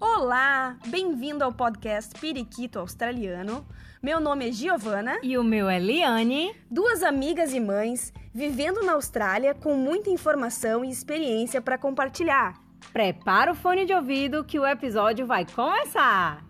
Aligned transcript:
Olá, 0.00 0.78
bem-vindo 0.86 1.42
ao 1.42 1.52
podcast 1.52 2.14
Periquito 2.20 2.78
Australiano. 2.78 3.66
Meu 4.00 4.20
nome 4.20 4.48
é 4.48 4.52
Giovana. 4.52 5.18
E 5.24 5.36
o 5.36 5.42
meu 5.42 5.68
é 5.68 5.80
Liane. 5.80 6.54
Duas 6.70 7.02
amigas 7.02 7.52
e 7.52 7.58
mães 7.58 8.12
vivendo 8.32 8.80
na 8.84 8.92
Austrália 8.92 9.56
com 9.56 9.74
muita 9.74 10.08
informação 10.08 10.84
e 10.84 10.90
experiência 10.90 11.60
para 11.60 11.76
compartilhar. 11.76 12.62
Prepara 12.92 13.50
o 13.50 13.56
fone 13.56 13.84
de 13.84 13.92
ouvido 13.92 14.44
que 14.44 14.56
o 14.56 14.64
episódio 14.64 15.26
vai 15.26 15.44
começar! 15.44 16.46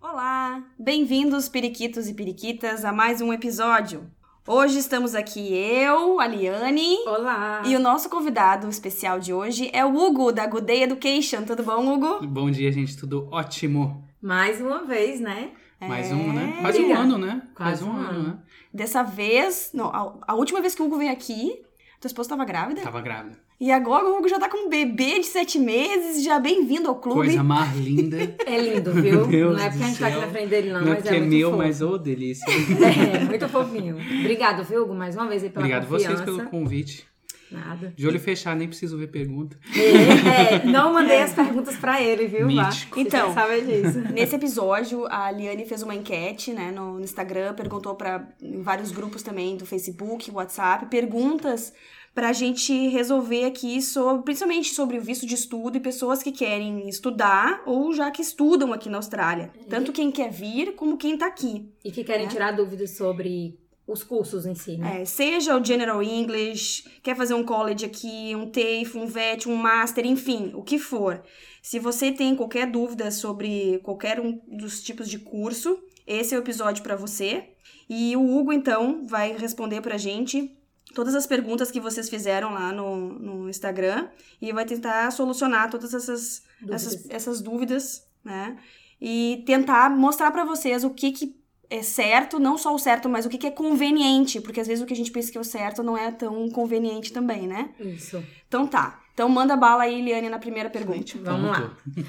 Olá, 0.00 0.64
bem-vindos 0.76 1.48
periquitos 1.48 2.08
e 2.08 2.14
periquitas 2.14 2.84
a 2.84 2.92
mais 2.92 3.20
um 3.20 3.32
episódio. 3.32 4.10
Hoje 4.50 4.78
estamos 4.78 5.14
aqui 5.14 5.54
eu, 5.54 6.18
a 6.18 6.26
Liane. 6.26 6.96
Olá! 7.06 7.62
E 7.66 7.76
o 7.76 7.78
nosso 7.78 8.08
convidado 8.08 8.66
especial 8.70 9.20
de 9.20 9.30
hoje 9.30 9.68
é 9.74 9.84
o 9.84 9.94
Hugo, 9.94 10.32
da 10.32 10.46
Good 10.46 10.64
Day 10.64 10.82
Education. 10.84 11.42
Tudo 11.42 11.62
bom, 11.62 11.86
Hugo? 11.92 12.26
Bom 12.26 12.50
dia, 12.50 12.72
gente. 12.72 12.96
Tudo 12.96 13.28
ótimo. 13.30 14.02
Mais 14.22 14.58
uma 14.58 14.84
vez, 14.86 15.20
né? 15.20 15.50
Mais 15.78 16.10
É, 16.10 16.14
um, 16.14 16.32
né? 16.32 16.56
Quase 16.62 16.82
um 16.82 16.96
ano, 16.96 17.18
né? 17.18 17.42
Quase 17.54 17.82
Quase 17.82 17.84
um 17.84 17.88
um 17.88 17.96
ano, 17.98 18.08
ano. 18.08 18.28
né? 18.28 18.38
Dessa 18.72 19.02
vez, 19.02 19.70
não, 19.74 19.88
a, 19.88 20.14
a 20.28 20.34
última 20.34 20.62
vez 20.62 20.74
que 20.74 20.80
o 20.80 20.86
Hugo 20.86 20.96
veio 20.96 21.12
aqui, 21.12 21.60
tua 22.00 22.08
esposa 22.08 22.26
estava 22.26 22.44
grávida. 22.44 22.80
Tava 22.80 23.00
grávida. 23.00 23.36
E 23.60 23.72
agora 23.72 24.04
o 24.06 24.16
Hugo 24.16 24.28
já 24.28 24.38
tá 24.38 24.48
com 24.48 24.66
um 24.66 24.68
bebê 24.68 25.18
de 25.18 25.26
sete 25.26 25.58
meses, 25.58 26.22
já 26.22 26.38
bem-vindo 26.38 26.88
ao 26.88 26.94
clube. 26.94 27.26
Coisa 27.26 27.42
mais 27.42 27.76
linda. 27.76 28.16
É 28.46 28.56
lindo, 28.56 28.92
viu? 28.92 29.26
Deus 29.26 29.56
não 29.56 29.64
é 29.64 29.68
porque 29.68 29.82
a 29.82 29.86
gente 29.88 29.98
tá 29.98 30.06
aqui 30.06 30.16
na 30.20 30.28
frente 30.28 30.48
dele, 30.48 30.72
não, 30.72 30.80
Não 30.80 30.86
é 30.86 30.90
mas 30.90 30.98
porque 31.02 31.08
é 31.14 31.16
é 31.16 31.20
muito 31.20 31.30
meu, 31.36 31.50
fofo. 31.50 31.62
mas 31.62 31.82
ô 31.82 31.98
delícia. 31.98 32.46
É, 33.18 33.24
muito 33.24 33.48
fofinho. 33.48 33.96
Obrigado, 34.20 34.62
viu, 34.64 34.82
Hugo, 34.84 34.94
mais 34.94 35.16
uma 35.16 35.26
vez 35.26 35.42
aí 35.42 35.50
pela 35.50 35.64
Obrigado 35.66 35.88
confiança. 35.88 36.14
vocês 36.24 36.24
pelo 36.24 36.48
convite. 36.48 37.06
Nada. 37.50 37.92
De 37.96 38.06
olho 38.06 38.20
fechado, 38.20 38.58
nem 38.58 38.68
preciso 38.68 38.98
ver 38.98 39.06
pergunta. 39.08 39.58
É, 39.74 40.54
é, 40.54 40.64
não 40.66 40.92
mandei 40.92 41.22
as 41.22 41.32
perguntas 41.32 41.76
pra 41.76 42.02
ele, 42.02 42.26
viu, 42.26 42.46
Vá? 42.54 42.68
Mítico. 42.68 42.94
Você 42.96 43.00
Então. 43.00 43.32
saber 43.34 43.64
disso. 43.64 44.00
Nesse 44.12 44.34
episódio, 44.36 45.06
a 45.10 45.30
Liane 45.30 45.64
fez 45.64 45.82
uma 45.82 45.94
enquete, 45.94 46.52
né, 46.52 46.70
no 46.70 47.00
Instagram, 47.00 47.54
perguntou 47.54 47.94
para 47.94 48.28
em 48.42 48.60
vários 48.62 48.90
grupos 48.92 49.22
também 49.22 49.56
do 49.56 49.64
Facebook, 49.64 50.30
WhatsApp, 50.30 50.86
perguntas 50.86 51.72
pra 52.14 52.32
gente 52.32 52.88
resolver 52.88 53.44
aqui 53.44 53.80
sobre, 53.80 54.22
principalmente 54.24 54.74
sobre 54.74 54.98
o 54.98 55.00
visto 55.00 55.24
de 55.24 55.34
estudo 55.34 55.76
e 55.76 55.80
pessoas 55.80 56.20
que 56.22 56.32
querem 56.32 56.88
estudar 56.88 57.62
ou 57.64 57.92
já 57.92 58.10
que 58.10 58.20
estudam 58.20 58.72
aqui 58.72 58.88
na 58.88 58.96
Austrália. 58.98 59.50
Tanto 59.70 59.92
quem 59.92 60.10
quer 60.10 60.30
vir 60.30 60.74
como 60.74 60.96
quem 60.96 61.16
tá 61.16 61.26
aqui. 61.26 61.68
E 61.84 61.92
que 61.92 62.02
querem 62.02 62.26
É. 62.26 62.28
tirar 62.28 62.52
dúvidas 62.52 62.96
sobre 62.96 63.56
os 63.88 64.04
cursos 64.04 64.44
em 64.44 64.54
si, 64.54 64.76
né? 64.76 65.00
É, 65.00 65.04
seja 65.06 65.58
o 65.58 65.64
General 65.64 66.02
English, 66.02 66.84
quer 67.02 67.16
fazer 67.16 67.32
um 67.32 67.42
college 67.42 67.86
aqui, 67.86 68.36
um 68.36 68.50
TAFE, 68.50 68.98
um 68.98 69.06
VET, 69.06 69.48
um 69.48 69.56
Master, 69.56 70.04
enfim, 70.06 70.52
o 70.54 70.62
que 70.62 70.78
for. 70.78 71.22
Se 71.62 71.78
você 71.78 72.12
tem 72.12 72.36
qualquer 72.36 72.70
dúvida 72.70 73.10
sobre 73.10 73.80
qualquer 73.82 74.20
um 74.20 74.40
dos 74.46 74.82
tipos 74.82 75.08
de 75.08 75.18
curso, 75.18 75.82
esse 76.06 76.34
é 76.34 76.38
o 76.38 76.40
episódio 76.40 76.82
para 76.82 76.96
você. 76.96 77.48
E 77.88 78.14
o 78.14 78.36
Hugo, 78.36 78.52
então, 78.52 79.06
vai 79.06 79.34
responder 79.36 79.80
pra 79.80 79.96
gente 79.96 80.54
todas 80.94 81.14
as 81.14 81.26
perguntas 81.26 81.70
que 81.70 81.80
vocês 81.80 82.10
fizeram 82.10 82.52
lá 82.52 82.72
no, 82.72 83.18
no 83.18 83.48
Instagram 83.48 84.08
e 84.40 84.52
vai 84.52 84.66
tentar 84.66 85.10
solucionar 85.10 85.70
todas 85.70 85.94
essas 85.94 86.42
Dúvidas. 86.60 86.86
essas, 86.86 87.10
essas 87.10 87.40
dúvidas, 87.40 88.02
né? 88.22 88.58
E 89.00 89.42
tentar 89.46 89.90
mostrar 89.90 90.30
pra 90.30 90.44
vocês 90.44 90.84
o 90.84 90.90
que, 90.90 91.12
que 91.12 91.37
é 91.70 91.82
certo, 91.82 92.38
não 92.38 92.56
só 92.56 92.74
o 92.74 92.78
certo, 92.78 93.08
mas 93.08 93.26
o 93.26 93.28
que, 93.28 93.38
que 93.38 93.46
é 93.46 93.50
conveniente, 93.50 94.40
porque 94.40 94.60
às 94.60 94.66
vezes 94.66 94.82
o 94.82 94.86
que 94.86 94.94
a 94.94 94.96
gente 94.96 95.10
pensa 95.10 95.30
que 95.30 95.38
é 95.38 95.40
o 95.40 95.44
certo 95.44 95.82
não 95.82 95.96
é 95.96 96.10
tão 96.10 96.48
conveniente 96.50 97.12
também, 97.12 97.46
né? 97.46 97.70
Isso. 97.78 98.22
Então 98.46 98.66
tá. 98.66 99.02
Então 99.12 99.28
manda 99.28 99.56
bala 99.56 99.82
aí, 99.82 100.00
Liane, 100.00 100.28
na 100.28 100.38
primeira 100.38 100.70
pergunta. 100.70 101.18
Vamos 101.22 101.50
lá. 101.50 101.76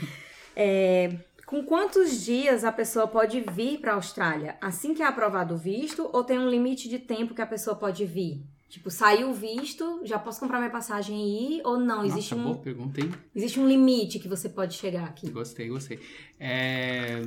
É, 0.62 1.16
com 1.46 1.64
quantos 1.64 2.26
dias 2.26 2.66
a 2.66 2.72
pessoa 2.72 3.08
pode 3.08 3.40
vir 3.54 3.80
para 3.80 3.94
a 3.94 3.96
Austrália? 3.96 4.58
Assim 4.60 4.94
que 4.94 5.02
é 5.02 5.06
aprovado 5.06 5.56
o 5.56 5.58
visto 5.58 6.10
ou 6.12 6.22
tem 6.22 6.38
um 6.38 6.50
limite 6.50 6.90
de 6.90 7.00
tempo 7.00 7.34
que 7.34 7.42
a 7.42 7.46
pessoa 7.46 7.78
pode 7.78 8.06
vir? 8.06 8.44
Tipo, 8.70 8.92
saiu 8.92 9.32
o 9.32 9.34
visto, 9.34 10.02
já 10.04 10.20
posso 10.20 10.40
comprar 10.40 10.60
minha 10.60 10.70
passagem 10.70 11.18
e 11.18 11.58
ir 11.58 11.62
ou 11.64 11.80
não? 11.80 12.04
Existe, 12.04 12.36
Nossa, 12.36 12.50
um, 12.50 12.52
boa 12.54 12.64
pergunta, 12.64 13.02
hein? 13.02 13.12
existe 13.34 13.60
um 13.60 13.68
limite 13.68 14.20
que 14.20 14.28
você 14.28 14.48
pode 14.48 14.76
chegar 14.76 15.06
aqui. 15.06 15.30
Gostei, 15.32 15.70
gostei. 15.70 16.00
É, 16.40 17.22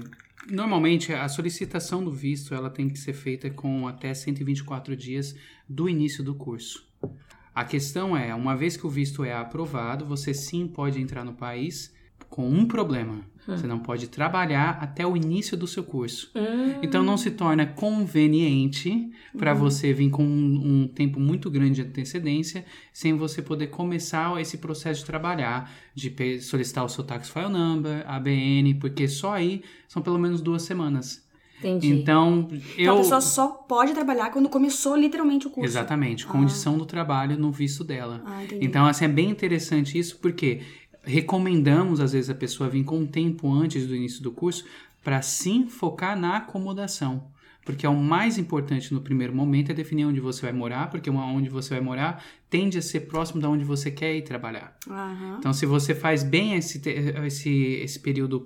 Normalmente, 0.51 1.13
a 1.13 1.29
solicitação 1.29 2.03
do 2.03 2.11
visto 2.11 2.55
ela 2.55 2.69
tem 2.69 2.89
que 2.89 2.99
ser 2.99 3.13
feita 3.13 3.49
com 3.49 3.87
até 3.87 4.13
124 4.13 4.97
dias 4.97 5.37
do 5.69 5.89
início 5.89 6.25
do 6.25 6.35
curso. 6.35 6.91
A 7.55 7.65
questão 7.65 8.17
é, 8.17 8.35
uma 8.35 8.57
vez 8.57 8.77
que 8.77 8.87
o 8.87 8.91
visto 8.91 9.25
é 9.25 9.33
aprovado, 9.33 10.07
você 10.07 10.33
sim 10.33 10.67
pode 10.67 11.01
entrar 11.01 11.25
no 11.25 11.35
país 11.35 11.95
com 12.29 12.49
um 12.49 12.67
problema. 12.67 13.25
Você 13.47 13.67
não 13.67 13.81
pode 13.81 14.07
trabalhar 14.07 14.79
até 14.81 15.05
o 15.07 15.17
início 15.17 15.57
do 15.57 15.67
seu 15.67 15.83
curso. 15.83 16.31
Hum, 16.37 16.75
Então 16.83 17.03
não 17.03 17.17
se 17.17 17.31
torna 17.33 17.67
conveniente 17.67 19.11
para 19.37 19.53
você 19.55 19.93
vir 19.93 20.11
com 20.11 20.25
um, 20.25 20.83
um 20.83 20.89
tempo 20.89 21.19
muito 21.19 21.51
grande 21.51 21.83
de 21.83 21.89
antecedência, 21.89 22.65
sem 22.93 23.15
você 23.17 23.43
poder 23.43 23.69
começar 23.69 24.41
esse 24.41 24.59
processo 24.59 25.01
de 25.01 25.07
trabalhar, 25.07 25.71
de 25.95 26.41
solicitar 26.41 26.85
o 26.85 26.89
seu 26.89 27.03
tax 27.05 27.29
file 27.31 27.49
number, 27.49 28.05
ABN, 28.07 28.75
porque 28.75 29.09
só 29.09 29.33
aí 29.35 29.63
são 29.89 30.03
pelo 30.03 30.19
menos 30.19 30.41
duas 30.41 30.63
semanas. 30.63 31.27
entendi. 31.59 31.89
Então 31.93 32.49
Então 32.51 32.63
eu 32.79 32.95
a 32.95 32.97
pessoa 32.99 33.21
só 33.21 33.49
pode 33.49 33.93
trabalhar 33.93 34.31
quando 34.31 34.49
começou 34.49 34.97
literalmente 34.97 35.47
o 35.47 35.51
curso. 35.51 35.69
exatamente 35.69 36.27
condição 36.27 36.79
do 36.79 36.87
trabalho 36.87 37.37
no 37.39 37.51
visto 37.51 37.83
dela. 37.85 38.23
Ah. 38.25 38.43
Então, 38.61 38.87
assim, 38.87 39.05
é 39.05 39.09
bem 39.09 39.31
interessante 39.31 39.99
isso, 39.99 40.19
porque 40.19 40.61
recomendamos, 41.03 42.01
às 42.01 42.13
vezes, 42.13 42.31
a 42.31 42.35
pessoa 42.35 42.69
vir 42.69 42.85
com 42.85 42.99
um 42.99 43.07
tempo 43.07 43.53
antes 43.53 43.87
do 43.87 43.95
início 43.95 44.23
do 44.23 44.33
curso 44.33 44.65
para 45.03 45.21
sim 45.23 45.67
focar 45.67 46.19
na 46.19 46.37
acomodação. 46.37 47.31
Porque 47.65 47.87
é 47.87 47.89
o 47.89 47.97
mais 47.97 48.39
importante 48.39 48.93
no 48.93 49.01
primeiro 49.01 49.33
momento 49.33 49.71
é 49.71 49.75
definir 49.75 50.05
onde 50.05 50.19
você 50.19 50.43
vai 50.43 50.53
morar, 50.53 50.91
porque 50.91 51.09
onde 51.09 51.49
você 51.49 51.71
vai 51.71 51.81
morar 51.81 52.25
tende 52.51 52.77
a 52.77 52.83
ser 52.83 53.01
próximo 53.03 53.41
de 53.41 53.47
onde 53.47 53.65
você 53.65 53.91
quer 53.91 54.15
ir 54.17 54.23
trabalhar. 54.23 54.77
Aham. 54.89 55.37
Então, 55.39 55.53
se 55.53 55.65
você 55.65 55.95
faz 55.95 56.25
bem 56.25 56.55
esse, 56.55 56.83
esse, 57.25 57.51
esse 57.51 58.01
período 58.01 58.41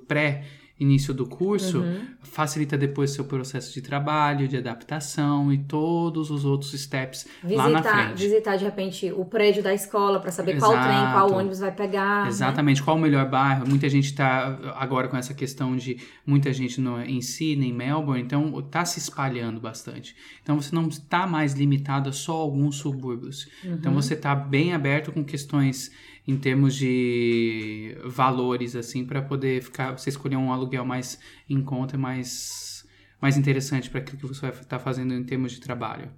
pré-início 0.78 1.14
do 1.14 1.26
curso, 1.26 1.78
Uhum. 1.80 2.06
facilita 2.22 2.76
depois 2.76 3.10
seu 3.10 3.24
processo 3.24 3.72
de 3.72 3.80
trabalho, 3.80 4.46
de 4.46 4.56
adaptação 4.56 5.52
e 5.52 5.58
todos 5.58 6.30
os 6.30 6.44
outros 6.44 6.72
steps 6.72 7.26
lá 7.42 7.68
na 7.68 7.78
Visitar, 7.80 8.04
frente. 8.06 8.18
visitar 8.22 8.56
de 8.56 8.64
repente 8.64 9.12
o 9.12 9.24
prédio 9.24 9.62
da 9.62 9.72
escola 9.72 10.20
para 10.20 10.30
saber 10.30 10.58
qual 10.58 10.72
Exato. 10.72 10.88
trem, 10.88 11.12
qual 11.12 11.32
ônibus 11.32 11.60
vai 11.60 11.72
pegar. 11.72 12.22
né? 12.24 12.28
Exatamente, 12.28 12.82
qual 12.82 12.96
o 12.96 13.00
melhor 13.00 13.28
bairro? 13.28 13.66
Muita 13.68 13.88
gente 13.88 14.06
está 14.06 14.58
agora 14.76 15.08
com 15.08 15.16
essa 15.16 15.32
questão 15.34 15.76
de 15.76 15.98
muita 16.26 16.52
gente 16.52 16.80
no, 16.80 17.00
em 17.00 17.20
Sydney, 17.22 17.70
em 17.70 17.72
Melbourne, 17.72 18.22
então 18.22 18.58
está 18.58 18.84
se 18.84 18.98
espalhando 18.98 19.60
bastante. 19.60 20.14
Então 20.42 20.60
você 20.60 20.74
não 20.74 20.88
está 20.88 21.26
mais 21.26 21.54
limitado 21.54 22.08
a 22.10 22.12
só 22.12 22.34
alguns 22.36 22.76
subúrbios. 22.76 23.48
Então 23.64 23.92
Uhum. 23.92 24.00
você 24.02 24.14
está 24.14 24.34
bem 24.34 24.72
aberto 24.74 25.10
com 25.12 25.24
questões 25.24 25.90
em 26.26 26.36
termos 26.36 26.74
de 26.74 27.96
valores, 28.04 28.74
assim, 28.74 29.04
para 29.04 29.22
poder 29.22 29.62
ficar, 29.62 29.96
você 29.96 30.10
escolher 30.10 30.36
um 30.36 30.52
aluguel 30.52 30.84
mais 30.84 31.18
em 31.48 31.62
conta, 31.62 31.96
mais, 31.96 32.84
mais 33.20 33.36
interessante 33.36 33.88
para 33.88 34.00
aquilo 34.00 34.18
que 34.18 34.26
você 34.26 34.40
vai 34.40 34.50
estar 34.50 34.78
fazendo 34.78 35.14
em 35.14 35.24
termos 35.24 35.52
de 35.52 35.60
trabalho. 35.60 36.10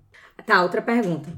Tá, 0.46 0.62
outra 0.62 0.80
pergunta. 0.80 1.36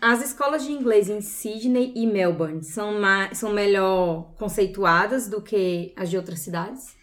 As 0.00 0.24
escolas 0.24 0.64
de 0.64 0.72
inglês 0.72 1.10
em 1.10 1.20
Sydney 1.20 1.92
e 1.94 2.06
Melbourne 2.06 2.62
são, 2.64 2.98
ma- 2.98 3.34
são 3.34 3.52
melhor 3.52 4.32
conceituadas 4.38 5.28
do 5.28 5.42
que 5.42 5.92
as 5.94 6.08
de 6.08 6.16
outras 6.16 6.40
cidades? 6.40 6.96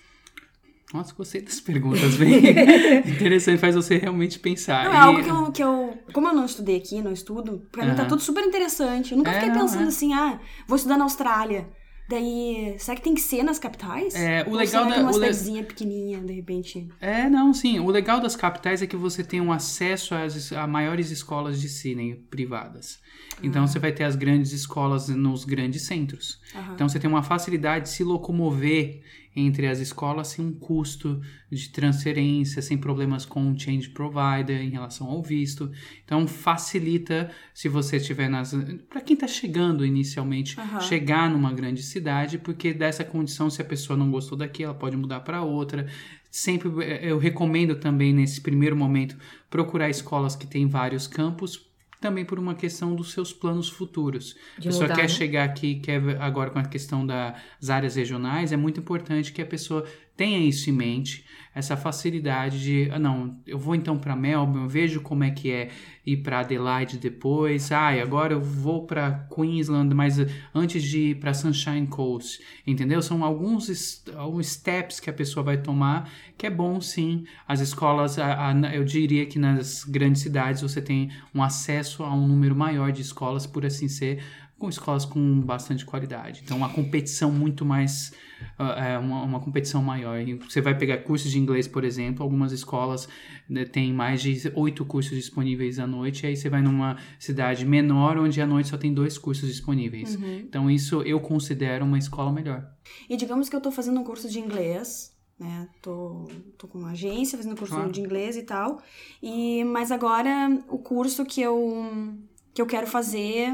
Nossa, 0.95 1.13
gostei 1.13 1.41
das 1.41 1.59
perguntas, 1.59 2.15
bem 2.15 2.35
interessante, 3.05 3.57
faz 3.59 3.75
você 3.75 3.97
realmente 3.97 4.39
pensar. 4.39 4.85
Não, 4.85 4.91
é 4.93 4.95
E- 4.95 4.99
algo 4.99 5.23
que 5.23 5.29
eu, 5.29 5.51
que 5.51 5.63
eu. 5.63 5.97
Como 6.13 6.27
eu 6.27 6.33
não 6.33 6.45
estudei 6.45 6.77
aqui, 6.77 7.01
não 7.01 7.11
estudo, 7.11 7.67
pra 7.71 7.85
mim 7.85 7.95
tá 7.95 8.05
tudo 8.05 8.21
super 8.21 8.43
interessante. 8.43 9.11
Eu 9.11 9.17
nunca 9.17 9.31
É, 9.31 9.33
fiquei 9.35 9.49
não, 9.49 9.61
pensando 9.61 9.85
é. 9.85 9.87
assim, 9.87 10.13
ah, 10.13 10.39
vou 10.67 10.75
estudar 10.77 10.97
na 10.97 11.03
Austrália. 11.03 11.67
Daí, 12.07 12.75
será 12.77 12.95
que 12.95 13.01
tem 13.03 13.15
que 13.15 13.21
ser 13.21 13.41
nas 13.41 13.57
capitais? 13.57 14.13
É, 14.13 14.43
o 14.43 14.51
Ou 14.51 14.55
legal 14.55 14.85
da- 14.87 14.97
uma 14.97 15.05
o 15.05 15.07
le- 15.07 15.13
cidadezinha 15.33 15.63
pequenininha, 15.63 16.19
de 16.19 16.33
repente? 16.33 16.87
É, 17.01 17.27
não, 17.27 17.51
sim. 17.51 17.79
O 17.79 17.87
legal 17.89 18.19
das 18.21 18.35
capitais 18.35 18.83
é 18.83 18.85
que 18.87 18.95
você 18.95 19.23
tem 19.23 19.41
um 19.41 19.51
acesso 19.51 20.13
às, 20.13 20.51
a 20.53 20.67
maiores 20.67 21.09
escolas 21.09 21.59
de 21.59 21.67
Sydney 21.67 22.13
privadas. 22.29 22.99
Então 23.41 23.65
você 23.65 23.79
vai 23.79 23.91
ter 23.91 24.03
as 24.03 24.15
grandes 24.15 24.51
escolas 24.51 25.09
nos 25.09 25.45
grandes 25.45 25.81
centros. 25.87 26.39
Aham. 26.55 26.73
Então 26.75 26.87
você 26.87 26.99
tem 26.99 27.09
uma 27.09 27.23
facilidade 27.23 27.85
de 27.85 27.89
se 27.89 28.03
locomover 28.03 29.01
entre 29.35 29.67
as 29.67 29.79
escolas 29.79 30.29
sem 30.29 30.45
um 30.45 30.53
custo 30.53 31.19
de 31.51 31.69
transferência, 31.69 32.61
sem 32.61 32.77
problemas 32.77 33.25
com 33.25 33.51
o 33.51 33.59
change 33.59 33.89
provider 33.89 34.61
em 34.61 34.69
relação 34.69 35.07
ao 35.07 35.21
visto. 35.21 35.69
Então 36.03 36.25
facilita 36.27 37.29
se 37.53 37.67
você 37.67 37.97
estiver 37.97 38.29
nas. 38.29 38.53
Para 38.89 39.01
quem 39.01 39.15
está 39.15 39.27
chegando 39.27 39.85
inicialmente, 39.85 40.59
Aham. 40.59 40.79
chegar 40.79 41.29
numa 41.29 41.51
grande 41.51 41.83
cidade, 41.83 42.37
porque 42.37 42.73
dessa 42.73 43.03
condição, 43.03 43.49
se 43.49 43.61
a 43.61 43.65
pessoa 43.65 43.97
não 43.97 44.09
gostou 44.09 44.37
daqui, 44.37 44.63
ela 44.63 44.73
pode 44.73 44.95
mudar 44.95 45.19
para 45.21 45.41
outra. 45.43 45.87
Sempre 46.31 46.69
eh, 46.83 47.11
eu 47.11 47.17
recomendo 47.17 47.75
também 47.75 48.13
nesse 48.13 48.41
primeiro 48.41 48.75
momento 48.75 49.17
procurar 49.49 49.89
escolas 49.89 50.35
que 50.35 50.47
têm 50.47 50.67
vários 50.67 51.07
campos 51.07 51.64
também 52.05 52.23
por 52.23 52.37
uma 52.37 52.53
questão 52.53 52.95
dos 52.95 53.11
seus 53.11 53.33
planos 53.33 53.67
futuros. 53.67 54.35
De 54.59 54.67
a 54.67 54.71
pessoa 54.71 54.83
mudar, 54.83 54.95
quer 54.95 55.01
né? 55.03 55.07
chegar 55.07 55.43
aqui, 55.43 55.75
quer 55.75 56.01
agora 56.21 56.51
com 56.51 56.59
a 56.59 56.63
questão 56.63 57.05
das 57.05 57.69
áreas 57.69 57.95
regionais, 57.95 58.51
é 58.51 58.57
muito 58.57 58.79
importante 58.79 59.33
que 59.33 59.41
a 59.41 59.45
pessoa 59.45 59.83
tenha 60.15 60.37
isso 60.37 60.69
em 60.69 60.73
mente, 60.73 61.24
essa 61.55 61.77
facilidade 61.77 62.61
de, 62.61 62.89
ah, 62.91 62.99
não, 62.99 63.39
eu 63.47 63.57
vou 63.57 63.73
então 63.73 63.97
para 63.97 64.13
Melbourne, 64.13 64.67
vejo 64.67 64.99
como 64.99 65.23
é 65.23 65.31
que 65.31 65.49
é 65.49 65.69
ir 66.05 66.17
para 66.17 66.41
Adelaide 66.41 66.97
depois, 66.97 67.69
e 67.71 67.73
agora 67.73 68.33
eu 68.33 68.41
vou 68.41 68.85
para 68.85 69.25
Queensland, 69.33 69.95
mas 69.95 70.17
antes 70.53 70.83
de 70.83 70.99
ir 71.11 71.15
para 71.15 71.33
Sunshine 71.33 71.87
Coast, 71.87 72.41
entendeu? 72.67 73.01
São 73.01 73.23
alguns, 73.23 74.03
alguns 74.15 74.47
steps 74.47 74.99
que 74.99 75.09
a 75.09 75.13
pessoa 75.13 75.43
vai 75.43 75.57
tomar, 75.57 76.11
que 76.37 76.45
é 76.45 76.49
bom 76.49 76.81
sim. 76.81 77.23
As 77.47 77.61
escolas, 77.61 78.19
a- 78.19 78.49
a- 78.51 78.75
eu 78.75 78.83
diria 78.83 79.25
que 79.25 79.39
nas 79.39 79.85
grandes 79.85 80.21
cidades 80.21 80.61
você 80.61 80.81
tem 80.81 81.09
um 81.33 81.41
acesso 81.41 82.03
a 82.03 82.13
um 82.13 82.27
número 82.27 82.53
maior 82.55 82.91
de 82.91 83.01
escolas, 83.01 83.47
por 83.47 83.65
assim 83.65 83.87
ser, 83.87 84.21
com 84.59 84.69
escolas 84.69 85.03
com 85.05 85.41
bastante 85.41 85.85
qualidade. 85.85 86.41
Então, 86.43 86.57
uma 86.57 86.69
competição 86.69 87.31
muito 87.31 87.65
mais. 87.65 88.13
Ah, 88.57 88.85
é, 88.85 88.97
uma, 88.97 89.23
uma 89.23 89.39
competição 89.39 89.81
maior. 89.83 90.17
Você 90.47 90.61
vai 90.61 90.77
pegar 90.77 90.97
cursos 90.99 91.31
de 91.31 91.39
inglês, 91.39 91.67
por 91.67 91.83
exemplo, 91.83 92.23
algumas 92.23 92.51
escolas 92.51 93.07
né, 93.49 93.65
têm 93.65 93.93
mais 93.93 94.21
de 94.21 94.51
oito 94.55 94.85
cursos 94.85 95.15
disponíveis 95.15 95.79
à 95.79 95.87
noite, 95.87 96.23
e 96.23 96.27
aí 96.27 96.35
você 96.35 96.49
vai 96.49 96.61
numa 96.61 96.97
cidade 97.19 97.65
menor, 97.65 98.17
onde 98.17 98.41
à 98.41 98.47
noite 98.47 98.69
só 98.69 98.77
tem 98.77 98.93
dois 98.93 99.17
cursos 99.17 99.49
disponíveis. 99.49 100.15
Então, 100.15 100.69
isso 100.69 101.01
eu 101.01 101.19
considero 101.19 101.85
uma 101.85 101.97
escola 101.97 102.31
melhor. 102.31 102.67
E 103.09 103.17
digamos 103.17 103.49
que 103.49 103.55
eu 103.55 103.61
tô 103.61 103.71
fazendo 103.71 103.99
um 103.99 104.03
curso 104.03 104.29
de 104.29 104.39
inglês, 104.39 105.15
né? 105.39 105.67
Tô, 105.81 106.29
tô 106.57 106.67
com 106.67 106.77
uma 106.77 106.91
agência 106.91 107.37
fazendo 107.37 107.57
curso 107.57 107.73
Claro. 107.73 107.91
de 107.91 107.99
inglês 107.99 108.37
e 108.37 108.43
tal. 108.43 108.81
E, 109.21 109.63
mas 109.65 109.91
agora 109.91 110.57
o 110.69 110.77
curso 110.77 111.25
que 111.25 111.41
eu, 111.41 112.15
que 112.53 112.61
eu 112.61 112.65
quero 112.65 112.87
fazer 112.87 113.53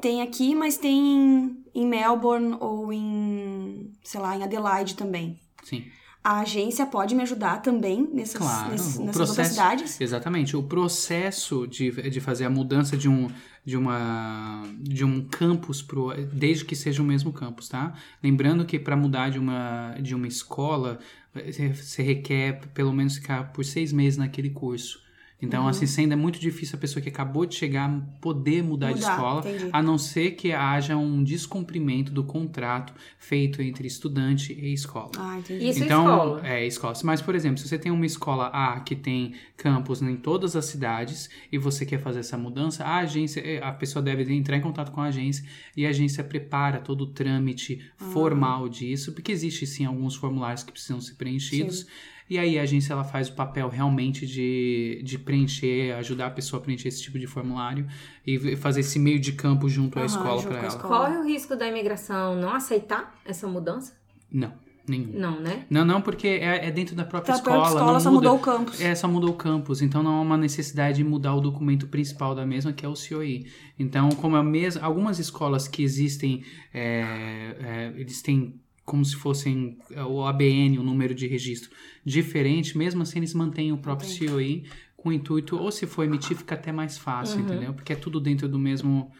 tem 0.00 0.20
aqui, 0.20 0.54
mas 0.54 0.76
tem 0.76 1.61
em 1.74 1.86
Melbourne 1.86 2.56
ou 2.60 2.92
em, 2.92 3.90
sei 4.02 4.20
lá, 4.20 4.36
em 4.36 4.42
Adelaide 4.42 4.94
também. 4.94 5.38
Sim. 5.62 5.84
A 6.24 6.38
agência 6.40 6.86
pode 6.86 7.16
me 7.16 7.22
ajudar 7.22 7.62
também 7.62 8.08
nessas, 8.12 8.36
Claro, 8.36 8.70
nessas 8.70 8.96
outras 8.96 9.16
processo- 9.16 9.50
cidades? 9.50 10.00
Exatamente. 10.00 10.56
O 10.56 10.62
processo 10.62 11.66
de, 11.66 11.90
de 12.10 12.20
fazer 12.20 12.44
a 12.44 12.50
mudança 12.50 12.96
de 12.96 13.08
um, 13.08 13.28
de 13.64 13.76
uma, 13.76 14.62
de 14.78 15.04
um 15.04 15.20
campus 15.26 15.82
pro, 15.82 16.12
desde 16.32 16.64
que 16.64 16.76
seja 16.76 17.02
o 17.02 17.04
mesmo 17.04 17.32
campus, 17.32 17.68
tá? 17.68 17.94
Lembrando 18.22 18.64
que 18.64 18.78
para 18.78 18.96
mudar 18.96 19.30
de 19.30 19.38
uma, 19.40 19.96
de 20.00 20.14
uma 20.14 20.28
escola, 20.28 21.00
você 21.34 21.70
você 21.72 22.02
requer 22.04 22.68
pelo 22.72 22.92
menos 22.92 23.16
ficar 23.16 23.52
por 23.52 23.64
seis 23.64 23.92
meses 23.92 24.16
naquele 24.16 24.50
curso. 24.50 25.00
Então, 25.42 25.66
assim, 25.66 25.86
sendo 25.86 26.12
é 26.12 26.16
muito 26.16 26.38
difícil 26.38 26.76
a 26.76 26.80
pessoa 26.80 27.02
que 27.02 27.08
acabou 27.08 27.44
de 27.44 27.56
chegar 27.56 27.90
poder 28.20 28.62
mudar, 28.62 28.92
de 28.92 29.00
Mudar, 29.00 29.12
escola, 29.12 29.40
entendi. 29.40 29.70
a 29.72 29.82
não 29.82 29.98
ser 29.98 30.30
que 30.32 30.52
haja 30.52 30.96
um 30.96 31.24
descumprimento 31.24 32.12
do 32.12 32.22
contrato 32.22 32.94
feito 33.18 33.60
entre 33.60 33.88
estudante 33.88 34.52
e 34.52 34.72
escola. 34.72 35.10
Ah, 35.18 35.38
entendi. 35.40 35.68
Isso 35.68 35.82
é 35.82 35.86
então, 35.86 36.04
escola. 36.04 36.46
é 36.48 36.66
escola. 36.66 36.94
Mas, 37.02 37.20
por 37.20 37.34
exemplo, 37.34 37.58
se 37.58 37.66
você 37.68 37.76
tem 37.76 37.90
uma 37.90 38.06
escola 38.06 38.46
A 38.46 38.78
que 38.80 38.94
tem 38.94 39.34
campus 39.56 40.00
em 40.00 40.16
todas 40.16 40.54
as 40.54 40.66
cidades 40.66 41.28
e 41.50 41.58
você 41.58 41.84
quer 41.84 41.98
fazer 42.00 42.20
essa 42.20 42.38
mudança, 42.38 42.84
a 42.84 42.98
agência, 42.98 43.40
eh, 43.40 43.60
a 43.62 43.72
pessoa 43.72 44.00
deve 44.02 44.32
entrar 44.32 44.56
em 44.56 44.60
contato 44.60 44.92
com 44.92 45.00
a 45.00 45.06
agência 45.06 45.44
e 45.76 45.84
a 45.84 45.90
agência 45.90 46.22
prepara 46.22 46.78
todo 46.78 47.00
o 47.02 47.06
trâmite 47.08 47.84
Ah. 47.98 48.04
formal 48.12 48.68
disso, 48.68 49.12
porque 49.12 49.32
existe 49.32 49.66
sim 49.66 49.84
alguns 49.84 50.14
formulários 50.14 50.62
que 50.62 50.70
precisam 50.70 51.00
ser 51.00 51.14
preenchidos. 51.14 51.86
E 52.32 52.38
aí 52.38 52.58
a 52.58 52.62
agência 52.62 52.94
ela 52.94 53.04
faz 53.04 53.28
o 53.28 53.34
papel 53.34 53.68
realmente 53.68 54.26
de, 54.26 55.02
de 55.04 55.18
preencher, 55.18 55.94
ajudar 55.98 56.28
a 56.28 56.30
pessoa 56.30 56.58
a 56.58 56.64
preencher 56.64 56.88
esse 56.88 57.02
tipo 57.02 57.18
de 57.18 57.26
formulário 57.26 57.86
e 58.26 58.56
fazer 58.56 58.80
esse 58.80 58.98
meio 58.98 59.20
de 59.20 59.32
campo 59.32 59.68
junto 59.68 59.98
à 59.98 60.06
escola 60.06 60.42
para 60.42 60.56
ela. 60.56 60.66
escola. 60.68 60.88
Corre 61.10 61.18
o 61.18 61.24
risco 61.26 61.54
da 61.54 61.68
imigração 61.68 62.34
não 62.34 62.54
aceitar 62.54 63.14
essa 63.22 63.46
mudança? 63.46 63.92
Não, 64.32 64.50
nenhum. 64.88 65.12
Não, 65.12 65.38
né? 65.40 65.66
Não, 65.68 65.84
não, 65.84 66.00
porque 66.00 66.26
é, 66.26 66.68
é 66.68 66.70
dentro 66.70 66.96
da 66.96 67.04
própria 67.04 67.34
Pra 67.34 67.36
escola. 67.36 67.56
própria 67.56 67.74
escola 67.74 67.92
não 67.92 68.00
só 68.00 68.10
muda. 68.10 68.30
mudou 68.30 68.40
o 68.40 68.42
campus. 68.42 68.80
É, 68.80 68.94
só 68.94 69.06
mudou 69.06 69.28
o 69.28 69.34
campus, 69.34 69.82
então 69.82 70.02
não 70.02 70.16
há 70.16 70.20
uma 70.22 70.38
necessidade 70.38 70.96
de 70.96 71.04
mudar 71.04 71.34
o 71.34 71.40
documento 71.42 71.86
principal 71.88 72.34
da 72.34 72.46
mesma, 72.46 72.72
que 72.72 72.86
é 72.86 72.88
o 72.88 72.94
COI. 72.94 73.44
Então, 73.78 74.08
como 74.12 74.36
a 74.36 74.42
mes 74.42 74.78
algumas 74.78 75.18
escolas 75.18 75.68
que 75.68 75.82
existem, 75.82 76.42
é, 76.72 77.52
é, 77.60 78.00
eles 78.00 78.22
têm 78.22 78.58
como 78.84 79.04
se 79.04 79.16
fossem 79.16 79.78
é, 79.90 80.02
o 80.02 80.24
ABN, 80.24 80.78
o 80.78 80.82
número 80.82 81.14
de 81.14 81.26
registro, 81.26 81.70
diferente, 82.04 82.76
mesmo 82.76 83.02
assim 83.02 83.18
eles 83.18 83.34
mantêm 83.34 83.72
o 83.72 83.78
próprio 83.78 84.08
COI 84.08 84.64
com 84.96 85.08
o 85.08 85.12
intuito, 85.12 85.56
ou 85.56 85.72
se 85.72 85.84
for 85.84 86.04
emitir, 86.04 86.36
fica 86.36 86.54
até 86.54 86.70
mais 86.70 86.96
fácil, 86.96 87.40
entendeu? 87.40 87.74
Porque 87.74 87.92
é 87.92 87.96
tudo 87.96 88.20
dentro 88.20 88.48
do 88.48 88.58
mesmo. 88.58 89.10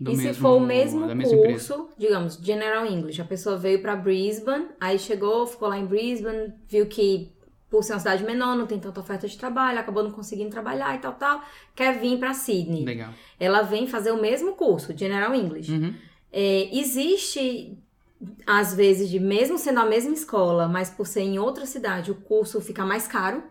Do 0.00 0.10
e 0.12 0.16
mesmo 0.16 0.34
se 0.34 0.40
for 0.40 0.56
o 0.56 0.60
mesmo 0.60 1.06
mesma 1.06 1.36
empresa. 1.36 1.74
curso, 1.74 1.88
digamos, 1.96 2.34
General 2.42 2.84
English, 2.84 3.20
a 3.20 3.24
pessoa 3.24 3.56
veio 3.56 3.80
pra 3.80 3.94
Brisbane, 3.94 4.66
aí 4.80 4.98
chegou, 4.98 5.46
ficou 5.46 5.68
lá 5.68 5.78
em 5.78 5.86
Brisbane, 5.86 6.52
viu 6.68 6.86
que 6.86 7.30
por 7.70 7.84
ser 7.84 7.92
uma 7.92 7.98
cidade 7.98 8.24
menor, 8.24 8.56
não 8.56 8.66
tem 8.66 8.78
tanta 8.78 8.98
oferta 8.98 9.28
de 9.28 9.36
trabalho, 9.36 9.78
acabou 9.78 10.02
não 10.02 10.10
conseguindo 10.10 10.50
trabalhar 10.50 10.96
e 10.96 10.98
tal, 10.98 11.12
tal, 11.14 11.42
quer 11.74 12.00
vir 12.00 12.18
pra 12.18 12.32
Sydney. 12.32 12.84
Legal. 12.84 13.12
Ela 13.38 13.62
vem 13.62 13.86
fazer 13.86 14.10
o 14.10 14.20
mesmo 14.20 14.54
curso, 14.54 14.96
General 14.96 15.34
English. 15.34 15.70
Uhum. 15.70 15.94
É, 16.32 16.76
existe, 16.76 17.78
às 18.46 18.74
vezes, 18.74 19.08
de 19.08 19.20
mesmo 19.20 19.58
sendo 19.58 19.80
a 19.80 19.86
mesma 19.86 20.12
escola, 20.12 20.68
mas 20.68 20.90
por 20.90 21.06
ser 21.06 21.22
em 21.22 21.38
outra 21.38 21.66
cidade, 21.66 22.10
o 22.10 22.14
curso 22.14 22.60
fica 22.60 22.84
mais 22.84 23.06
caro. 23.06 23.42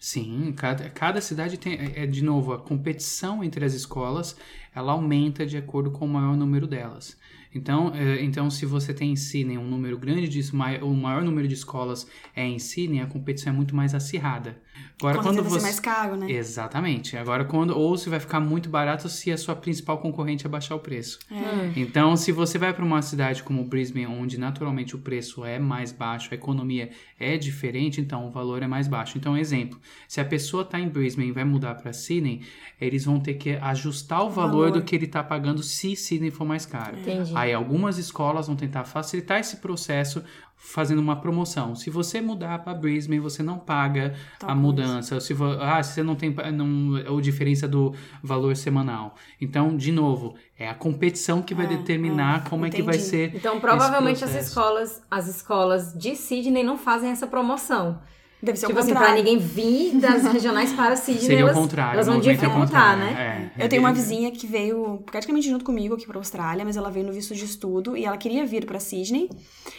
Sim, 0.00 0.52
cada, 0.56 0.88
cada 0.90 1.20
cidade 1.20 1.58
tem, 1.58 1.74
é, 1.74 2.02
é, 2.02 2.06
de 2.06 2.22
novo, 2.22 2.52
a 2.52 2.58
competição 2.58 3.42
entre 3.42 3.64
as 3.64 3.74
escolas, 3.74 4.36
ela 4.74 4.92
aumenta 4.92 5.46
de 5.46 5.56
acordo 5.56 5.90
com 5.90 6.04
o 6.04 6.08
maior 6.08 6.36
número 6.36 6.66
delas. 6.66 7.18
Então, 7.54 7.94
é, 7.94 8.22
então 8.22 8.50
se 8.50 8.66
você 8.66 8.92
tem 8.92 9.12
em 9.12 9.16
Sydney 9.16 9.56
um 9.56 9.68
número 9.68 9.96
grande 9.96 10.28
de, 10.28 10.40
o 10.82 10.94
maior 10.94 11.22
número 11.22 11.46
de 11.46 11.54
escolas 11.54 12.06
é 12.34 12.44
em 12.44 12.58
Sydney, 12.58 13.00
a 13.00 13.06
competição 13.06 13.52
é 13.52 13.56
muito 13.56 13.76
mais 13.76 13.94
acirrada. 13.94 14.60
Agora, 15.00 15.18
quando 15.22 15.42
vai 15.42 15.44
você... 15.44 15.56
ser 15.58 15.62
mais 15.62 15.80
caro, 15.80 16.16
né? 16.16 16.30
Exatamente. 16.30 17.16
Agora, 17.16 17.44
quando 17.44 17.76
ou 17.76 17.96
se 17.96 18.08
vai 18.08 18.20
ficar 18.20 18.40
muito 18.40 18.68
barato 18.68 19.08
se 19.08 19.30
a 19.30 19.36
sua 19.36 19.56
principal 19.56 19.98
concorrente 19.98 20.46
abaixar 20.46 20.76
o 20.76 20.80
preço. 20.80 21.18
É. 21.30 21.72
Então, 21.78 22.16
se 22.16 22.32
você 22.32 22.58
vai 22.58 22.72
para 22.72 22.84
uma 22.84 23.02
cidade 23.02 23.42
como 23.42 23.64
Brisbane, 23.64 24.06
onde 24.06 24.38
naturalmente 24.38 24.94
o 24.94 24.98
preço 24.98 25.44
é 25.44 25.58
mais 25.58 25.92
baixo, 25.92 26.28
a 26.32 26.34
economia 26.34 26.90
é 27.18 27.36
diferente, 27.36 28.00
então 28.00 28.26
o 28.26 28.30
valor 28.30 28.62
é 28.62 28.66
mais 28.66 28.88
baixo. 28.88 29.18
Então, 29.18 29.36
exemplo, 29.36 29.78
se 30.08 30.20
a 30.20 30.24
pessoa 30.24 30.62
está 30.62 30.78
em 30.78 30.88
Brisbane 30.88 31.28
e 31.28 31.32
vai 31.32 31.44
mudar 31.44 31.74
para 31.74 31.92
Sydney, 31.92 32.42
eles 32.80 33.04
vão 33.04 33.20
ter 33.20 33.34
que 33.34 33.56
ajustar 33.56 34.24
o 34.24 34.30
valor, 34.30 34.50
valor. 34.50 34.70
do 34.72 34.82
que 34.82 34.94
ele 34.94 35.06
está 35.06 35.22
pagando 35.22 35.62
se 35.62 35.96
Sydney 35.96 36.30
for 36.30 36.44
mais 36.44 36.64
caro. 36.64 36.98
Entendi. 36.98 37.32
Aí 37.34 37.52
algumas 37.52 37.98
escolas 37.98 38.46
vão 38.46 38.56
tentar 38.56 38.84
facilitar 38.84 39.40
esse 39.40 39.56
processo 39.56 40.22
fazendo 40.56 40.98
uma 41.00 41.16
promoção. 41.20 41.74
Se 41.74 41.90
você 41.90 42.20
mudar 42.20 42.60
para 42.60 42.74
Brisbane, 42.74 43.20
você 43.20 43.42
não 43.42 43.58
paga 43.58 44.14
a 44.42 44.54
mudança. 44.54 45.20
Se 45.20 45.34
ah, 45.60 45.82
se 45.82 45.92
você 45.94 46.02
não 46.02 46.16
tem 46.16 46.34
não, 46.52 46.94
ou 47.12 47.20
diferença 47.20 47.68
do 47.68 47.94
valor 48.22 48.56
semanal. 48.56 49.14
Então, 49.40 49.76
de 49.76 49.92
novo, 49.92 50.34
é 50.58 50.68
a 50.68 50.74
competição 50.74 51.42
que 51.42 51.54
vai 51.54 51.66
É, 51.66 51.68
determinar 51.68 52.46
é, 52.46 52.48
como 52.48 52.64
é 52.66 52.70
que 52.70 52.82
vai 52.82 52.96
entendi. 52.96 53.10
ser. 53.10 53.34
Então, 53.34 53.60
provavelmente 53.60 54.24
as 54.24 54.34
escolas, 54.34 55.02
as 55.10 55.28
escolas 55.28 55.92
de 55.94 56.16
Sydney 56.16 56.62
não 56.62 56.78
fazem 56.78 57.10
essa 57.10 57.26
promoção. 57.26 58.00
Deve 58.42 58.58
ser 58.58 58.66
tipo 58.66 58.78
o 58.78 58.82
assim, 58.82 58.90
pra 58.92 59.00
contrário. 59.00 59.24
ninguém 59.24 59.38
vir 59.38 59.98
das 60.00 60.22
regionais 60.30 60.72
para 60.74 60.96
Sydney, 60.96 61.24
Seria 61.24 61.46
o 61.46 61.52
contrário. 61.54 61.94
elas 61.94 62.06
vão 62.06 62.16
é 62.16 62.20
dificultar, 62.20 62.60
contrário. 62.60 63.04
né? 63.04 63.50
É, 63.56 63.64
Eu 63.64 63.68
tenho 63.70 63.80
uma 63.80 63.90
é- 63.90 63.94
vizinha 63.94 64.30
que 64.30 64.46
veio 64.46 65.02
praticamente 65.10 65.48
junto 65.48 65.64
comigo 65.64 65.94
aqui 65.94 66.06
pra 66.06 66.18
Austrália, 66.18 66.64
mas 66.64 66.76
ela 66.76 66.90
veio 66.90 67.06
no 67.06 67.12
visto 67.12 67.34
de 67.34 67.44
estudo 67.44 67.96
e 67.96 68.04
ela 68.04 68.16
queria 68.18 68.44
vir 68.44 68.66
pra 68.66 68.78
Sydney, 68.78 69.30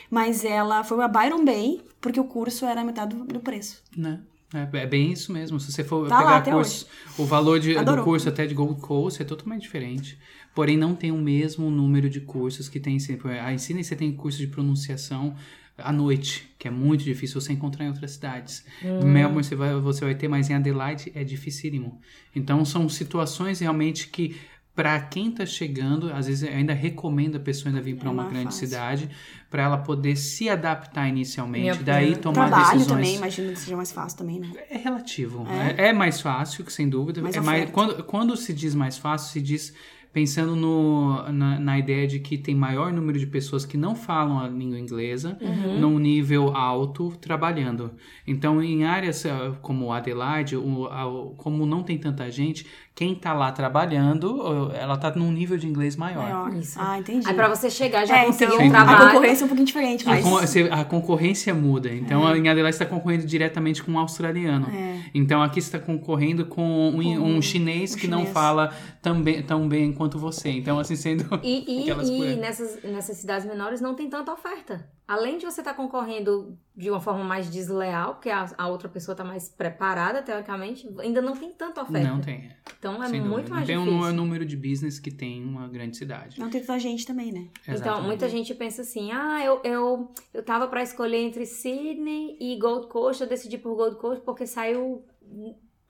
mas 0.09 0.43
ela 0.43 0.83
foi 0.83 1.03
a 1.03 1.07
Byron 1.07 1.45
Bay 1.45 1.81
porque 2.01 2.19
o 2.19 2.23
curso 2.25 2.65
era 2.65 2.83
metade 2.83 3.15
do, 3.15 3.23
do 3.25 3.39
preço. 3.39 3.83
Né? 3.95 4.19
É, 4.53 4.77
é 4.83 4.87
bem 4.87 5.11
isso 5.11 5.31
mesmo. 5.33 5.59
Se 5.59 5.71
você 5.71 5.83
for 5.83 6.07
Tá 6.07 6.15
lá 6.15 6.21
pegar 6.23 6.37
até 6.37 6.51
curso, 6.51 6.87
o 7.17 7.25
valor 7.25 7.59
de, 7.59 7.73
do 7.75 8.03
curso 8.03 8.29
até 8.29 8.45
de 8.47 8.53
Gold 8.53 8.79
Coast 8.79 9.21
é 9.21 9.25
totalmente 9.25 9.61
diferente. 9.63 10.17
Porém, 10.53 10.77
não 10.77 10.95
tem 10.95 11.11
o 11.11 11.17
mesmo 11.17 11.69
número 11.69 12.09
de 12.09 12.21
cursos 12.21 12.69
que 12.69 12.79
tem 12.79 12.97
sempre. 12.97 13.37
A 13.37 13.51
Ensina 13.53 13.83
você 13.83 13.95
tem 13.95 14.11
curso 14.15 14.37
de 14.37 14.47
pronunciação 14.47 15.35
à 15.77 15.91
noite, 15.91 16.49
que 16.57 16.67
é 16.67 16.71
muito 16.71 17.03
difícil 17.03 17.39
você 17.39 17.53
encontrar 17.53 17.85
em 17.85 17.89
outras 17.89 18.11
cidades. 18.11 18.65
Hum. 18.83 19.05
Melbourne 19.05 19.43
você 19.43 19.55
vai, 19.55 19.73
você 19.75 20.05
vai 20.05 20.15
ter, 20.15 20.27
mas 20.27 20.49
em 20.49 20.53
Adelaide 20.53 21.11
é 21.15 21.23
dificílimo. 21.23 21.99
Então, 22.35 22.63
são 22.65 22.87
situações 22.89 23.59
realmente 23.59 24.07
que. 24.07 24.35
Para 24.73 24.99
quem 24.99 25.31
tá 25.31 25.45
chegando, 25.45 26.11
às 26.11 26.27
vezes 26.27 26.43
ainda 26.43 26.73
recomendo 26.73 27.37
a 27.37 27.39
pessoa 27.39 27.69
ainda 27.69 27.81
vir 27.81 27.95
para 27.95 28.09
É 28.09 28.11
uma 28.11 28.25
grande 28.27 28.47
fácil. 28.47 28.67
cidade, 28.67 29.09
para 29.49 29.63
ela 29.63 29.77
poder 29.77 30.17
se 30.17 30.49
adaptar 30.49 31.07
inicialmente, 31.07 31.81
daí 31.81 32.17
tomar 32.17 32.49
Trabalho 32.49 32.65
decisões. 32.73 32.87
também, 32.87 33.15
imagino 33.15 33.53
que 33.53 33.59
seja 33.59 33.77
mais 33.77 33.93
fácil 33.93 34.17
também, 34.17 34.37
né? 34.41 34.51
É 34.69 34.77
relativo. 34.77 35.47
É? 35.49 35.85
É, 35.85 35.87
é 35.91 35.93
mais 35.93 36.19
fácil, 36.19 36.69
sem 36.69 36.89
dúvida. 36.89 37.21
Mais 37.21 37.37
é 37.37 37.39
mais, 37.39 37.69
quando, 37.69 38.03
quando 38.03 38.35
se 38.35 38.53
diz 38.53 38.75
mais 38.75 38.97
fácil, 38.97 39.31
se 39.31 39.41
diz 39.41 39.73
pensando 40.15 40.55
no, 40.55 41.29
na, 41.33 41.59
na 41.59 41.77
ideia 41.77 42.07
de 42.07 42.21
que 42.21 42.37
tem 42.37 42.55
maior 42.55 42.89
número 42.93 43.19
de 43.19 43.27
pessoas 43.27 43.65
que 43.65 43.75
não 43.75 43.93
falam 43.93 44.39
a 44.39 44.47
língua 44.47 44.79
inglesa 44.79 45.37
Uhum. 45.41 45.77
num 45.81 45.99
nível 45.99 46.55
alto 46.55 47.11
trabalhando. 47.19 47.91
Então, 48.25 48.63
em 48.63 48.85
áreas 48.85 49.25
ah, 49.25 49.53
como 49.61 49.91
Adelaide, 49.91 50.55
o, 50.55 50.85
a- 50.85 51.33
como 51.35 51.65
não 51.65 51.83
tem 51.83 51.97
tanta 51.97 52.31
gente, 52.31 52.65
Quem 52.95 53.13
tá 53.13 53.33
lá 53.33 53.51
trabalhando, 53.51 54.71
ela 54.73 54.95
tá 54.97 55.11
num 55.13 55.29
nível 55.29 55.57
de 55.57 55.67
inglês 55.67 55.97
maior. 55.97 56.23
Maior. 56.23 56.53
Isso. 56.55 56.79
Ah, 56.81 56.97
entendi. 56.97 57.27
Aí 57.27 57.33
pra 57.33 57.49
você 57.49 57.69
chegar 57.69 58.05
já 58.05 58.19
É, 58.19 58.25
conseguir 58.27 58.53
então, 58.53 58.65
um 58.67 58.73
a 58.73 58.81
a 58.81 58.85
trabalho. 58.85 59.11
concorrência 59.11 59.43
é 59.43 59.45
um 59.45 59.47
pouquinho 59.49 59.67
diferente, 59.67 60.07
A, 60.07 60.11
mas... 60.11 60.23
con- 60.23 60.39
a 60.71 60.85
concorrência 60.85 61.53
muda. 61.53 61.93
Então, 61.93 62.21
em 62.35 62.47
Adelaide 62.47 62.77
você 62.77 62.83
está 62.83 62.95
concorrendo 62.95 63.25
diretamente 63.25 63.83
com 63.83 63.91
um 63.91 63.99
australiano. 63.99 64.67
É. 64.73 65.01
Então, 65.13 65.43
aqui 65.43 65.61
você 65.61 65.67
está 65.75 65.79
concorrendo 65.79 66.45
com 66.45 66.87
um, 66.89 66.91
Com 67.19 67.23
um 67.35 67.41
chinês 67.41 67.93
um 67.93 67.97
que 67.97 68.07
não 68.07 68.19
chinês. 68.19 68.33
fala 68.33 68.73
tão 69.01 69.21
bem, 69.21 69.43
tão 69.43 69.67
bem 69.67 69.91
quanto 69.91 70.17
você. 70.17 70.49
Então, 70.49 70.79
assim, 70.79 70.95
sendo... 70.95 71.25
E, 71.43 71.65
e, 71.87 71.89
e 71.89 72.35
nessas, 72.37 72.81
nessas 72.81 73.17
cidades 73.17 73.45
menores 73.45 73.81
não 73.81 73.93
tem 73.93 74.09
tanta 74.09 74.31
oferta. 74.31 74.87
Além 75.05 75.37
de 75.37 75.43
você 75.45 75.59
estar 75.61 75.73
concorrendo 75.73 76.57
de 76.75 76.89
uma 76.89 76.99
forma 76.99 77.23
mais 77.23 77.49
desleal, 77.49 78.15
porque 78.15 78.29
a, 78.29 78.53
a 78.57 78.67
outra 78.67 78.89
pessoa 78.89 79.13
está 79.13 79.23
mais 79.23 79.47
preparada, 79.47 80.21
teoricamente, 80.21 80.87
ainda 80.99 81.21
não 81.21 81.33
tem 81.33 81.51
tanta 81.53 81.81
oferta. 81.81 82.07
Não 82.07 82.19
tem. 82.19 82.51
Então 82.77 83.01
é 83.01 83.07
sem 83.07 83.21
muito 83.21 83.45
dúvida. 83.45 83.55
mais 83.55 83.69
não 83.69 83.75
tem 83.75 83.85
difícil. 83.85 84.09
o 84.09 84.13
número 84.13 84.45
de 84.45 84.57
business 84.57 84.99
que 84.99 85.09
tem 85.09 85.41
uma 85.41 85.69
grande 85.69 85.95
cidade. 85.95 86.37
Não 86.37 86.49
tem 86.49 86.59
tanta 86.59 86.77
gente 86.77 87.05
também, 87.05 87.31
né? 87.31 87.47
Então, 87.61 87.73
Exatamente. 87.75 88.05
muita 88.07 88.27
gente 88.27 88.53
pensa 88.53 88.81
assim: 88.81 89.11
ah, 89.13 89.41
eu, 89.43 89.61
eu, 89.63 90.11
eu 90.33 90.43
tava 90.43 90.67
pra 90.67 90.83
escolher 90.83 91.17
entre 91.17 91.45
Sydney 91.45 92.37
e 92.41 92.59
Gold 92.59 92.87
Coast, 92.87 93.23
eu 93.23 93.29
decidi 93.29 93.57
por 93.57 93.73
Gold 93.75 93.95
Coast 93.95 94.21
porque 94.25 94.45
saiu, 94.45 95.05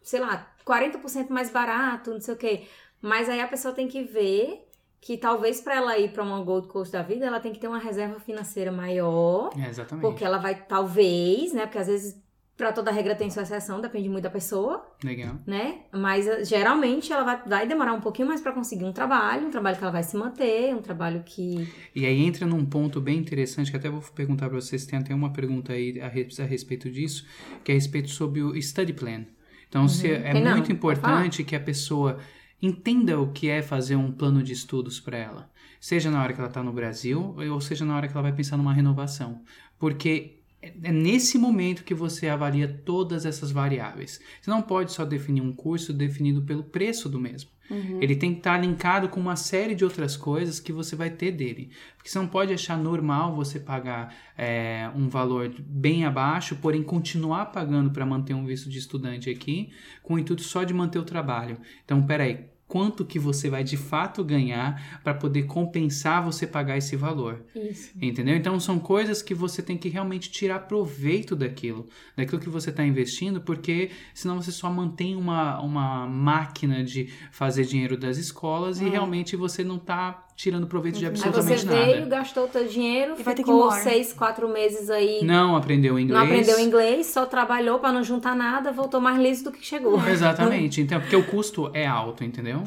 sei 0.03 0.19
lá, 0.19 0.53
40% 0.63 1.29
mais 1.29 1.49
barato, 1.49 2.11
não 2.11 2.21
sei 2.21 2.35
o 2.35 2.37
quê. 2.37 2.63
Mas 3.01 3.27
aí 3.27 3.41
a 3.41 3.47
pessoa 3.47 3.73
tem 3.73 3.87
que 3.87 4.03
ver 4.03 4.64
que 5.05 5.17
talvez 5.17 5.61
pra 5.61 5.75
ela 5.75 5.99
ir 5.99 6.11
pra 6.11 6.23
uma 6.23 6.41
Gold 6.43 6.67
Coast 6.67 6.91
da 6.91 7.03
vida, 7.03 7.27
ela 7.27 7.39
tem 7.39 7.53
que 7.53 7.59
ter 7.59 7.67
uma 7.67 7.77
reserva 7.77 8.19
financeira 8.19 8.71
maior, 8.71 9.51
É, 9.55 9.69
exatamente. 9.69 10.01
porque 10.01 10.25
ela 10.25 10.39
vai, 10.39 10.55
talvez, 10.65 11.53
né? 11.53 11.67
Porque 11.67 11.77
às 11.77 11.85
vezes, 11.85 12.19
pra 12.57 12.71
toda 12.73 12.89
regra 12.89 13.13
tem 13.13 13.29
sua 13.29 13.43
exceção, 13.43 13.79
depende 13.79 14.09
muito 14.09 14.23
da 14.23 14.31
pessoa 14.31 14.83
Legal. 15.03 15.35
né? 15.45 15.81
Mas 15.93 16.25
eh, 16.25 16.43
geralmente 16.43 17.13
ela 17.13 17.23
vai, 17.23 17.39
vai 17.45 17.67
demorar 17.67 17.93
um 17.93 18.01
pouquinho 18.01 18.27
mais 18.27 18.41
pra 18.41 18.51
conseguir 18.51 18.83
um 18.83 18.91
trabalho, 18.91 19.45
um 19.45 19.51
trabalho 19.51 19.77
que 19.77 19.83
ela 19.83 19.91
vai 19.91 20.01
se 20.01 20.17
manter, 20.17 20.73
um 20.73 20.81
trabalho 20.81 21.21
que. 21.23 21.67
E 21.95 22.03
aí 22.03 22.25
entra 22.25 22.47
num 22.47 22.65
ponto 22.65 22.99
bem 22.99 23.19
interessante, 23.19 23.69
que 23.69 23.77
até 23.77 23.89
vou 23.91 24.01
perguntar 24.15 24.49
para 24.49 24.59
vocês, 24.59 24.87
tem 24.87 24.97
até 24.97 25.13
uma 25.13 25.31
pergunta 25.31 25.73
aí 25.73 26.01
a, 26.01 26.07
a 26.07 26.45
respeito 26.47 26.89
disso, 26.89 27.27
que 27.63 27.71
é 27.71 27.75
a 27.75 27.77
respeito 27.77 28.09
sobre 28.09 28.41
o 28.41 28.59
study 28.59 28.93
plan. 28.93 29.23
Então, 29.69 29.87
se 29.87 30.09
é 30.09 30.33
não, 30.33 30.51
muito 30.53 30.73
pode 30.77 30.97
importante 30.99 31.43
que 31.43 31.55
a 31.55 31.59
pessoa 31.59 32.17
entenda 32.65 33.19
o 33.19 33.31
que 33.31 33.49
é 33.49 33.61
fazer 33.61 33.95
um 33.95 34.11
plano 34.11 34.41
de 34.43 34.53
estudos 34.53 34.99
para 34.99 35.17
ela. 35.17 35.51
Seja 35.79 36.09
na 36.09 36.21
hora 36.21 36.33
que 36.33 36.39
ela 36.39 36.49
está 36.49 36.63
no 36.63 36.73
Brasil, 36.73 37.35
ou 37.37 37.61
seja 37.61 37.85
na 37.85 37.95
hora 37.95 38.07
que 38.07 38.13
ela 38.13 38.23
vai 38.23 38.33
pensar 38.33 38.57
numa 38.57 38.73
renovação. 38.73 39.43
Porque 39.77 40.39
é 40.61 40.73
é 40.83 40.91
nesse 40.91 41.37
momento 41.37 41.83
que 41.83 41.93
você 41.93 42.27
avalia 42.27 42.67
todas 42.67 43.25
essas 43.25 43.51
variáveis. 43.51 44.19
Você 44.41 44.49
não 44.49 44.63
pode 44.63 44.91
só 44.91 45.05
definir 45.05 45.41
um 45.41 45.53
curso 45.53 45.93
definido 45.93 46.41
pelo 46.41 46.63
preço 46.63 47.07
do 47.07 47.19
mesmo. 47.19 47.51
Ele 47.99 48.15
tem 48.15 48.31
que 48.31 48.39
estar 48.39 48.57
linkado 48.59 49.09
com 49.09 49.19
uma 49.19 49.35
série 49.35 49.73
de 49.73 49.83
outras 49.83 50.15
coisas 50.15 50.59
que 50.59 50.71
você 50.71 50.95
vai 50.95 51.09
ter 51.09 51.31
dele. 51.31 51.71
Porque 51.97 52.09
você 52.09 52.19
não 52.19 52.27
pode 52.27 52.53
achar 52.53 52.77
normal 52.77 53.35
você 53.35 53.59
pagar 53.59 54.15
é, 54.37 54.89
um 54.95 55.09
valor 55.09 55.53
bem 55.59 56.05
abaixo, 56.05 56.55
porém 56.57 56.83
continuar 56.83 57.47
pagando 57.47 57.89
para 57.89 58.05
manter 58.05 58.35
um 58.35 58.45
visto 58.45 58.69
de 58.69 58.77
estudante 58.77 59.29
aqui, 59.29 59.71
com 60.03 60.13
o 60.13 60.19
intuito 60.19 60.43
só 60.43 60.63
de 60.63 60.73
manter 60.73 60.99
o 60.99 61.03
trabalho. 61.03 61.57
Então, 61.83 62.05
peraí, 62.05 62.45
quanto 62.67 63.05
que 63.05 63.19
você 63.19 63.49
vai 63.49 63.63
de 63.63 63.77
fato 63.77 64.23
ganhar 64.23 64.99
para 65.03 65.13
poder 65.13 65.43
compensar 65.43 66.23
você 66.23 66.47
pagar 66.47 66.77
esse 66.77 66.95
valor? 66.95 67.45
Isso. 67.55 67.91
Entendeu? 68.01 68.35
Então 68.35 68.59
são 68.59 68.79
coisas 68.79 69.21
que 69.21 69.33
você 69.33 69.61
tem 69.61 69.77
que 69.77 69.89
realmente 69.89 70.31
tirar 70.31 70.59
proveito 70.59 71.35
daquilo, 71.35 71.87
daquilo 72.15 72.41
que 72.41 72.49
você 72.49 72.71
está 72.71 72.83
investindo, 72.83 73.39
porque 73.41 73.91
senão 74.13 74.41
você 74.41 74.51
só 74.51 74.69
mantém 74.69 75.15
uma, 75.15 75.61
uma 75.61 76.07
máquina 76.07 76.83
de 76.83 77.09
fazer 77.31 77.65
dinheiro 77.65 77.97
das 77.97 78.17
escolas 78.17 78.81
e 78.81 78.89
realmente 78.89 79.35
você 79.35 79.63
não 79.63 79.77
está 79.77 80.24
tirando 80.35 80.67
proveito 80.67 80.99
de 80.99 81.05
Aí 81.05 81.11
você 81.15 81.27
absolutamente 81.29 81.65
veio, 81.65 81.99
nada. 82.01 82.15
gastou 82.17 82.43
o 82.43 82.47
teu 82.47 82.67
dinheiro, 82.67 83.15
E 83.17 83.23
vai 83.23 83.33
ter 83.33 83.43
que 83.43 83.49
ficou 83.49 83.71
seis, 83.71 84.11
quatro 84.11 84.49
meses 84.49 84.89
aí, 84.89 85.23
Não 85.23 85.55
aprendeu 85.55 85.97
inglês. 85.97 86.19
não 86.19 86.25
aprendeu 86.25 86.59
inglês, 86.59 87.07
só 87.07 87.25
trabalhou 87.25 87.79
pra 87.79 87.91
não 87.91 88.03
juntar 88.03 88.35
nada, 88.35 88.71
voltou 88.71 88.99
mais 88.99 89.17
liso 89.17 89.45
do 89.45 89.51
que 89.51 89.65
chegou. 89.65 89.99
Exatamente. 90.07 90.81
Então, 90.85 90.99
porque 90.99 91.15
o 91.15 91.23
custo 91.25 91.71
é 91.73 91.85
alto, 91.87 92.23
entendeu? 92.23 92.63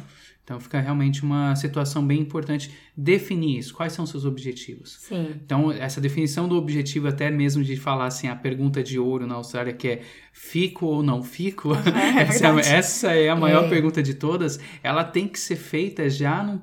Então 0.49 0.59
fica 0.59 0.81
realmente 0.81 1.23
uma 1.23 1.55
situação 1.57 2.02
bem 2.07 2.21
importante 2.21 2.71
definir 2.97 3.59
isso. 3.59 3.75
Quais 3.75 3.93
são 3.93 4.05
os 4.07 4.11
seus 4.11 4.25
objetivos? 4.25 4.97
Sim. 4.99 5.28
Então, 5.45 5.71
essa 5.71 6.00
definição 6.00 6.49
do 6.49 6.57
objetivo, 6.57 7.07
até 7.07 7.31
mesmo 7.31 7.62
de 7.62 7.76
falar 7.76 8.07
assim, 8.07 8.28
a 8.28 8.35
pergunta 8.35 8.83
de 8.83 8.99
ouro 8.99 9.26
na 9.26 9.35
Austrália, 9.35 9.75
que 9.75 9.87
é 9.88 10.00
fico 10.33 10.87
ou 10.87 11.02
não 11.02 11.23
fico, 11.23 11.75
É, 11.75 12.23
essa, 12.23 12.47
é 12.47 12.75
essa 12.78 13.12
é 13.12 13.28
a 13.28 13.37
maior 13.37 13.67
É. 13.67 13.69
pergunta 13.69 14.02
de 14.02 14.14
todas, 14.14 14.59
ela 14.83 15.05
tem 15.05 15.28
que 15.28 15.38
ser 15.38 15.57
feita 15.57 16.09
já 16.09 16.43
num 16.43 16.59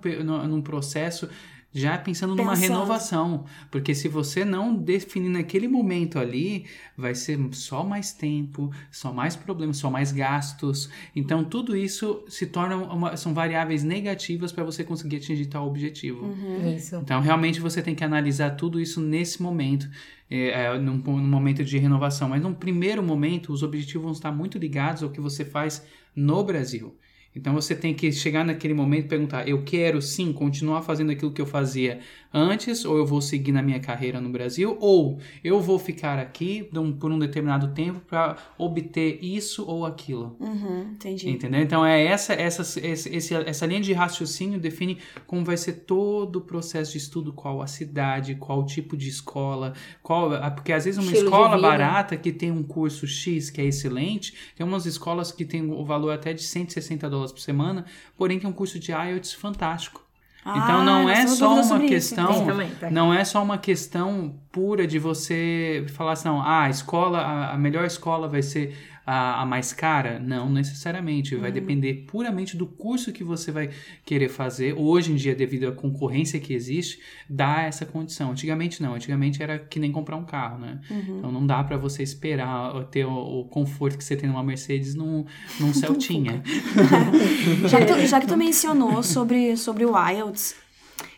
num 0.48 0.62
processo. 0.64 1.30
Já 1.76 1.98
pensando 1.98 2.34
numa 2.34 2.52
Pensando. 2.52 2.72
renovação. 2.72 3.46
Porque 3.70 3.94
se 3.94 4.08
você 4.08 4.46
não 4.46 4.74
definir 4.74 5.28
naquele 5.28 5.68
momento 5.68 6.18
ali, 6.18 6.66
vai 6.98 7.14
ser 7.14 7.38
só 7.52 7.84
mais 7.84 8.14
tempo, 8.14 8.72
só 8.90 9.12
mais 9.12 9.36
problemas, 9.36 9.76
só 9.76 9.92
mais 9.92 10.14
gastos. 10.14 10.90
Então, 11.14 11.44
tudo 11.44 11.76
isso 11.76 12.24
se 12.30 12.46
torna 12.46 12.78
uma, 12.78 13.18
são 13.18 13.34
variáveis 13.34 13.84
negativas 13.84 14.54
para 14.54 14.64
você 14.64 14.86
conseguir 14.86 15.18
atingir 15.18 15.48
tal 15.48 15.68
objetivo. 15.68 16.34
Isso. 16.78 16.96
Então, 16.96 17.20
realmente 17.20 17.60
você 17.60 17.82
tem 17.82 17.94
que 17.94 18.06
analisar 18.06 18.52
tudo 18.52 18.80
isso 18.80 19.02
nesse 19.02 19.42
momento, 19.42 19.86
é, 20.30 20.68
é, 20.68 20.80
num, 20.80 20.96
num 20.96 21.28
momento 21.28 21.62
de 21.66 21.78
renovação. 21.78 22.30
Mas 22.30 22.42
num 22.42 22.54
primeiro 22.54 23.04
momento, 23.04 23.52
os 23.52 23.64
objetivos 23.64 24.04
vão 24.04 24.14
estar 24.14 24.32
muito 24.32 24.58
ligados 24.58 25.04
ao 25.04 25.10
que 25.10 25.20
você 25.20 25.44
faz 25.44 25.86
no 26.16 26.42
Brasil. 26.42 26.96
Então, 27.36 27.54
você 27.54 27.76
tem 27.76 27.94
que 27.94 28.12
chegar 28.12 28.46
naquele 28.46 28.74
momento 28.74 29.06
e 29.06 29.10
perguntar: 29.10 29.48
eu 29.48 29.64
quero 29.64 30.02
sim 30.02 30.32
continuar 30.32 30.82
fazendo 30.82 31.12
aquilo 31.12 31.32
que 31.32 31.42
eu 31.42 31.46
fazia 31.46 32.00
antes, 32.34 32.84
ou 32.86 32.98
eu 32.98 33.06
vou 33.06 33.22
seguir 33.22 33.52
na 33.52 33.62
minha 33.62 33.80
carreira 33.80 34.20
no 34.20 34.30
Brasil, 34.30 34.78
ou 34.80 35.20
eu 35.44 35.60
vou 35.62 35.80
ficar 35.80 36.20
aqui 36.20 36.70
por 37.00 37.12
um 37.12 37.18
determinado 37.20 37.70
tempo 37.74 38.00
para 38.02 38.36
obter 38.58 39.20
isso 39.24 39.66
ou 39.66 39.86
aquilo. 39.86 40.36
Uhum, 40.40 40.92
entendi. 40.94 41.30
Entendeu? 41.30 41.62
Então 41.62 41.86
é 41.86 42.04
essa, 42.06 42.34
essa, 42.34 42.62
esse- 42.86 43.34
essa 43.36 43.66
linha 43.66 43.80
de 43.80 43.94
raciocínio 43.94 44.60
define 44.60 44.98
como 45.26 45.46
vai 45.46 45.56
ser 45.58 45.74
todo 45.86 46.38
o 46.38 46.42
processo 46.42 46.92
de 46.92 46.98
estudo, 46.98 47.32
qual 47.32 47.62
a 47.62 47.68
cidade, 47.68 48.36
qual 48.36 48.60
o 48.60 48.66
tipo 48.66 48.98
de 48.98 49.08
escola, 49.08 49.74
qual. 50.04 50.32
Porque 50.56 50.74
às 50.74 50.86
vezes 50.86 50.98
uma 50.98 51.12
Estilo 51.12 51.30
escola 51.30 51.58
barata 51.58 52.18
que 52.18 52.32
tem 52.32 52.52
um 52.52 52.64
curso 52.64 53.08
X 53.08 53.50
que 53.50 53.62
é 53.62 53.66
excelente, 53.66 54.34
tem 54.56 54.66
umas 54.66 54.86
escolas 54.86 55.32
que 55.32 55.46
tem 55.46 55.62
o 55.72 55.86
valor 55.86 56.12
até 56.12 56.34
de 56.34 56.44
160 56.44 57.10
dólares 57.10 57.25
por 57.32 57.40
semana, 57.42 57.86
porém 58.18 58.40
tem 58.40 58.50
um 58.50 58.54
curso 58.54 58.80
de 58.80 58.92
IELTS 58.92 59.34
fantástico. 59.34 60.04
Então 60.42 60.82
Ah, 60.82 60.84
não 60.84 61.04
nós 61.06 61.20
é 61.20 61.28
só 61.28 61.54
uma 61.54 61.62
isso, 61.62 61.80
questão- 61.88 62.46
também, 62.46 62.70
tá? 62.80 62.92
Não 62.92 63.12
é 63.12 63.24
só 63.26 63.42
uma 63.42 63.58
questão 63.58 64.36
pura 64.52 64.86
de 64.86 65.00
você 65.00 65.84
falar 65.96 66.12
assim, 66.12 66.28
não, 66.28 66.40
ah, 66.40 66.66
a 66.66 66.70
escola, 66.70 67.18
a, 67.20 67.54
a 67.54 67.58
melhor 67.58 67.84
escola 67.86 68.28
vai 68.28 68.44
ser 68.44 68.78
a, 69.06 69.42
a 69.42 69.46
mais 69.46 69.72
cara. 69.74 70.20
Não 70.20 70.50
necessariamente. 70.50 71.36
Vai 71.36 71.52
depender 71.52 72.06
puramente 72.08 72.58
do 72.58 72.66
curso 72.66 73.12
que 73.12 73.24
você 73.24 73.52
vai 73.52 73.70
querer 74.06 74.30
fazer. 74.30 74.74
Hoje 74.74 75.12
em 75.12 75.16
dia, 75.16 75.36
devido 75.36 75.68
à 75.68 75.72
concorrência 75.72 76.40
que 76.40 76.54
existe, 76.54 77.00
dá 77.30 77.64
essa 77.64 77.86
condição. 77.86 78.32
Antigamente 78.32 78.82
não. 78.82 78.96
Antigamente 78.96 79.42
era 79.44 79.60
que 79.60 79.80
nem 79.80 79.92
comprar 79.92 80.16
um 80.16 80.26
carro, 80.26 80.60
né? 80.60 80.80
Então 80.90 81.32
não 81.32 81.46
dá 81.46 81.64
pra 81.64 81.78
você 81.78 82.02
esperar 82.04 82.86
ter 82.86 83.06
o, 83.06 83.42
o 83.42 83.46
conforto 83.46 83.98
que 83.98 84.04
você 84.04 84.16
tem 84.16 84.30
numa 84.30 84.44
Mercedes 84.44 84.96
num, 84.96 85.26
num 85.60 85.74
Celtinha. 85.76 86.42
Já 87.68 87.80
que, 87.80 87.86
tu, 87.86 88.08
já 88.08 88.20
que 88.20 88.28
tu 88.28 88.38
mencionou 88.38 89.04
sobre, 89.04 89.58
sobre 89.58 89.86
o 89.86 89.94
IELTS, 90.10 90.56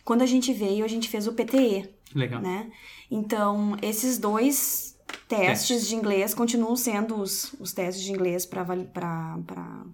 quando 0.03 0.21
a 0.21 0.25
gente 0.25 0.53
veio, 0.53 0.83
a 0.83 0.87
gente 0.87 1.09
fez 1.09 1.27
o 1.27 1.33
PTE, 1.33 1.89
Legal. 2.15 2.41
né? 2.41 2.67
Então, 3.09 3.77
esses 3.81 4.17
dois 4.17 4.96
testes 5.27 5.67
Testes. 5.67 5.87
de 5.87 5.95
inglês 5.95 6.33
continuam 6.33 6.75
sendo 6.75 7.15
os, 7.15 7.53
os 7.59 7.73
testes 7.73 8.03
de 8.03 8.11
inglês 8.11 8.45
para 8.45 8.65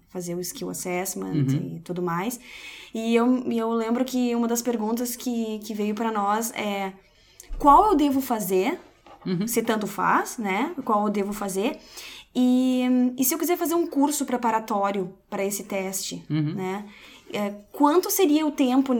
fazer 0.08 0.34
o 0.34 0.40
skill 0.40 0.70
assessment 0.70 1.32
Uhum. 1.32 1.76
e 1.76 1.80
tudo 1.80 2.00
mais. 2.02 2.38
E 2.94 3.14
eu, 3.14 3.42
eu 3.50 3.70
lembro 3.72 4.04
que 4.04 4.34
uma 4.34 4.46
das 4.46 4.62
perguntas 4.62 5.16
que, 5.16 5.58
que 5.64 5.74
veio 5.74 5.94
para 5.94 6.12
nós 6.12 6.52
é 6.52 6.92
qual 7.58 7.86
eu 7.86 7.94
devo 7.96 8.20
fazer, 8.20 8.78
Uhum. 9.26 9.46
se 9.48 9.62
tanto 9.62 9.86
faz, 9.86 10.36
né? 10.38 10.72
Qual 10.84 11.06
eu 11.06 11.10
devo 11.10 11.32
fazer. 11.32 11.78
E, 12.34 12.82
e 13.16 13.24
se 13.24 13.32
eu 13.34 13.38
quiser 13.38 13.56
fazer 13.56 13.74
um 13.74 13.86
curso 13.86 14.24
preparatório 14.26 15.14
para 15.30 15.44
esse 15.44 15.64
teste, 15.64 16.22
Uhum. 16.28 16.54
né? 16.54 16.84
É, 17.32 17.52
quanto 17.72 18.10
seria 18.10 18.46
o 18.46 18.50
tempo 18.52 18.92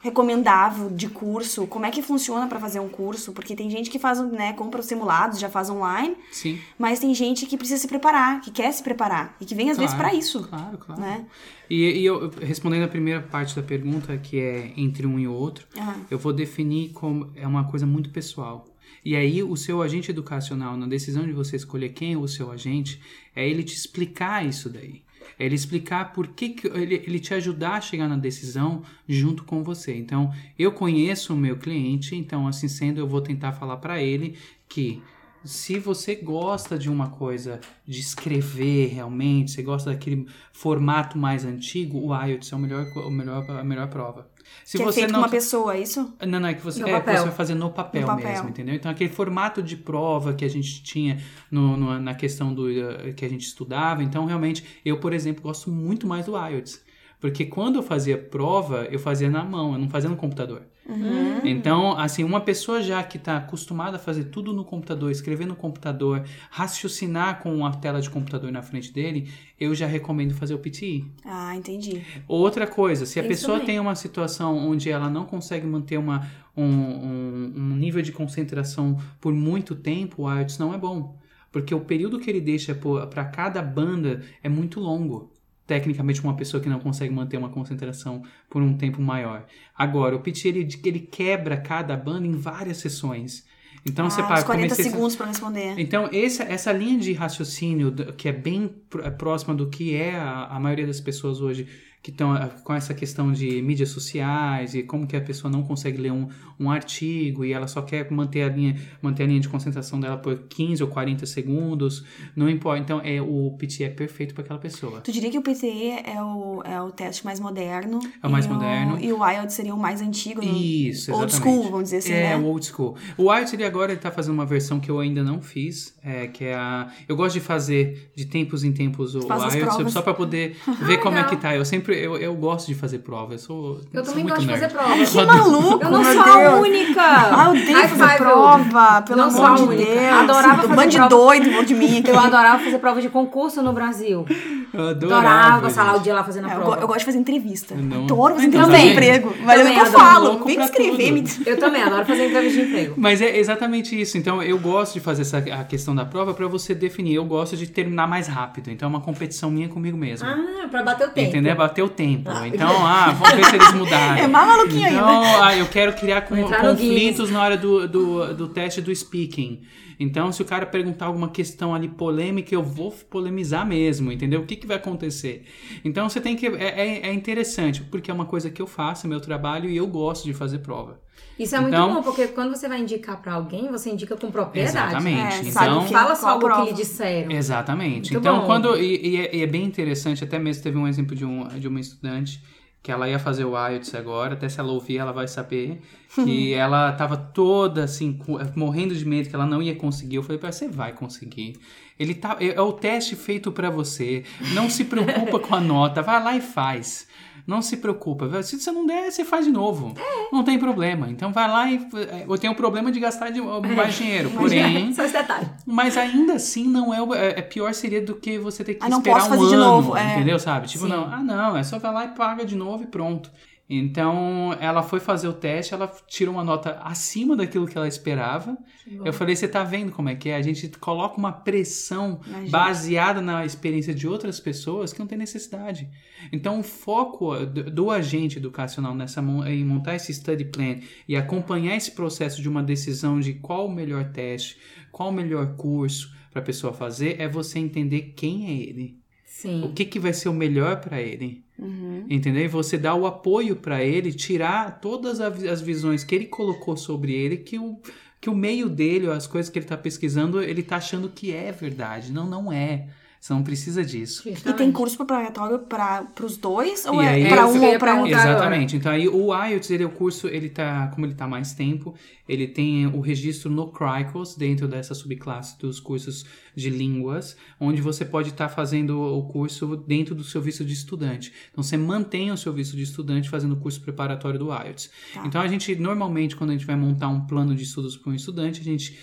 recomendável 0.00 0.90
de 0.90 1.08
curso? 1.08 1.66
Como 1.66 1.84
é 1.84 1.90
que 1.90 2.00
funciona 2.02 2.46
para 2.46 2.60
fazer 2.60 2.80
um 2.80 2.88
curso? 2.88 3.32
Porque 3.32 3.56
tem 3.56 3.68
gente 3.70 3.90
que 3.90 3.98
faz, 3.98 4.20
né, 4.30 4.52
compra 4.52 4.80
os 4.80 4.86
simulados, 4.86 5.38
já 5.38 5.48
faz 5.50 5.68
online, 5.68 6.16
Sim. 6.30 6.58
mas 6.78 7.00
tem 7.00 7.12
gente 7.14 7.46
que 7.46 7.56
precisa 7.56 7.80
se 7.80 7.88
preparar, 7.88 8.40
que 8.40 8.50
quer 8.50 8.72
se 8.72 8.82
preparar 8.82 9.36
e 9.40 9.44
que 9.44 9.54
vem 9.54 9.70
às 9.70 9.76
vezes 9.76 9.94
Claro, 9.94 10.08
para 10.10 10.18
isso, 10.18 10.46
Claro, 10.48 10.78
claro. 10.78 11.00
né? 11.00 11.26
E, 11.68 12.00
e 12.00 12.04
eu, 12.06 12.30
respondendo 12.40 12.84
a 12.84 12.88
primeira 12.88 13.20
parte 13.20 13.54
da 13.56 13.62
pergunta, 13.62 14.16
que 14.16 14.38
é 14.40 14.72
entre 14.76 15.06
um 15.06 15.18
e 15.18 15.26
o 15.26 15.32
outro, 15.32 15.66
Aham. 15.76 15.96
eu 16.10 16.18
vou 16.18 16.32
definir 16.32 16.90
como 16.92 17.30
é 17.34 17.46
uma 17.46 17.64
coisa 17.64 17.84
muito 17.84 18.10
pessoal. 18.10 18.66
E 19.04 19.14
aí, 19.14 19.42
o 19.42 19.56
seu 19.56 19.80
agente 19.80 20.10
educacional, 20.10 20.76
na 20.76 20.86
decisão 20.86 21.24
de 21.24 21.32
você 21.32 21.56
escolher 21.56 21.90
quem 21.90 22.14
é 22.14 22.16
o 22.16 22.26
seu 22.26 22.50
agente, 22.50 23.00
é 23.34 23.48
ele 23.48 23.62
te 23.62 23.74
explicar 23.74 24.44
isso 24.44 24.68
daí. 24.68 25.02
É 25.38 25.46
ele 25.46 25.54
explicar 25.54 26.12
por 26.12 26.28
que, 26.28 26.50
que 26.50 26.66
ele, 26.68 26.94
ele 26.94 27.18
te 27.18 27.34
ajudar 27.34 27.74
a 27.74 27.80
chegar 27.80 28.08
na 28.08 28.16
decisão 28.16 28.82
junto 29.08 29.44
com 29.44 29.62
você. 29.62 29.96
Então, 29.96 30.32
eu 30.58 30.72
conheço 30.72 31.34
o 31.34 31.36
meu 31.36 31.56
cliente, 31.56 32.14
então 32.14 32.46
assim 32.46 32.68
sendo, 32.68 32.98
eu 32.98 33.08
vou 33.08 33.20
tentar 33.20 33.52
falar 33.52 33.78
para 33.78 34.02
ele 34.02 34.36
que 34.68 35.02
se 35.44 35.78
você 35.78 36.14
gosta 36.14 36.78
de 36.78 36.90
uma 36.90 37.10
coisa 37.10 37.60
de 37.86 38.00
escrever 38.00 38.88
realmente, 38.88 39.52
você 39.52 39.62
gosta 39.62 39.90
daquele 39.90 40.26
formato 40.52 41.16
mais 41.16 41.44
antigo, 41.44 41.98
o 41.98 42.14
IELTS 42.14 42.52
é 42.52 42.56
o 42.56 42.58
melhor, 42.58 42.86
o 42.96 43.10
melhor, 43.10 43.50
a 43.50 43.64
melhor 43.64 43.88
prova. 43.88 44.28
Se 44.64 44.76
que 44.76 44.82
é 44.82 44.92
feito 44.92 45.12
com 45.12 45.18
uma 45.20 45.28
pessoa, 45.28 45.74
é 45.76 45.80
isso? 45.80 46.12
Não, 46.26 46.38
não, 46.40 46.48
é 46.48 46.54
que 46.54 46.62
você, 46.62 46.80
No 46.80 46.88
é, 46.88 47.00
que 47.00 47.10
você 47.10 47.22
vai 47.22 47.30
fazer 47.32 47.54
no 47.54 47.70
papel, 47.70 48.02
No 48.02 48.06
papel. 48.08 48.28
mesmo, 48.28 48.48
entendeu? 48.50 48.74
Então, 48.74 48.90
aquele 48.90 49.10
formato 49.10 49.62
de 49.62 49.76
prova 49.76 50.34
que 50.34 50.44
a 50.44 50.48
gente 50.50 50.82
tinha 50.82 51.18
no, 51.50 51.76
no- 51.76 51.98
na 52.00 52.14
questão 52.14 52.52
do 52.52 52.70
eh, 52.70 53.12
que 53.14 53.24
a 53.24 53.28
gente 53.28 53.46
estudava. 53.46 54.02
Então, 54.02 54.26
realmente, 54.26 54.64
eu, 54.84 54.98
por 54.98 55.12
exemplo, 55.12 55.42
gosto 55.42 55.70
muito 55.70 56.06
mais 56.06 56.26
do 56.26 56.32
IELTS. 56.36 56.82
Porque 57.20 57.44
quando 57.46 57.76
eu 57.76 57.82
fazia 57.82 58.16
prova, 58.16 58.86
eu 58.90 58.98
fazia 58.98 59.28
na 59.28 59.44
mão, 59.44 59.72
eu 59.72 59.78
não 59.78 59.88
fazia 59.90 60.08
no 60.08 60.16
computador. 60.16 60.62
Uhum. 60.88 61.40
Então, 61.44 61.98
assim, 61.98 62.22
uma 62.24 62.40
pessoa 62.40 62.80
já 62.80 63.02
que 63.02 63.16
está 63.18 63.36
acostumada 63.38 63.96
a 63.96 63.98
fazer 63.98 64.24
tudo 64.24 64.52
no 64.54 64.64
computador, 64.64 65.10
escrever 65.10 65.44
no 65.46 65.56
computador, 65.56 66.24
raciocinar 66.48 67.42
com 67.42 67.66
a 67.66 67.72
tela 67.72 68.00
de 68.00 68.08
computador 68.08 68.50
na 68.52 68.62
frente 68.62 68.92
dele, 68.92 69.28
eu 69.58 69.74
já 69.74 69.86
recomendo 69.86 70.32
fazer 70.34 70.54
o 70.54 70.58
PTE. 70.58 71.04
Ah, 71.24 71.56
entendi. 71.56 72.02
Outra 72.26 72.66
coisa, 72.66 73.04
se 73.04 73.18
a 73.18 73.22
Isso 73.22 73.28
pessoa 73.28 73.54
também. 73.58 73.66
tem 73.66 73.80
uma 73.80 73.94
situação 73.94 74.56
onde 74.56 74.88
ela 74.90 75.10
não 75.10 75.24
consegue 75.26 75.66
manter 75.66 75.98
uma, 75.98 76.26
um, 76.56 76.64
um- 76.64 77.52
um 77.56 77.76
nível 77.76 78.00
de 78.00 78.12
concentração 78.12 78.96
por 79.20 79.32
muito 79.34 79.74
tempo, 79.74 80.22
o 80.22 80.32
IELTS 80.32 80.58
não 80.58 80.72
é 80.72 80.78
bom. 80.78 81.16
Porque 81.50 81.74
o 81.74 81.80
período 81.80 82.18
que 82.18 82.28
ele 82.30 82.40
deixa 82.40 82.74
para 82.74 83.24
cada 83.24 83.60
banda 83.62 84.22
é 84.42 84.48
muito 84.48 84.78
longo. 84.80 85.32
Tecnicamente, 85.68 86.22
uma 86.24 86.34
pessoa 86.34 86.62
que 86.62 86.68
não 86.68 86.80
consegue 86.80 87.12
manter 87.12 87.36
uma 87.36 87.50
concentração 87.50 88.22
por 88.48 88.62
um 88.62 88.74
tempo 88.74 89.02
maior. 89.02 89.44
Agora, 89.76 90.16
o 90.16 90.20
pitch 90.20 90.46
ele, 90.46 90.66
ele 90.82 90.98
quebra 91.00 91.58
cada 91.58 91.94
banda 91.94 92.26
em 92.26 92.32
várias 92.32 92.78
sessões. 92.78 93.44
Então, 93.86 94.06
ah, 94.06 94.10
você 94.10 94.22
para 94.22 94.42
40 94.42 94.74
comecei- 94.74 94.90
segundos 94.90 95.14
pra 95.14 95.26
responder. 95.26 95.74
então, 95.78 96.08
essa, 96.10 96.42
essa 96.44 96.72
linha 96.72 96.98
de 96.98 97.12
raciocínio 97.12 97.92
que 98.16 98.28
é 98.28 98.32
bem 98.32 98.74
é 99.04 99.10
próxima 99.10 99.54
do 99.54 99.68
que 99.68 99.94
é 99.94 100.16
a, 100.16 100.46
a 100.46 100.58
maioria 100.58 100.86
das 100.86 101.00
pessoas 101.02 101.40
hoje 101.42 101.68
que 102.02 102.10
estão 102.10 102.36
com 102.64 102.72
essa 102.74 102.94
questão 102.94 103.32
de 103.32 103.60
mídias 103.62 103.88
sociais 103.90 104.74
e 104.74 104.82
como 104.82 105.06
que 105.06 105.16
a 105.16 105.20
pessoa 105.20 105.50
não 105.50 105.62
consegue 105.62 105.98
ler 105.98 106.12
um, 106.12 106.28
um 106.58 106.70
artigo 106.70 107.44
e 107.44 107.52
ela 107.52 107.66
só 107.66 107.82
quer 107.82 108.10
manter 108.10 108.42
a 108.42 108.48
linha 108.48 108.76
manter 109.02 109.24
a 109.24 109.26
linha 109.26 109.40
de 109.40 109.48
concentração 109.48 109.98
dela 109.98 110.16
por 110.16 110.38
15 110.48 110.82
ou 110.82 110.88
40 110.88 111.26
segundos, 111.26 112.04
não 112.36 112.48
importa. 112.48 112.80
Então, 112.80 113.00
é 113.04 113.20
o 113.20 113.54
PT 113.58 113.84
é 113.84 113.88
perfeito 113.88 114.34
para 114.34 114.44
aquela 114.44 114.58
pessoa. 114.58 115.00
Tu 115.00 115.10
diria 115.12 115.30
que 115.30 115.38
o 115.38 115.42
PTE 115.42 115.90
é 116.04 116.22
o, 116.22 116.62
é 116.64 116.80
o 116.80 116.90
teste 116.90 117.24
mais 117.24 117.40
moderno. 117.40 117.98
É 118.22 118.26
o 118.26 118.30
mais 118.30 118.46
e 118.46 118.48
moderno. 118.48 118.98
e 119.00 119.12
o 119.12 119.28
IELTS 119.28 119.54
seria 119.54 119.74
o 119.74 119.78
mais 119.78 120.00
antigo. 120.00 120.40
no- 120.40 120.48
Isso, 120.56 121.12
Old 121.12 121.26
exatamente. 121.32 121.56
school, 121.56 121.70
vamos 121.70 121.84
dizer 121.84 121.96
assim, 121.98 122.12
É, 122.12 122.28
né? 122.30 122.36
o 122.36 122.44
old 122.44 122.64
school. 122.64 122.96
O 123.16 123.32
IELTS, 123.34 123.52
ele 123.54 123.64
agora 123.64 123.92
ele 123.92 124.00
tá 124.00 124.10
fazendo 124.10 124.34
uma 124.34 124.46
versão 124.46 124.78
que 124.80 124.90
eu 124.90 125.00
ainda 125.00 125.22
não 125.22 125.40
fiz, 125.42 125.94
é, 126.02 126.26
que 126.28 126.44
é 126.44 126.54
a... 126.54 126.90
Eu 127.08 127.16
gosto 127.16 127.34
de 127.34 127.40
fazer 127.40 128.10
de 128.14 128.24
tempos 128.26 128.62
em 128.64 128.72
tempos 128.72 129.14
o 129.14 129.22
Faz 129.22 129.54
IELTS, 129.54 129.92
só 129.92 130.00
pra 130.02 130.14
poder 130.14 130.56
ver 130.86 130.98
como 130.98 131.16
é 131.18 131.24
que 131.24 131.36
tá. 131.36 131.54
Eu 131.56 131.64
sempre, 131.64 131.87
eu, 131.92 132.16
eu 132.16 132.34
gosto 132.34 132.66
de 132.66 132.74
fazer 132.74 132.98
prova, 133.00 133.34
eu 133.34 133.38
sou 133.38 133.80
Eu 133.92 134.04
sou 134.04 134.14
também 134.14 134.24
muito 134.24 134.28
gosto 134.36 134.40
de 134.40 134.46
nerd. 134.46 134.60
fazer 134.60 134.72
prova. 134.74 134.94
Que 135.04 135.26
maluco, 135.26 135.84
Eu 135.84 135.90
não 135.90 136.04
sou 136.04 136.12
Deus. 136.24 136.26
a 136.26 136.56
única! 136.56 137.00
Ah, 137.02 137.44
eu 137.46 137.50
odeio 137.50 137.76
High 137.76 137.88
fazer 137.88 138.04
five, 138.06 138.16
prova, 138.18 139.02
pelo 139.02 139.18
Não 139.20 139.30
sou 139.30 139.44
amor 139.46 139.56
de 139.58 139.62
única. 139.64 139.84
Deus. 139.92 140.12
Adorava 140.14 140.54
Um 140.54 140.56
fazer 140.62 140.76
bando 140.76 140.88
de 140.90 140.96
prova. 140.96 141.08
doido 141.10 141.46
em 141.46 141.50
volta 141.50 141.66
de 141.66 141.74
mim 141.74 141.98
aqui. 141.98 142.10
Eu 142.10 142.18
adorava 142.18 142.62
fazer 142.64 142.78
prova 142.78 143.00
de 143.00 143.08
concurso 143.08 143.62
no 143.62 143.72
Brasil. 143.72 144.24
Eu 144.72 144.88
Adorava 144.88 145.26
adorava, 145.28 145.62
passar 145.62 145.82
lá 145.84 145.96
o 145.96 146.00
dia 146.00 146.12
lá 146.14 146.22
fazendo 146.22 146.46
a 146.46 146.50
É, 146.50 146.52
eu, 146.54 146.60
prova. 146.60 146.76
go- 146.76 146.82
eu 146.82 146.86
gosto 146.86 146.98
de 147.00 147.04
fazer 147.06 147.18
entrevista. 147.18 147.74
Não. 147.74 148.04
Adoro 148.04 148.34
fazer 148.34 148.46
Então, 148.48 148.60
entrevista 148.62 148.88
de 148.88 148.94
também. 148.94 149.14
emprego. 149.16 149.34
Mas 149.44 149.58
é 149.58 149.62
o 149.62 149.64
Também 149.66 149.74
que 149.74 149.80
eu 149.80 149.86
adoro. 149.86 150.04
falo. 150.38 150.44
Vem 150.44 150.60
escrever, 150.60 151.10
me 151.12 151.24
Eu 151.46 151.58
também 151.58 151.82
adoro 151.82 152.04
fazer 152.04 152.26
entrevista 152.28 152.60
de 152.62 152.68
emprego. 152.68 152.94
Mas 152.96 153.22
é 153.22 153.36
exatamente 153.38 154.00
isso. 154.00 154.18
Então, 154.18 154.42
eu 154.42 154.58
gosto 154.58 154.94
de 154.94 155.00
fazer 155.00 155.22
essa 155.22 155.38
a 155.38 155.64
questão 155.64 155.94
da 155.94 156.04
prova 156.04 156.34
pra 156.34 156.46
você 156.46 156.74
definir. 156.74 157.14
Eu 157.14 157.24
gosto 157.24 157.56
de 157.56 157.66
terminar 157.66 158.06
mais 158.06 158.26
rápido. 158.28 158.70
Então, 158.70 158.86
é 158.86 158.90
uma 158.90 159.00
competição 159.00 159.50
minha 159.50 159.68
comigo 159.68 159.96
mesmo. 159.96 160.28
Ah, 160.28 160.68
pra 160.70 160.82
bater 160.82 161.08
o 161.08 161.10
tempo. 161.10 161.28
Entendeu? 161.28 161.56
Bater 161.56 161.82
o 161.82 161.88
tempo. 161.88 162.30
Então, 162.46 162.86
ah, 162.86 163.16
vamos 163.18 163.34
ver 163.36 163.44
se 163.46 163.56
eles 163.56 163.72
mudaram. 163.74 164.18
É 164.22 164.26
mais 164.26 164.48
maluquinho 164.48 164.88
então, 164.88 165.22
ainda. 165.22 165.44
ah, 165.46 165.56
eu 165.56 165.66
quero 165.66 165.92
criar 165.94 166.22
com- 166.22 166.36
conflitos 166.42 167.30
na 167.30 167.42
hora 167.42 167.56
do, 167.56 167.86
do, 167.88 168.34
do 168.34 168.48
teste 168.48 168.80
do 168.80 168.94
speaking. 168.94 169.60
Então, 170.00 170.30
se 170.30 170.40
o 170.40 170.44
cara 170.44 170.64
perguntar 170.66 171.06
alguma 171.06 171.28
questão 171.28 171.74
ali 171.74 171.88
polêmica, 171.88 172.54
eu 172.54 172.62
vou 172.62 172.90
polemizar 173.10 173.66
mesmo, 173.66 174.12
entendeu? 174.12 174.40
O 174.40 174.46
que, 174.46 174.54
que 174.56 174.66
vai 174.66 174.76
acontecer? 174.76 175.44
Então, 175.84 176.08
você 176.08 176.20
tem 176.20 176.36
que... 176.36 176.46
É, 176.46 176.80
é- 176.80 177.06
é 177.08 177.12
interessante, 177.12 177.82
porque 177.82 178.10
é 178.10 178.14
uma 178.14 178.24
coisa 178.26 178.48
que 178.50 178.62
eu 178.62 178.66
faço, 178.66 179.06
é 179.06 179.08
meu 179.08 179.20
trabalho, 179.20 179.68
e 179.68 179.76
eu 179.76 179.86
gosto 179.86 180.24
de 180.24 180.32
fazer 180.32 180.58
prova. 180.60 181.00
Isso 181.38 181.54
é 181.56 181.60
muito 181.60 181.74
Então- 181.74 181.94
bom, 181.94 182.02
porque 182.02 182.28
quando 182.28 182.54
você 182.54 182.68
vai 182.68 182.80
indicar 182.80 183.20
pra 183.20 183.34
alguém, 183.34 183.68
você 183.70 183.90
indica 183.90 184.16
com 184.16 184.30
propriedade. 184.30 184.76
Exatamente. 184.76 185.48
É, 185.48 185.50
sabe 185.50 185.66
então, 185.66 185.72
o 185.72 185.80
Não 185.80 185.86
que- 185.86 185.92
fala 185.92 186.14
só 186.14 186.28
algo 186.30 186.48
que 186.48 186.70
lhe 186.70 186.72
disseram. 186.74 187.30
Exatamente. 187.32 188.12
Muito 188.12 188.22
então, 188.24 188.40
bom. 188.40 188.46
quando. 188.46 188.76
E, 188.76 189.08
e 189.08 189.16
é, 189.16 189.36
e 189.36 189.42
é 189.42 189.46
bem 189.46 189.64
interessante, 189.64 190.22
até 190.22 190.38
mesmo 190.38 190.62
teve 190.62 190.76
um 190.78 190.86
exemplo 190.86 191.14
de, 191.16 191.24
um, 191.24 191.46
de 191.58 191.66
uma 191.68 191.80
estudante 191.80 192.40
que 192.82 192.92
ela 192.92 193.08
ia 193.08 193.18
fazer 193.18 193.44
o 193.44 193.54
IELTS 193.54 193.94
agora, 193.94 194.34
até 194.34 194.48
se 194.48 194.60
ela 194.60 194.72
ouvir, 194.72 194.98
ela 194.98 195.12
vai 195.12 195.26
saber 195.28 195.80
que 196.14 196.52
ela 196.54 196.92
tava 196.92 197.16
toda 197.16 197.84
assim, 197.84 198.18
morrendo 198.54 198.94
de 198.94 199.04
medo 199.04 199.28
que 199.28 199.34
ela 199.34 199.46
não 199.46 199.62
ia 199.62 199.74
conseguir. 199.74 200.16
Eu 200.16 200.22
falei 200.22 200.38
pra 200.38 200.48
ela, 200.48 200.52
você 200.52 200.68
vai 200.68 200.92
conseguir. 200.92 201.58
Ele 201.98 202.14
tá, 202.14 202.36
é, 202.40 202.48
é 202.54 202.60
o 202.60 202.72
teste 202.72 203.16
feito 203.16 203.50
pra 203.52 203.70
você. 203.70 204.24
Não 204.54 204.70
se 204.70 204.84
preocupa 204.84 205.38
com 205.40 205.54
a 205.54 205.60
nota, 205.60 206.00
vai 206.02 206.22
lá 206.22 206.36
e 206.36 206.40
faz. 206.40 207.06
Não 207.46 207.62
se 207.62 207.78
preocupa. 207.78 208.42
Se 208.42 208.60
você 208.60 208.70
não 208.70 208.84
der, 208.84 209.10
você 209.10 209.24
faz 209.24 209.46
de 209.46 209.50
novo. 209.50 209.94
Não 210.30 210.44
tem 210.44 210.58
problema. 210.58 211.08
Então 211.08 211.32
vai 211.32 211.48
lá 211.48 211.70
e. 211.70 211.80
Eu 212.28 212.36
tenho 212.36 212.52
o 212.52 212.56
problema 212.56 212.92
de 212.92 213.00
gastar 213.00 213.30
de- 213.30 213.40
mais 213.74 213.94
dinheiro. 213.96 214.28
Porém, 214.30 214.92
Só 214.92 215.02
esse 215.04 215.14
detalhe. 215.14 215.48
mas 215.64 215.96
ainda 215.96 216.34
assim 216.34 216.68
não 216.68 216.92
é, 216.92 217.00
o- 217.00 217.14
é 217.14 217.38
é 217.38 217.42
pior 217.42 217.72
seria 217.72 218.02
do 218.02 218.16
que 218.16 218.38
você 218.38 218.62
ter 218.62 218.74
que 218.74 218.84
Ah, 218.84 218.90
esperar 218.90 219.30
um 219.30 219.42
ano, 219.42 219.56
novo, 219.56 219.96
é. 219.96 220.14
entendeu? 220.16 220.38
Sabe? 220.38 220.66
Tipo, 220.68 220.84
Sim. 220.84 220.90
não, 220.90 221.04
ah 221.10 221.22
não, 221.22 221.56
é 221.56 221.62
só 221.62 221.78
vai 221.78 221.92
lá 221.92 222.04
e 222.04 222.08
paga 222.08 222.44
de 222.44 222.54
novo 222.54 222.82
e 222.84 222.86
pronto. 222.86 223.30
Então, 223.70 224.56
ela 224.60 224.82
foi 224.82 224.98
fazer 224.98 225.28
o 225.28 225.32
teste, 225.32 225.74
ela 225.74 225.92
tirou 226.06 226.34
uma 226.34 226.42
nota 226.42 226.78
acima 226.82 227.36
daquilo 227.36 227.66
que 227.66 227.76
ela 227.76 227.86
esperava. 227.86 228.56
Eu 229.04 229.12
falei, 229.12 229.36
você 229.36 229.46
tá 229.46 229.62
vendo 229.62 229.92
como 229.92 230.08
é 230.08 230.14
que 230.14 230.30
é? 230.30 230.36
A 230.36 230.42
gente 230.42 230.68
coloca 230.78 231.18
uma 231.18 231.32
pressão 231.32 232.18
Na 232.26 232.40
gente. 232.40 232.50
baseada 232.50 233.20
na 233.20 233.44
experiência 233.44 233.94
de 233.94 234.08
outras 234.08 234.40
pessoas 234.40 234.92
que 234.92 234.98
não 234.98 235.06
tem 235.06 235.18
necessidade. 235.18 235.90
Então, 236.32 236.60
o 236.60 236.62
foco 236.62 237.44
do, 237.44 237.70
do 237.70 237.90
agente 237.90 238.38
educacional 238.38 238.94
nessa 238.94 239.20
em 239.20 239.64
montar 239.64 239.96
esse 239.96 240.14
study 240.14 240.46
plan 240.46 240.78
e 241.06 241.14
acompanhar 241.14 241.76
esse 241.76 241.90
processo 241.90 242.40
de 242.40 242.48
uma 242.48 242.62
decisão 242.62 243.20
de 243.20 243.34
qual 243.34 243.66
o 243.66 243.74
melhor 243.74 244.10
teste, 244.12 244.56
qual 244.90 245.10
o 245.10 245.12
melhor 245.12 245.56
curso 245.56 246.16
para 246.30 246.40
a 246.40 246.44
pessoa 246.44 246.72
fazer, 246.72 247.20
é 247.20 247.28
você 247.28 247.58
entender 247.58 248.14
quem 248.16 248.46
é 248.46 248.68
ele. 248.68 248.97
O 249.38 249.40
Sim. 249.40 249.72
que, 249.72 249.84
que 249.84 250.00
vai 250.00 250.12
ser 250.12 250.28
o 250.28 250.34
melhor 250.34 250.80
para 250.80 251.00
ele. 251.00 251.44
Uhum. 251.56 252.06
Entendeu? 252.10 252.44
E 252.44 252.48
você 252.48 252.76
dá 252.76 252.94
o 252.94 253.06
apoio 253.06 253.54
para 253.54 253.84
ele, 253.84 254.12
tirar 254.12 254.80
todas 254.80 255.20
as 255.20 255.60
visões 255.60 256.02
que 256.02 256.14
ele 256.14 256.26
colocou 256.26 256.76
sobre 256.76 257.12
ele, 257.12 257.36
que 257.36 257.58
o, 257.58 257.80
que 258.20 258.28
o 258.28 258.34
meio 258.34 258.68
dele, 258.68 259.08
as 259.10 259.26
coisas 259.26 259.50
que 259.50 259.58
ele 259.58 259.64
está 259.64 259.76
pesquisando, 259.76 260.42
ele 260.42 260.60
está 260.60 260.76
achando 260.76 261.08
que 261.08 261.32
é 261.32 261.52
verdade. 261.52 262.12
Não, 262.12 262.28
não 262.28 262.52
é. 262.52 262.88
Você 263.20 263.32
não 263.32 263.42
precisa 263.42 263.84
disso. 263.84 264.28
E 264.28 264.52
tem 264.52 264.70
curso 264.70 264.96
preparatório 264.96 265.58
para 265.58 266.06
os 266.22 266.36
dois? 266.36 266.86
Ou 266.86 267.02
E 267.02 267.06
é 267.06 267.28
para 267.28 267.46
um 267.48 267.62
ou 267.64 267.78
para 267.78 267.94
outro? 267.96 268.10
perguntar. 268.10 268.30
Exatamente. 268.30 268.76
Então 268.76 268.92
aí 268.92 269.08
o 269.08 269.34
IELTS, 269.34 269.70
ele 269.70 269.82
é 269.82 269.86
o 269.86 269.90
curso, 269.90 270.28
ele 270.28 270.48
tá, 270.48 270.88
como 270.94 271.04
ele 271.04 271.14
tá 271.14 271.24
há 271.24 271.28
mais 271.28 271.52
tempo, 271.52 271.94
ele 272.28 272.46
tem 272.46 272.86
o 272.86 273.00
registro 273.00 273.50
no 273.50 273.72
Cricos, 273.72 274.36
dentro 274.36 274.68
dessa 274.68 274.94
subclasse 274.94 275.58
dos 275.58 275.80
cursos 275.80 276.24
de 276.54 276.70
línguas, 276.70 277.36
onde 277.58 277.82
você 277.82 278.04
pode 278.04 278.30
estar 278.30 278.48
fazendo 278.48 279.00
o 279.00 279.24
curso 279.24 279.76
dentro 279.76 280.14
do 280.14 280.22
seu 280.22 280.40
visto 280.40 280.64
de 280.64 280.72
estudante. 280.72 281.32
Então 281.50 281.62
você 281.62 281.76
mantém 281.76 282.30
o 282.30 282.36
seu 282.36 282.52
visto 282.52 282.76
de 282.76 282.82
estudante 282.84 283.28
fazendo 283.28 283.52
o 283.52 283.56
curso 283.56 283.80
preparatório 283.80 284.38
do 284.38 284.52
IELTS. 284.52 284.90
Tá. 285.12 285.26
Então 285.26 285.40
a 285.40 285.48
gente, 285.48 285.74
normalmente, 285.74 286.36
quando 286.36 286.50
a 286.50 286.52
gente 286.52 286.66
vai 286.66 286.76
montar 286.76 287.08
um 287.08 287.26
plano 287.26 287.54
de 287.54 287.64
estudos 287.64 287.96
para 287.96 288.12
um 288.12 288.14
estudante, 288.14 288.60
a 288.60 288.64
gente 288.64 288.96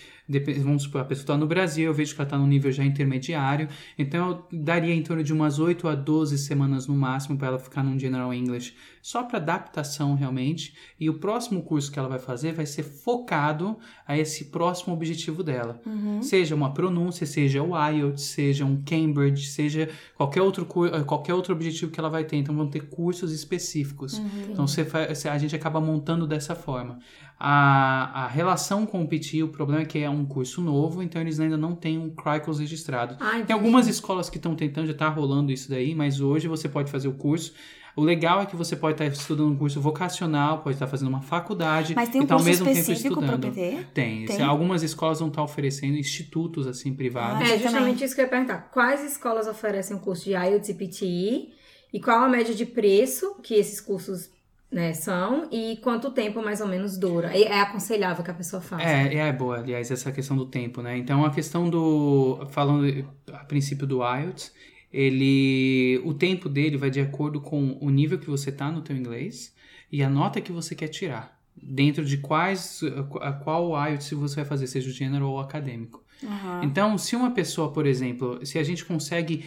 Vamos 0.63 0.83
supor, 0.83 1.01
a 1.01 1.05
pessoa 1.05 1.23
está 1.23 1.37
no 1.37 1.45
Brasil, 1.45 1.85
eu 1.85 1.93
vejo 1.93 2.15
que 2.15 2.21
ela 2.21 2.27
está 2.27 2.37
no 2.37 2.47
nível 2.47 2.71
já 2.71 2.83
intermediário, 2.83 3.69
então 3.97 4.29
eu 4.51 4.59
daria 4.59 4.93
em 4.93 5.03
torno 5.03 5.23
de 5.23 5.31
umas 5.31 5.59
8 5.59 5.87
a 5.87 5.93
12 5.93 6.37
semanas 6.39 6.87
no 6.87 6.95
máximo 6.95 7.37
para 7.37 7.49
ela 7.49 7.59
ficar 7.59 7.83
num 7.83 7.97
General 7.99 8.33
English, 8.33 8.73
só 9.05 9.21
para 9.21 9.37
adaptação 9.37 10.15
realmente. 10.15 10.73
E 10.99 11.11
o 11.11 11.19
próximo 11.19 11.61
curso 11.61 11.91
que 11.91 11.99
ela 11.99 12.07
vai 12.07 12.17
fazer 12.17 12.53
vai 12.53 12.65
ser 12.65 12.81
focado 12.81 13.77
a 14.07 14.17
esse 14.17 14.45
próximo 14.45 14.95
objetivo 14.95 15.43
dela. 15.43 15.79
Uhum. 15.85 16.23
Seja 16.23 16.55
uma 16.55 16.73
pronúncia, 16.73 17.27
seja 17.27 17.61
o 17.61 17.77
IELTS, 17.77 18.23
seja 18.23 18.65
um 18.65 18.81
Cambridge, 18.81 19.45
seja 19.45 19.89
qualquer 20.15 20.41
outro, 20.41 20.67
eh, 20.87 21.03
qualquer 21.03 21.35
outro 21.35 21.53
objetivo 21.53 21.91
que 21.91 21.99
ela 21.99 22.09
vai 22.09 22.23
ter. 22.23 22.37
Então 22.37 22.55
vão 22.55 22.67
ter 22.67 22.89
cursos 22.89 23.31
específicos. 23.31 24.17
Uhum. 24.17 24.29
Então 24.49 24.67
você 24.67 25.29
a 25.29 25.37
gente 25.37 25.55
acaba 25.55 25.79
montando 25.79 26.25
dessa 26.25 26.55
forma. 26.55 26.97
A, 27.39 28.23
a 28.23 28.27
relação 28.27 28.85
com 28.85 29.01
o 29.03 29.07
PT, 29.07 29.43
o 29.43 29.49
problema 29.49 29.81
é 29.81 29.85
que 29.85 29.99
é 29.99 30.09
um 30.09 30.25
curso 30.25 30.61
novo, 30.61 31.03
então 31.03 31.21
eles 31.21 31.39
ainda 31.39 31.57
não 31.57 31.75
têm 31.75 31.97
um 31.97 32.09
CRICOS 32.09 32.59
registrado. 32.59 33.17
Ah, 33.19 33.41
Tem 33.45 33.53
algumas 33.53 33.87
escolas 33.87 34.29
que 34.29 34.37
estão 34.37 34.55
tentando, 34.55 34.85
já 34.87 34.93
está 34.93 35.09
rolando 35.09 35.51
isso 35.51 35.69
daí, 35.69 35.93
mas 35.93 36.21
hoje 36.21 36.47
você 36.47 36.69
pode 36.69 36.89
fazer 36.89 37.07
o 37.07 37.13
curso. 37.13 37.53
O 37.95 38.01
legal 38.01 38.41
é 38.41 38.45
que 38.45 38.57
você 38.57 38.75
pode 38.75 38.95
estar 38.95 39.05
estudando 39.05 39.51
um 39.51 39.55
curso 39.55 39.79
vocacional, 39.79 40.57
pode 40.59 40.75
estar 40.75 40.85
fazendo 40.87 41.07
uma 41.07 41.21
faculdade 41.21 41.95
Mas 41.95 42.09
tem 42.09 42.19
um 42.19 42.23
e 42.25 42.27
tá 42.27 42.33
ao 42.33 42.39
curso 42.41 42.49
mesmo 42.49 42.65
tempo 42.65 42.77
específico 42.79 43.21
para. 43.21 43.37
PT? 43.37 43.85
Tem. 43.93 44.25
Tem? 44.25 44.41
Algumas 44.41 44.83
escolas 44.83 45.19
vão 45.19 45.29
estar 45.29 45.41
oferecendo 45.41 45.97
institutos 45.97 46.67
assim 46.67 46.93
privados. 46.93 47.39
Ah, 47.39 47.43
É 47.43 47.47
também. 47.57 47.59
justamente 47.63 48.03
isso 48.03 48.13
que 48.13 48.19
eu 48.19 48.25
ia 48.25 48.29
perguntar. 48.29 48.69
Quais 48.73 49.01
escolas 49.01 49.47
oferecem 49.47 49.95
o 49.95 49.99
curso 49.99 50.25
de 50.25 50.31
IELTS 50.31 50.69
e 50.69 50.73
PTE? 50.73 51.53
E 51.93 51.99
qual 52.01 52.21
a 52.25 52.27
média 52.27 52.53
de 52.53 52.65
preço 52.65 53.35
que 53.41 53.53
esses 53.53 53.79
cursos 53.79 54.29
né, 54.71 54.93
são? 54.93 55.47
E 55.51 55.77
quanto 55.77 56.11
tempo 56.11 56.41
mais 56.41 56.61
ou 56.61 56.67
menos 56.67 56.97
dura? 56.97 57.35
É 57.35 57.43
é 57.43 57.61
aconselhável 57.61 58.23
que 58.23 58.31
a 58.31 58.33
pessoa 58.33 58.61
faça? 58.61 58.83
É, 58.83 59.15
é 59.15 59.33
boa, 59.33 59.59
aliás, 59.59 59.91
essa 59.91 60.11
questão 60.11 60.35
do 60.35 60.45
tempo, 60.45 60.81
né? 60.81 60.97
Então, 60.97 61.25
a 61.25 61.31
questão 61.31 61.69
do. 61.69 62.45
Falando 62.49 63.07
a 63.31 63.43
princípio 63.45 63.87
do 63.87 64.01
IELTS, 64.03 64.53
ele. 64.91 66.01
O 66.03 66.13
tempo 66.13 66.49
dele 66.49 66.77
vai 66.77 66.89
de 66.89 66.99
acordo 66.99 67.39
com 67.39 67.77
o 67.79 67.89
nível 67.89 68.19
que 68.19 68.29
você 68.29 68.51
tá 68.51 68.71
no 68.71 68.81
teu 68.81 68.95
inglês 68.95 69.53
e 69.91 70.03
a 70.03 70.09
nota 70.09 70.41
que 70.41 70.51
você 70.51 70.75
quer 70.75 70.87
tirar. 70.87 71.39
Dentro 71.55 72.03
de 72.03 72.17
quais. 72.17 72.81
A 73.21 73.31
qual 73.31 73.71
IELTS 73.87 74.11
você 74.11 74.35
vai 74.35 74.45
fazer, 74.45 74.67
seja 74.67 74.89
o 74.89 74.93
general 74.93 75.29
ou 75.29 75.39
acadêmico. 75.39 76.03
Aham. 76.23 76.61
Então, 76.63 76.97
se 76.97 77.15
uma 77.15 77.31
pessoa, 77.31 77.71
por 77.71 77.85
exemplo, 77.85 78.45
se 78.45 78.57
a 78.57 78.63
gente 78.63 78.83
consegue 78.83 79.45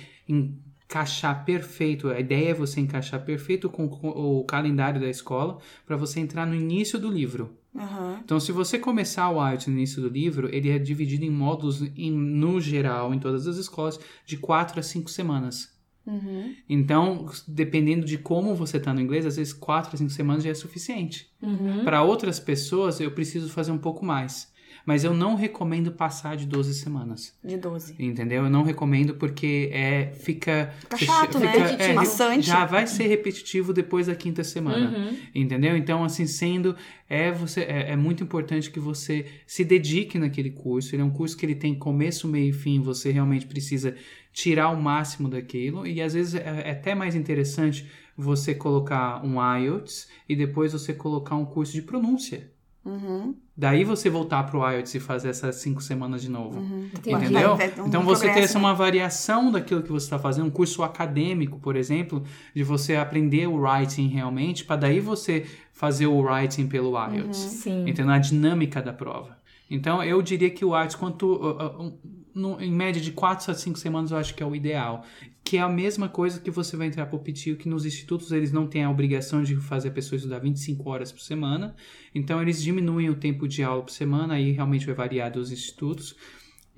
encaixar 0.89 1.45
perfeito, 1.45 2.09
a 2.09 2.19
ideia 2.19 2.49
é 2.49 2.55
você 2.55 2.81
encaixar 2.81 3.23
perfeito 3.23 3.69
com 3.69 3.85
o 3.85 4.43
calendário 4.45 4.99
da 4.99 5.09
escola 5.09 5.59
para 5.87 5.99
você 5.99 6.19
entrar 6.19 6.47
no 6.47 6.55
início 6.55 6.99
do 6.99 7.11
livro. 7.11 7.51
Aham. 7.77 8.21
Então, 8.25 8.41
se 8.41 8.51
você 8.51 8.79
começar 8.79 9.29
o 9.31 9.47
IELTS 9.47 9.67
no 9.67 9.75
início 9.75 10.01
do 10.01 10.09
livro, 10.09 10.49
ele 10.51 10.71
é 10.71 10.79
dividido 10.79 11.27
em 11.27 11.31
módulos, 11.31 11.83
em, 11.95 12.11
no 12.11 12.59
geral, 12.59 13.13
em 13.13 13.19
todas 13.19 13.47
as 13.47 13.59
escolas, 13.59 14.01
de 14.25 14.39
4 14.39 14.81
a 14.81 14.83
5 14.83 15.11
semanas. 15.11 15.77
Uhum. 16.07 16.55
Então, 16.67 17.27
dependendo 17.47 18.07
de 18.07 18.17
como 18.17 18.55
você 18.55 18.79
está 18.79 18.95
no 18.95 19.01
inglês, 19.03 19.27
às 19.27 19.37
vezes 19.37 19.53
4 19.53 19.95
a 19.95 19.99
5 19.99 20.11
semanas 20.11 20.43
já 20.43 20.51
é 20.51 20.55
suficiente. 20.55 21.31
Uhum. 21.43 21.85
Para 21.85 22.03
outras 22.03 22.41
pessoas, 22.41 22.99
eu 22.99 23.11
preciso 23.11 23.51
fazer 23.51 23.73
um 23.73 23.79
pouco 23.79 24.07
mais. 24.07 24.48
Mas 24.89 25.05
eu 25.05 25.13
não 25.13 25.35
recomendo 25.35 25.93
passar 25.93 26.35
de 26.35 26.47
12 26.47 26.73
semanas. 26.73 27.37
De 27.45 27.59
12. 27.59 27.95
Entendeu? 27.99 28.45
Eu 28.45 28.49
não 28.49 28.63
recomendo 28.63 29.17
porque 29.17 29.69
é 29.71 30.15
fica 30.15 30.73
Fica 30.81 30.97
chato, 30.97 31.39
né? 31.39 31.53
fica- 31.53 31.63
Repetitivo. 31.67 31.95
Maçante. 31.95 32.47
já 32.47 32.65
vai 32.65 32.87
ser 32.87 33.07
repetitivo 33.07 33.75
depois 33.75 34.07
da 34.07 34.15
quinta 34.15 34.43
semana. 34.43 34.97
Uhum. 34.97 35.17
Entendeu? 35.35 35.77
Então, 35.77 36.03
assim, 36.03 36.27
sendo. 36.27 36.75
É, 37.07 37.31
você, 37.31 37.61
é, 37.65 37.91
é 37.91 37.97
muito 37.97 38.25
importante 38.25 38.71
que 38.71 38.81
você 38.81 39.27
se 39.47 39.63
dedique 39.63 40.19
naquele 40.19 40.49
curso. 40.53 40.95
Ele 40.95 41.03
é 41.03 41.05
um 41.05 41.11
curso 41.11 41.37
que 41.37 41.45
ele 41.45 41.55
tem 41.55 41.75
começo, 41.75 42.27
meio 42.27 42.49
e 42.49 42.53
fim. 42.55 42.81
Você 42.81 43.11
realmente 43.13 43.45
precisa 43.45 43.95
tirar 44.33 44.71
o 44.71 44.83
máximo 44.83 45.29
daquilo. 45.29 45.87
E 45.87 46.01
às 46.01 46.15
vezes 46.15 46.35
é, 46.35 46.63
é 46.65 46.71
até 46.71 46.95
mais 46.95 47.15
interessante 47.15 47.87
você 48.17 48.55
colocar 48.55 49.23
um 49.23 49.35
IELTS 49.39 50.09
e 50.27 50.35
depois 50.35 50.73
você 50.73 50.95
colocar 50.95 51.37
um 51.37 51.45
curso 51.45 51.75
de 51.75 51.83
pronúncia. 51.83 52.51
Uhum. 52.87 53.35
Daí 53.61 53.83
você 53.83 54.09
voltar 54.09 54.45
pro 54.45 54.61
IELTS 54.71 54.95
e 54.95 55.01
fazer 55.01 55.31
essas 55.31 55.57
cinco 55.57 55.83
semanas 55.83 56.23
de 56.23 56.31
novo. 56.31 56.61
Entendi. 56.61 57.11
Entendeu? 57.25 57.57
Vai- 57.57 57.69
vai- 57.71 57.85
um 57.85 57.89
então 57.89 58.03
você 58.05 58.33
ter 58.33 58.39
essa 58.45 58.57
né? 58.57 58.65
uma 58.65 58.73
variação 58.73 59.51
daquilo 59.51 59.83
que 59.83 59.91
você 59.91 60.07
está 60.07 60.17
fazendo, 60.17 60.47
um 60.47 60.51
curso 60.51 60.85
acadêmico, 60.85 61.59
por 61.59 61.75
exemplo, 61.75 62.23
de 62.55 62.63
você 62.63 62.95
aprender 62.95 63.49
o 63.49 63.57
writing 63.61 64.07
realmente, 64.07 64.65
para 64.65 64.77
daí 64.77 65.01
você 65.01 65.45
fazer 65.73 66.07
o 66.07 66.21
writing 66.21 66.69
pelo 66.69 66.93
IELTS. 66.97 67.37
Sim. 67.37 67.89
Entendeu? 67.89 68.13
A 68.13 68.19
dinâmica 68.19 68.81
da 68.81 68.93
prova. 68.93 69.37
Então 69.69 70.03
eu 70.05 70.23
diria 70.23 70.51
que 70.51 70.65
o 70.65 70.77
IELTS, 70.79 70.95
quanto, 70.95 71.27
uh, 71.27 71.83
uh, 71.89 71.99
no- 72.33 72.61
em 72.63 72.71
média 72.71 73.03
de 73.03 73.11
4 73.11 73.51
a 73.51 73.55
5 73.55 73.77
semanas, 73.77 74.13
eu 74.13 74.19
acho 74.19 74.35
que 74.37 74.43
é 74.43 74.47
o 74.47 74.55
ideal. 74.55 75.03
Que 75.49 75.57
é 75.57 75.61
a 75.63 75.69
mesma 75.69 76.11
coisa 76.11 76.39
que 76.39 76.51
você 76.51 76.77
vai 76.77 76.89
entrar 76.89 77.07
para 77.07 77.17
o 77.17 77.19
PTO, 77.21 77.57
que 77.57 77.71
nos 77.71 77.87
institutos 77.87 78.33
eles 78.33 78.53
não 78.53 78.67
têm 78.67 78.85
a 78.85 78.91
obrigação 78.91 79.43
de 79.43 79.57
fazer 79.57 79.89
a 79.89 79.91
pessoa 79.91 80.19
estudar 80.19 80.41
25 80.41 80.91
horas 80.91 81.11
por 81.11 81.23
semana. 81.23 81.75
Então 82.15 82.43
eles 82.43 82.63
diminuem 82.63 83.09
o 83.09 83.15
tempo 83.15 83.49
de 83.49 83.63
aula 83.63 83.83
por 83.83 83.91
semana, 83.91 84.35
aí 84.35 84.53
realmente 84.53 84.85
vai 84.85 84.95
variar 84.95 85.33
dos 85.33 85.51
institutos. 85.51 86.15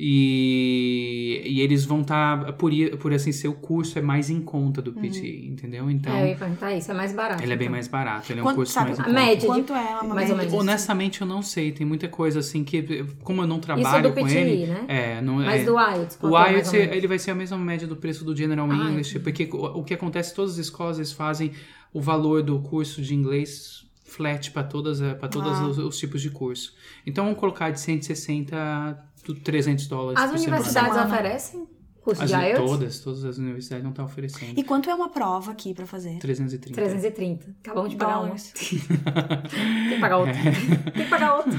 E, 0.02 1.42
e 1.44 1.60
eles 1.60 1.84
vão 1.84 2.00
estar, 2.00 2.52
por, 2.54 2.72
i- 2.72 2.96
por 2.96 3.12
assim 3.12 3.32
ser, 3.32 3.48
o 3.48 3.52
curso 3.52 3.98
é 3.98 4.02
mais 4.02 4.30
em 4.30 4.40
conta 4.40 4.80
do 4.80 4.92
PT, 4.92 5.46
entendeu? 5.46 5.90
Então, 5.90 6.12
É, 6.14 6.24
eu 6.24 6.28
ia 6.28 6.36
perguntar 6.36 6.74
isso, 6.74 6.90
é 6.90 6.94
mais 6.94 7.12
barato. 7.12 7.42
ele 7.42 7.52
é 7.52 7.56
bem 7.56 7.66
então. 7.66 7.72
mais 7.72 7.88
barato, 7.88 8.32
ele 8.32 8.40
é 8.40 8.42
um 8.42 8.46
Quanto- 8.46 8.56
curso 8.56 8.72
sabe, 8.72 8.88
mais 8.88 8.98
em 8.98 9.02
a 9.02 9.04
conta. 9.04 9.20
média? 9.20 9.46
Quanto 9.46 9.72
é 9.72 9.76
uma 10.00 10.14
Mais 10.14 10.30
ou 10.30 10.36
média? 10.36 10.50
menos. 10.50 10.54
Honestamente, 10.54 11.20
eu 11.20 11.26
não 11.26 11.42
sei. 11.42 11.72
Tem 11.72 11.86
muita 11.86 12.08
coisa 12.08 12.40
assim 12.40 12.64
que, 12.64 13.04
como 13.22 13.42
eu 13.42 13.46
não 13.46 13.56
Isso 13.56 13.66
trabalho 13.66 14.08
do 14.10 14.14
com 14.14 14.24
PTI, 14.26 14.36
ele. 14.38 14.66
né? 14.66 14.84
É, 14.88 15.20
não 15.22 15.36
Mas 15.36 15.62
é. 15.62 15.64
do 15.64 15.78
IELTS, 15.78 16.18
O 16.22 16.26
é 16.28 16.30
mais 16.30 16.52
IELTS, 16.54 16.72
ou 16.72 16.78
menos? 16.80 16.96
ele 16.96 17.06
vai 17.06 17.18
ser 17.18 17.30
a 17.30 17.34
mesma 17.34 17.58
média 17.58 17.86
do 17.86 17.96
preço 17.96 18.24
do 18.24 18.34
General 18.36 18.68
Ah, 18.70 18.74
English, 18.90 19.18
porque 19.20 19.48
o, 19.52 19.80
o 19.80 19.84
que 19.84 19.94
acontece, 19.94 20.34
todas 20.34 20.52
as 20.52 20.58
escolas 20.58 20.96
eles 20.98 21.12
fazem 21.12 21.52
o 21.92 22.00
valor 22.00 22.42
do 22.42 22.58
curso 22.60 23.02
de 23.02 23.14
inglês 23.14 23.84
flat 24.10 24.50
para 24.50 24.64
todas 24.64 25.00
para 25.18 25.28
todos 25.28 25.52
Ah. 25.58 25.66
os, 25.66 25.78
os 25.78 25.96
tipos 25.98 26.20
de 26.20 26.30
curso. 26.30 26.74
Então 27.06 27.24
vamos 27.24 27.38
colocar 27.38 27.70
de 27.70 27.80
160 27.80 28.56
a 28.56 28.94
300 29.44 29.86
dólares 29.86 30.20
As 30.20 30.30
universidades 30.40 30.92
semana. 30.94 31.12
oferecem 31.14 31.66
curso 32.00 32.22
As, 32.22 32.30
de 32.30 32.36
IELTS? 32.36 32.58
todas, 32.70 32.98
todas 33.00 33.24
as 33.24 33.38
universidades 33.38 33.82
não 33.84 33.90
estão 33.90 34.04
oferecendo. 34.04 34.58
E 34.58 34.64
quanto 34.64 34.88
é 34.90 34.94
uma 34.94 35.08
prova 35.10 35.52
aqui 35.52 35.74
pra 35.74 35.86
fazer? 35.86 36.18
330. 36.18 36.74
330. 36.74 37.54
Acabamos 37.62 37.90
de 37.90 37.96
pagar 37.96 38.18
uma. 38.18 38.20
Dólares. 38.26 38.52
Tem 38.56 39.94
que 39.94 40.00
pagar 40.00 40.16
outro. 40.18 40.32
Tem 40.92 41.04
que 41.04 41.10
pagar 41.10 41.34
outro. 41.36 41.52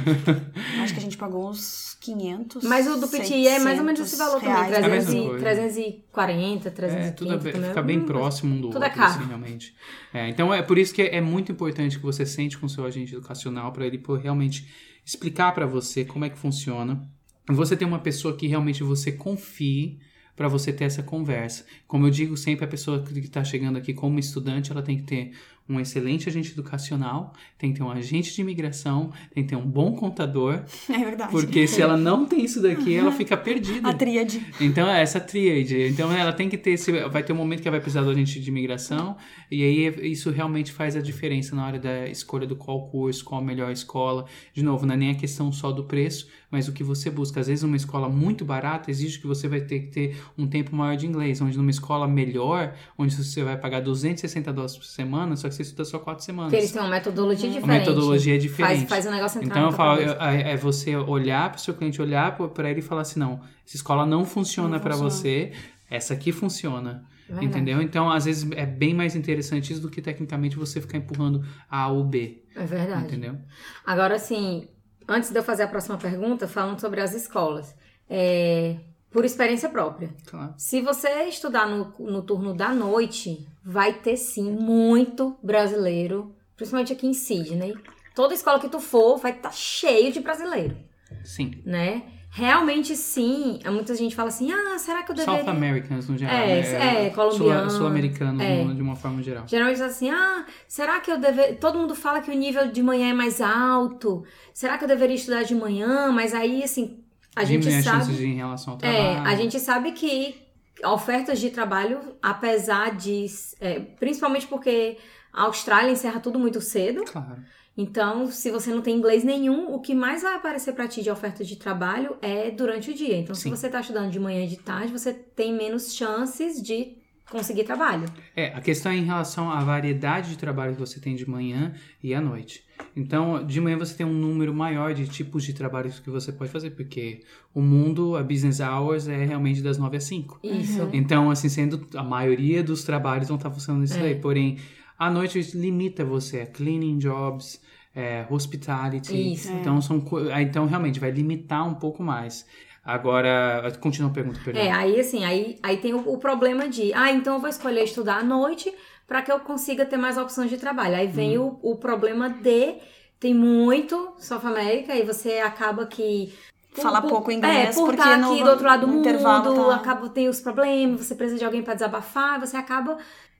Acho 0.81 0.93
que 0.93 0.99
a 0.99 1.03
gente 1.03 1.17
pagou 1.17 1.49
uns 1.49 1.95
500. 2.01 2.63
Mas 2.63 2.87
o 2.87 2.97
do 2.99 3.07
PTI 3.07 3.47
é 3.47 3.59
mais 3.59 3.77
ou 3.79 3.85
menos 3.85 3.99
esse 4.01 4.15
valor 4.17 4.39
também. 4.39 4.49
reais. 4.55 4.71
É 4.73 4.77
a 4.77 4.81
300 4.81 5.07
mesma 5.07 5.21
e- 5.21 5.27
coisa. 5.27 5.39
340, 5.45 6.71
330 6.71 7.07
É, 7.07 7.11
tudo 7.11 7.33
é 7.33 7.37
bem- 7.37 7.51
também. 7.53 7.69
fica 7.69 7.81
bem 7.81 7.99
Hum, 7.99 8.05
próximo 8.05 8.55
um 8.55 8.61
do 8.61 8.69
tudo 8.69 8.83
é 8.83 8.87
outro, 8.87 8.99
caro. 9.01 9.13
assim, 9.19 9.27
realmente. 9.27 9.75
É, 10.13 10.29
então 10.29 10.53
é 10.53 10.61
por 10.61 10.77
isso 10.77 10.93
que 10.93 11.01
é 11.01 11.21
muito 11.21 11.51
importante 11.51 11.97
que 11.97 12.03
você 12.03 12.25
sente 12.25 12.57
com 12.57 12.65
o 12.65 12.69
seu 12.69 12.85
agente 12.85 13.13
educacional 13.13 13.71
para 13.71 13.85
ele 13.85 13.97
poder 13.97 14.23
realmente 14.23 14.67
explicar 15.05 15.53
para 15.53 15.65
você 15.65 16.03
como 16.05 16.25
é 16.25 16.29
que 16.29 16.37
funciona. 16.37 17.07
Você 17.49 17.75
tem 17.75 17.87
uma 17.87 17.99
pessoa 17.99 18.35
que 18.35 18.47
realmente 18.47 18.83
você 18.83 19.11
confie 19.11 19.99
para 20.35 20.47
você 20.47 20.71
ter 20.71 20.85
essa 20.85 21.03
conversa. 21.03 21.65
Como 21.87 22.07
eu 22.07 22.11
digo 22.11 22.35
sempre, 22.37 22.65
a 22.65 22.67
pessoa 22.67 23.03
que 23.03 23.17
está 23.19 23.43
chegando 23.43 23.77
aqui 23.77 23.93
como 23.93 24.19
estudante, 24.19 24.71
ela 24.71 24.81
tem 24.81 24.97
que 24.97 25.03
ter 25.03 25.31
um 25.71 25.79
excelente 25.79 26.27
agente 26.27 26.51
educacional, 26.51 27.33
tem 27.57 27.71
que 27.71 27.79
ter 27.79 27.83
um 27.83 27.91
agente 27.91 28.33
de 28.33 28.41
imigração, 28.41 29.11
tem 29.33 29.43
que 29.43 29.49
ter 29.49 29.55
um 29.55 29.65
bom 29.65 29.93
contador, 29.93 30.63
É 30.89 30.97
verdade. 30.97 31.31
porque 31.31 31.67
se 31.67 31.81
ela 31.81 31.95
não 31.97 32.25
tem 32.25 32.43
isso 32.43 32.61
daqui, 32.61 32.95
ela 32.95 33.11
fica 33.11 33.37
perdida. 33.37 33.87
A 33.87 33.93
tríade. 33.93 34.45
Então, 34.59 34.87
é 34.87 35.01
essa 35.01 35.19
tríade. 35.19 35.87
Então, 35.87 36.11
ela 36.11 36.33
tem 36.33 36.49
que 36.49 36.57
ter 36.57 36.71
esse. 36.71 36.91
Vai 37.09 37.23
ter 37.23 37.33
um 37.33 37.35
momento 37.37 37.61
que 37.61 37.67
ela 37.67 37.77
vai 37.77 37.81
precisar 37.81 38.03
do 38.03 38.09
agente 38.09 38.39
de 38.39 38.49
imigração, 38.49 39.15
e 39.49 39.63
aí 39.63 40.11
isso 40.11 40.29
realmente 40.29 40.71
faz 40.71 40.95
a 40.95 41.01
diferença 41.01 41.55
na 41.55 41.65
hora 41.65 41.79
da 41.79 42.07
escolha 42.07 42.45
do 42.45 42.55
qual 42.55 42.87
curso, 42.87 43.23
qual 43.23 43.41
a 43.41 43.43
melhor 43.43 43.71
escola. 43.71 44.25
De 44.53 44.63
novo, 44.63 44.85
não 44.85 44.93
é 44.93 44.97
nem 44.97 45.11
a 45.11 45.15
questão 45.15 45.51
só 45.51 45.71
do 45.71 45.83
preço, 45.85 46.27
mas 46.49 46.67
o 46.67 46.73
que 46.73 46.83
você 46.83 47.09
busca. 47.09 47.39
Às 47.39 47.47
vezes, 47.47 47.63
uma 47.63 47.75
escola 47.77 48.09
muito 48.09 48.43
barata 48.43 48.91
exige 48.91 49.19
que 49.19 49.27
você 49.27 49.47
vai 49.47 49.61
ter 49.61 49.79
que 49.79 49.87
ter 49.87 50.17
um 50.37 50.47
tempo 50.47 50.75
maior 50.75 50.95
de 50.95 51.07
inglês, 51.07 51.41
onde 51.41 51.57
numa 51.57 51.71
escola 51.71 52.07
melhor, 52.07 52.73
onde 52.97 53.15
você 53.15 53.43
vai 53.43 53.57
pagar 53.57 53.81
260 53.81 54.51
dólares 54.51 54.75
por 54.75 54.85
semana, 54.85 55.35
só 55.35 55.47
que 55.47 55.55
você 55.55 55.60
estuda 55.61 55.85
só 55.85 55.99
quatro 55.99 56.23
semanas. 56.23 56.51
Porque 56.51 56.61
eles 56.61 56.71
têm 56.71 56.81
uma 56.81 56.89
metodologia 56.89 57.49
diferente. 57.49 57.75
A 57.75 57.79
metodologia 57.79 58.33
é 58.33 58.39
Faz, 58.39 58.43
diferente. 58.51 58.87
faz 58.89 59.05
o 59.05 59.11
negócio 59.11 59.41
entrar 59.41 59.55
Então 59.59 59.69
eu 59.69 59.75
falo, 59.75 59.99
cabeça. 59.99 60.31
é, 60.31 60.51
é 60.53 60.57
você 60.57 60.95
olhar 60.95 61.49
para 61.49 61.57
o 61.57 61.61
seu 61.61 61.73
cliente, 61.73 62.01
olhar 62.01 62.35
para 62.35 62.69
ele 62.69 62.79
e 62.79 62.83
falar 62.83 63.01
assim, 63.01 63.19
não, 63.19 63.41
essa 63.65 63.75
escola 63.75 64.05
não 64.05 64.25
funciona 64.25 64.79
para 64.79 64.95
você, 64.95 65.51
essa 65.89 66.13
aqui 66.13 66.31
funciona. 66.31 67.05
Verdade. 67.27 67.45
Entendeu? 67.45 67.81
Então, 67.81 68.11
às 68.11 68.25
vezes, 68.25 68.49
é 68.51 68.65
bem 68.65 68.93
mais 68.93 69.15
interessante 69.15 69.71
isso 69.71 69.81
do 69.81 69.89
que 69.89 70.01
tecnicamente 70.01 70.57
você 70.57 70.81
ficar 70.81 70.97
empurrando 70.97 71.45
A 71.69 71.87
ou 71.87 72.03
B. 72.03 72.43
É 72.55 72.65
verdade. 72.65 73.05
Entendeu? 73.05 73.37
Agora, 73.85 74.15
assim, 74.15 74.67
antes 75.07 75.31
de 75.31 75.39
eu 75.39 75.43
fazer 75.43 75.63
a 75.63 75.67
próxima 75.67 75.97
pergunta, 75.97 76.47
falando 76.47 76.79
sobre 76.81 76.99
as 76.99 77.13
escolas. 77.13 77.73
É, 78.09 78.77
por 79.09 79.23
experiência 79.25 79.69
própria. 79.69 80.09
Claro. 80.25 80.53
Se 80.57 80.81
você 80.81 81.23
estudar 81.23 81.67
no, 81.67 81.93
no 81.99 82.21
turno 82.21 82.53
da 82.53 82.73
noite, 82.73 83.47
vai 83.63 83.93
ter 83.93 84.17
sim 84.17 84.51
muito 84.51 85.37
brasileiro, 85.43 86.35
principalmente 86.55 86.93
aqui 86.93 87.07
em 87.07 87.13
Sydney. 87.13 87.75
Toda 88.15 88.33
escola 88.33 88.59
que 88.59 88.67
tu 88.69 88.79
for 88.79 89.17
vai 89.17 89.31
estar 89.31 89.53
cheio 89.53 90.11
de 90.11 90.19
brasileiro, 90.19 90.75
Sim. 91.23 91.61
né? 91.65 92.03
Realmente 92.33 92.95
sim. 92.95 93.59
Muita 93.65 93.93
gente 93.93 94.15
fala 94.15 94.29
assim: 94.29 94.51
ah, 94.53 94.77
será 94.79 95.03
que 95.03 95.11
eu 95.11 95.15
deveria. 95.15 95.43
South 95.43 95.49
Americans, 95.49 96.07
no 96.07 96.17
geral. 96.17 96.33
É, 96.33 96.61
né? 96.61 97.05
é, 97.07 97.09
colombiano, 97.09 97.69
Sul- 97.69 97.79
Sul-americanos, 97.79 98.41
é. 98.41 98.63
de 98.73 98.81
uma 98.81 98.95
forma 98.95 99.21
geral. 99.21 99.43
Geralmente 99.45 99.77
fala 99.77 99.89
assim: 99.89 100.09
ah, 100.09 100.45
será 100.65 101.01
que 101.01 101.11
eu 101.11 101.19
deveria. 101.19 101.55
Todo 101.55 101.77
mundo 101.77 101.93
fala 101.93 102.21
que 102.21 102.31
o 102.31 102.33
nível 102.33 102.71
de 102.71 102.81
manhã 102.81 103.09
é 103.09 103.13
mais 103.13 103.41
alto. 103.41 104.23
Será 104.53 104.77
que 104.77 104.85
eu 104.85 104.87
deveria 104.87 105.15
estudar 105.15 105.43
de 105.43 105.53
manhã? 105.53 106.09
Mas 106.13 106.33
aí, 106.33 106.63
assim, 106.63 106.99
a 107.35 107.43
gente 107.43 107.63
Diminui 107.63 107.83
sabe. 107.83 107.97
chances 107.97 108.17
de 108.17 108.25
em 108.25 108.35
relação 108.35 108.73
ao 108.73 108.79
trabalho. 108.79 108.99
É, 108.99 109.17
a 109.29 109.35
gente 109.35 109.59
sabe 109.59 109.91
que 109.91 110.35
ofertas 110.83 111.39
de 111.39 111.49
trabalho, 111.49 111.99
apesar 112.21 112.95
de. 112.95 113.25
é, 113.59 113.79
principalmente 113.79 114.47
porque 114.47 114.97
a 115.33 115.43
Austrália 115.43 115.91
encerra 115.91 116.19
tudo 116.19 116.39
muito 116.39 116.61
cedo. 116.61 117.03
Claro. 117.05 117.43
Então, 117.77 118.27
se 118.27 118.51
você 118.51 118.69
não 118.69 118.81
tem 118.81 118.97
inglês 118.97 119.23
nenhum, 119.23 119.73
o 119.73 119.79
que 119.79 119.95
mais 119.95 120.21
vai 120.21 120.35
aparecer 120.35 120.73
para 120.73 120.87
ti 120.87 121.01
de 121.01 121.09
oferta 121.09 121.43
de 121.43 121.55
trabalho 121.55 122.17
é 122.21 122.51
durante 122.51 122.91
o 122.91 122.93
dia. 122.93 123.17
Então, 123.17 123.33
Sim. 123.33 123.43
se 123.43 123.49
você 123.49 123.69
tá 123.69 123.79
estudando 123.79 124.11
de 124.11 124.19
manhã 124.19 124.43
e 124.43 124.47
de 124.47 124.57
tarde, 124.57 124.91
você 124.91 125.13
tem 125.13 125.53
menos 125.53 125.95
chances 125.95 126.61
de 126.61 127.00
conseguir 127.31 127.63
trabalho. 127.63 128.05
É, 128.35 128.47
a 128.47 128.61
questão 128.61 128.91
é 128.91 128.97
em 128.97 129.03
relação 129.03 129.49
à 129.49 129.63
variedade 129.63 130.29
de 130.29 130.37
trabalho 130.37 130.73
que 130.73 130.79
você 130.79 130.99
tem 130.99 131.15
de 131.15 131.27
manhã 131.27 131.73
e 132.03 132.13
à 132.13 132.21
noite. 132.21 132.63
Então, 132.95 133.45
de 133.45 133.61
manhã 133.61 133.77
você 133.77 133.95
tem 133.95 134.05
um 134.05 134.13
número 134.13 134.53
maior 134.53 134.93
de 134.93 135.07
tipos 135.07 135.43
de 135.43 135.53
trabalhos 135.53 135.99
que 135.99 136.09
você 136.09 136.31
pode 136.31 136.51
fazer, 136.51 136.71
porque 136.71 137.21
o 137.53 137.61
mundo, 137.61 138.15
a 138.17 138.23
business 138.23 138.59
hours 138.59 139.07
é 139.07 139.23
realmente 139.25 139.61
das 139.61 139.77
9 139.77 139.97
às 139.97 140.03
5. 140.03 140.39
Isso. 140.43 140.89
Então, 140.91 141.31
assim, 141.31 141.47
sendo 141.49 141.87
a 141.95 142.03
maioria 142.03 142.61
dos 142.63 142.83
trabalhos 142.83 143.27
vão 143.29 143.37
estar 143.37 143.49
funcionando 143.49 143.83
isso 143.85 143.97
É. 143.97 144.01
daí. 144.01 144.15
Porém, 144.15 144.57
à 144.99 145.09
noite 145.09 145.39
limita 145.55 146.03
você 146.03 146.41
a 146.41 146.45
cleaning 146.47 146.97
jobs, 146.97 147.61
é, 147.95 148.25
hospitality. 148.29 149.33
Isso. 149.33 149.51
Então, 149.53 149.81
são, 149.81 150.03
ah, 150.33 150.41
então, 150.41 150.65
realmente, 150.65 150.99
vai 150.99 151.11
limitar 151.11 151.67
um 151.67 151.75
pouco 151.75 152.03
mais. 152.03 152.45
Agora, 152.83 153.71
continua 153.79 154.09
a 154.09 154.13
pergunta, 154.13 154.39
perdão. 154.43 154.61
É, 154.61 154.71
aí 154.71 154.99
assim, 154.99 155.23
aí, 155.23 155.59
aí 155.61 155.77
tem 155.77 155.93
o, 155.93 155.99
o 156.13 156.17
problema 156.17 156.67
de, 156.67 156.91
ah, 156.93 157.11
então 157.11 157.35
eu 157.35 157.39
vou 157.39 157.49
escolher 157.49 157.83
estudar 157.83 158.17
à 158.17 158.23
noite 158.23 158.73
para 159.07 159.21
que 159.21 159.31
eu 159.31 159.39
consiga 159.39 159.85
ter 159.85 159.97
mais 159.97 160.17
opções 160.17 160.49
de 160.49 160.57
trabalho. 160.57 160.95
Aí 160.95 161.07
vem 161.07 161.37
Uhum. 161.37 161.59
o, 161.61 161.71
o 161.73 161.75
problema 161.75 162.29
de, 162.29 162.75
tem 163.19 163.33
muito 163.35 164.13
South 164.17 164.45
America 164.45 164.95
e 164.95 165.03
você 165.03 165.39
acaba 165.39 165.85
que... 165.85 166.33
Fala 166.73 167.01
por- 167.01 167.09
pouco 167.09 167.31
inglês, 167.31 167.69
É, 167.69 167.71
por 167.73 167.87
porque 167.87 168.01
estar 168.01 168.17
no- 168.17 168.31
aqui 168.31 168.43
do 168.43 168.49
outro 168.49 168.65
lado 168.65 168.81
do 168.81 168.87
no 168.87 168.93
mundo, 168.93 169.07
intervalo 169.09 169.53
tá- 169.67 169.75
acaba, 169.75 170.09
tem 170.09 170.29
os 170.29 170.39
problemas, 170.39 171.01
você 171.05 171.13
precisa 171.13 171.37
de 171.37 171.43
alguém 171.45 171.61
para 171.61 171.73
desabafar, 171.73 172.39
você 172.39 172.55
acaba 172.55 172.97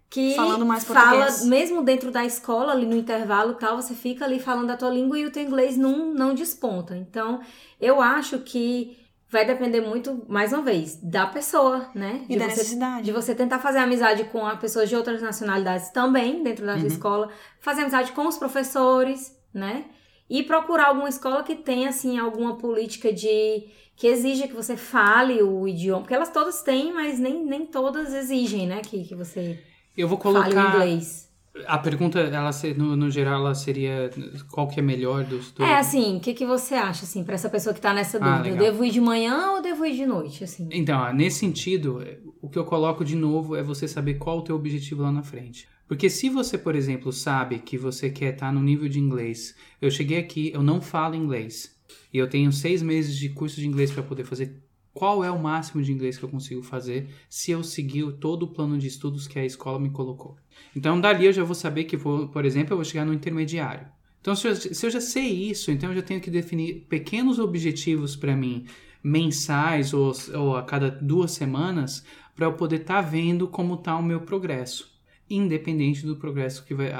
que 0.10 0.36
Falando 0.36 0.65
mais 0.65 0.84
fala, 0.84 1.12
português. 1.12 1.45
mesmo 1.45 1.82
dentro 1.82 2.12
da 2.12 2.25
escola, 2.25 2.73
ali 2.73 2.86
no 2.86 2.95
intervalo 2.97 3.54
e 3.54 3.56
tal, 3.56 3.82
você 3.82 3.93
fica 3.95 4.25
ali 4.25 4.39
falando 4.39 4.69
a 4.71 4.75
tua 4.77 4.89
língua 4.89 5.17
e 5.17 5.25
o 5.25 5.32
teu 5.32 5.41
inglês 5.41 5.77
não, 5.77 6.13
não 6.13 6.36
desponta. 6.36 6.97
Então, 6.97 7.39
eu 7.80 8.01
acho 8.01 8.39
que 8.39 8.97
vai 9.32 9.46
depender 9.46 9.80
muito, 9.82 10.26
mais 10.28 10.52
uma 10.52 10.62
vez, 10.62 10.98
da 11.02 11.26
pessoa, 11.26 11.89
né? 11.96 12.22
E 12.28 12.34
De 12.34 12.39
da 12.39 12.46
você, 12.46 12.50
necessidade. 12.58 13.06
de 13.06 13.12
você 13.12 13.34
tentar 13.34 13.60
fazer 13.60 13.80
amizade 13.80 14.26
com 14.26 14.46
a 14.46 14.58
pessoas 14.58 14.89
de 14.89 14.96
outras 14.96 15.22
nacionalidades 15.22 15.89
também, 15.91 16.44
dentro 16.44 16.65
da 16.65 16.74
sua 16.74 16.82
Uhum. 16.82 16.88
escola, 16.88 17.30
fazer 17.60 17.82
amizade 17.84 18.12
com 18.12 18.28
os 18.28 18.38
professores, 18.38 19.36
né? 19.54 19.86
E 20.30 20.44
procurar 20.44 20.88
alguma 20.88 21.10
escola 21.10 21.44
que 21.44 21.56
tenha, 21.56 21.89
assim, 21.89 22.20
alguma 22.20 22.58
política 22.58 23.12
de 23.13 23.67
que 23.96 24.08
exija 24.08 24.48
que 24.48 24.54
você 24.56 24.76
fale 24.76 25.41
o 25.44 25.67
idioma, 25.67 26.02
porque 26.02 26.13
elas 26.13 26.30
todas 26.32 26.62
têm, 26.63 26.91
mas 26.94 27.20
nem, 27.20 27.46
nem 27.46 27.65
todas 27.65 28.13
exigem, 28.13 28.65
né, 28.67 28.82
que, 28.82 29.04
que 29.04 29.13
você 29.15 29.60
Eu 29.96 30.08
vou 30.08 30.17
fale 30.20 30.34
colocar. 30.54 30.76
inglês. 30.76 31.30
A 31.67 31.77
pergunta, 31.77 32.19
ela 32.19 32.49
no, 32.77 32.95
no 32.95 33.11
geral, 33.11 33.41
ela 33.41 33.53
seria 33.53 34.09
qual 34.49 34.67
que 34.67 34.79
é 34.79 34.83
melhor 34.83 35.25
dos 35.25 35.51
dois? 35.51 35.69
É, 35.69 35.75
assim, 35.75 36.17
o 36.17 36.19
que, 36.21 36.33
que 36.33 36.45
você 36.45 36.75
acha, 36.75 37.03
assim, 37.03 37.23
pra 37.25 37.35
essa 37.35 37.49
pessoa 37.49 37.73
que 37.73 37.81
tá 37.81 37.93
nessa 37.93 38.17
Ah, 38.17 38.37
dúvida? 38.37 38.47
eu 38.49 38.53
legal. 38.55 38.71
devo 38.71 38.85
ir 38.85 38.91
de 38.91 39.01
manhã 39.01 39.51
ou 39.51 39.61
devo 39.61 39.85
ir 39.85 39.95
de 39.95 40.05
noite, 40.05 40.43
assim? 40.45 40.69
Então, 40.71 41.13
nesse 41.13 41.39
sentido, 41.39 42.01
o 42.41 42.49
que 42.49 42.57
eu 42.57 42.63
coloco 42.63 43.03
de 43.03 43.15
novo 43.17 43.55
é 43.55 43.61
você 43.61 43.85
saber 43.87 44.13
qual 44.15 44.39
o 44.39 44.41
teu 44.43 44.55
objetivo 44.55 45.01
lá 45.03 45.11
na 45.11 45.23
frente. 45.23 45.67
Porque 45.87 46.09
se 46.09 46.29
você, 46.29 46.57
por 46.57 46.73
exemplo, 46.73 47.11
sabe 47.11 47.59
que 47.59 47.77
você 47.77 48.09
quer 48.09 48.33
estar 48.33 48.51
no 48.53 48.61
nível 48.61 48.87
de 48.87 48.97
inglês, 48.97 49.53
eu 49.81 49.91
cheguei 49.91 50.19
aqui, 50.19 50.49
eu 50.53 50.63
não 50.63 50.79
falo 50.79 51.15
inglês, 51.15 51.75
e 52.13 52.17
eu 52.17 52.29
tenho 52.29 52.49
seis 52.53 52.81
meses 52.81 53.17
de 53.17 53.27
curso 53.27 53.57
de 53.59 53.67
inglês 53.67 53.91
para 53.91 54.01
poder 54.01 54.23
fazer. 54.23 54.63
Qual 54.93 55.23
é 55.23 55.32
o 55.32 55.41
máximo 55.41 55.82
de 55.82 55.91
inglês 55.91 56.17
que 56.17 56.23
eu 56.23 56.30
consigo 56.30 56.62
fazer 56.62 57.10
se 57.30 57.51
eu 57.51 57.63
seguir 57.63 58.12
todo 58.13 58.43
o 58.43 58.47
plano 58.47 58.77
de 58.77 58.88
estudos 58.88 59.27
que 59.27 59.39
a 59.39 59.45
escola 59.45 59.80
me 59.80 59.89
colocou? 59.89 60.36
Então, 60.75 60.99
dali 60.99 61.25
eu 61.25 61.34
já 61.34 61.43
vou 61.43 61.56
saber 61.56 61.86
que, 61.86 61.95
vou, 61.95 62.27
por 62.27 62.45
exemplo, 62.45 62.73
eu 62.73 62.77
vou 62.77 62.86
chegar 62.86 63.06
no 63.06 63.13
intermediário. 63.13 63.88
Então, 64.19 64.36
se 64.36 64.47
eu, 64.47 64.56
se 64.56 64.86
eu 64.86 64.89
já 64.89 65.01
sei 65.01 65.49
isso, 65.49 65.71
então 65.71 65.89
eu 65.89 65.95
já 65.95 66.01
tenho 66.01 66.21
que 66.21 66.30
definir 66.30 66.86
pequenos 66.88 67.39
objetivos 67.39 68.15
para 68.15 68.36
mim, 68.36 68.65
mensais 69.04 69.93
ou, 69.93 70.12
ou 70.36 70.56
a 70.56 70.63
cada 70.63 70.91
duas 70.91 71.32
semanas, 71.32 72.06
para 72.36 72.45
eu 72.45 72.54
poder 72.54 72.82
estar 72.82 73.01
vendo 73.01 73.47
como 73.47 73.75
está 73.75 73.95
o 73.97 74.04
meu 74.04 74.21
progresso, 74.21 74.93
independente 75.30 76.06
do 76.06 76.17
progresso 76.17 76.63
que 76.65 76.73
vai, 76.73 76.91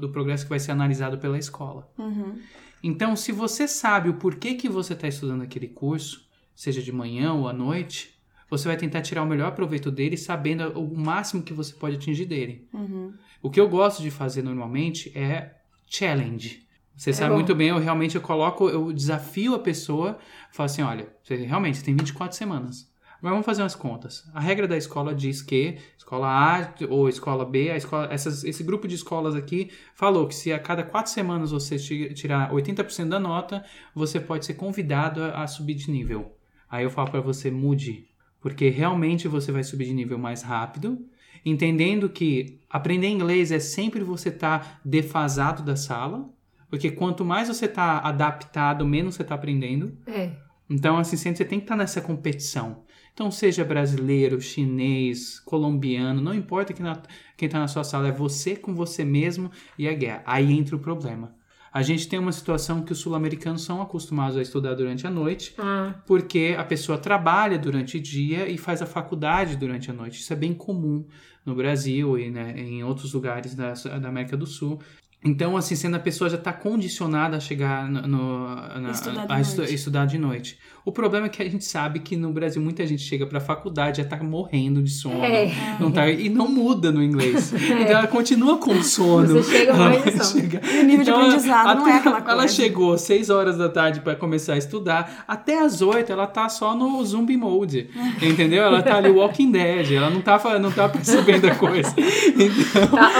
do 0.00 0.08
progresso 0.10 0.44
que 0.44 0.50
vai 0.50 0.58
ser 0.58 0.72
analisado 0.72 1.18
pela 1.18 1.38
escola. 1.38 1.90
Uhum. 1.96 2.38
Então, 2.82 3.14
se 3.14 3.32
você 3.32 3.68
sabe 3.68 4.08
o 4.08 4.14
porquê 4.14 4.54
que 4.54 4.68
você 4.68 4.94
está 4.94 5.08
estudando 5.08 5.42
aquele 5.42 5.68
curso, 5.68 6.28
seja 6.60 6.82
de 6.82 6.92
manhã 6.92 7.32
ou 7.32 7.48
à 7.48 7.54
noite, 7.54 8.20
você 8.50 8.68
vai 8.68 8.76
tentar 8.76 9.00
tirar 9.00 9.22
o 9.22 9.26
melhor 9.26 9.52
proveito 9.52 9.90
dele, 9.90 10.14
sabendo 10.14 10.78
o 10.78 10.94
máximo 10.94 11.42
que 11.42 11.54
você 11.54 11.72
pode 11.72 11.96
atingir 11.96 12.26
dele. 12.26 12.68
Uhum. 12.74 13.14
O 13.42 13.48
que 13.48 13.58
eu 13.58 13.66
gosto 13.66 14.02
de 14.02 14.10
fazer 14.10 14.42
normalmente 14.42 15.10
é 15.16 15.54
challenge. 15.88 16.66
Você 16.94 17.14
sabe 17.14 17.30
bom. 17.30 17.36
muito 17.36 17.54
bem, 17.54 17.68
eu 17.68 17.78
realmente 17.78 18.14
eu 18.14 18.20
coloco, 18.20 18.68
eu 18.68 18.92
desafio 18.92 19.54
a 19.54 19.58
pessoa, 19.58 20.18
falo 20.52 20.66
assim, 20.66 20.82
olha, 20.82 21.08
você 21.22 21.34
realmente 21.36 21.78
você 21.78 21.84
tem 21.84 21.96
24 21.96 22.36
semanas. 22.36 22.90
Agora 23.18 23.32
vamos 23.32 23.46
fazer 23.46 23.62
umas 23.62 23.74
contas. 23.74 24.22
A 24.34 24.40
regra 24.40 24.68
da 24.68 24.76
escola 24.76 25.14
diz 25.14 25.40
que 25.40 25.78
escola 25.96 26.26
A 26.26 26.74
ou 26.90 27.08
escola 27.08 27.46
B, 27.46 27.70
a 27.70 27.76
escola, 27.76 28.12
essas, 28.12 28.44
esse 28.44 28.62
grupo 28.62 28.86
de 28.86 28.96
escolas 28.96 29.34
aqui 29.34 29.70
falou 29.94 30.26
que 30.26 30.34
se 30.34 30.52
a 30.52 30.58
cada 30.58 30.82
quatro 30.82 31.10
semanas 31.10 31.52
você 31.52 31.78
ti- 31.78 32.12
tirar 32.12 32.52
80% 32.52 33.08
da 33.08 33.18
nota, 33.18 33.64
você 33.94 34.20
pode 34.20 34.44
ser 34.44 34.54
convidado 34.54 35.22
a, 35.22 35.42
a 35.42 35.46
subir 35.46 35.74
de 35.74 35.90
nível. 35.90 36.36
Aí 36.70 36.84
eu 36.84 36.90
falo 36.90 37.10
para 37.10 37.20
você, 37.20 37.50
mude, 37.50 38.06
porque 38.40 38.68
realmente 38.68 39.26
você 39.26 39.50
vai 39.50 39.64
subir 39.64 39.86
de 39.86 39.94
nível 39.94 40.18
mais 40.18 40.42
rápido, 40.42 41.04
entendendo 41.44 42.08
que 42.08 42.60
aprender 42.68 43.08
inglês 43.08 43.50
é 43.50 43.58
sempre 43.58 44.04
você 44.04 44.28
estar 44.28 44.80
defasado 44.84 45.62
da 45.62 45.76
sala, 45.76 46.28
porque 46.68 46.90
quanto 46.90 47.24
mais 47.24 47.48
você 47.48 47.64
está 47.64 47.98
adaptado, 47.98 48.86
menos 48.86 49.16
você 49.16 49.22
está 49.22 49.34
aprendendo. 49.34 49.96
É. 50.06 50.30
Então, 50.68 50.96
assim, 50.98 51.16
sempre 51.16 51.38
você 51.38 51.44
tem 51.44 51.58
que 51.58 51.64
estar 51.64 51.76
nessa 51.76 52.00
competição. 52.00 52.84
Então, 53.12 53.28
seja 53.28 53.64
brasileiro, 53.64 54.40
chinês, 54.40 55.40
colombiano, 55.40 56.22
não 56.22 56.32
importa 56.32 56.72
quem, 56.72 56.84
na, 56.84 57.02
quem 57.36 57.48
tá 57.48 57.58
na 57.58 57.66
sua 57.66 57.82
sala, 57.82 58.06
é 58.06 58.12
você 58.12 58.54
com 58.54 58.72
você 58.72 59.04
mesmo 59.04 59.50
e 59.76 59.88
a 59.88 59.92
guerra. 59.92 60.22
Aí 60.24 60.52
entra 60.52 60.76
o 60.76 60.78
problema. 60.78 61.34
A 61.72 61.82
gente 61.82 62.08
tem 62.08 62.18
uma 62.18 62.32
situação 62.32 62.82
que 62.82 62.92
os 62.92 62.98
sul-americanos 62.98 63.62
são 63.62 63.80
acostumados 63.80 64.36
a 64.36 64.42
estudar 64.42 64.74
durante 64.74 65.06
a 65.06 65.10
noite, 65.10 65.54
Ah, 65.58 65.94
porque 66.06 66.54
a 66.58 66.64
pessoa 66.64 66.98
trabalha 66.98 67.56
durante 67.58 67.96
o 67.96 68.00
dia 68.00 68.48
e 68.48 68.58
faz 68.58 68.82
a 68.82 68.86
faculdade 68.86 69.56
durante 69.56 69.90
a 69.90 69.94
noite. 69.94 70.18
Isso 70.20 70.32
é 70.32 70.36
bem 70.36 70.52
comum 70.52 71.06
no 71.46 71.54
Brasil 71.54 72.18
e 72.18 72.28
né, 72.30 72.54
em 72.58 72.82
outros 72.82 73.12
lugares 73.12 73.54
da, 73.54 73.72
da 73.74 74.08
América 74.08 74.36
do 74.36 74.46
Sul. 74.46 74.80
Então, 75.22 75.54
assim, 75.56 75.76
sendo 75.76 75.96
a 75.96 76.00
pessoa 76.00 76.30
já 76.30 76.36
está 76.38 76.50
condicionada 76.52 77.36
a 77.36 77.40
chegar 77.40 77.88
no, 77.88 78.02
no- 78.06 78.80
na- 78.80 78.90
Estudar 78.90 79.26
de 79.26 79.32
a 79.32 79.40
estu- 79.40 79.62
estudar 79.64 80.06
de 80.06 80.16
noite. 80.18 80.58
O 80.84 80.90
problema 80.92 81.26
é 81.26 81.28
que 81.28 81.42
a 81.42 81.48
gente 81.48 81.64
sabe 81.64 82.00
que 82.00 82.16
no 82.16 82.32
Brasil 82.32 82.60
muita 82.62 82.86
gente 82.86 83.02
chega 83.02 83.26
para 83.26 83.38
a 83.38 83.40
faculdade 83.40 83.98
já 83.98 84.02
está 84.02 84.16
morrendo 84.22 84.82
de 84.82 84.90
sono. 84.90 85.22
É. 85.22 85.50
Não 85.78 85.90
tá, 85.92 86.08
e 86.08 86.28
não 86.28 86.48
muda 86.48 86.90
no 86.90 87.02
inglês. 87.02 87.52
Então 87.80 87.98
ela 87.98 88.06
continua 88.06 88.56
com 88.58 88.82
sono. 88.82 89.42
Você 89.42 89.58
chega 89.58 89.72
Ela 89.72 89.88
mais 89.90 90.04
de 90.32 90.40
chegar- 90.40 90.64
E 90.64 90.78
o 90.80 90.82
nível 90.84 91.04
de 91.04 91.10
Então, 91.10 91.20
aprendizado 91.22 91.78
não 91.80 91.88
é 91.88 91.96
aquela 91.98 92.16
Ela 92.18 92.24
coisa. 92.36 92.48
chegou 92.54 92.96
6 92.98 93.30
horas 93.30 93.56
da 93.58 93.68
tarde 93.68 94.00
para 94.00 94.14
começar 94.16 94.54
a 94.54 94.58
estudar, 94.58 95.24
até 95.28 95.60
as 95.60 95.82
8 95.82 96.10
ela 96.10 96.26
tá 96.26 96.48
só 96.48 96.74
no 96.74 97.04
zumbi 97.04 97.36
mode, 97.36 97.88
entendeu? 98.22 98.62
Ela 98.64 98.82
tá 98.82 98.96
ali 98.96 99.10
Walking 99.10 99.50
Dead, 99.52 99.92
ela 99.92 100.10
não 100.10 100.20
tá, 100.22 100.40
não 100.58 100.70
tá 100.72 100.88
percebendo 100.88 101.46
a 101.46 101.54
coisa. 101.54 101.94
Então, 102.36 102.86
Tá? 102.88 103.10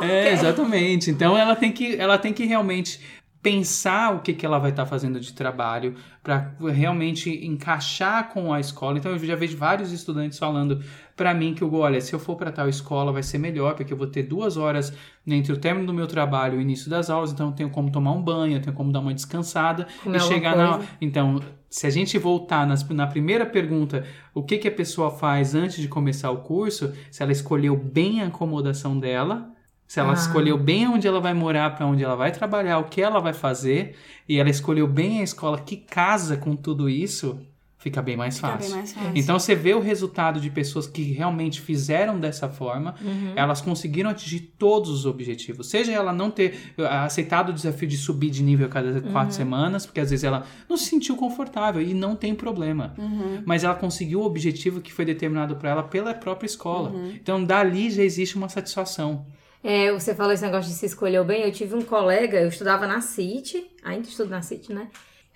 Hã? 0.00 0.04
é, 0.04 0.32
exatamente. 0.32 1.10
Então 1.10 1.36
ela 1.36 1.56
tem 1.56 1.72
que, 1.72 1.96
ela 1.96 2.18
tem 2.18 2.32
que 2.32 2.44
realmente 2.44 3.00
pensar 3.44 4.14
o 4.14 4.20
que, 4.20 4.32
que 4.32 4.44
ela 4.46 4.58
vai 4.58 4.70
estar 4.70 4.86
fazendo 4.86 5.20
de 5.20 5.34
trabalho 5.34 5.94
para 6.22 6.54
realmente 6.72 7.28
encaixar 7.46 8.30
com 8.30 8.54
a 8.54 8.58
escola. 8.58 8.96
Então 8.96 9.12
eu 9.12 9.18
já 9.18 9.36
vejo 9.36 9.54
vários 9.58 9.92
estudantes 9.92 10.38
falando 10.38 10.82
para 11.14 11.34
mim 11.34 11.52
que 11.54 11.62
eu 11.62 11.72
olha, 11.74 12.00
se 12.00 12.14
eu 12.14 12.18
for 12.18 12.36
para 12.36 12.50
tal 12.50 12.68
escola 12.70 13.12
vai 13.12 13.22
ser 13.22 13.36
melhor 13.36 13.74
porque 13.74 13.92
eu 13.92 13.96
vou 13.98 14.06
ter 14.06 14.22
duas 14.22 14.56
horas 14.56 14.92
entre 15.26 15.52
o 15.52 15.58
término 15.58 15.86
do 15.86 15.92
meu 15.92 16.06
trabalho 16.06 16.54
e 16.54 16.58
o 16.58 16.60
início 16.62 16.88
das 16.88 17.10
aulas, 17.10 17.32
então 17.32 17.48
eu 17.48 17.52
tenho 17.52 17.68
como 17.68 17.90
tomar 17.92 18.12
um 18.12 18.22
banho, 18.22 18.56
eu 18.56 18.62
tenho 18.62 18.74
como 18.74 18.90
dar 18.90 19.00
uma 19.00 19.12
descansada 19.12 19.86
e 20.06 20.08
chegar 20.20 20.56
na 20.56 20.64
coisa. 20.78 20.88
então 21.00 21.40
se 21.68 21.86
a 21.86 21.90
gente 21.90 22.16
voltar 22.18 22.66
nas- 22.66 22.88
na 22.88 23.06
primeira 23.06 23.44
pergunta, 23.44 24.04
o 24.32 24.42
que, 24.42 24.56
que 24.56 24.68
a 24.68 24.72
pessoa 24.72 25.10
faz 25.10 25.54
antes 25.54 25.76
de 25.82 25.88
começar 25.88 26.30
o 26.30 26.38
curso, 26.38 26.94
se 27.10 27.22
ela 27.22 27.32
escolheu 27.32 27.76
bem 27.76 28.22
a 28.22 28.28
acomodação 28.28 28.98
dela, 28.98 29.50
se 29.94 30.00
ela 30.00 30.10
Ah. 30.10 30.14
escolheu 30.14 30.58
bem 30.58 30.88
onde 30.88 31.06
ela 31.06 31.20
vai 31.20 31.32
morar, 31.32 31.76
para 31.76 31.86
onde 31.86 32.02
ela 32.02 32.16
vai 32.16 32.32
trabalhar, 32.32 32.78
o 32.78 32.84
que 32.84 33.00
ela 33.00 33.20
vai 33.20 33.32
fazer, 33.32 33.94
e 34.28 34.38
ela 34.40 34.50
escolheu 34.50 34.88
bem 34.88 35.20
a 35.20 35.22
escola 35.22 35.56
que 35.60 35.76
casa 35.76 36.36
com 36.36 36.56
tudo 36.56 36.88
isso, 36.88 37.38
fica 37.78 38.02
bem 38.02 38.16
mais 38.16 38.34
Fica 38.36 38.48
fácil. 38.48 38.66
bem 38.70 38.76
mais 38.78 38.92
fácil. 38.92 39.10
Então 39.14 39.38
você 39.38 39.54
vê 39.54 39.72
o 39.72 39.78
resultado 39.78 40.40
de 40.40 40.50
pessoas 40.50 40.88
que 40.88 41.02
realmente 41.12 41.60
fizeram 41.60 42.18
dessa 42.18 42.48
forma, 42.48 42.96
Uhum. 43.00 43.34
elas 43.36 43.60
conseguiram 43.60 44.10
atingir 44.10 44.40
todos 44.58 44.90
os 44.90 45.06
objetivos. 45.06 45.68
Seja 45.68 45.92
ela 45.92 46.12
não 46.12 46.28
ter 46.28 46.72
uh, 46.76 46.82
aceitado 47.06 47.50
o 47.50 47.52
desafio 47.52 47.86
de 47.86 47.96
subir 47.96 48.30
de 48.30 48.42
nível 48.42 48.66
a 48.66 48.70
cada 48.70 49.00
quatro 49.00 49.32
semanas, 49.34 49.86
porque 49.86 50.00
às 50.00 50.10
vezes 50.10 50.24
ela 50.24 50.44
não 50.68 50.76
se 50.76 50.86
sentiu 50.86 51.14
confortável 51.14 51.80
e 51.80 51.94
não 51.94 52.16
tem 52.16 52.34
problema. 52.34 52.94
Uhum. 52.98 53.42
Mas 53.46 53.62
ela 53.62 53.76
conseguiu 53.76 54.22
o 54.22 54.24
objetivo 54.24 54.80
que 54.80 54.92
foi 54.92 55.04
determinado 55.04 55.54
para 55.54 55.70
ela 55.70 55.82
pela 55.84 56.12
própria 56.14 56.46
escola. 56.46 56.90
Uhum. 56.90 57.12
Então 57.14 57.44
dali 57.44 57.90
já 57.92 58.02
existe 58.02 58.34
uma 58.36 58.48
satisfação. 58.48 59.24
É, 59.64 59.90
você 59.90 60.14
falou 60.14 60.32
esse 60.32 60.42
negócio 60.44 60.70
de 60.70 60.76
se 60.76 60.84
escolher 60.86 61.24
bem. 61.24 61.42
Eu 61.42 61.50
tive 61.50 61.74
um 61.74 61.80
colega, 61.82 62.38
eu 62.38 62.48
estudava 62.48 62.86
na 62.86 63.00
City, 63.00 63.66
ainda 63.82 64.06
estudo 64.06 64.28
na 64.30 64.42
City, 64.42 64.72
né? 64.74 64.88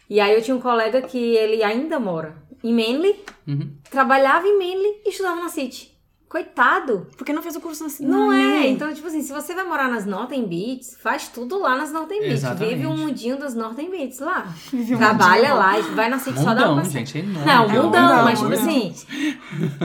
E 0.08 0.20
aí 0.20 0.34
eu 0.34 0.42
tinha 0.42 0.54
um 0.56 0.60
colega 0.60 1.00
que 1.02 1.18
ele 1.34 1.62
ainda 1.62 1.98
mora 1.98 2.36
em 2.62 2.72
Manly, 2.72 3.16
Uhum. 3.46 3.72
trabalhava 3.90 4.46
em 4.46 4.58
Manly 4.58 5.00
e 5.06 5.08
estudava 5.08 5.40
na 5.40 5.48
City. 5.48 5.97
Coitado. 6.28 7.06
Porque 7.16 7.32
não 7.32 7.42
fez 7.42 7.56
o 7.56 7.60
curso 7.60 7.84
na 7.84 7.90
Não 8.06 8.26
na 8.28 8.36
é. 8.36 8.42
Manly? 8.58 8.68
Então, 8.72 8.92
tipo 8.92 9.06
assim, 9.06 9.22
se 9.22 9.32
você 9.32 9.54
vai 9.54 9.64
morar 9.64 9.88
nas 9.88 10.04
Northern 10.04 10.46
Beaches, 10.46 10.96
faz 11.02 11.28
tudo 11.28 11.58
lá 11.58 11.74
nas 11.76 11.90
Northern 11.90 12.20
Beaches. 12.20 12.40
Exatamente. 12.44 12.74
Vive 12.74 12.86
um 12.86 12.96
mundinho 12.96 13.38
das 13.38 13.54
Northern 13.54 13.90
Beaches 13.90 14.18
lá. 14.20 14.46
Vive 14.70 14.94
um 14.94 14.98
Trabalha 14.98 15.54
lá, 15.54 15.78
vai 15.94 16.10
na 16.10 16.18
City 16.18 16.38
só 16.40 16.54
dá 16.54 16.70
uma 16.70 16.84
gente, 16.84 17.16
é 17.16 17.20
enorme. 17.22 17.46
Não, 17.46 17.64
É 17.64 17.68
mundão, 17.68 17.84
mundão, 18.02 18.24
mas 18.24 18.38
tipo 18.40 18.52
assim. 18.52 18.94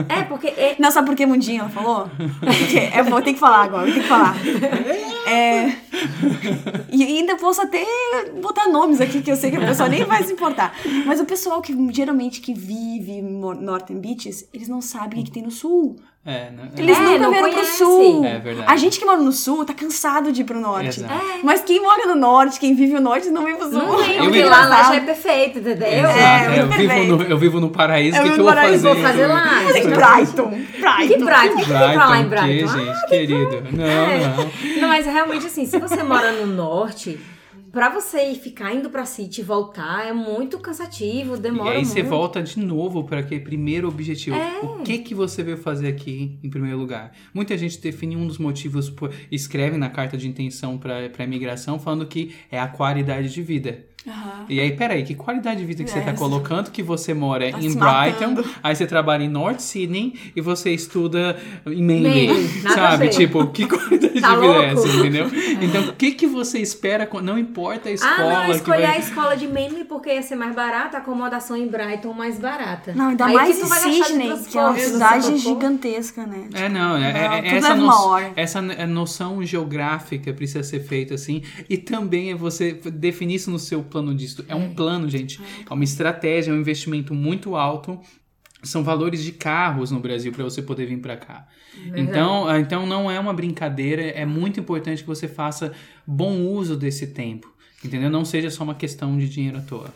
É, 0.08 0.22
porque. 0.22 0.48
é- 0.48 0.76
Não, 0.78 0.90
sabe 0.90 1.06
por 1.08 1.16
que 1.16 1.24
mundinho 1.24 1.60
ela 1.60 1.70
falou? 1.70 2.10
Porque 2.40 2.90
eu 2.98 3.04
vou 3.04 3.22
ter 3.22 3.32
que 3.32 3.40
falar 3.40 3.62
agora, 3.64 3.86
vou 3.86 3.94
ter 3.94 4.02
que 4.02 4.08
falar. 4.08 4.34
É, 5.26 5.72
e 6.92 7.02
ainda 7.02 7.36
posso 7.36 7.62
até 7.62 7.84
botar 8.40 8.68
nomes 8.68 9.00
aqui, 9.00 9.22
que 9.22 9.30
eu 9.30 9.36
sei 9.36 9.50
que 9.50 9.56
a 9.56 9.66
pessoa 9.66 9.88
nem 9.88 10.04
vai 10.04 10.22
se 10.22 10.32
importar. 10.32 10.74
Mas 11.06 11.20
o 11.20 11.24
pessoal 11.24 11.60
que 11.62 11.74
geralmente 11.92 12.40
que 12.40 12.52
vive 12.54 13.22
Northern 13.22 14.00
Beaches, 14.00 14.48
eles 14.52 14.68
não 14.68 14.80
sabem 14.80 15.20
o 15.20 15.22
que, 15.22 15.30
que 15.30 15.32
tem 15.32 15.42
no 15.42 15.50
sul. 15.50 15.96
É, 16.26 16.50
né? 16.50 16.70
Eles 16.78 16.96
É, 16.96 17.00
nunca 17.02 17.18
não 17.18 17.30
vieram 17.32 17.50
pro 17.52 17.64
sul. 17.66 18.24
É 18.24 18.38
verdade. 18.38 18.72
A 18.72 18.76
gente 18.76 18.98
que 18.98 19.04
mora 19.04 19.20
no 19.20 19.30
sul 19.30 19.62
tá 19.62 19.74
cansado 19.74 20.32
de 20.32 20.40
ir 20.40 20.44
pro 20.44 20.58
norte. 20.58 21.00
Exato. 21.00 21.12
Mas 21.42 21.60
quem 21.62 21.82
mora 21.82 22.06
no 22.06 22.14
norte, 22.14 22.58
quem 22.58 22.74
vive 22.74 22.94
no 22.94 23.00
norte, 23.02 23.28
não 23.28 23.44
vem 23.44 23.54
pro 23.56 23.68
sul. 23.70 23.74
Não 23.82 24.00
Eu 24.02 24.24
porque 24.24 24.42
lá, 24.42 24.64
lá 24.66 24.84
já 24.84 24.96
é 24.96 25.00
perfeito, 25.00 25.58
entendeu? 25.58 25.86
Exato. 25.86 26.18
É, 26.18 26.60
eu, 26.60 26.68
vivo 26.68 27.04
no, 27.04 27.22
eu 27.24 27.38
vivo 27.38 27.60
no 27.60 27.68
paraíso, 27.68 28.16
o 28.16 28.20
Eu 28.20 28.22
que, 28.22 28.30
vivo 28.30 28.34
que 28.36 28.40
eu 28.40 28.54
vou 28.54 28.54
fazer? 28.54 28.78
vou 28.78 28.96
fazer 28.96 29.26
lá. 29.26 29.44
Mas 29.64 29.76
em 29.76 29.82
Brighton. 29.82 30.46
Brighton. 30.48 31.08
Que 31.08 31.24
Brighton? 31.24 31.54
O 31.54 31.56
que 31.58 31.64
tem 31.66 31.92
pra 31.92 32.06
lá 32.08 32.18
em 32.18 32.24
Brighton, 32.26 32.46
que, 32.46 32.66
gente, 32.84 33.06
querido? 33.06 33.62
Não, 33.72 33.84
É. 33.84 34.18
não. 34.28 34.80
Não, 34.80 34.88
mas 34.88 35.06
realmente 35.14 35.46
assim, 35.46 35.64
se 35.64 35.78
você 35.78 36.02
mora 36.02 36.32
no 36.32 36.46
norte, 36.52 37.18
pra 37.72 37.88
você 37.88 38.30
ir 38.30 38.36
ficar 38.36 38.74
indo 38.74 38.90
pra 38.90 39.04
City 39.04 39.40
e 39.40 39.44
voltar 39.44 40.06
é 40.06 40.12
muito 40.12 40.58
cansativo, 40.58 41.36
E 41.36 41.38
demora 41.38 41.70
aí 41.70 41.76
muito. 41.78 41.88
você 41.88 42.02
volta 42.02 42.42
de 42.42 42.58
novo 42.58 43.04
para 43.04 43.20
aquele 43.20 43.40
primeiro 43.40 43.88
objetivo. 43.88 44.36
É. 44.36 44.60
O 44.62 44.82
que 44.82 44.98
que 44.98 45.14
você 45.14 45.42
veio 45.42 45.56
fazer 45.56 45.88
aqui 45.88 46.38
em 46.42 46.50
primeiro 46.50 46.76
lugar? 46.78 47.12
Muita 47.32 47.56
gente 47.56 47.80
define 47.80 48.16
um 48.16 48.26
dos 48.26 48.38
motivos, 48.38 48.90
por, 48.90 49.12
escreve 49.30 49.76
na 49.76 49.88
carta 49.88 50.16
de 50.16 50.28
intenção 50.28 50.76
para 50.78 51.24
imigração 51.24 51.78
falando 51.78 52.06
que 52.06 52.34
é 52.50 52.58
a 52.60 52.66
qualidade 52.68 53.32
de 53.32 53.42
vida. 53.42 53.86
Aham. 54.06 54.44
E 54.48 54.60
aí, 54.60 54.72
peraí, 54.76 55.02
que 55.02 55.14
qualidade 55.14 55.60
de 55.60 55.66
vida 55.66 55.82
que 55.82 55.90
você 55.90 56.00
tá 56.00 56.10
Essa. 56.10 56.18
colocando 56.18 56.70
que 56.70 56.82
você 56.82 57.14
mora 57.14 57.50
Tá 57.50 57.58
em 57.58 57.62
Brighton, 57.74 57.80
matando. 58.34 58.44
aí 58.62 58.76
você 58.76 58.86
trabalha 58.86 59.22
em 59.24 59.28
North 59.28 59.60
Sydney 59.60 60.14
e 60.36 60.40
você 60.40 60.70
estuda 60.74 61.36
em 61.66 61.82
Manly, 61.82 62.28
a 62.66 62.70
sabe? 62.70 63.08
Tipo, 63.08 63.46
que 63.48 63.66
qualidade 63.66 64.20
Tá 64.20 64.34
de 64.34 64.40
vida 64.40 64.52
é 64.52 64.72
louco? 64.72 64.86
essa, 64.86 64.96
entendeu? 64.98 65.26
Então, 65.62 65.88
o 65.88 65.92
que 65.94 66.12
que 66.12 66.26
você 66.26 66.58
espera, 66.58 67.08
não 67.22 67.38
importa 67.38 67.88
a 67.88 67.92
Ah, 67.92 67.94
escola 67.94 68.32
não, 68.34 68.42
eu 68.44 68.50
que 68.50 68.56
escolhi 68.56 68.82
vai... 68.82 68.96
a 68.96 68.98
escola 68.98 69.36
de 69.36 69.46
Manly 69.48 69.84
porque 69.88 70.12
ia 70.12 70.22
ser 70.22 70.36
mais 70.36 70.54
barata, 70.54 70.98
a 70.98 71.00
acomodação 71.00 71.56
em 71.56 71.66
Brighton 71.66 72.12
mais 72.12 72.38
barata. 72.38 72.92
Não, 72.94 73.08
ainda 73.08 73.24
Aí 73.24 73.34
mais 73.34 73.58
em 73.58 73.64
Sydney, 74.02 74.32
que 74.50 74.58
é 74.58 74.60
uma 74.62 74.78
cidade 74.78 75.36
gigantesca, 75.38 76.26
né? 76.26 76.48
É, 76.54 76.68
não, 76.68 76.96
é, 76.96 77.10
é- 77.10 77.28
Não, 77.28 77.34
é 77.34 77.42
tudo 77.42 77.56
essa, 77.56 77.74
no- 77.74 78.32
essa 78.36 78.86
noção 78.86 79.42
geográfica 79.44 80.32
precisa 80.32 80.62
ser 80.62 80.80
feita 80.80 81.14
assim, 81.14 81.42
e 81.68 81.76
também 81.78 82.30
é 82.30 82.34
você 82.34 82.72
definir 82.92 83.36
isso 83.36 83.50
no 83.50 83.58
seu 83.58 83.82
plano 83.94 84.12
de 84.12 84.24
estudo. 84.24 84.46
É 84.48 84.54
um 84.56 84.74
plano, 84.74 85.08
gente, 85.08 85.40
é 85.68 85.72
uma 85.72 85.84
estratégia, 85.84 86.50
é 86.50 86.54
um 86.54 86.58
investimento 86.58 87.14
muito 87.14 87.54
alto. 87.54 88.00
São 88.64 88.82
valores 88.82 89.22
de 89.22 89.30
carros 89.30 89.92
no 89.92 90.00
Brasil 90.00 90.32
para 90.32 90.42
você 90.42 90.60
poder 90.60 90.86
vir 90.86 90.98
para 90.98 91.16
cá. 91.16 91.46
Então, 91.94 92.48
ah, 92.48 92.58
então 92.58 92.86
não 92.86 93.10
é 93.10 93.20
uma 93.20 93.32
brincadeira, 93.32 94.02
é 94.02 94.24
muito 94.24 94.58
importante 94.58 95.02
que 95.02 95.06
você 95.06 95.28
faça 95.28 95.72
bom 96.06 96.40
uso 96.40 96.76
desse 96.76 97.08
tempo. 97.08 97.52
Entendeu? 97.84 98.10
Não 98.10 98.24
seja 98.24 98.50
só 98.50 98.64
uma 98.64 98.74
questão 98.74 99.16
de 99.18 99.28
dinheiro 99.28 99.58
à 99.58 99.60
toa. 99.60 99.92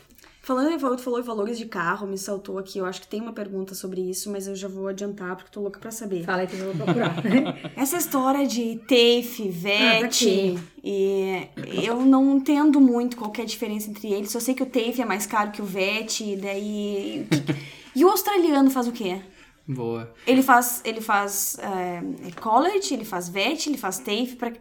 Falando 0.49 0.71
em 0.71 0.79
tu 0.79 1.03
falou 1.03 1.21
em 1.21 1.23
valores 1.23 1.59
de 1.59 1.67
carro, 1.67 2.07
me 2.07 2.17
saltou 2.17 2.57
aqui. 2.57 2.79
Eu 2.79 2.87
acho 2.87 3.03
que 3.03 3.07
tem 3.07 3.21
uma 3.21 3.35
pergunta 3.35 3.75
sobre 3.75 4.01
isso, 4.01 4.33
mas 4.33 4.47
eu 4.47 4.57
já 4.57 4.67
vou 4.67 4.89
adiantar 4.89 5.37
porque 5.37 5.51
tô 5.51 5.61
louca 5.61 5.79
pra 5.79 5.91
saber. 5.91 6.25
Fala 6.25 6.41
aí 6.41 6.47
que 6.47 6.59
eu 6.59 6.73
vou 6.73 6.87
procurar. 6.87 7.17
Essa 7.77 7.99
história 7.99 8.47
de 8.47 8.77
TAFE, 8.89 9.43
Ah, 9.47 10.01
VET, 10.01 10.05
aqui. 10.07 10.59
e 10.83 11.49
eu 11.85 12.01
não 12.01 12.39
entendo 12.39 12.81
muito 12.81 13.19
qual 13.19 13.31
que 13.31 13.43
é 13.43 13.45
a 13.45 13.47
diferença 13.47 13.91
entre 13.91 14.11
eles. 14.11 14.31
Só 14.31 14.41
sei 14.41 14.55
que 14.55 14.63
o 14.63 14.67
TAFE 14.67 15.03
é 15.03 15.05
mais 15.05 15.27
caro 15.27 15.51
que 15.51 15.61
o 15.61 15.67
VET, 15.67 16.25
e 16.25 16.37
daí. 16.37 17.27
E 17.95 18.05
o 18.05 18.09
australiano 18.09 18.71
faz 18.71 18.87
o 18.87 18.93
quê? 18.93 19.21
Boa. 19.67 20.15
Ele 20.25 20.41
faz, 20.41 20.81
ele 20.85 21.01
faz 21.01 21.59
é, 21.59 22.31
college, 22.41 22.95
ele 22.95 23.05
faz 23.05 23.29
VET, 23.29 23.69
ele 23.69 23.77
faz 23.77 23.99
TAFE, 23.99 24.37
pra... 24.37 24.53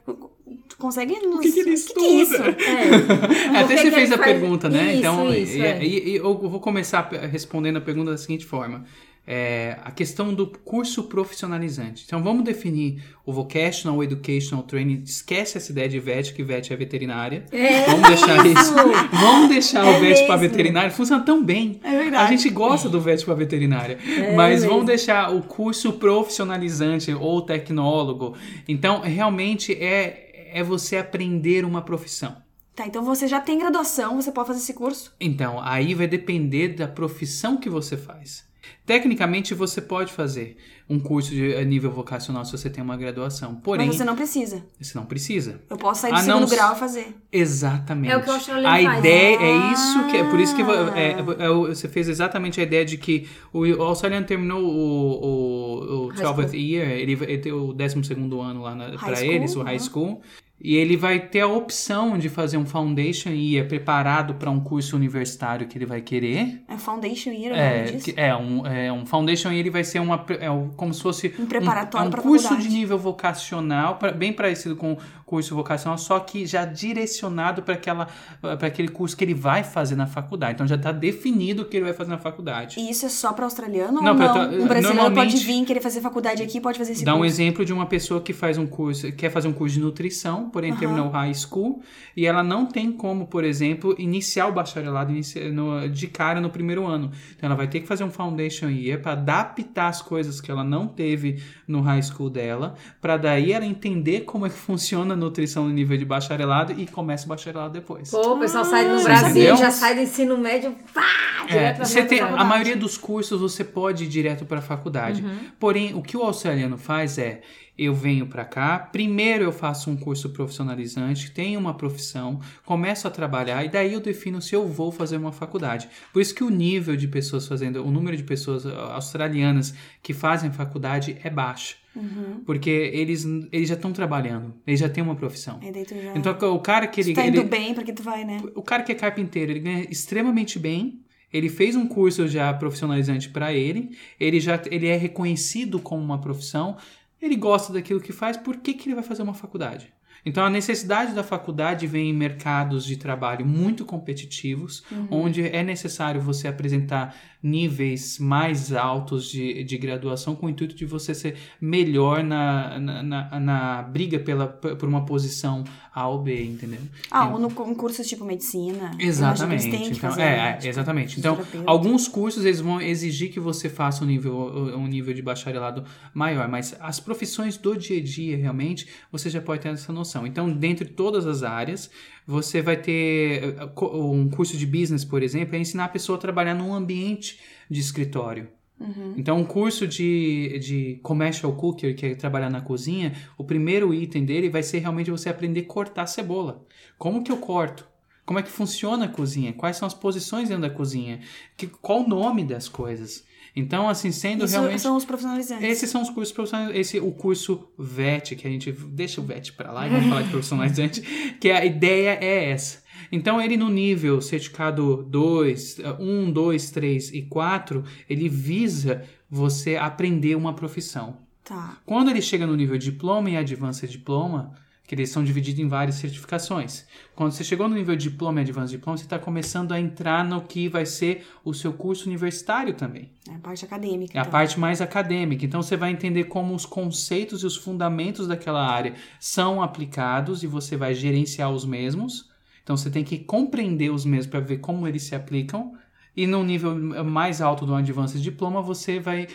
Tu 0.70 0.78
consegue 0.78 1.14
nos... 1.20 1.40
que 1.42 1.52
que 1.52 1.60
ele 1.60 1.70
é 1.72 1.74
isso? 1.74 1.88
estuda? 1.88 2.56
É. 2.62 3.58
Até 3.60 3.62
Por 3.62 3.68
que 3.68 3.78
você 3.78 3.84
que 3.90 3.92
fez 3.92 4.12
a 4.12 4.18
faz- 4.18 4.32
pergunta, 4.32 4.70
né? 4.70 4.90
Isso, 4.92 5.00
então, 5.00 5.34
isso, 5.34 5.58
e, 5.58 5.62
é. 5.62 5.84
e- 5.84 6.10
e 6.12 6.16
eu 6.18 6.38
vou 6.38 6.60
começar 6.60 7.10
respondendo 7.32 7.78
a 7.78 7.82
pergunta 7.82 8.12
da 8.12 8.18
seguinte 8.18 8.46
forma. 8.46 8.86
É, 9.30 9.76
a 9.84 9.92
questão 9.92 10.34
do 10.34 10.48
curso 10.48 11.04
profissionalizante. 11.04 12.06
Então, 12.08 12.24
vamos 12.24 12.46
definir 12.46 13.04
o 13.26 13.34
Vocational 13.34 14.02
Educational 14.02 14.64
Training. 14.64 15.02
Esquece 15.06 15.58
essa 15.58 15.70
ideia 15.70 15.90
de 15.90 16.00
VET, 16.00 16.34
que 16.34 16.42
VET 16.44 16.72
é 16.72 16.76
veterinária. 16.78 17.44
É 17.52 17.88
Vamos 17.88 18.08
deixar 18.08 18.46
isso. 18.46 18.62
isso. 18.62 18.74
Vamos 19.12 19.50
deixar 19.50 19.86
É 19.86 19.98
o 19.98 20.00
VET 20.00 20.26
para 20.26 20.38
veterinária. 20.38 20.90
Funciona 20.92 21.26
tão 21.26 21.44
bem. 21.44 21.78
É 21.84 21.92
verdade. 22.04 22.24
A 22.24 22.28
gente 22.38 22.50
gosta 22.50 22.88
do 22.88 23.02
VET 23.02 23.26
para 23.26 23.34
veterinária. 23.34 23.98
É 24.18 24.34
mas 24.34 24.62
mesmo. 24.62 24.70
vamos 24.70 24.86
deixar 24.86 25.36
o 25.36 25.42
curso 25.42 25.92
profissionalizante 25.94 27.14
ou 27.14 27.42
tecnólogo. 27.42 28.34
Então, 28.66 29.02
realmente 29.02 29.74
é, 29.74 30.27
é 30.58 30.64
você 30.64 30.98
aprender 30.98 31.64
uma 31.66 31.82
profissão. 31.82 32.36
Tá, 32.76 32.86
então 32.86 33.04
você 33.04 33.28
já 33.28 33.40
tem 33.40 33.58
graduação, 33.58 34.22
você 34.22 34.32
pode 34.32 34.48
fazer 34.48 34.60
esse 34.60 34.74
curso? 34.74 35.14
Então, 35.20 35.60
aí 35.62 35.94
vai 35.96 36.08
depender 36.08 36.70
da 36.70 36.88
profissão 36.88 37.58
que 37.58 37.70
você 37.70 37.98
faz. 37.98 38.46
Tecnicamente, 38.86 39.54
você 39.54 39.82
pode 39.82 40.12
fazer 40.12 40.58
um 40.90 41.00
curso 41.00 41.32
de 41.32 41.56
a 41.56 41.64
nível 41.64 41.90
vocacional 41.92 42.44
se 42.46 42.52
você 42.52 42.70
tem 42.70 42.84
uma 42.84 42.96
graduação. 42.98 43.56
Porém, 43.56 43.88
Mas 43.88 43.96
você 43.98 44.04
não 44.04 44.16
precisa. 44.16 44.64
você 44.80 44.98
não 44.98 45.06
precisa. 45.06 45.62
Eu 45.70 45.78
posso 45.78 46.02
sair 46.02 46.12
do 46.12 46.18
Ah, 46.18 46.24
não, 46.24 46.26
segundo 46.36 46.44
s- 46.48 46.56
grau 46.56 46.76
e 46.76 46.80
fazer. 46.80 47.16
Exatamente. 47.32 48.12
É 48.12 48.18
o 48.18 48.22
que 48.24 48.30
o 48.30 48.34
australiano 48.34 48.68
A 48.68 48.84
faz. 48.92 49.00
ideia 49.00 49.38
é 49.38 49.74
isso 49.74 50.08
que 50.10 50.18
é 50.18 50.24
por 50.30 50.40
isso 50.40 50.56
que 50.56 50.62
Ah. 50.62 51.00
é, 51.00 51.46
é, 51.46 51.50
o- 51.50 51.68
você 51.68 51.88
fez 51.88 52.08
exatamente 52.10 52.60
a 52.60 52.64
ideia 52.64 52.86
de 52.86 52.98
que 52.98 53.28
o, 53.54 53.60
o 53.66 53.82
australiano 53.84 54.26
terminou 54.26 54.62
o, 54.62 54.68
o, 54.72 56.06
o 56.06 56.08
High 56.10 56.24
12th 56.24 56.48
school. 56.50 56.60
year, 56.60 56.90
ele 56.92 57.16
vai 57.16 57.38
ter 57.38 57.52
o 57.54 57.74
12 57.74 58.04
segundo 58.04 58.40
ano 58.42 58.62
lá 58.64 58.76
para 59.00 59.24
eles, 59.24 59.56
o 59.56 59.64
high 59.64 59.80
school. 59.80 60.22
E 60.60 60.76
ele 60.76 60.98
vai 60.98 61.20
ter 61.20 61.42
a 61.42 61.48
opção 61.48 62.18
de 62.18 62.30
fazer 62.30 62.58
um 62.58 62.66
foundation 62.66 63.30
year 63.30 63.68
preparado 63.68 64.34
para 64.36 64.50
um 64.50 64.60
curso 64.60 64.96
universitário 64.96 65.68
que 65.68 65.78
ele 65.78 65.86
vai 65.86 66.02
querer. 66.02 66.64
É 66.68 66.76
Foundation 66.78 67.30
Year, 67.30 67.56
É, 67.56 67.78
é, 67.80 67.84
disso? 67.84 68.14
é, 68.18 68.36
um, 68.36 68.66
é 68.66 68.92
um 68.92 69.06
foundation 69.06 69.52
e 69.52 69.60
ele 69.60 69.70
vai 69.70 69.84
ser 69.84 70.00
uma, 70.00 70.26
é 70.40 70.50
um- 70.50 70.70
como 70.70 70.92
se 70.96 71.02
fosse 71.04 71.32
Um 71.38 71.46
preparatório 71.46 72.06
é 72.08 72.10
um 72.10 72.12
curso 72.24 72.46
faculdade. 72.48 72.70
de 72.70 72.76
nível 72.76 72.98
vocacional, 72.98 73.98
pra- 73.98 74.12
bem 74.12 74.34
parecido 74.34 74.76
com 74.76 74.98
curso 75.28 75.54
vocacional, 75.54 75.98
só 75.98 76.18
que 76.22 76.46
já 76.46 76.64
direcionado 76.66 77.62
para 77.62 77.74
aquela 77.74 78.08
para 78.42 78.68
aquele 78.68 78.88
curso 78.88 79.16
que 79.16 79.24
ele 79.26 79.34
vai 79.34 79.62
fazer 79.64 79.96
na 79.96 80.08
faculdade. 80.08 80.54
Então 80.54 80.66
já 80.66 80.76
está 80.76 80.92
definido 80.92 81.64
o 81.64 81.66
que 81.66 81.76
ele 81.78 81.84
vai 81.86 81.94
fazer 81.94 82.10
na 82.12 82.18
faculdade. 82.18 82.80
E 82.80 82.90
isso 82.90 83.06
é 83.06 83.10
só 83.10 83.34
pra 83.34 83.44
australiano 83.46 84.02
Não, 84.02 84.14
ou 84.14 84.18
não? 84.18 84.64
Um 84.64 84.68
brasileiro 84.68 85.14
pode 85.14 85.36
vir 85.38 85.66
querer 85.66 85.82
fazer 85.82 86.00
faculdade 86.02 86.42
aqui, 86.42 86.62
pode 86.62 86.78
fazer 86.78 86.94
esse 86.94 87.04
Dá 87.04 87.14
um 87.14 87.18
curso. 87.20 87.34
exemplo 87.34 87.66
de 87.66 87.74
uma 87.74 87.86
pessoa 87.86 88.22
que 88.22 88.32
faz 88.32 88.58
um 88.58 88.66
curso, 88.66 89.12
quer 89.12 89.30
fazer 89.30 89.50
um 89.50 89.54
curso 89.54 89.76
de 89.76 89.82
nutrição, 89.82 90.50
porém 90.50 90.72
Aham. 90.72 90.80
terminou 90.80 91.08
o 91.08 91.12
high 91.12 91.34
school, 91.34 91.82
e 92.16 92.26
ela 92.26 92.42
não 92.42 92.66
tem 92.66 92.90
como, 92.92 93.28
por 93.28 93.44
exemplo, 93.44 93.94
iniciar 94.00 94.48
o 94.48 94.54
bacharelado 94.54 95.12
no- 95.52 95.90
de 95.90 96.08
cara 96.08 96.40
no 96.40 96.50
primeiro 96.50 96.86
ano. 96.86 97.12
Então 97.36 97.48
ela 97.48 97.56
vai 97.56 97.68
ter 97.68 97.82
que 97.82 97.88
fazer 97.88 98.06
um 98.06 98.10
foundation 98.12 98.70
year 98.70 99.02
para 99.02 99.12
adaptar 99.12 99.90
as 99.90 100.02
coisas 100.02 100.40
que 100.40 100.50
ela 100.50 100.64
não 100.64 100.88
teve 100.88 101.44
no 101.68 101.82
high 101.82 102.02
school 102.02 102.30
dela, 102.30 102.76
para 103.02 103.18
daí 103.18 103.52
ela 103.52 103.66
entender 103.66 104.22
como 104.22 104.46
é 104.46 104.50
que 104.50 104.56
funciona 104.68 105.17
nutrição 105.18 105.66
no 105.66 105.72
nível 105.72 105.98
de 105.98 106.06
bacharelado 106.06 106.74
e 106.74 106.86
começa 106.88 107.26
o 107.26 107.30
bacharelado 107.30 107.74
depois. 107.74 108.10
Pô, 108.10 108.36
o 108.36 108.40
pessoal 108.40 108.64
sai 108.64 108.88
do 108.88 108.98
Você 109.00 109.04
Brasil, 109.04 109.30
entendeu? 109.30 109.58
já 109.58 109.72
sai 109.72 109.96
do 109.96 110.02
ensino 110.02 110.38
médio, 110.38 110.76
pá, 110.94 111.02
É, 111.48 111.52
direto 111.52 111.86
você 111.86 112.04
tem, 112.06 112.22
a 112.22 112.44
maioria 112.44 112.78
dos 112.78 112.98
cursos 112.98 113.42
você 113.42 113.64
pode 113.64 114.06
ir 114.06 114.08
direto 114.08 114.46
para 114.46 114.60
a 114.60 114.62
faculdade. 114.62 115.24
Uhum. 115.24 115.38
Porém, 115.60 115.94
o 115.96 116.02
que 116.02 116.16
o 116.16 116.22
australiano 116.22 116.78
faz 116.78 117.18
é: 117.18 117.42
eu 117.78 117.94
venho 117.94 118.26
para 118.26 118.44
cá, 118.44 118.80
primeiro 118.80 119.44
eu 119.44 119.52
faço 119.52 119.92
um 119.92 119.96
curso 119.96 120.30
profissionalizante, 120.30 121.32
tenho 121.32 121.60
uma 121.60 121.76
profissão, 121.76 122.40
começo 122.66 123.08
a 123.08 123.12
trabalhar 123.12 123.64
e 123.64 123.70
daí 123.70 123.94
eu 123.94 124.00
defino 124.00 124.42
se 124.42 124.56
eu 124.56 124.68
vou 124.68 124.92
fazer 124.92 125.18
uma 125.18 125.32
faculdade. 125.32 125.88
Por 126.12 126.22
isso 126.22 126.34
que 126.34 126.44
o 126.44 126.50
nível 126.50 126.96
de 126.96 127.08
pessoas 127.08 127.48
fazendo, 127.48 127.86
o 127.86 127.92
número 127.92 128.18
de 128.18 128.24
pessoas 128.24 128.66
ah, 128.66 128.94
australianas 128.96 129.76
que 130.02 130.14
fazem 130.14 130.52
faculdade 130.52 131.18
é 131.24 131.30
baixo. 131.30 131.78
Uhum. 131.98 132.42
Porque 132.46 132.70
eles, 132.70 133.26
eles 133.52 133.68
já 133.68 133.76
estão 133.76 133.92
trabalhando, 133.92 134.54
eles 134.66 134.80
já 134.80 134.88
têm 134.88 135.04
uma 135.04 135.16
profissão. 135.16 135.60
Tu 135.60 135.96
já... 136.02 136.16
Então 136.16 136.54
o 136.56 136.60
cara 136.60 136.88
que 136.88 137.02
tu 137.02 137.08
ele, 137.08 137.16
tá 137.16 137.26
indo 137.26 137.42
ele- 137.42 137.48
bem, 137.50 137.74
porque 137.74 137.92
tu 137.92 138.04
vai, 138.04 138.24
né? 138.24 138.42
o 138.56 138.62
cara 138.62 138.84
que 138.84 138.92
é 138.92 138.96
carpinteiro, 138.96 139.52
ele 139.52 139.60
ganha 139.60 139.88
extremamente 139.90 140.60
bem. 140.60 141.02
Ele 141.34 141.50
fez 141.50 141.76
um 141.76 141.86
curso 141.88 142.26
já 142.28 142.54
profissionalizante 142.54 143.30
para 143.30 143.52
ele. 143.54 143.98
Ele 144.20 144.40
já 144.40 144.62
ele 144.72 144.88
é 144.88 144.96
reconhecido 144.96 145.80
como 145.80 146.02
uma 146.02 146.20
profissão. 146.22 146.78
ele 147.22 147.36
gosta 147.36 147.74
daquilo 147.74 148.00
que 148.00 148.14
faz, 148.14 148.38
por 148.38 148.58
que, 148.58 148.74
que 148.74 148.88
ele 148.88 148.96
vai 148.96 149.04
fazer 149.04 149.24
uma 149.24 149.34
faculdade? 149.34 149.94
Então, 150.28 150.44
a 150.44 150.50
necessidade 150.50 151.14
da 151.14 151.24
faculdade 151.24 151.88
vem 151.88 152.10
em 152.10 152.14
mercados 152.14 152.84
de 152.84 152.98
trabalho 152.98 153.46
muito 153.46 153.86
competitivos, 153.86 154.84
onde 155.10 155.42
é 155.42 155.64
necessário 155.64 156.20
você 156.20 156.50
apresentar 156.50 157.16
níveis 157.42 158.20
mais 158.20 158.74
altos 158.74 159.30
de, 159.32 159.64
de 159.64 159.78
graduação 159.78 160.36
com 160.36 160.48
o 160.48 160.50
intuito 160.50 160.76
de 160.76 160.86
você 160.86 161.16
ser 161.16 161.38
melhor 161.62 162.22
na, 162.26 162.78
na, 162.78 163.04
na, 163.04 163.40
na 163.40 163.82
briga 163.84 164.20
pela, 164.20 164.48
por 164.48 164.90
uma 164.90 165.06
posição 165.06 165.64
A 165.98 166.08
ou 166.10 166.20
B, 166.20 166.44
entendeu? 166.44 166.80
Ah, 167.10 167.28
ou 167.28 167.40
no, 167.40 167.48
em 167.48 167.74
cursos 167.74 168.06
tipo 168.08 168.24
medicina. 168.24 168.92
Exatamente. 169.00 169.68
eles 169.68 169.80
têm 169.80 169.88
Então, 169.98 170.12
fazer, 170.12 170.22
é, 170.22 170.54
Tipo, 170.54 170.68
exatamente. 170.68 171.18
Então, 171.18 171.40
alguns 171.66 172.08
cursos 172.08 172.46
eles 172.46 172.60
vão 172.60 172.80
exigir 172.80 173.32
que 173.32 173.40
você 173.40 173.68
faça 173.68 174.04
um 174.04 174.08
nível, 174.08 174.36
um 174.78 174.86
nível 174.86 175.12
de 175.12 175.24
bacharelado 175.24 175.84
maior, 176.14 176.48
mas 176.48 176.76
as 176.80 177.00
profissões 177.00 177.58
do 177.58 177.76
dia 177.76 177.98
a 177.98 178.04
dia, 178.04 178.38
realmente, 178.38 178.88
você 179.12 179.28
já 179.28 179.42
pode 179.42 179.64
ter 179.64 179.70
essa 179.70 179.92
noção. 179.92 180.28
Então, 180.28 180.48
dentre 180.48 180.88
todas 180.88 181.26
as 181.26 181.42
áreas, 181.42 181.90
você 182.28 182.62
vai 182.62 182.78
ter 182.78 183.56
eh, 183.58 183.70
um 183.82 184.30
curso 184.30 184.56
de 184.56 184.68
business, 184.68 185.04
por 185.04 185.24
exemplo, 185.24 185.56
é 185.56 185.60
ensinar 185.60 185.86
a 185.86 185.90
pessoa 185.90 186.20
a 186.20 186.22
trabalhar 186.22 186.54
num 186.54 186.76
ambiente 186.76 187.40
de 187.68 187.80
escritório. 187.80 188.48
Uhum. 188.80 189.14
Então, 189.18 189.38
um 189.38 189.44
curso 189.44 189.88
de, 189.88 190.60
de 190.60 191.00
commercial 191.02 191.52
cooker, 191.54 191.96
que 191.96 192.06
é 192.06 192.16
trabalhar 192.16 192.50
na 192.50 192.62
cozinha, 192.62 193.14
o 193.38 193.44
primeiro 193.44 193.94
item 193.94 194.24
dele 194.24 194.50
vai 194.50 194.62
ser 194.62 194.80
realmente 194.80 195.10
você 195.10 195.30
aprender 195.30 195.62
a 195.62 195.66
cortar 195.66 196.06
cebola. 196.06 196.66
Como 196.98 197.24
que 197.24 197.32
eu 197.32 197.38
corto? 197.38 197.88
Como 198.26 198.38
é 198.40 198.44
que 198.44 198.50
funciona 198.50 199.06
a 199.06 199.08
cozinha? 199.08 199.54
Quais 199.54 199.78
são 199.78 199.88
as 199.88 199.94
posições 199.94 200.50
dentro 200.50 200.64
da 200.64 200.70
cozinha? 200.70 201.22
Que, 201.56 201.66
qual 201.66 202.04
o 202.04 202.08
nome 202.08 202.44
das 202.44 202.68
coisas? 202.68 203.24
Então, 203.56 203.90
assim, 203.90 204.12
sendo 204.12 204.46
Isso 204.46 204.54
realmente... 204.54 204.82
são 204.82 204.96
os 204.96 205.06
profissionalizantes. 205.06 205.68
Esses 205.68 205.90
são 205.90 206.02
os 206.02 206.10
cursos 206.12 206.32
profissionais, 206.32 206.76
esse 206.76 207.00
o 207.00 207.12
curso 207.12 207.68
VET, 207.76 208.36
que 208.36 208.46
a 208.46 208.50
gente 208.52 208.72
deixa 208.72 209.20
o 209.20 209.24
VET 209.24 209.54
pra 209.54 209.72
lá 209.72 209.88
e 209.88 209.90
vamos 209.90 210.10
falar 210.10 210.22
de 210.22 210.30
profissionalizante, 210.30 211.02
que 211.42 211.50
a 211.50 211.66
ideia 211.66 212.20
é 212.22 212.52
essa. 212.52 212.84
Então, 213.12 213.42
ele 213.42 213.58
no 213.58 213.70
nível 213.70 214.22
certificado 214.22 215.04
2, 215.04 215.78
1, 216.00 216.32
2, 216.32 216.72
3 216.72 217.14
e 217.14 217.22
4, 217.24 217.84
ele 218.10 218.30
visa 218.30 219.04
você 219.30 219.76
aprender 219.76 220.36
uma 220.36 220.54
profissão. 220.54 221.18
Tá. 221.44 221.78
Quando 221.86 222.10
ele 222.10 222.22
chega 222.22 222.46
no 222.46 222.56
nível 222.56 222.78
diploma 222.78 223.30
e 223.30 223.38
advanced 223.38 223.90
diploma, 223.90 224.54
que 224.88 224.96
eles 224.96 225.10
são 225.10 225.22
divididos 225.22 225.60
em 225.60 225.68
várias 225.68 225.98
certificações. 225.98 226.86
Quando 227.14 227.34
você 227.34 227.44
chegou 227.44 227.68
no 227.68 227.76
nível 227.76 227.96
diploma 227.96 228.40
e 228.40 228.44
advanced 228.44 228.72
diploma, 228.78 228.98
você 228.98 229.04
está 229.04 229.20
começando 229.20 229.74
a 229.74 229.80
entrar 229.80 230.24
no 230.24 230.42
que 230.42 230.70
vai 230.70 230.86
ser 230.86 231.28
o 231.44 231.54
seu 231.54 231.74
curso 231.74 232.08
universitário 232.08 232.74
também. 232.74 233.12
É 233.30 233.36
a 233.36 233.40
parte 233.40 233.66
acadêmica. 233.66 234.18
É 234.18 234.20
a 234.20 234.22
então. 234.22 234.32
parte 234.32 234.58
mais 234.58 234.80
acadêmica. 234.80 235.46
Então 235.46 235.62
você 235.62 235.76
vai 235.76 235.92
entender 235.92 236.24
como 236.26 236.56
os 236.56 236.66
conceitos 236.66 237.44
e 237.44 237.46
os 237.46 237.58
fundamentos 237.58 238.28
daquela 238.28 238.66
área 238.66 238.94
são 239.20 239.62
aplicados 239.62 240.42
e 240.42 240.48
você 240.48 240.78
vai 240.78 240.94
gerenciar 240.94 241.52
os 241.52 241.66
mesmos. 241.66 242.30
Então 242.68 242.76
você 242.76 242.90
tem 242.90 243.02
que 243.02 243.18
compreender 243.18 243.90
os 243.90 244.04
mesmos 244.04 244.28
para 244.28 244.42
ver 244.42 244.58
como 244.58 244.86
eles 244.86 245.04
se 245.04 245.16
aplicam. 245.16 245.74
E 246.14 246.28
no 246.28 246.44
nível 246.44 246.76
mais 247.06 247.42
alto 247.42 247.66
do 247.66 247.74
Advanced 247.74 248.22
Diploma, 248.22 248.62
você 248.62 249.00
vai, 249.00 249.26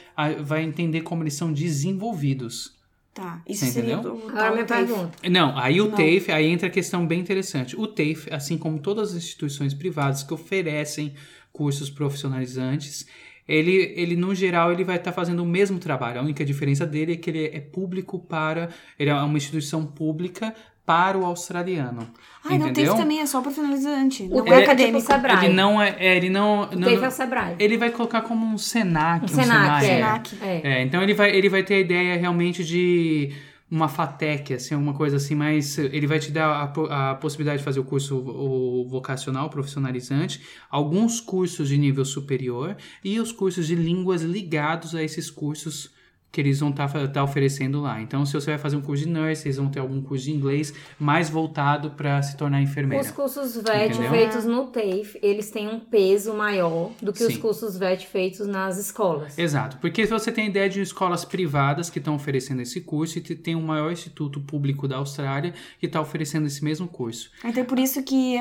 vai 0.44 0.62
entender 0.62 1.00
como 1.00 1.22
eles 1.22 1.32
são 1.32 1.50
desenvolvidos. 1.50 2.76
Tá. 3.14 3.40
Isso 3.48 3.64
Você 3.64 3.80
entendeu? 3.80 4.00
o 4.00 4.28
Agora 4.28 4.52
minha 4.52 4.66
TAFE. 4.66 4.86
pergunta. 4.86 5.30
Não, 5.30 5.56
aí 5.56 5.80
o 5.80 5.84
Não. 5.86 5.92
TAFE, 5.92 6.30
aí 6.30 6.44
entra 6.46 6.66
a 6.66 6.70
questão 6.70 7.06
bem 7.06 7.20
interessante. 7.20 7.74
O 7.74 7.86
TAFE, 7.86 8.28
assim 8.30 8.58
como 8.58 8.78
todas 8.78 9.12
as 9.12 9.16
instituições 9.16 9.72
privadas 9.72 10.22
que 10.22 10.34
oferecem 10.34 11.14
cursos 11.54 11.88
profissionalizantes, 11.88 13.06
ele, 13.48 13.94
ele 13.96 14.14
no 14.14 14.34
geral, 14.34 14.72
ele 14.72 14.84
vai 14.84 14.96
estar 14.96 15.12
fazendo 15.12 15.42
o 15.42 15.46
mesmo 15.46 15.78
trabalho. 15.78 16.20
A 16.20 16.22
única 16.22 16.44
diferença 16.44 16.86
dele 16.86 17.14
é 17.14 17.16
que 17.16 17.30
ele 17.30 17.46
é 17.46 17.60
público 17.60 18.18
para... 18.18 18.68
Ele 18.98 19.08
é 19.08 19.14
uma 19.14 19.38
instituição 19.38 19.86
pública 19.86 20.54
para 20.84 21.16
o 21.16 21.24
australiano. 21.24 22.08
Ah, 22.44 22.50
não, 22.50 22.68
entendeu? 22.68 22.92
TAFE 22.92 23.02
também 23.02 23.20
é 23.20 23.26
só 23.26 23.40
profissionalizante. 23.40 24.24
Não 24.24 24.44
TAFE 24.44 24.50
é 24.50 24.52
é 24.52 24.58
tipo 24.58 24.70
acadêmico. 24.70 25.00
Sebrae. 25.00 25.44
Ele 25.46 25.54
não 25.54 25.80
é... 25.80 25.96
é, 25.98 26.16
ele 26.16 26.28
não... 26.28 26.62
O 26.62 26.76
não- 26.76 26.88
TAFE 26.88 27.04
é 27.04 27.08
o 27.08 27.10
Sebrae. 27.10 27.56
ele 27.58 27.78
vai 27.78 27.90
colocar 27.90 28.22
como 28.22 28.44
um 28.44 28.58
Senac, 28.58 29.22
Um 29.22 29.24
um 29.24 29.28
Senac, 29.28 29.84
é. 29.84 29.88
Senac. 29.88 30.38
É. 30.42 30.60
É, 30.64 30.82
então 30.82 31.02
ele 31.02 31.14
vai, 31.14 31.30
ele 31.30 31.48
vai 31.48 31.62
ter 31.62 31.74
a 31.74 31.80
ideia 31.80 32.18
realmente 32.18 32.64
de 32.64 33.32
uma 33.70 33.88
FATEC, 33.88 34.52
assim, 34.52 34.74
alguma 34.74 34.92
coisa 34.92 35.16
assim, 35.16 35.34
mas 35.34 35.78
ele 35.78 36.06
vai 36.06 36.18
te 36.18 36.30
dar 36.30 36.46
a, 36.46 37.12
a 37.12 37.14
possibilidade 37.14 37.58
de 37.58 37.64
fazer 37.64 37.80
o 37.80 37.84
curso 37.84 38.18
o 38.18 38.86
vocacional, 38.86 39.48
profissionalizante, 39.48 40.42
alguns 40.68 41.22
cursos 41.22 41.70
de 41.70 41.78
nível 41.78 42.04
superior 42.04 42.76
e 43.02 43.18
os 43.18 43.32
cursos 43.32 43.66
de 43.66 43.74
línguas 43.74 44.20
ligados 44.20 44.94
a 44.94 45.02
esses 45.02 45.30
cursos 45.30 45.90
que 46.32 46.40
eles 46.40 46.60
vão 46.60 46.70
estar 46.70 47.22
oferecendo 47.22 47.82
lá. 47.82 48.00
Então, 48.00 48.24
se 48.24 48.32
você 48.32 48.52
vai 48.52 48.58
fazer 48.58 48.74
um 48.76 48.80
curso 48.80 49.04
de 49.04 49.10
nurse, 49.10 49.46
eles 49.46 49.58
vão 49.58 49.68
ter 49.68 49.80
algum 49.80 50.00
curso 50.00 50.24
de 50.24 50.32
inglês 50.32 50.72
mais 50.98 51.28
voltado 51.28 51.90
para 51.90 52.22
se 52.22 52.38
tornar 52.38 52.62
enfermeira. 52.62 53.04
Os 53.04 53.10
cursos 53.10 53.54
VET 53.54 53.92
Entendeu? 53.92 54.10
feitos 54.10 54.44
no 54.46 54.66
TAFE, 54.68 55.18
eles 55.22 55.50
têm 55.50 55.68
um 55.68 55.78
peso 55.78 56.32
maior 56.32 56.90
do 57.02 57.12
que 57.12 57.22
os 57.22 57.34
Sim. 57.34 57.38
cursos 57.38 57.76
VET 57.76 58.06
feitos 58.06 58.46
nas 58.46 58.78
escolas. 58.78 59.38
Exato, 59.38 59.76
porque 59.76 60.06
você 60.06 60.32
tem 60.32 60.46
ideia 60.46 60.70
de 60.70 60.80
escolas 60.80 61.22
privadas 61.22 61.90
que 61.90 61.98
estão 61.98 62.14
oferecendo 62.14 62.62
esse 62.62 62.80
curso 62.80 63.18
e 63.18 63.20
te- 63.20 63.34
tem 63.36 63.54
o 63.54 63.60
maior 63.60 63.92
instituto 63.92 64.40
público 64.40 64.88
da 64.88 64.96
Austrália 64.96 65.52
que 65.78 65.84
está 65.84 66.00
oferecendo 66.00 66.46
esse 66.46 66.64
mesmo 66.64 66.88
curso. 66.88 67.30
Então 67.44 67.62
é 67.62 67.66
por 67.66 67.78
isso 67.78 68.02
que, 68.02 68.38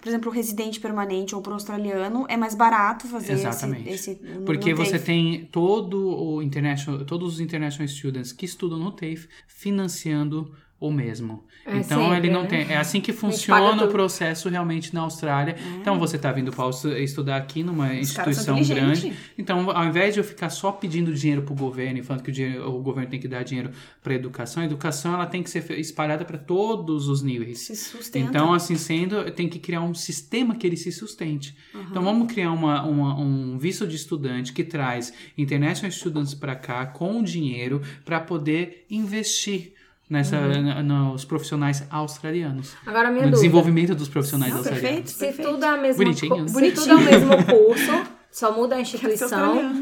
por 0.00 0.08
exemplo, 0.08 0.30
o 0.30 0.34
residente 0.34 0.80
permanente 0.80 1.34
ou 1.34 1.42
pro 1.42 1.52
australiano 1.52 2.24
é 2.26 2.38
mais 2.38 2.54
barato 2.54 3.06
fazer 3.06 3.34
Exatamente. 3.34 3.90
esse, 3.90 4.18
no- 4.22 4.46
Porque 4.46 4.70
no 4.70 4.78
você 4.78 4.92
TAFE. 4.92 5.04
tem 5.04 5.44
todo 5.52 6.08
o 6.08 6.42
international, 6.42 7.04
todos 7.04 7.33
os 7.34 7.40
international 7.40 7.88
students 7.88 8.32
que 8.32 8.44
estudam 8.44 8.78
no 8.78 8.92
TAFE 8.92 9.28
financiando 9.46 10.54
o 10.80 10.90
mesmo. 10.90 11.46
É 11.66 11.76
então 11.78 12.02
sempre, 12.02 12.16
ele 12.18 12.30
não 12.30 12.42
né? 12.42 12.48
tem, 12.48 12.60
é 12.70 12.76
assim 12.76 13.00
que 13.00 13.12
funciona 13.12 13.84
o 13.84 13.88
processo 13.88 14.48
realmente 14.48 14.92
na 14.94 15.00
Austrália. 15.02 15.56
Então 15.80 15.98
você 15.98 16.16
está 16.16 16.30
vindo 16.32 16.50
para 16.52 16.68
estudar 17.00 17.36
aqui 17.36 17.62
numa 17.62 17.90
Os 17.92 17.98
instituição 18.00 18.62
grande. 18.62 19.12
Então, 19.38 19.70
ao 19.70 19.84
invés 19.86 20.14
de 20.14 20.20
eu 20.20 20.24
ficar 20.24 20.50
só 20.50 20.70
pedindo 20.72 21.12
dinheiro 21.14 21.42
pro 21.42 21.54
governo 21.54 21.98
e 21.98 22.02
falando 22.02 22.22
que 22.22 22.30
o, 22.30 22.32
dinheiro- 22.32 22.68
o 22.68 22.82
governo 22.82 23.08
tem 23.10 23.18
que 23.20 23.28
dar 23.28 23.42
dinheiro 23.42 23.70
para 24.02 24.14
educação, 24.14 24.62
a 24.62 24.66
educação 24.66 25.14
ela 25.14 25.26
tem 25.26 25.42
que 25.42 25.50
ser 25.50 25.70
espalhada 25.78 26.24
para 26.24 26.38
todos 26.38 27.08
os 27.08 27.22
níveis. 27.22 27.60
Se 27.60 27.76
sustenta. 27.76 28.28
Então, 28.28 28.52
assim 28.52 28.76
sendo, 28.76 29.30
tem 29.32 29.48
que 29.48 29.58
criar 29.58 29.80
um 29.82 29.94
sistema 29.94 30.54
que 30.54 30.66
ele 30.66 30.76
se 30.76 30.90
sustente. 30.92 31.54
Então, 31.90 32.02
vamos 32.02 32.32
criar 32.32 32.52
uma, 32.52 32.82
uma- 32.84 33.18
um 33.18 33.56
visto 33.58 33.86
de 33.86 33.96
estudante 33.96 34.52
que 34.52 34.64
traz 34.64 35.12
international 35.38 35.90
students 35.92 36.34
para 36.34 36.54
cá 36.54 36.86
com 36.86 37.22
dinheiro 37.22 37.80
para 38.04 38.20
poder 38.20 38.84
investir 38.90 39.73
nessa, 40.08 40.38
na- 40.40 40.82
nos 40.82 41.24
profissionais 41.24 41.84
australianos. 41.90 42.74
Agora, 42.86 43.08
a 43.08 43.10
minha 43.10 43.24
no 43.26 43.30
dúvida. 43.30 43.36
desenvolvimento 43.36 43.94
dos 43.94 44.08
profissionais 44.08 44.52
Não, 44.52 44.58
australianos. 44.60 44.90
perfeito, 44.92 45.10
Se 45.10 45.18
perfeito. 45.26 45.50
tudo 45.52 45.64
é 45.64 45.68
a 45.68 45.76
mesma 45.76 46.04
Bonitinho, 46.04 46.30
co- 46.46 46.74
tudo 46.74 46.90
é 46.90 46.94
o 46.94 47.00
mesmo 47.00 47.46
curso, 47.46 48.06
só 48.30 48.52
muda 48.52 48.76
a 48.76 48.80
instituição. 48.80 49.72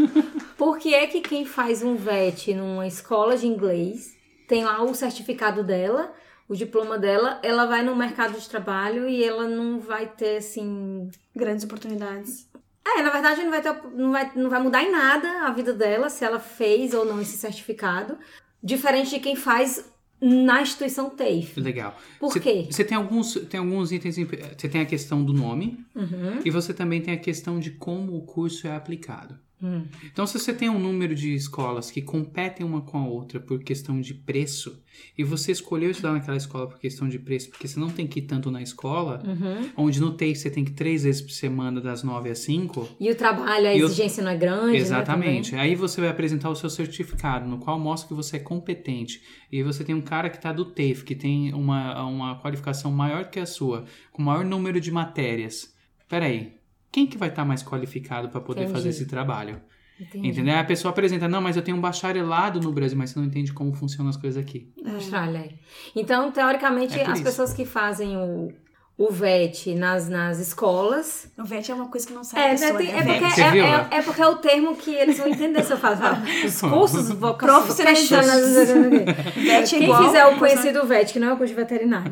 Por 0.57 0.79
que 0.79 0.95
é 0.95 1.07
que 1.07 1.21
quem 1.21 1.45
faz 1.45 1.83
um 1.83 1.97
VET 1.97 2.55
numa 2.55 2.87
escola 2.87 3.37
de 3.37 3.47
inglês 3.47 4.15
tem 4.47 4.65
lá 4.65 4.83
o 4.83 4.95
certificado 4.95 5.65
dela, 5.65 6.13
o 6.49 6.55
diploma 6.55 6.99
dela, 6.99 7.39
ela 7.43 7.65
vai 7.67 7.83
no 7.83 7.97
mercado 7.97 8.39
de 8.39 8.49
trabalho 8.49 9.09
e 9.09 9.25
ela 9.25 9.45
não 9.49 9.81
vai 9.81 10.07
ter 10.07 10.37
assim. 10.37 11.11
Grandes 11.35 11.65
oportunidades. 11.65 12.47
É, 12.85 13.01
na 13.03 13.11
verdade 13.11 13.43
não 13.43 13.51
vai, 13.51 13.63
ter, 13.63 13.75
não, 13.95 14.13
vai, 14.13 14.31
não 14.35 14.51
vai 14.51 14.61
mudar 14.63 14.83
em 14.83 14.91
nada 14.93 15.47
a 15.47 15.51
vida 15.53 15.73
dela 15.73 16.11
se 16.11 16.25
ela 16.25 16.39
fez 16.39 16.93
ou 16.93 17.05
não 17.07 17.21
esse 17.21 17.39
certificado. 17.39 18.19
Diferente 18.63 19.11
de 19.11 19.21
quem 19.21 19.35
faz 19.35 19.85
na 20.23 20.63
instituição 20.63 21.11
TAFE. 21.11 21.61
Legal. 21.61 21.97
Por 22.21 22.31
Você- 22.33 22.41
quê? 22.41 22.67
Você 22.71 22.85
tem 22.85 22.97
alguns, 22.97 23.35
tem 23.51 23.59
alguns 23.59 23.91
itens. 23.91 24.17
Você 24.17 24.69
tem 24.69 24.81
a 24.81 24.87
questão 24.87 25.25
do 25.25 25.33
nome 25.33 25.85
Uhum. 25.95 26.39
e 26.45 26.51
você 26.51 26.73
também 26.73 27.01
tem 27.03 27.13
a 27.13 27.19
questão 27.19 27.59
de 27.59 27.73
como 27.73 28.17
o 28.17 28.23
curso 28.23 28.67
é 28.69 28.75
aplicado. 28.77 29.37
Hum. 29.63 29.85
Então, 30.13 30.27
se 30.27 30.39
você 30.39 30.53
tem 30.53 30.69
um 30.69 30.79
número 30.79 31.15
de 31.15 31.33
escolas 31.35 31.91
que 31.91 32.03
competem 32.03 32.67
uma 32.67 32.81
com 32.81 32.99
a 32.99 33.07
outra 33.07 33.39
por 33.39 33.63
questão 33.63 34.01
de 34.01 34.13
preço, 34.13 34.83
e 35.17 35.23
você 35.25 35.53
escolheu 35.53 35.91
estudar 35.91 36.13
naquela 36.13 36.37
escola 36.37 36.67
por 36.67 36.79
questão 36.79 37.09
de 37.09 37.19
preço, 37.19 37.49
porque 37.49 37.69
você 37.69 37.79
não 37.79 37.89
tem 37.89 38.07
que 38.07 38.19
ir 38.19 38.23
tanto 38.23 38.51
na 38.51 38.61
escola, 38.61 39.23
Uhum. 39.25 39.71
onde 39.77 40.01
no 40.01 40.11
TAFE 40.13 40.35
você 40.37 40.51
tem 40.51 40.65
que 40.65 40.73
ir 40.73 40.75
três 40.75 41.05
vezes 41.05 41.23
por 41.23 41.31
semana, 41.31 41.81
das 41.81 42.03
nove 42.03 42.29
às 42.29 42.41
cinco. 42.41 42.89
E 42.99 43.11
o 43.11 43.15
trabalho, 43.15 43.69
a 43.69 43.75
E 43.75 43.83
o- 43.83 43.87
exigência 43.87 44.23
não 44.23 44.31
é 44.33 44.37
grande, 44.37 44.77
Exatamente. 44.79 45.53
né? 45.55 45.61
Aí 45.61 45.75
você 45.75 46.01
vai 46.01 46.11
apresentar 46.11 46.51
o 46.51 46.57
seu 46.57 46.69
certificado, 46.69 47.49
no 47.49 47.59
qual 47.59 47.79
mostra 47.79 48.09
que 48.09 48.15
você 48.15 48.37
é 48.37 48.41
competente. 48.41 49.23
E 49.51 49.63
você 49.63 49.85
tem 49.85 49.95
um 49.95 50.03
cara 50.03 50.29
que 50.29 50.37
está 50.37 50.53
do 50.53 50.65
TAFE, 50.65 51.05
que 51.05 51.15
tem 51.15 51.55
uma, 51.55 52.05
uma 52.05 52.35
qualificação 52.41 52.91
maior 52.91 53.31
que 53.31 53.39
a 53.39 53.47
sua, 53.47 53.85
com 54.13 54.23
maior 54.23 54.45
número 54.45 54.81
de 54.81 54.91
matérias. 54.91 55.73
Peraí, 56.09 56.53
quem 56.93 57.07
que 57.07 57.17
vai 57.19 57.31
estar 57.31 57.45
mais 57.45 57.63
qualificado 57.63 58.29
para 58.29 58.41
poder 58.41 58.61
Entendi. 58.63 58.75
fazer 58.75 58.89
esse 58.91 59.07
trabalho? 59.07 59.61
Entendi. 60.01 60.29
Entendeu? 60.29 60.57
A 60.59 60.65
pessoa 60.65 60.91
apresenta, 60.91 61.29
não, 61.29 61.41
mas 61.41 61.57
eu 61.57 61.63
tenho 61.63 61.77
um 61.77 61.81
bacharelado 61.81 62.61
no 62.61 62.73
Brasil, 62.73 62.99
mas 62.99 63.11
você 63.11 63.19
não 63.19 63.27
entende 63.27 63.53
como 63.53 63.73
funcionam 63.73 64.11
as 64.11 64.17
coisas 64.17 64.43
aqui. 64.43 64.73
Na 64.83 64.95
Austrália. 64.95 65.39
é. 65.39 65.49
Então, 65.95 66.31
teoricamente, 66.33 66.99
É 66.99 67.03
as 67.07 67.15
isso. 67.15 67.23
pessoas 67.25 67.53
que 67.53 67.65
fazem 67.65 68.17
o, 68.17 68.49
o 68.99 69.11
VET 69.13 69.75
nas, 69.77 70.09
nas 70.09 70.39
escolas. 70.41 71.31
O 71.39 71.45
VET 71.45 71.71
é 71.71 71.75
uma 71.75 71.87
coisa 71.89 72.07
que 72.07 72.13
não 72.13 72.25
sai 72.25 72.41
É, 72.43 72.45
da 72.49 72.51
pessoa, 72.61 72.73
né, 72.73 72.79
tem- 72.87 72.95
né? 72.95 73.17
é, 73.17 73.21
porque, 73.21 73.41
é, 73.41 73.51
viu, 73.53 73.65
é- 73.65 73.71
né? 73.71 73.89
é 73.93 74.03
porque 74.03 74.23
é 74.23 74.27
o 74.27 74.37
termo 74.37 74.77
que 74.77 74.91
eles 74.93 75.19
vão 75.19 75.29
entender 75.29 75.63
se 75.63 75.73
eu 75.73 75.79
falo. 75.79 75.97
falo, 75.97 76.17
Os 76.45 76.61
cursos 76.61 77.15
Profissionalizantes. 77.15 78.29
vocacionais. 78.29 79.35
VET 79.37 79.75
é 79.75 79.79
Quem 79.79 79.83
igual- 79.85 80.05
fizer 80.05 80.27
o 80.27 80.39
conhecido 80.39 80.85
VET, 80.87 81.13
que 81.13 81.21
não 81.21 81.29
é 81.29 81.33
o 81.35 81.37
curso 81.37 81.55
de 81.55 81.61
veterinário, 81.61 82.11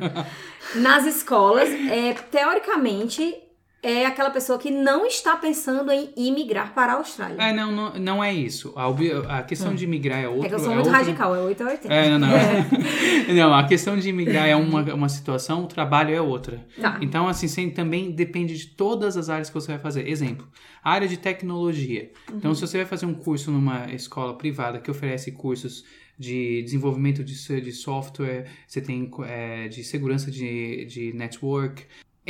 nas 0.76 1.06
escolas, 1.06 1.68
é, 1.68 2.12
teoricamente, 2.30 3.34
é 3.82 4.04
aquela 4.04 4.30
pessoa 4.30 4.58
que 4.58 4.70
não 4.70 5.06
está 5.06 5.36
pensando 5.36 5.90
em 5.90 6.10
imigrar 6.16 6.74
para 6.74 6.92
a 6.92 6.96
Austrália. 6.96 7.36
É, 7.42 7.52
não, 7.52 7.72
não, 7.72 7.94
não 7.94 8.24
é 8.24 8.32
isso. 8.32 8.74
A, 8.76 9.38
a 9.38 9.42
questão 9.42 9.74
de 9.74 9.86
migrar 9.86 10.18
é 10.20 10.28
outra. 10.28 10.46
É 10.46 10.48
que 10.48 10.54
eu 10.54 10.58
sou 10.58 10.68
muito 10.68 10.86
outro- 10.86 10.92
radical, 10.92 11.34
é 11.34 11.40
8 11.40 11.62
ou 11.62 11.70
80. 11.70 11.94
É, 11.94 12.10
não, 12.10 12.18
não. 12.18 12.28
não, 13.34 13.54
a 13.54 13.66
questão 13.66 13.96
de 13.96 14.08
imigrar 14.10 14.46
é 14.46 14.54
uma, 14.54 14.82
uma 14.92 15.08
situação, 15.08 15.64
o 15.64 15.66
trabalho 15.66 16.14
é 16.14 16.20
outra. 16.20 16.66
Tá. 16.80 16.98
Então, 17.00 17.26
assim, 17.26 17.48
sim, 17.48 17.70
também 17.70 18.10
depende 18.10 18.56
de 18.56 18.66
todas 18.66 19.16
as 19.16 19.30
áreas 19.30 19.48
que 19.48 19.54
você 19.54 19.72
vai 19.72 19.80
fazer. 19.80 20.06
Exemplo, 20.06 20.46
a 20.84 20.92
área 20.92 21.08
de 21.08 21.16
tecnologia. 21.16 22.10
Então, 22.34 22.54
se 22.54 22.60
você 22.60 22.78
vai 22.78 22.86
fazer 22.86 23.06
um 23.06 23.14
curso 23.14 23.50
numa 23.50 23.90
escola 23.92 24.36
privada 24.36 24.78
que 24.78 24.90
oferece 24.90 25.32
cursos 25.32 25.84
de 26.18 26.62
desenvolvimento 26.62 27.24
de, 27.24 27.60
de 27.62 27.72
software, 27.72 28.46
você 28.66 28.82
tem 28.82 29.10
é, 29.24 29.68
de 29.68 29.82
segurança 29.82 30.30
de, 30.30 30.84
de 30.84 31.14
network, 31.14 31.82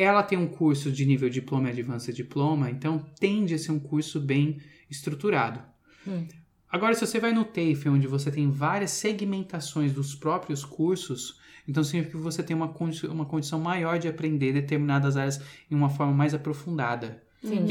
ela 0.03 0.23
tem 0.23 0.39
um 0.39 0.47
curso 0.47 0.91
de 0.91 1.05
nível 1.07 1.29
diploma 1.29 1.69
e 1.69 1.73
advanced 1.73 2.15
diploma, 2.15 2.71
então 2.71 3.05
tende 3.19 3.55
a 3.55 3.59
ser 3.59 3.73
um 3.73 3.79
curso 3.79 4.21
bem 4.21 4.59
estruturado. 4.91 5.61
Agora, 6.71 6.95
se 6.95 7.05
você 7.05 7.19
vai 7.19 7.33
no 7.33 7.45
TAFE, 7.45 7.89
onde 7.89 8.07
você 8.07 8.31
tem 8.31 8.49
várias 8.51 8.93
segmentações 8.93 9.93
dos 9.93 10.15
próprios 10.15 10.65
cursos, 10.65 11.39
então 11.67 11.83
significa 11.83 12.17
que 12.17 12.23
você 12.23 12.43
tem 12.43 12.55
uma, 12.57 12.69
condi- 12.69 13.07
uma 13.07 13.25
condição 13.25 13.61
maior 13.61 13.99
de 13.99 14.07
aprender 14.09 14.53
determinadas 14.53 15.17
áreas 15.17 15.41
em 15.71 15.75
uma 15.75 15.89
forma 15.91 16.13
mais 16.13 16.33
aprofundada. 16.33 17.23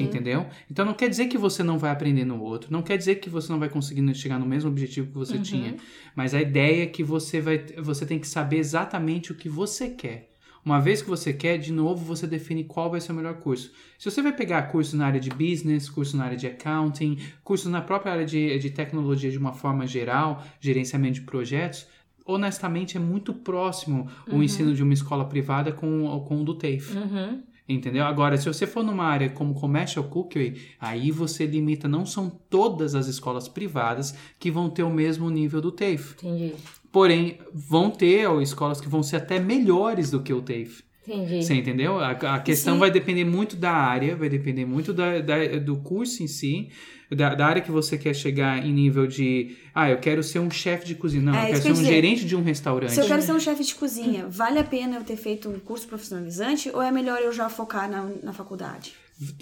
Entendeu? 0.01 0.47
Então 0.69 0.83
não 0.83 0.95
quer 0.95 1.07
dizer 1.09 1.27
que 1.27 1.37
você 1.37 1.61
não 1.61 1.77
vai 1.77 1.91
aprender 1.91 2.25
no 2.25 2.41
outro, 2.41 2.71
não 2.73 2.81
quer 2.81 2.97
dizer 2.97 3.15
que 3.15 3.29
você 3.29 3.51
não 3.51 3.59
vai 3.59 3.69
conseguir 3.69 4.13
chegar 4.15 4.39
no 4.39 4.45
mesmo 4.45 4.69
objetivo 4.69 5.07
que 5.07 5.13
você 5.17 5.37
tinha, 5.43 5.75
mas 6.15 6.33
a 6.33 6.41
ideia 6.41 6.83
é 6.83 6.87
que 6.87 7.03
você 7.03 7.39
vai, 7.39 7.63
você 7.77 8.03
tem 8.05 8.17
que 8.19 8.27
saber 8.27 8.57
exatamente 8.57 9.31
o 9.31 9.35
que 9.35 9.47
você 9.47 9.89
quer. 9.89 10.31
Uma 10.63 10.79
vez 10.79 11.01
que 11.01 11.09
você 11.09 11.33
quer, 11.33 11.57
de 11.57 11.71
novo, 11.71 12.03
você 12.03 12.27
define 12.27 12.63
qual 12.63 12.91
vai 12.91 13.01
ser 13.01 13.11
o 13.11 13.15
melhor 13.15 13.35
curso. 13.35 13.71
Se 13.97 14.09
você 14.09 14.21
vai 14.21 14.35
pegar 14.35 14.63
curso 14.63 14.95
na 14.97 15.07
área 15.07 15.19
de 15.19 15.29
business, 15.29 15.89
curso 15.89 16.17
na 16.17 16.25
área 16.25 16.37
de 16.37 16.47
accounting, 16.47 17.17
curso 17.43 17.69
na 17.69 17.81
própria 17.81 18.11
área 18.11 18.25
de, 18.25 18.57
de 18.59 18.69
tecnologia 18.69 19.31
de 19.31 19.37
uma 19.37 19.53
forma 19.53 19.87
geral, 19.87 20.43
gerenciamento 20.59 21.15
de 21.15 21.21
projetos, 21.21 21.87
honestamente 22.25 22.97
é 22.97 22.99
muito 22.99 23.33
próximo 23.33 24.07
o 24.31 24.43
ensino 24.43 24.73
de 24.73 24.83
uma 24.83 24.93
escola 24.93 25.25
privada 25.25 25.71
com, 25.71 26.23
com 26.27 26.41
o 26.41 26.43
do 26.43 26.53
TAFE. 26.53 26.95
Uhum. 26.95 27.43
Entendeu? 27.69 28.03
Agora, 28.03 28.35
se 28.35 28.47
você 28.47 28.65
for 28.65 28.83
numa 28.83 29.05
área 29.05 29.29
como 29.29 29.53
Commercial 29.53 30.03
Cookery, 30.05 30.59
aí 30.79 31.11
você 31.11 31.45
limita, 31.45 31.87
não 31.87 32.03
são 32.03 32.27
todas 32.49 32.95
as 32.95 33.05
escolas 33.05 33.47
privadas 33.47 34.15
que 34.39 34.49
vão 34.49 34.71
ter 34.71 34.81
o 34.81 34.89
mesmo 34.89 35.29
nível 35.29 35.61
do 35.61 35.71
TAFE. 35.71 36.15
Entendi. 36.17 36.55
Porém, 36.91 37.37
vão 37.53 37.91
ter 37.91 38.27
escolas 38.41 38.81
que 38.81 38.89
vão 38.89 39.03
ser 39.03 39.17
até 39.17 39.39
melhores 39.39 40.09
do 40.09 40.23
que 40.23 40.33
o 40.33 40.41
TAFE. 40.41 40.88
Entendi. 41.07 41.43
Você 41.43 41.53
entendeu? 41.55 41.97
A, 41.99 42.11
a 42.11 42.39
questão 42.39 42.73
Sim. 42.75 42.79
vai 42.79 42.91
depender 42.91 43.23
muito 43.25 43.55
da 43.55 43.71
área, 43.71 44.15
vai 44.15 44.29
depender 44.29 44.65
muito 44.65 44.93
da, 44.93 45.19
da- 45.19 45.57
do 45.57 45.77
curso 45.77 46.21
em 46.21 46.27
si, 46.27 46.69
da, 47.09 47.33
da 47.33 47.47
área 47.47 47.61
que 47.61 47.71
você 47.71 47.97
quer 47.97 48.13
chegar 48.13 48.63
em 48.63 48.71
nível 48.71 49.07
de. 49.07 49.55
Ah, 49.73 49.89
eu 49.89 49.97
quero 49.97 50.21
ser 50.21 50.39
um 50.39 50.51
chefe 50.51 50.85
de 50.85 50.95
cozinha. 50.95 51.23
Não, 51.23 51.33
É, 51.33 51.43
eu 51.45 51.47
quero 51.47 51.61
ser 51.63 51.69
um 51.71 51.73
dizer. 51.73 51.87
gerente 51.87 52.25
de 52.25 52.35
um 52.35 52.43
restaurante. 52.43 52.91
Se 52.93 52.99
eu 53.01 53.07
quero 53.07 53.21
ser 53.21 53.31
um 53.31 53.39
chefe 53.39 53.63
de 53.63 53.73
cozinha, 53.73 54.27
vale 54.29 54.59
a 54.59 54.63
pena 54.63 54.97
eu 54.97 55.03
ter 55.03 55.15
feito 55.15 55.49
um 55.49 55.57
curso 55.59 55.87
profissionalizante 55.87 56.69
ou 56.71 56.81
é 56.81 56.91
melhor 56.91 57.19
eu 57.19 57.31
já 57.33 57.49
focar 57.49 57.89
na, 57.89 58.03
na 58.21 58.33
faculdade? 58.33 58.93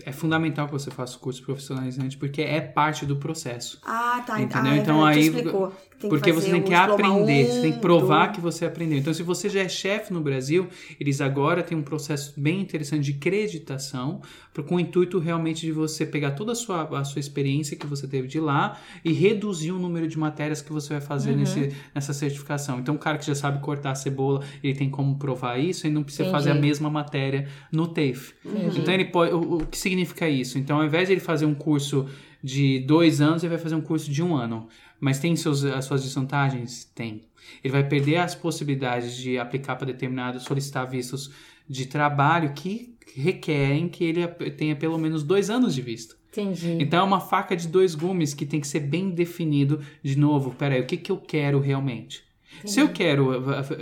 É 0.04 0.12
fundamental 0.12 0.66
que 0.66 0.74
você 0.74 0.90
faça 0.90 1.18
o 1.18 1.20
curso 1.20 1.44
profissionalizante, 1.44 2.18
porque 2.18 2.42
é 2.42 2.60
parte 2.60 3.06
do 3.06 3.16
processo. 3.16 3.80
Ah, 3.86 4.24
tá. 4.26 4.42
Entendeu? 4.42 4.72
Ah, 4.72 4.76
é 4.76 4.80
então 4.80 5.06
aí. 5.06 5.20
explicou. 5.22 5.68
Tem 5.70 6.02
que 6.02 6.08
porque 6.10 6.32
você 6.32 6.52
tem 6.52 6.62
que 6.62 6.74
aprender, 6.74 7.46
você 7.46 7.62
tem 7.62 7.74
que 7.74 7.80
provar 7.80 8.32
que 8.32 8.40
você 8.40 8.66
aprendeu. 8.66 8.98
Então, 8.98 9.14
se 9.14 9.24
você 9.24 9.50
já 9.50 9.62
é 9.62 9.70
chefe 9.70 10.14
no 10.14 10.22
Brasil, 10.22 10.68
eles 11.00 11.22
agora 11.22 11.62
têm 11.62 11.78
um 11.78 11.84
processo 11.84 12.34
bem 12.40 12.62
interessante 12.62 13.04
de 13.04 13.14
creditação, 13.14 14.22
com 14.64 14.76
o 14.76 14.80
intuito 14.80 15.20
realmente 15.20 15.66
de 15.66 15.72
você 15.72 16.06
pegar 16.06 16.32
toda 16.32 16.52
a 16.52 16.56
sua, 16.56 16.84
a 17.00 17.04
sua 17.04 17.20
experiência 17.20 17.78
que 17.78 17.86
você 17.86 18.08
teve 18.08 18.28
de 18.28 18.40
lá 18.40 18.80
e 19.04 19.12
reduzir 19.14 19.72
o 19.72 19.80
número 19.80 20.08
de 20.08 20.18
matérias 20.18 20.62
que 20.62 20.72
você 20.72 20.94
vai 20.94 21.02
fazer 21.02 21.32
Uhum. 21.32 21.38
nesse, 21.38 21.76
nessa 21.94 22.14
certificação. 22.14 22.80
Então, 22.80 22.96
o 22.96 23.00
cara 23.00 23.18
que 23.18 23.26
já 23.26 23.36
sabe 23.36 23.60
cortar 23.60 23.92
a 23.92 23.96
cebola, 23.96 24.44
ele 24.64 24.74
tem 24.74 24.90
como 24.90 25.18
provar 25.18 25.58
isso 25.58 25.86
e 25.88 25.90
não 25.90 26.04
precisa 26.04 26.24
Entendi. 26.24 26.38
fazer 26.38 26.52
a 26.52 26.56
mesma 26.56 26.90
matéria 26.90 27.48
no 27.72 27.88
TAFE. 27.88 28.34
Então, 28.76 28.94
ele 28.94 29.06
pode, 29.06 29.34
o, 29.34 29.56
o 29.58 29.66
que 29.66 29.78
significa 29.78 30.28
isso? 30.30 30.58
Então, 30.58 30.78
ao 30.80 30.86
invés 30.86 31.08
de 31.08 31.14
ele 31.14 31.22
fazer 31.22 31.46
um 31.46 31.56
curso 31.56 32.08
de 32.44 32.80
dois 32.82 33.20
anos, 33.22 33.44
ele 33.44 33.54
vai 33.54 33.62
fazer 33.62 33.76
um 33.76 33.82
curso 33.82 34.10
de 34.12 34.24
um 34.24 34.36
ano. 34.36 34.68
Mas 35.00 35.20
tem 35.20 35.36
seus, 35.36 35.64
as 35.64 35.86
suas 35.86 36.04
desvantagens? 36.04 36.86
Tem. 36.96 37.26
Ele 37.64 37.72
vai 37.72 37.84
perder 37.88 38.18
as 38.18 38.34
possibilidades 38.36 39.16
de 39.16 39.38
aplicar 39.38 39.76
para 39.76 39.86
determinado, 39.88 40.40
solicitar 40.40 40.88
vistos 40.90 41.32
de 41.70 41.86
trabalho 41.86 42.54
que 42.54 42.96
requerem 43.22 43.90
que 43.90 44.04
ele 44.04 44.28
tenha 44.52 44.76
pelo 44.76 44.98
menos 44.98 45.24
dois 45.24 45.50
anos 45.50 45.74
de 45.74 45.82
visto. 45.82 46.18
Entendi. 46.32 46.78
Então 46.80 47.00
é 47.00 47.04
uma 47.04 47.20
faca 47.20 47.56
de 47.56 47.68
dois 47.68 47.96
gumes 47.96 48.34
que 48.34 48.46
tem 48.46 48.60
que 48.60 48.68
ser 48.68 48.82
bem 48.82 49.10
definido 49.10 49.82
de 50.04 50.18
novo. 50.18 50.54
Peraí, 50.54 50.80
o 50.82 50.86
que, 50.86 50.98
que 50.98 51.12
eu 51.12 51.18
quero 51.18 51.60
realmente? 51.60 52.24
Se 52.66 52.80
eu 52.80 52.90
quero, 52.90 53.32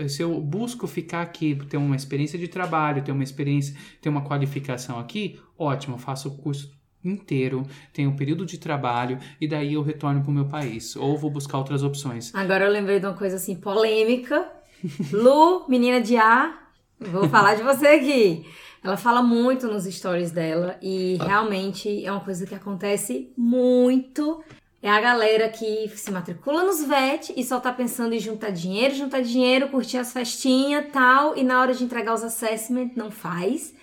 se 0.10 0.22
eu 0.22 0.40
busco 0.42 0.86
ficar 0.88 1.22
aqui, 1.22 1.56
ter 1.70 1.78
uma 1.78 1.96
experiência 1.96 2.38
de 2.38 2.48
trabalho, 2.48 3.04
ter 3.04 3.12
uma 3.12 3.24
experiência, 3.24 3.76
ter 4.02 4.10
uma 4.10 4.22
qualificação 4.22 5.00
aqui, 5.00 5.40
ótimo, 5.58 5.96
eu 5.96 6.00
faço 6.00 6.30
o 6.30 6.38
curso 6.38 6.72
inteiro, 7.04 7.64
tenho 7.94 8.10
um 8.10 8.16
período 8.16 8.46
de 8.46 8.58
trabalho 8.58 9.20
e 9.40 9.48
daí 9.48 9.74
eu 9.74 9.82
retorno 9.82 10.22
para 10.22 10.32
o 10.32 10.34
meu 10.34 10.46
país. 10.46 10.96
Ou 10.96 11.18
vou 11.18 11.30
buscar 11.30 11.58
outras 11.58 11.84
opções. 11.84 12.34
Agora 12.34 12.66
eu 12.66 12.72
lembrei 12.72 13.00
de 13.00 13.06
uma 13.06 13.14
coisa 13.16 13.36
assim 13.36 13.56
polêmica. 13.56 14.50
Lu, 15.12 15.68
menina 15.70 16.02
de 16.02 16.18
A, 16.18 16.58
vou 17.00 17.30
falar 17.30 17.56
de 17.56 17.64
você 17.64 17.88
aqui. 17.88 18.46
Ela 18.86 18.98
fala 18.98 19.24
muito 19.24 19.68
nos 19.68 19.86
stories 19.86 20.30
dela 20.30 20.78
e 20.80 21.18
realmente 21.20 22.06
é 22.06 22.12
uma 22.12 22.22
coisa 22.22 22.46
que 22.46 22.54
acontece 22.54 23.32
muito. 23.36 24.44
É 24.80 24.88
a 24.92 25.02
galera 25.02 25.50
que 25.50 25.90
se 25.96 26.12
matricula 26.12 26.64
nos 26.64 26.84
VET 26.84 27.34
e 27.36 27.44
só 27.44 27.60
tá 27.60 27.74
pensando 27.74 28.14
em 28.14 28.20
juntar 28.20 28.52
dinheiro, 28.52 28.94
juntar 28.94 29.24
dinheiro, 29.24 29.70
curtir 29.70 29.98
as 29.98 30.14
festinhas 30.14 30.86
tal, 30.94 31.36
e 31.36 31.44
na 31.44 31.60
hora 31.60 31.74
de 31.74 31.84
entregar 31.84 32.14
os 32.14 32.24
assessment 32.24 32.92
não 32.96 33.10
faz. 33.10 33.74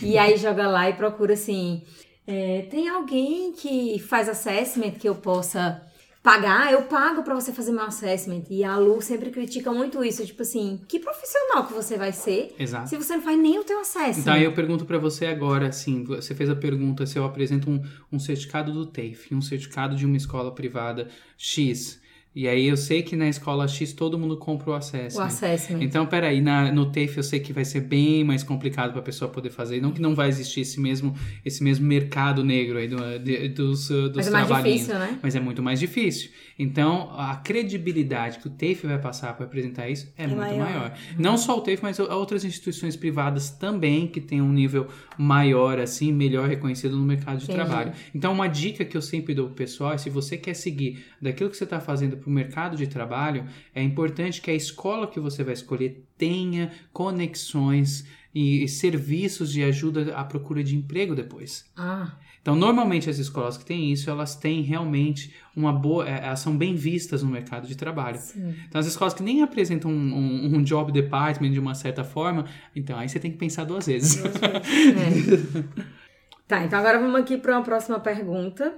E 0.00 0.16
aí 0.16 0.36
joga 0.36 0.68
lá 0.68 0.88
e 0.88 0.92
procura 0.92 1.32
assim: 1.32 1.82
é, 2.24 2.64
tem 2.70 2.88
alguém 2.88 3.50
que 3.50 3.98
faz 3.98 4.28
assessment 4.28 4.92
que 4.92 5.08
eu 5.08 5.16
possa 5.16 5.82
pagar? 6.22 6.72
Eu 6.72 6.82
pago 6.82 7.22
pra 7.22 7.34
você 7.34 7.52
fazer 7.52 7.72
meu 7.72 7.82
assessment. 7.82 8.44
E 8.48 8.62
a 8.62 8.76
Lu 8.76 9.00
sempre 9.02 9.30
critica 9.30 9.72
muito 9.72 10.04
isso, 10.04 10.24
tipo 10.24 10.42
assim, 10.42 10.80
que 10.86 10.98
profissional 10.98 11.66
que 11.66 11.72
você 11.72 11.96
vai 11.96 12.12
ser 12.12 12.54
Exato. 12.58 12.88
se 12.88 12.96
você 12.96 13.16
não 13.16 13.22
faz 13.22 13.38
nem 13.38 13.58
o 13.58 13.64
teu 13.64 13.80
assessment? 13.80 14.20
Então 14.20 14.34
aí 14.34 14.44
eu 14.44 14.52
pergunto 14.52 14.84
para 14.84 14.98
você 14.98 15.26
agora, 15.26 15.68
assim, 15.68 16.04
você 16.04 16.34
fez 16.34 16.48
a 16.48 16.56
pergunta 16.56 17.04
se 17.06 17.18
eu 17.18 17.24
apresento 17.24 17.68
um, 17.68 17.82
um 18.10 18.18
certificado 18.18 18.72
do 18.72 18.86
TAFE, 18.86 19.34
um 19.34 19.42
certificado 19.42 19.96
de 19.96 20.06
uma 20.06 20.16
escola 20.16 20.54
privada 20.54 21.08
X. 21.36 22.00
E 22.34 22.48
aí 22.48 22.66
eu 22.66 22.78
sei 22.78 23.02
que 23.02 23.14
na 23.14 23.28
escola 23.28 23.68
X 23.68 23.92
todo 23.92 24.18
mundo 24.18 24.38
compra 24.38 24.70
o 24.70 24.72
o 24.72 24.76
assessment. 24.76 25.22
assessment. 25.26 25.82
Então, 25.82 26.06
peraí, 26.06 26.40
na, 26.40 26.72
no 26.72 26.86
TAFE 26.86 27.18
eu 27.18 27.22
sei 27.22 27.40
que 27.40 27.52
vai 27.52 27.64
ser 27.64 27.80
bem 27.82 28.24
mais 28.24 28.42
complicado 28.42 28.90
para 28.92 29.00
a 29.00 29.02
pessoa 29.02 29.30
poder 29.30 29.50
fazer. 29.50 29.82
Não 29.82 29.92
que 29.92 30.00
não 30.00 30.14
vai 30.14 30.28
existir 30.28 30.60
esse 30.62 30.80
mesmo, 30.80 31.14
esse 31.44 31.62
mesmo 31.62 31.86
mercado 31.86 32.42
negro 32.42 32.78
aí 32.78 32.88
do, 32.88 32.96
de- 33.18 33.48
dos, 33.50 33.90
uh, 33.90 34.08
dos 34.08 34.16
Mas 34.16 34.28
é 34.28 34.30
mais 34.30 34.48
difícil, 34.64 34.98
né? 34.98 35.18
Mas 35.22 35.36
é 35.36 35.40
muito 35.40 35.62
mais 35.62 35.78
difícil. 35.78 36.30
Então, 36.62 37.10
a 37.16 37.34
credibilidade 37.34 38.38
que 38.38 38.46
o 38.46 38.50
TAFE 38.50 38.86
vai 38.86 38.98
passar 38.98 39.34
para 39.34 39.46
apresentar 39.46 39.88
isso 39.90 40.12
é, 40.16 40.26
muito 40.28 40.38
maior. 40.38 40.58
maior. 40.58 40.98
Não 41.18 41.36
só 41.36 41.58
o 41.58 41.60
TAFE, 41.60 41.82
mas 41.82 41.98
outras 41.98 42.44
instituições 42.44 42.94
privadas 42.94 43.50
também 43.50 44.06
que 44.06 44.20
têm 44.20 44.40
um 44.40 44.52
nível 44.52 44.86
maior, 45.18 45.80
assim, 45.80 46.12
melhor 46.12 46.48
reconhecido 46.48 46.96
no 46.96 47.04
mercado 47.04 47.38
de 47.38 47.44
Entendi. 47.44 47.58
trabalho. 47.58 47.92
Então, 48.14 48.32
uma 48.32 48.46
dica 48.46 48.84
que 48.84 48.96
eu 48.96 49.02
sempre 49.02 49.34
dou 49.34 49.46
pro 49.46 49.56
pessoal 49.56 49.92
é 49.94 49.98
se 49.98 50.08
você 50.08 50.36
quer 50.36 50.54
seguir 50.54 51.04
daquilo 51.20 51.50
que 51.50 51.56
você 51.56 51.64
está 51.64 51.80
fazendo 51.80 52.16
para 52.16 52.28
o 52.28 52.32
mercado 52.32 52.76
de 52.76 52.86
trabalho, 52.86 53.44
é 53.74 53.82
importante 53.82 54.40
que 54.40 54.50
a 54.50 54.54
escola 54.54 55.08
que 55.08 55.18
você 55.18 55.42
vai 55.42 55.54
escolher 55.54 56.06
tenha 56.16 56.70
conexões 56.92 58.06
e 58.34 58.66
serviços 58.66 59.52
de 59.52 59.62
ajuda 59.62 60.14
à 60.14 60.24
procura 60.24 60.64
de 60.64 60.76
emprego 60.76 61.14
depois. 61.14 61.66
Ah, 61.76 62.16
Então, 62.42 62.56
normalmente 62.56 63.08
as 63.08 63.18
escolas 63.18 63.56
que 63.56 63.64
têm 63.64 63.92
isso, 63.92 64.10
elas 64.10 64.34
têm 64.34 64.62
realmente 64.62 65.32
uma 65.56 65.72
boa, 65.72 66.08
é, 66.08 66.24
elas 66.26 66.40
são 66.40 66.56
bem 66.58 66.74
vistas 66.74 67.22
no 67.22 67.30
mercado 67.30 67.68
de 67.68 67.76
trabalho. 67.76 68.18
sim. 68.18 68.54
Então, 68.68 68.80
as 68.80 68.86
escolas 68.86 69.14
que 69.14 69.22
nem 69.22 69.42
apresentam 69.42 69.90
um, 69.90 69.94
um- 69.94 70.56
um 70.56 70.62
job 70.62 70.90
department 70.90 71.52
de 71.52 71.60
uma 71.60 71.74
certa 71.76 72.02
forma, 72.02 72.44
então 72.74 72.98
aí 72.98 73.08
você 73.08 73.20
tem 73.20 73.30
que 73.30 73.38
pensar 73.38 73.62
duas 73.64 73.86
vezes. 73.86 74.20
É. 74.24 75.82
Tá, 76.48 76.62
então 76.64 76.78
agora 76.78 76.98
vamos 76.98 77.18
aqui 77.18 77.38
para 77.38 77.56
uma 77.56 77.62
próxima 77.64 77.98
pergunta. 77.98 78.74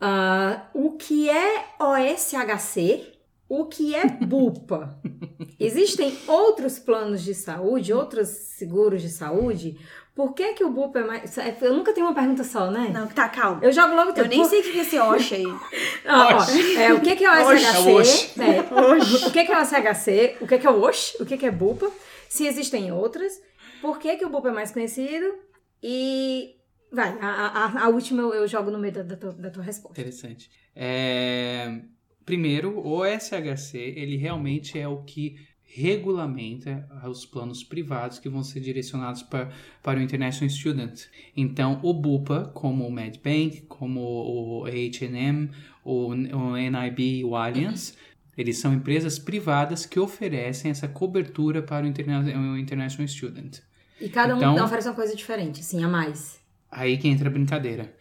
Ah, 0.00 0.68
o 0.72 0.92
que 0.92 1.28
é 1.28 1.64
OSHC 1.80 3.12
o 3.48 3.66
que 3.66 3.94
é 3.94 4.06
bupa? 4.06 5.00
Existem 5.58 6.16
outros 6.28 6.78
planos 6.78 7.22
de 7.24 7.34
saúde, 7.34 7.92
outros 7.92 8.28
seguros 8.28 9.02
de 9.02 9.08
saúde? 9.08 9.78
Por 10.16 10.32
que, 10.32 10.54
que 10.54 10.64
o 10.64 10.70
bupa 10.70 11.00
é 11.00 11.04
mais. 11.04 11.36
Eu 11.60 11.74
nunca 11.74 11.92
tenho 11.92 12.06
uma 12.06 12.14
pergunta 12.14 12.42
só, 12.42 12.70
né? 12.70 12.90
Não, 12.90 13.06
tá, 13.06 13.28
calma. 13.28 13.62
Eu 13.62 13.70
jogo 13.70 13.94
logo 13.94 14.18
Eu 14.18 14.26
nem 14.26 14.42
sei 14.46 14.60
o 14.60 14.62
que 14.62 14.78
é 14.78 14.80
esse 14.80 14.98
Osh 14.98 15.32
aí. 15.34 15.44
Ó, 16.08 16.80
é, 16.80 16.94
o 16.94 17.02
que, 17.02 17.16
que 17.16 17.22
é 17.22 17.30
o. 17.30 17.58
SHC? 17.58 18.40
É, 18.40 18.60
o 19.28 19.30
que, 19.30 19.44
que 19.44 19.52
é 19.52 19.60
o 19.60 19.64
SHC? 19.64 20.36
O 20.40 20.46
que, 20.46 20.58
que 20.58 20.66
é 20.66 20.70
o 20.70 20.80
OSH? 20.80 21.20
O 21.20 21.26
que, 21.26 21.36
que 21.36 21.44
é 21.44 21.50
BUPA? 21.50 21.92
Se 22.30 22.46
existem 22.46 22.90
outras, 22.90 23.38
por 23.82 23.98
que, 23.98 24.16
que 24.16 24.24
o 24.24 24.30
BUPA 24.30 24.48
é 24.48 24.52
mais 24.52 24.72
conhecido? 24.72 25.34
E. 25.82 26.56
Vai, 26.90 27.14
a, 27.20 27.28
a, 27.28 27.84
a 27.84 27.88
última 27.90 28.22
eu, 28.22 28.32
eu 28.32 28.48
jogo 28.48 28.70
no 28.70 28.78
meio 28.78 28.94
da, 28.94 29.02
da, 29.02 29.16
tua, 29.16 29.32
da 29.32 29.50
tua 29.50 29.62
resposta. 29.62 30.00
Interessante. 30.00 30.50
É, 30.74 31.78
Primeiro, 32.26 32.84
o 32.84 33.04
SHC, 33.06 33.78
ele 33.78 34.16
realmente 34.16 34.76
é 34.76 34.88
o 34.88 35.04
que 35.04 35.36
regulamenta 35.76 36.88
os 37.04 37.26
planos 37.26 37.62
privados 37.62 38.18
que 38.18 38.30
vão 38.30 38.42
ser 38.42 38.60
direcionados 38.60 39.22
para, 39.22 39.50
para 39.82 39.98
o 40.00 40.02
International 40.02 40.48
Student. 40.48 41.02
Então, 41.36 41.78
o 41.82 41.92
BUPA, 41.92 42.50
como 42.54 42.86
o 42.86 42.90
Medbank, 42.90 43.62
como 43.68 44.00
o 44.00 44.64
H&M, 44.64 45.50
o, 45.84 46.08
o 46.08 46.56
NIB 46.56 47.18
e 47.18 47.24
o 47.24 47.36
Allianz, 47.36 47.94
eles 48.38 48.58
são 48.58 48.72
empresas 48.72 49.18
privadas 49.18 49.84
que 49.84 50.00
oferecem 50.00 50.70
essa 50.70 50.88
cobertura 50.88 51.62
para 51.62 51.84
o, 51.84 51.88
interna 51.88 52.20
o 52.20 52.56
International 52.56 53.06
Student. 53.06 53.58
E 54.00 54.08
cada 54.08 54.34
um 54.34 54.38
Então- 54.38 54.64
oferece 54.64 54.88
uma 54.88 54.94
coisa 54.94 55.14
diferente, 55.14 55.60
assim, 55.60 55.84
a 55.84 55.88
mais. 55.88 56.40
Aí 56.70 56.96
que 56.96 57.06
entra 57.06 57.28
a 57.28 57.32
brincadeira. 57.32 57.94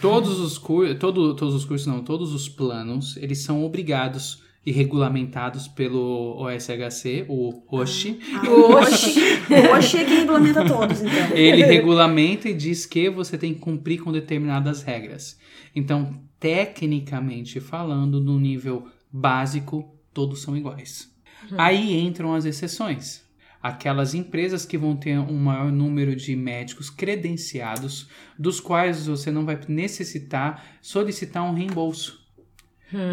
Todos 0.00 0.40
os 0.40 0.56
cursos, 0.56 0.98
todo, 0.98 1.36
todos 1.36 1.54
os 1.54 1.64
cursos 1.66 1.86
não, 1.86 2.02
todos 2.02 2.32
os 2.32 2.48
planos, 2.48 3.16
eles 3.18 3.38
são 3.42 3.62
obrigados 3.62 4.42
e 4.66 4.72
regulamentados 4.72 5.68
pelo 5.68 6.36
OSHC, 6.38 7.26
o 7.28 7.62
OSHI. 7.70 8.18
O 8.48 8.74
Osh. 8.74 9.16
O 9.50 9.76
Osh 9.76 9.94
é 9.94 10.04
quem 10.04 10.18
regulamenta 10.20 10.64
todos, 10.64 11.02
então. 11.02 11.36
Ele 11.36 11.62
regulamenta 11.64 12.48
e 12.48 12.54
diz 12.54 12.86
que 12.86 13.10
você 13.10 13.36
tem 13.36 13.52
que 13.52 13.60
cumprir 13.60 14.00
com 14.00 14.10
determinadas 14.10 14.82
regras. 14.82 15.38
Então, 15.74 16.18
tecnicamente 16.40 17.60
falando, 17.60 18.20
no 18.20 18.38
nível 18.38 18.86
básico, 19.12 19.94
todos 20.12 20.40
são 20.40 20.56
iguais. 20.56 21.12
Aí 21.58 21.98
entram 21.98 22.34
as 22.34 22.44
exceções. 22.46 23.22
Aquelas 23.62 24.14
empresas 24.14 24.66
que 24.66 24.76
vão 24.76 24.94
ter 24.94 25.18
um 25.18 25.38
maior 25.38 25.72
número 25.72 26.14
de 26.14 26.36
médicos 26.36 26.90
credenciados, 26.90 28.08
dos 28.38 28.60
quais 28.60 29.06
você 29.06 29.30
não 29.30 29.44
vai 29.44 29.58
necessitar 29.68 30.78
solicitar 30.82 31.42
um 31.42 31.54
reembolso. 31.54 32.23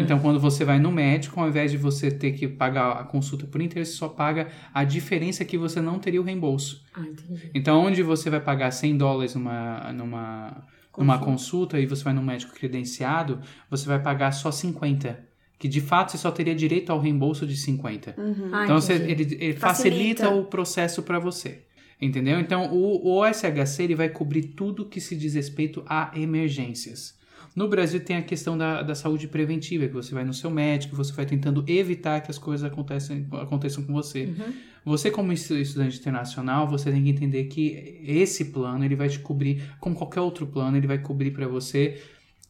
Então, 0.00 0.18
quando 0.20 0.38
você 0.38 0.64
vai 0.64 0.78
no 0.78 0.92
médico, 0.92 1.40
ao 1.40 1.48
invés 1.48 1.70
de 1.70 1.76
você 1.76 2.10
ter 2.10 2.32
que 2.32 2.46
pagar 2.46 2.92
a 2.92 3.04
consulta 3.04 3.46
por 3.46 3.60
inteiro, 3.60 3.84
você 3.84 3.92
só 3.92 4.08
paga 4.08 4.48
a 4.72 4.84
diferença 4.84 5.44
que 5.44 5.58
você 5.58 5.80
não 5.80 5.98
teria 5.98 6.20
o 6.20 6.24
reembolso. 6.24 6.84
Ah, 6.94 7.00
entendi. 7.00 7.50
Então, 7.54 7.80
onde 7.84 8.02
você 8.02 8.30
vai 8.30 8.40
pagar 8.40 8.70
100 8.70 8.96
dólares 8.96 9.34
numa, 9.34 9.92
numa, 9.92 10.64
numa 10.96 11.18
consulta 11.18 11.80
e 11.80 11.86
você 11.86 12.04
vai 12.04 12.12
no 12.12 12.22
médico 12.22 12.54
credenciado, 12.54 13.40
você 13.68 13.86
vai 13.86 14.00
pagar 14.00 14.30
só 14.32 14.52
50. 14.52 15.18
Que 15.58 15.66
de 15.68 15.80
fato 15.80 16.12
você 16.12 16.18
só 16.18 16.30
teria 16.30 16.54
direito 16.54 16.90
ao 16.90 17.00
reembolso 17.00 17.46
de 17.46 17.56
50. 17.56 18.14
Ah, 18.52 18.64
Então, 18.64 18.80
você, 18.80 18.92
ele, 18.94 19.22
ele 19.40 19.52
Facilita. 19.54 19.58
facilita. 19.58 20.28
o 20.30 20.44
processo 20.44 21.02
para 21.02 21.18
você. 21.18 21.62
Entendeu? 22.00 22.40
Então, 22.40 22.72
o, 22.72 23.06
o 23.06 23.20
OSHC 23.20 23.82
ele 23.84 23.94
vai 23.94 24.08
cobrir 24.08 24.42
tudo 24.56 24.86
que 24.88 25.00
se 25.00 25.16
diz 25.16 25.34
respeito 25.34 25.84
a 25.86 26.10
emergências. 26.16 27.16
No 27.54 27.68
Brasil 27.68 28.00
tem 28.00 28.16
a 28.16 28.22
questão 28.22 28.56
da, 28.56 28.82
da 28.82 28.94
saúde 28.94 29.28
preventiva, 29.28 29.86
que 29.86 29.92
você 29.92 30.14
vai 30.14 30.24
no 30.24 30.32
seu 30.32 30.50
médico, 30.50 30.96
você 30.96 31.12
vai 31.12 31.26
tentando 31.26 31.62
evitar 31.66 32.20
que 32.22 32.30
as 32.30 32.38
coisas 32.38 32.64
acontecem, 32.64 33.26
aconteçam 33.32 33.84
com 33.84 33.92
você. 33.92 34.24
Uhum. 34.24 34.52
Você, 34.86 35.10
como 35.10 35.32
estu- 35.32 35.56
estudante 35.58 35.98
internacional, 35.98 36.66
você 36.66 36.90
tem 36.90 37.04
que 37.04 37.10
entender 37.10 37.44
que 37.44 38.00
esse 38.06 38.46
plano 38.46 38.84
ele 38.84 38.96
vai 38.96 39.08
te 39.08 39.18
cobrir, 39.18 39.62
como 39.78 39.94
qualquer 39.94 40.20
outro 40.20 40.46
plano, 40.46 40.76
ele 40.76 40.86
vai 40.86 40.98
cobrir 40.98 41.30
para 41.32 41.46
você 41.46 42.02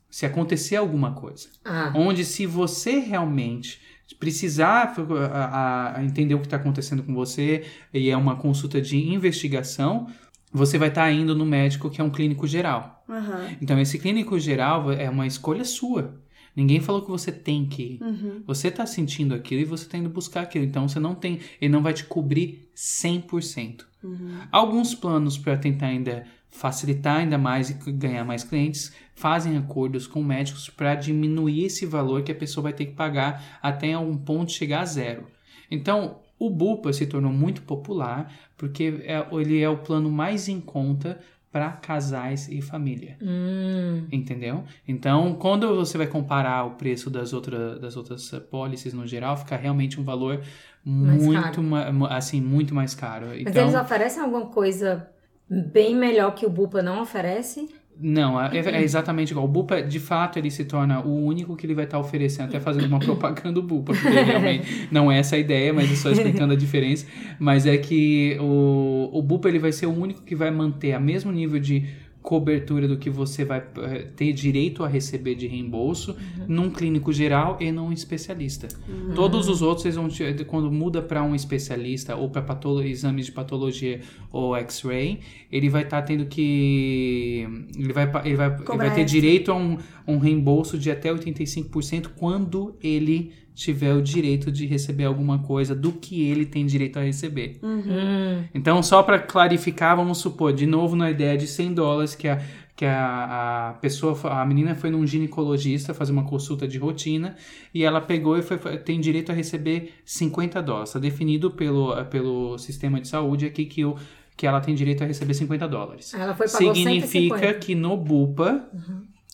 se 0.08 0.24
acontecer 0.24 0.76
alguma 0.76 1.12
coisa. 1.12 1.48
Ah, 1.64 1.92
Onde 1.96 2.24
se 2.24 2.46
você 2.46 2.98
realmente 3.00 3.80
precisar 4.20 4.94
a- 5.32 5.96
a- 5.96 6.04
entender 6.04 6.34
o 6.34 6.38
que 6.38 6.46
está 6.46 6.56
acontecendo 6.58 7.02
com 7.02 7.14
você 7.14 7.64
e 7.92 8.08
é 8.10 8.16
uma 8.16 8.36
consulta 8.36 8.80
de 8.80 8.96
investigação, 8.98 10.06
você 10.52 10.76
vai 10.78 10.88
estar 10.88 11.10
indo 11.10 11.34
no 11.34 11.46
médico 11.46 11.88
que 11.88 12.00
é 12.00 12.04
um 12.04 12.10
clínico 12.10 12.46
geral. 12.46 13.04
Aham. 13.08 13.48
Então 13.60 13.80
esse 13.80 13.98
clínico 13.98 14.38
geral 14.38 14.92
é 14.92 15.08
uma 15.08 15.26
escolha 15.26 15.64
sua. 15.64 16.20
Ninguém 16.54 16.80
falou 16.80 17.02
que 17.02 17.10
você 17.10 17.32
tem 17.32 17.64
que 17.64 17.82
ir. 17.82 18.02
Uhum. 18.02 18.42
Você 18.46 18.68
está 18.68 18.84
sentindo 18.84 19.34
aquilo 19.34 19.62
e 19.62 19.64
você 19.64 19.84
está 19.84 19.96
indo 19.96 20.10
buscar 20.10 20.42
aquilo. 20.42 20.64
Então 20.64 20.86
você 20.86 21.00
não 21.00 21.14
tem, 21.14 21.40
ele 21.60 21.72
não 21.72 21.82
vai 21.82 21.94
te 21.94 22.04
cobrir 22.04 22.68
100%. 22.76 23.84
Uhum. 24.04 24.36
Alguns 24.50 24.94
planos 24.94 25.38
para 25.38 25.56
tentar 25.56 25.86
ainda 25.86 26.26
facilitar 26.50 27.16
ainda 27.16 27.38
mais 27.38 27.70
e 27.70 27.92
ganhar 27.92 28.24
mais 28.24 28.44
clientes 28.44 28.92
fazem 29.14 29.56
acordos 29.56 30.06
com 30.06 30.22
médicos 30.22 30.68
para 30.68 30.94
diminuir 30.94 31.64
esse 31.64 31.86
valor 31.86 32.22
que 32.22 32.30
a 32.30 32.34
pessoa 32.34 32.64
vai 32.64 32.74
ter 32.74 32.86
que 32.86 32.92
pagar 32.92 33.58
até 33.62 33.96
um 33.96 34.18
ponto 34.18 34.52
chegar 34.52 34.82
a 34.82 34.84
zero. 34.84 35.26
Então, 35.70 36.20
o 36.46 36.50
Bupa 36.50 36.92
se 36.92 37.06
tornou 37.06 37.32
muito 37.32 37.62
popular 37.62 38.32
porque 38.56 39.02
é- 39.04 39.26
ele 39.32 39.60
é 39.60 39.68
o 39.68 39.78
plano 39.78 40.10
mais 40.10 40.48
em 40.48 40.60
conta 40.60 41.18
para 41.50 41.70
casais 41.72 42.48
e 42.48 42.62
família. 42.62 43.18
hum, 43.20 44.06
Entendeu? 44.10 44.64
Então, 44.88 45.34
quando 45.34 45.74
você 45.76 45.98
vai 45.98 46.06
comparar 46.06 46.64
o 46.64 46.72
preço 46.72 47.10
das, 47.10 47.32
outra, 47.32 47.78
das 47.78 47.96
outras 47.96 48.30
policies 48.50 48.94
no 48.94 49.06
geral, 49.06 49.36
fica 49.36 49.56
realmente 49.56 50.00
um 50.00 50.04
valor 50.04 50.42
Mais 50.84 51.22
muito, 51.22 51.62
ma- 51.62 52.08
assim, 52.08 52.40
muito 52.40 52.74
mais 52.74 52.94
caro. 52.94 53.26
mas 53.26 53.38
Então, 53.40 53.62
eles 53.62 53.74
oferecem 53.74 54.22
alguma 54.22 54.46
coisa 54.46 55.08
bem 55.48 55.94
melhor 55.94 56.34
que 56.34 56.46
o 56.46 56.50
Bupa 56.50 56.82
não 56.82 57.02
oferece? 57.02 57.68
Não, 58.00 58.40
é, 58.40 58.58
é 58.58 58.82
exatamente 58.82 59.30
igual. 59.30 59.44
O 59.44 59.48
Bupa, 59.48 59.82
de 59.82 60.00
fato, 60.00 60.38
ele 60.38 60.50
se 60.50 60.64
torna 60.64 61.00
o 61.00 61.24
único 61.24 61.54
que 61.56 61.66
ele 61.66 61.74
vai 61.74 61.84
estar 61.84 61.98
oferecendo, 61.98 62.46
até 62.48 62.58
fazendo 62.58 62.86
uma 62.86 62.98
propaganda 63.00 63.52
do 63.52 63.62
Bupa, 63.62 63.92
porque 63.92 64.08
realmente 64.08 64.88
não 64.90 65.10
é 65.10 65.18
essa 65.18 65.36
a 65.36 65.38
ideia, 65.38 65.72
mas 65.72 65.90
é 65.90 65.94
só 65.94 66.10
explicando 66.10 66.52
a 66.52 66.56
diferença. 66.56 67.06
Mas 67.38 67.66
é 67.66 67.76
que 67.76 68.36
o, 68.40 69.10
o 69.12 69.22
Bupa 69.22 69.48
ele 69.48 69.58
vai 69.58 69.72
ser 69.72 69.86
o 69.86 69.92
único 69.92 70.22
que 70.22 70.34
vai 70.34 70.50
manter 70.50 70.92
a 70.92 71.00
mesmo 71.00 71.30
nível 71.30 71.60
de 71.60 71.86
cobertura 72.22 72.86
do 72.86 72.96
que 72.96 73.10
você 73.10 73.44
vai 73.44 73.62
eh, 73.78 74.06
ter 74.14 74.32
direito 74.32 74.84
a 74.84 74.88
receber 74.88 75.34
de 75.34 75.46
reembolso 75.48 76.16
num 76.46 76.70
clínico 76.70 77.12
geral 77.12 77.56
e 77.60 77.72
num 77.72 77.92
especialista. 77.92 78.68
Todos 79.14 79.48
os 79.48 79.60
outros, 79.60 79.84
eles 79.84 79.96
vão 79.96 80.08
te- 80.08 80.44
quando 80.44 80.70
muda 80.70 81.02
para 81.02 81.22
um 81.22 81.34
especialista 81.34 82.14
ou 82.14 82.30
para 82.30 82.42
exames 82.84 83.26
de 83.26 83.32
patologia 83.32 84.00
ou 84.30 84.56
X-ray, 84.56 85.20
ele 85.50 85.68
vai 85.68 85.82
estar 85.82 86.00
tendo 86.02 86.26
que 86.26 87.46
ele 87.76 87.92
vai, 87.92 88.04
ele 88.24 88.36
vai, 88.36 88.56
ele 88.56 88.76
vai 88.76 88.94
ter 88.94 89.04
direito 89.04 89.50
a 89.50 89.56
um, 89.56 89.76
um 90.06 90.18
reembolso 90.18 90.78
de 90.78 90.90
até 90.90 91.12
85% 91.12 92.10
quando 92.16 92.76
ele 92.82 93.32
tiver 93.54 93.92
o 93.94 94.02
direito 94.02 94.50
de 94.50 94.66
receber 94.66 95.04
alguma 95.04 95.38
coisa 95.40 95.74
do 95.74 95.92
que 95.92 96.22
ele 96.28 96.46
tem 96.46 96.64
direito 96.66 96.98
a 96.98 97.02
receber. 97.02 97.58
Hum, 97.62 98.44
Então, 98.54 98.82
só 98.82 99.02
para 99.02 99.18
clarificar, 99.18 99.96
vamos 99.96 100.18
supor, 100.18 100.52
de 100.52 100.66
novo 100.66 100.96
na 100.96 101.10
ideia 101.10 101.36
de 101.36 101.46
100 101.46 101.74
dólares 101.74 102.14
que 102.14 102.26
a, 102.28 102.40
que 102.74 102.84
a, 102.86 103.68
a 103.70 103.72
pessoa, 103.74 104.18
a 104.40 104.44
menina 104.46 104.74
foi 104.74 104.90
num 104.90 105.06
ginecologista 105.06 105.92
fazer 105.92 106.12
uma 106.12 106.24
consulta 106.24 106.66
de 106.66 106.78
rotina 106.78 107.36
e 107.74 107.84
ela 107.84 108.00
pegou 108.00 108.38
e 108.38 108.42
foi, 108.42 108.56
foi- 108.58 108.78
tem 108.78 108.98
direito 109.00 109.30
a 109.30 109.34
receber 109.34 109.92
50 110.04 110.62
dólares. 110.62 110.88
Está 110.88 110.98
definido 110.98 111.50
pelo, 111.50 111.94
pelo 112.06 112.56
sistema 112.58 113.00
de 113.00 113.08
saúde 113.08 113.44
aqui 113.46 113.66
que, 113.66 113.84
o, 113.84 113.96
que 114.36 114.46
ela 114.46 114.60
tem 114.60 114.74
direito 114.74 115.04
a 115.04 115.06
receber 115.06 115.34
50 115.34 115.68
dólares. 115.68 116.14
ela 116.14 116.34
foi 116.34 116.48
pagou 116.48 116.74
Significa 116.74 117.36
150. 117.38 117.54
que 117.58 117.74
no 117.74 117.96
Bupa 117.98 118.66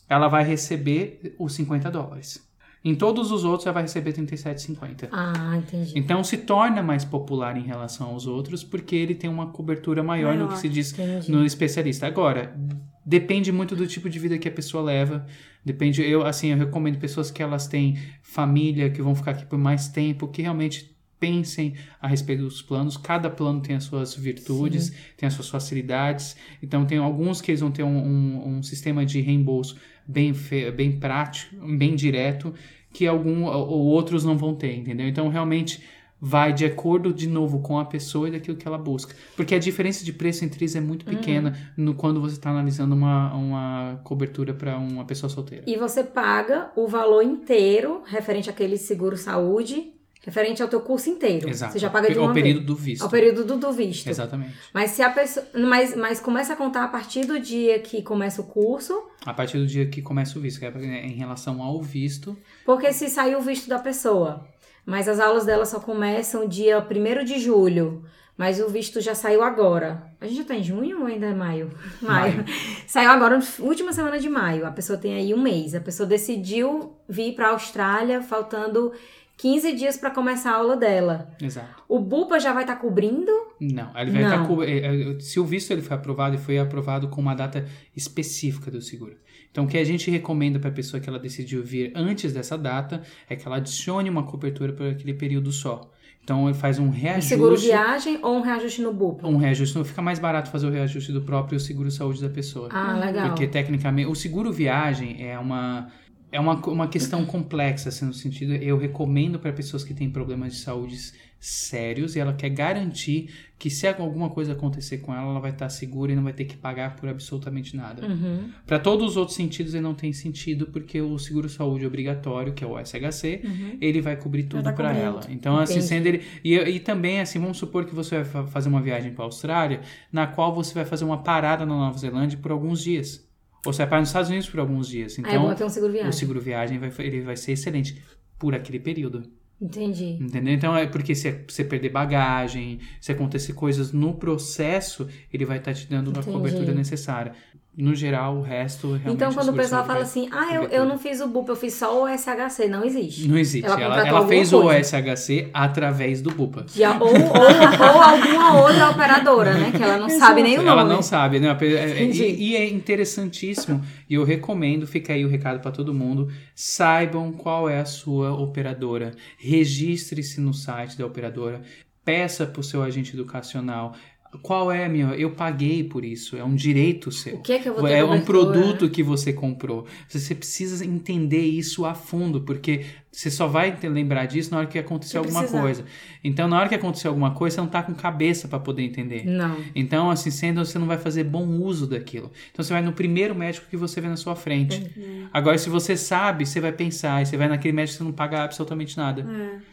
ela 0.08 0.26
vai 0.28 0.42
receber 0.44 1.34
os 1.38 1.52
50 1.54 1.90
dólares. 1.90 2.46
Em 2.84 2.94
todos 2.94 3.32
os 3.32 3.44
outros 3.44 3.66
ela 3.66 3.74
vai 3.74 3.82
receber 3.82 4.12
37,50. 4.12 5.08
Ah, 5.10 5.56
entendi. 5.56 5.92
Então 5.96 6.22
se 6.22 6.36
torna 6.38 6.82
mais 6.82 7.04
popular 7.04 7.56
em 7.56 7.62
relação 7.62 8.08
aos 8.08 8.26
outros 8.26 8.62
porque 8.62 8.94
ele 8.94 9.14
tem 9.14 9.28
uma 9.28 9.48
cobertura 9.48 10.02
maior, 10.02 10.34
no 10.34 10.44
Maior, 10.44 10.54
que 10.54 10.60
se 10.60 10.68
diz 10.68 10.92
entendi. 10.92 11.30
no 11.30 11.44
especialista. 11.44 12.06
Agora, 12.06 12.56
depende 13.04 13.50
muito 13.50 13.74
do 13.74 13.86
tipo 13.86 14.08
de 14.08 14.18
vida 14.18 14.38
que 14.38 14.48
a 14.48 14.52
pessoa 14.52 14.82
leva. 14.82 15.26
Depende, 15.64 16.02
eu 16.02 16.24
assim, 16.24 16.48
eu 16.48 16.56
recomendo 16.56 16.98
pessoas 16.98 17.30
que 17.30 17.42
elas 17.42 17.66
têm 17.66 17.98
família, 18.22 18.88
que 18.90 19.02
vão 19.02 19.14
ficar 19.14 19.32
aqui 19.32 19.44
por 19.46 19.58
mais 19.58 19.88
tempo, 19.88 20.28
que 20.28 20.40
realmente 20.42 20.96
pensem 21.20 21.74
a 22.00 22.06
respeito 22.06 22.44
dos 22.44 22.62
planos. 22.62 22.96
Cada 22.96 23.28
plano 23.28 23.60
tem 23.60 23.74
as 23.74 23.82
suas 23.84 24.14
virtudes, 24.14 24.92
tem 25.16 25.26
as 25.26 25.34
suas 25.34 25.48
facilidades. 25.48 26.36
Então, 26.62 26.86
tem 26.86 26.98
alguns 26.98 27.40
que 27.40 27.50
eles 27.50 27.60
vão 27.60 27.72
ter 27.72 27.82
um, 27.82 27.98
um- 27.98 28.48
um 28.58 28.62
sistema 28.62 29.04
de 29.04 29.20
reembolso 29.20 29.76
bem, 30.08 30.32
bem 30.74 30.98
prático, 30.98 31.54
bem 31.76 31.94
direto, 31.94 32.54
que 32.90 33.06
algum 33.06 33.44
ou 33.44 33.84
outros 33.84 34.24
não 34.24 34.38
vão 34.38 34.54
ter, 34.54 34.74
entendeu? 34.74 35.06
Então, 35.06 35.28
realmente, 35.28 35.84
vai 36.20 36.52
de 36.52 36.64
acordo 36.64 37.12
de 37.12 37.28
novo 37.28 37.60
com 37.60 37.78
a 37.78 37.84
pessoa 37.84 38.28
e 38.28 38.32
daquilo 38.32 38.56
que 38.56 38.66
ela 38.66 38.78
busca. 38.78 39.14
Porque 39.36 39.54
a 39.54 39.58
diferença 39.58 40.04
de 40.04 40.12
preço 40.12 40.44
entre 40.44 40.64
eles 40.64 40.74
é 40.74 40.80
muito 40.80 41.04
pequena 41.04 41.56
no 41.76 41.94
quando 41.94 42.20
você 42.20 42.34
está 42.34 42.50
analisando 42.50 42.94
uma, 42.94 43.34
uma 43.34 44.00
cobertura 44.02 44.54
para 44.54 44.78
uma 44.78 45.04
pessoa 45.04 45.30
solteira. 45.30 45.64
E 45.66 45.76
você 45.76 46.02
paga 46.02 46.70
o 46.74 46.88
valor 46.88 47.22
inteiro 47.22 48.02
referente 48.06 48.50
àquele 48.50 48.76
seguro 48.76 49.16
saúde, 49.16 49.92
referente 50.28 50.62
ao 50.62 50.68
teu 50.68 50.82
curso 50.82 51.08
inteiro. 51.08 51.48
Exato. 51.48 51.72
Você 51.72 51.78
já 51.78 51.88
paga 51.88 52.10
de 52.10 52.18
Ao 52.18 52.26
uma 52.26 52.34
período 52.34 52.56
vez. 52.56 52.66
do 52.66 52.76
visto. 52.76 53.02
Ao 53.02 53.08
período 53.08 53.44
do, 53.46 53.56
do 53.56 53.72
visto. 53.72 54.08
Exatamente. 54.08 54.54
Mas 54.74 54.90
se 54.90 55.02
a 55.02 55.08
pessoa. 55.08 55.46
Mas, 55.54 55.96
mas 55.96 56.20
começa 56.20 56.52
a 56.52 56.56
contar 56.56 56.84
a 56.84 56.88
partir 56.88 57.24
do 57.24 57.40
dia 57.40 57.78
que 57.78 58.02
começa 58.02 58.42
o 58.42 58.44
curso. 58.44 59.08
A 59.24 59.32
partir 59.32 59.56
do 59.56 59.66
dia 59.66 59.86
que 59.86 60.02
começa 60.02 60.38
o 60.38 60.42
visto, 60.42 60.60
que 60.60 60.66
é 60.66 61.06
em 61.06 61.14
relação 61.14 61.62
ao 61.62 61.82
visto, 61.82 62.36
Porque 62.64 62.92
se 62.92 63.08
sair 63.08 63.36
o 63.36 63.40
visto 63.40 63.70
da 63.70 63.78
pessoa, 63.78 64.46
mas 64.84 65.08
as 65.08 65.18
aulas 65.18 65.46
dela 65.46 65.64
só 65.64 65.80
começam 65.80 66.46
dia 66.46 66.78
1 66.78 67.24
de 67.24 67.38
julho, 67.38 68.04
mas 68.36 68.60
o 68.60 68.68
visto 68.68 69.00
já 69.00 69.14
saiu 69.14 69.42
agora. 69.42 70.12
A 70.20 70.26
gente 70.26 70.38
já 70.38 70.44
tá 70.44 70.54
em 70.54 70.62
junho 70.62 71.00
ou 71.00 71.06
ainda 71.06 71.26
é 71.26 71.34
maio? 71.34 71.70
Maio. 72.02 72.44
Saiu 72.86 73.10
agora, 73.10 73.38
última 73.60 73.92
semana 73.92 74.18
de 74.18 74.28
maio. 74.28 74.66
A 74.66 74.70
pessoa 74.70 74.98
tem 74.98 75.14
aí 75.14 75.32
um 75.32 75.40
mês. 75.40 75.74
A 75.74 75.80
pessoa 75.80 76.06
decidiu 76.06 76.92
vir 77.08 77.34
pra 77.34 77.50
Austrália 77.50 78.20
faltando 78.22 78.92
15 79.38 79.72
dias 79.74 79.96
pra 79.96 80.10
começar 80.10 80.50
a 80.50 80.56
aula 80.56 80.76
dela. 80.76 81.30
exato. 81.40 81.82
O 81.88 81.98
BUPA 82.00 82.38
já 82.38 82.52
vai 82.52 82.64
estar 82.64 82.76
cobrindo? 82.76 83.30
Não, 83.60 83.90
ele 83.96 84.10
vai 84.10 84.24
estar 84.24 84.46
co- 84.46 84.62
é, 84.62 84.78
é, 85.14 85.20
se 85.20 85.40
o 85.40 85.44
visto 85.44 85.70
ele 85.72 85.80
foi 85.80 85.96
aprovado, 85.96 86.34
ele 86.36 86.42
foi 86.42 86.58
aprovado 86.58 87.08
com 87.08 87.20
uma 87.20 87.34
data 87.34 87.64
específica 87.96 88.70
do 88.70 88.80
seguro. 88.82 89.16
Então, 89.50 89.64
o 89.64 89.66
que 89.68 89.78
a 89.78 89.84
gente 89.84 90.10
recomenda 90.10 90.58
para 90.58 90.68
a 90.70 90.72
pessoa 90.72 91.00
que 91.00 91.08
ela 91.08 91.18
decidiu 91.18 91.62
vir 91.62 91.92
antes 91.94 92.32
dessa 92.32 92.56
data 92.58 93.00
é 93.28 93.34
que 93.34 93.46
ela 93.46 93.56
adicione 93.56 94.10
uma 94.10 94.22
cobertura 94.24 94.72
por 94.72 94.86
aquele 94.86 95.14
período 95.14 95.50
só. 95.50 95.90
Então, 96.22 96.46
ele 96.46 96.58
faz 96.58 96.78
um 96.78 96.84
Um 96.86 96.90
reajuste. 96.90 97.28
seguro 97.30 97.56
viagem 97.56 98.18
ou 98.22 98.36
um 98.36 98.42
reajuste 98.42 98.82
no 98.82 98.92
BUPA? 98.92 99.26
Um 99.26 99.38
reajuste, 99.38 99.74
não 99.76 99.84
fica 99.84 100.02
mais 100.02 100.18
barato 100.18 100.50
fazer 100.50 100.66
o 100.66 100.70
reajuste 100.70 101.10
do 101.10 101.22
próprio 101.22 101.58
seguro 101.58 101.90
saúde 101.90 102.20
da 102.20 102.28
pessoa. 102.28 102.68
Ah, 102.70 102.92
legal. 102.98 103.28
Porque 103.28 103.46
tecnicamente, 103.46 104.10
o 104.10 104.14
seguro 104.14 104.52
viagem 104.52 105.26
é 105.26 105.38
uma 105.38 105.90
é 106.30 106.38
uma, 106.38 106.54
uma 106.66 106.88
questão 106.88 107.24
complexa, 107.24 107.88
assim, 107.88 108.04
no 108.04 108.12
sentido, 108.12 108.52
eu 108.54 108.76
recomendo 108.76 109.38
para 109.38 109.52
pessoas 109.52 109.82
que 109.82 109.94
têm 109.94 110.10
problemas 110.10 110.52
de 110.52 110.58
saúde 110.58 110.96
sérios 111.40 112.16
e 112.16 112.18
ela 112.18 112.32
quer 112.32 112.48
garantir 112.50 113.30
que 113.58 113.70
se 113.70 113.86
alguma 113.86 114.28
coisa 114.28 114.52
acontecer 114.52 114.98
com 114.98 115.14
ela, 115.14 115.30
ela 115.30 115.40
vai 115.40 115.50
estar 115.50 115.68
segura 115.68 116.12
e 116.12 116.16
não 116.16 116.22
vai 116.24 116.32
ter 116.32 116.44
que 116.44 116.56
pagar 116.56 116.96
por 116.96 117.08
absolutamente 117.08 117.76
nada. 117.76 118.06
Uhum. 118.06 118.50
Para 118.66 118.78
todos 118.78 119.10
os 119.10 119.16
outros 119.16 119.36
sentidos, 119.36 119.72
ele 119.74 119.82
não 119.82 119.94
tem 119.94 120.12
sentido, 120.12 120.66
porque 120.66 121.00
o 121.00 121.18
seguro 121.18 121.48
saúde 121.48 121.86
obrigatório, 121.86 122.52
que 122.52 122.64
é 122.64 122.66
o 122.66 122.76
SHC, 122.78 123.40
ele 123.80 124.00
vai 124.00 124.16
cobrir 124.16 124.44
tudo 124.44 124.64
tá 124.64 124.72
para 124.72 124.92
ela. 124.92 125.20
Então, 125.28 125.56
assim, 125.58 125.74
Entendi. 125.74 125.86
sendo 125.86 126.06
ele. 126.06 126.22
E, 126.44 126.54
e 126.54 126.80
também, 126.80 127.20
assim, 127.20 127.38
vamos 127.38 127.56
supor 127.56 127.84
que 127.84 127.94
você 127.94 128.16
vai 128.16 128.24
fa- 128.24 128.46
fazer 128.46 128.68
uma 128.68 128.82
viagem 128.82 129.12
para 129.12 129.24
a 129.24 129.26
Austrália, 129.26 129.80
na 130.12 130.26
qual 130.26 130.54
você 130.54 130.74
vai 130.74 130.84
fazer 130.84 131.04
uma 131.04 131.22
parada 131.22 131.64
na 131.64 131.74
Nova 131.74 131.98
Zelândia 131.98 132.38
por 132.38 132.50
alguns 132.50 132.82
dias. 132.82 133.27
Ou 133.68 133.72
você 133.72 133.82
vai 133.82 133.88
para 133.88 134.00
os 134.02 134.08
Estados 134.08 134.30
Unidos 134.30 134.48
por 134.48 134.60
alguns 134.60 134.88
dias. 134.88 135.18
Aí 135.18 135.24
é 135.24 135.28
Então, 135.28 135.42
bom 135.46 135.54
ter 135.54 135.64
um 135.64 135.68
seguro 135.68 135.92
viagem. 135.92 136.10
o 136.10 136.12
seguro 136.14 136.40
viagem 136.40 136.78
vai, 136.78 136.90
ele 137.00 137.20
vai 137.20 137.36
ser 137.36 137.52
excelente 137.52 138.02
por 138.38 138.54
aquele 138.54 138.80
período. 138.80 139.22
Entendi. 139.60 140.16
Entendeu? 140.20 140.54
Então 140.54 140.76
é 140.76 140.86
porque 140.86 141.14
se 141.16 141.44
você 141.48 141.64
perder 141.64 141.88
bagagem, 141.90 142.78
se 143.00 143.10
acontecer 143.10 143.52
coisas 143.54 143.92
no 143.92 144.14
processo, 144.14 145.08
ele 145.32 145.44
vai 145.44 145.58
estar 145.58 145.74
te 145.74 145.86
dando 145.88 146.10
a 146.16 146.20
Entendi. 146.20 146.30
cobertura 146.30 146.72
necessária. 146.72 147.32
No 147.80 147.94
geral, 147.94 148.38
o 148.38 148.42
resto 148.42 148.88
realmente 148.88 149.10
Então, 149.14 149.32
quando 149.32 149.50
o 149.50 149.52
pessoal 149.52 149.86
fala 149.86 150.00
assim, 150.00 150.28
ah, 150.32 150.52
eu, 150.52 150.62
eu 150.64 150.84
não 150.84 150.98
fiz 150.98 151.20
o 151.20 151.28
BUPA, 151.28 151.52
eu 151.52 151.56
fiz 151.56 151.74
só 151.74 152.02
o 152.02 152.08
SHC, 152.08 152.66
não 152.66 152.84
existe. 152.84 153.28
Não 153.28 153.38
existe. 153.38 153.64
Ela 153.70 153.80
Ela, 153.80 154.08
ela 154.08 154.26
fez 154.26 154.52
o 154.52 154.62
coisa. 154.62 154.82
SHC 155.00 155.48
através 155.54 156.20
do 156.20 156.30
BUPA. 156.32 156.66
De- 156.74 156.82
ou, 156.84 156.92
ou, 157.00 157.12
ou 157.14 158.02
alguma 158.02 158.60
outra 158.62 158.90
operadora, 158.90 159.54
né? 159.54 159.70
Que 159.70 159.80
ela 159.80 159.96
não 159.96 160.08
sabe 160.10 160.42
nem 160.42 160.54
o 160.54 160.62
nome. 160.62 160.68
Ela 160.70 160.84
não 160.84 161.00
sabe, 161.02 161.38
né? 161.38 161.56
É- 161.60 161.64
é-. 161.66 162.04
E, 162.04 162.50
e 162.50 162.56
é 162.56 162.68
interessantíssimo, 162.68 163.80
e 164.10 164.14
eu 164.14 164.24
recomendo, 164.24 164.84
fica 164.84 165.12
aí 165.12 165.24
o 165.24 165.28
recado 165.28 165.60
para 165.60 165.70
todo 165.70 165.94
mundo, 165.94 166.28
saibam 166.56 167.30
qual 167.32 167.68
é 167.70 167.78
a 167.78 167.84
sua 167.84 168.32
operadora, 168.32 169.12
registre-se 169.38 170.40
no 170.40 170.52
site 170.52 170.98
da 170.98 171.06
operadora, 171.06 171.62
peça 172.04 172.46
para 172.46 172.60
o 172.60 172.64
seu 172.64 172.82
agente 172.82 173.14
educacional, 173.14 173.94
qual 174.42 174.70
é 174.70 174.84
a 174.84 174.88
minha, 174.88 175.06
eu 175.14 175.30
paguei 175.30 175.82
por 175.84 176.04
isso, 176.04 176.36
é 176.36 176.44
um 176.44 176.54
direito 176.54 177.10
seu. 177.10 177.36
O 177.36 177.42
que 177.42 177.52
é 177.52 177.58
que 177.58 177.68
eu 177.68 177.74
vou 177.74 177.84
ter 177.84 177.92
É 177.94 178.04
um 178.04 178.20
produto 178.20 178.88
que 178.90 179.02
você 179.02 179.32
comprou. 179.32 179.86
Você 180.08 180.34
precisa 180.34 180.84
entender 180.84 181.42
isso 181.42 181.84
a 181.84 181.94
fundo, 181.94 182.42
porque 182.42 182.84
você 183.18 183.32
só 183.32 183.48
vai 183.48 183.76
lembrar 183.82 184.26
disso 184.26 184.52
na 184.52 184.58
hora 184.58 184.66
que 184.68 184.78
acontecer 184.78 185.18
alguma 185.18 185.40
precisar. 185.40 185.60
coisa. 185.60 185.84
Então, 186.22 186.46
na 186.46 186.56
hora 186.56 186.68
que 186.68 186.74
acontecer 186.76 187.08
alguma 187.08 187.32
coisa, 187.32 187.56
você 187.56 187.60
não 187.62 187.66
tá 187.68 187.82
com 187.82 187.92
cabeça 187.92 188.46
para 188.46 188.60
poder 188.60 188.82
entender. 188.84 189.26
Não. 189.26 189.56
Então, 189.74 190.08
assim 190.08 190.30
sendo, 190.30 190.64
você 190.64 190.78
não 190.78 190.86
vai 190.86 190.98
fazer 190.98 191.24
bom 191.24 191.44
uso 191.44 191.88
daquilo. 191.88 192.30
Então, 192.52 192.64
você 192.64 192.72
vai 192.72 192.80
no 192.80 192.92
primeiro 192.92 193.34
médico 193.34 193.66
que 193.68 193.76
você 193.76 194.00
vê 194.00 194.06
na 194.06 194.16
sua 194.16 194.36
frente. 194.36 194.88
Uhum. 194.96 195.26
Agora, 195.32 195.58
se 195.58 195.68
você 195.68 195.96
sabe, 195.96 196.46
você 196.46 196.60
vai 196.60 196.70
pensar, 196.70 197.20
e 197.20 197.26
você 197.26 197.36
vai 197.36 197.48
naquele 197.48 197.72
médico 197.74 197.94
que 197.94 197.98
você 197.98 198.04
não 198.04 198.12
paga 198.12 198.44
absolutamente 198.44 198.96
nada. 198.96 199.26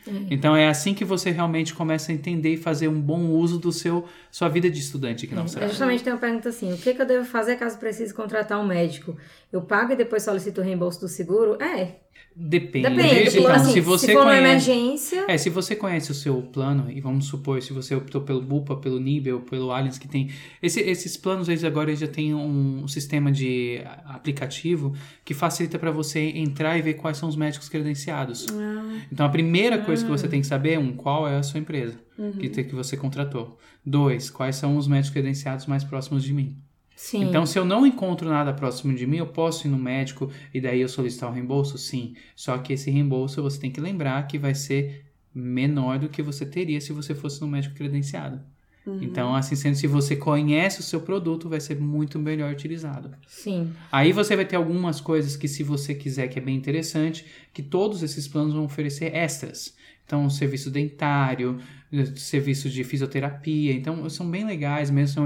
É. 0.07 0.11
Então, 0.31 0.55
é 0.55 0.67
assim 0.67 0.95
que 0.95 1.05
você 1.05 1.29
realmente 1.29 1.71
começa 1.71 2.11
a 2.11 2.15
entender 2.15 2.55
e 2.55 2.57
fazer 2.57 2.87
um 2.87 2.99
bom 2.99 3.27
uso 3.27 3.59
do 3.59 3.71
seu 3.71 4.05
sua 4.31 4.49
vida 4.49 4.71
de 4.71 4.79
estudante 4.79 5.25
aqui 5.25 5.35
na 5.35 5.41
É 5.41 5.43
Austrália. 5.43 5.69
justamente 5.69 6.03
tem 6.03 6.11
uma 6.11 6.19
pergunta 6.19 6.49
assim: 6.49 6.73
o 6.73 6.77
que, 6.79 6.95
que 6.95 7.01
eu 7.01 7.05
devo 7.05 7.25
fazer 7.25 7.57
caso 7.57 7.77
precise 7.77 8.11
contratar 8.11 8.59
um 8.59 8.65
médico? 8.65 9.15
Eu 9.53 9.61
pago 9.61 9.93
e 9.93 9.95
depois 9.95 10.23
solicito 10.23 10.61
o 10.61 10.63
reembolso 10.63 10.99
do 10.99 11.07
seguro? 11.07 11.61
É, 11.61 11.97
Depende. 12.38 12.89
depende. 12.89 13.23
Tipo, 13.31 13.38
Então, 13.43 13.51
assim, 13.55 13.71
se 13.71 13.79
você 13.79 14.07
for 14.13 14.25
numa 14.25 14.36
conhece... 14.36 14.69
emergência. 14.71 15.25
É, 15.27 15.38
se 15.38 15.49
você 15.49 15.73
conhece 15.75 16.11
o 16.11 16.13
seu 16.13 16.41
plano, 16.41 16.91
e 16.91 16.99
vamos 16.99 17.27
supor, 17.27 17.61
se 17.61 17.71
você 17.71 17.95
optou 17.95 18.21
pelo 18.21 18.41
Bupa, 18.41 18.75
pelo 18.75 18.99
Nibel, 18.99 19.39
pelo 19.39 19.71
Allianz, 19.71 19.97
que 19.97 20.07
tem... 20.07 20.29
Esse- 20.61 20.81
esses 20.81 21.15
planos, 21.15 21.47
eles 21.47 21.63
agora 21.63 21.95
já 21.95 22.07
têm 22.07 22.33
um 22.33 22.86
sistema 22.89 23.31
de 23.31 23.81
aplicativo 24.05 24.93
que 25.23 25.33
facilita 25.33 25.79
para 25.79 25.91
você 25.91 26.19
entrar 26.36 26.77
e 26.77 26.81
ver 26.81 26.95
quais 26.95 27.17
são 27.17 27.29
os 27.29 27.36
médicos 27.36 27.69
credenciados. 27.69 28.45
Então, 29.11 29.25
a 29.25 29.29
primeira 29.29 29.77
coisa 29.77 30.03
que 30.03 30.11
você 30.11 30.27
tem 30.27 30.41
que 30.41 30.47
saber 30.47 30.73
é, 30.73 30.79
um, 30.79 30.91
qual 30.93 31.27
é 31.27 31.38
a 31.38 31.43
sua 31.43 31.59
empresa 31.59 31.97
que, 32.39 32.49
te- 32.49 32.63
que 32.63 32.75
você 32.75 32.97
contratou. 32.97 33.57
Dois, 33.86 34.29
quais 34.29 34.55
são 34.55 34.75
os 34.77 34.88
médicos 34.88 35.11
credenciados 35.11 35.65
mais 35.67 35.83
próximos 35.83 36.23
de 36.23 36.33
mim. 36.33 36.57
Sim. 36.95 37.23
Então, 37.23 37.45
se 37.45 37.59
eu 37.59 37.65
não 37.65 37.85
encontro 37.85 38.29
nada 38.29 38.53
próximo 38.53 38.95
de 38.95 39.05
mim, 39.05 39.17
eu 39.17 39.27
posso 39.27 39.67
ir 39.67 39.69
no 39.69 39.77
médico 39.77 40.31
e 40.53 40.61
daí 40.61 40.79
eu 40.79 40.87
solicitar 40.87 41.29
o 41.29 41.33
reembolso? 41.33 41.77
Sim. 41.77 42.15
Só 42.35 42.57
que 42.57 42.73
esse 42.73 42.89
reembolso 42.89 43.43
você 43.43 43.59
tem 43.59 43.71
que 43.71 43.81
lembrar 43.81 44.25
que 44.27 44.37
vai 44.39 44.55
ser 44.55 45.05
menor 45.33 45.99
do 45.99 46.07
que 46.07 46.21
você 46.21 46.45
teria 46.45 46.79
se 46.79 46.93
você 46.93 47.13
fosse 47.13 47.41
no 47.41 47.47
médico 47.47 47.75
credenciado. 47.75 48.41
Então, 49.01 49.33
assim 49.33 49.55
sendo, 49.55 49.75
se 49.75 49.87
você 49.87 50.15
conhece 50.15 50.79
o 50.79 50.83
seu 50.83 51.01
produto, 51.01 51.49
vai 51.49 51.59
ser 51.59 51.79
muito 51.79 52.19
melhor 52.19 52.51
utilizado. 52.51 53.11
Sim. 53.27 53.73
Aí 53.91 54.11
você 54.11 54.35
vai 54.35 54.45
ter 54.45 54.55
algumas 54.55 55.01
coisas 55.01 55.35
que, 55.35 55.47
se 55.47 55.63
você 55.63 55.95
quiser, 55.95 56.27
que 56.27 56.37
é 56.37 56.41
bem 56.41 56.55
interessante, 56.55 57.25
que 57.51 57.63
todos 57.63 58.03
esses 58.03 58.27
planos 58.27 58.53
vão 58.53 58.65
oferecer 58.65 59.15
extras. 59.15 59.75
Então, 60.05 60.29
serviço 60.29 60.69
dentário, 60.69 61.59
serviço 62.15 62.69
de 62.69 62.83
fisioterapia. 62.83 63.73
Então, 63.73 64.07
são 64.09 64.29
bem 64.29 64.45
legais 64.45 64.91
mesmo. 64.91 65.25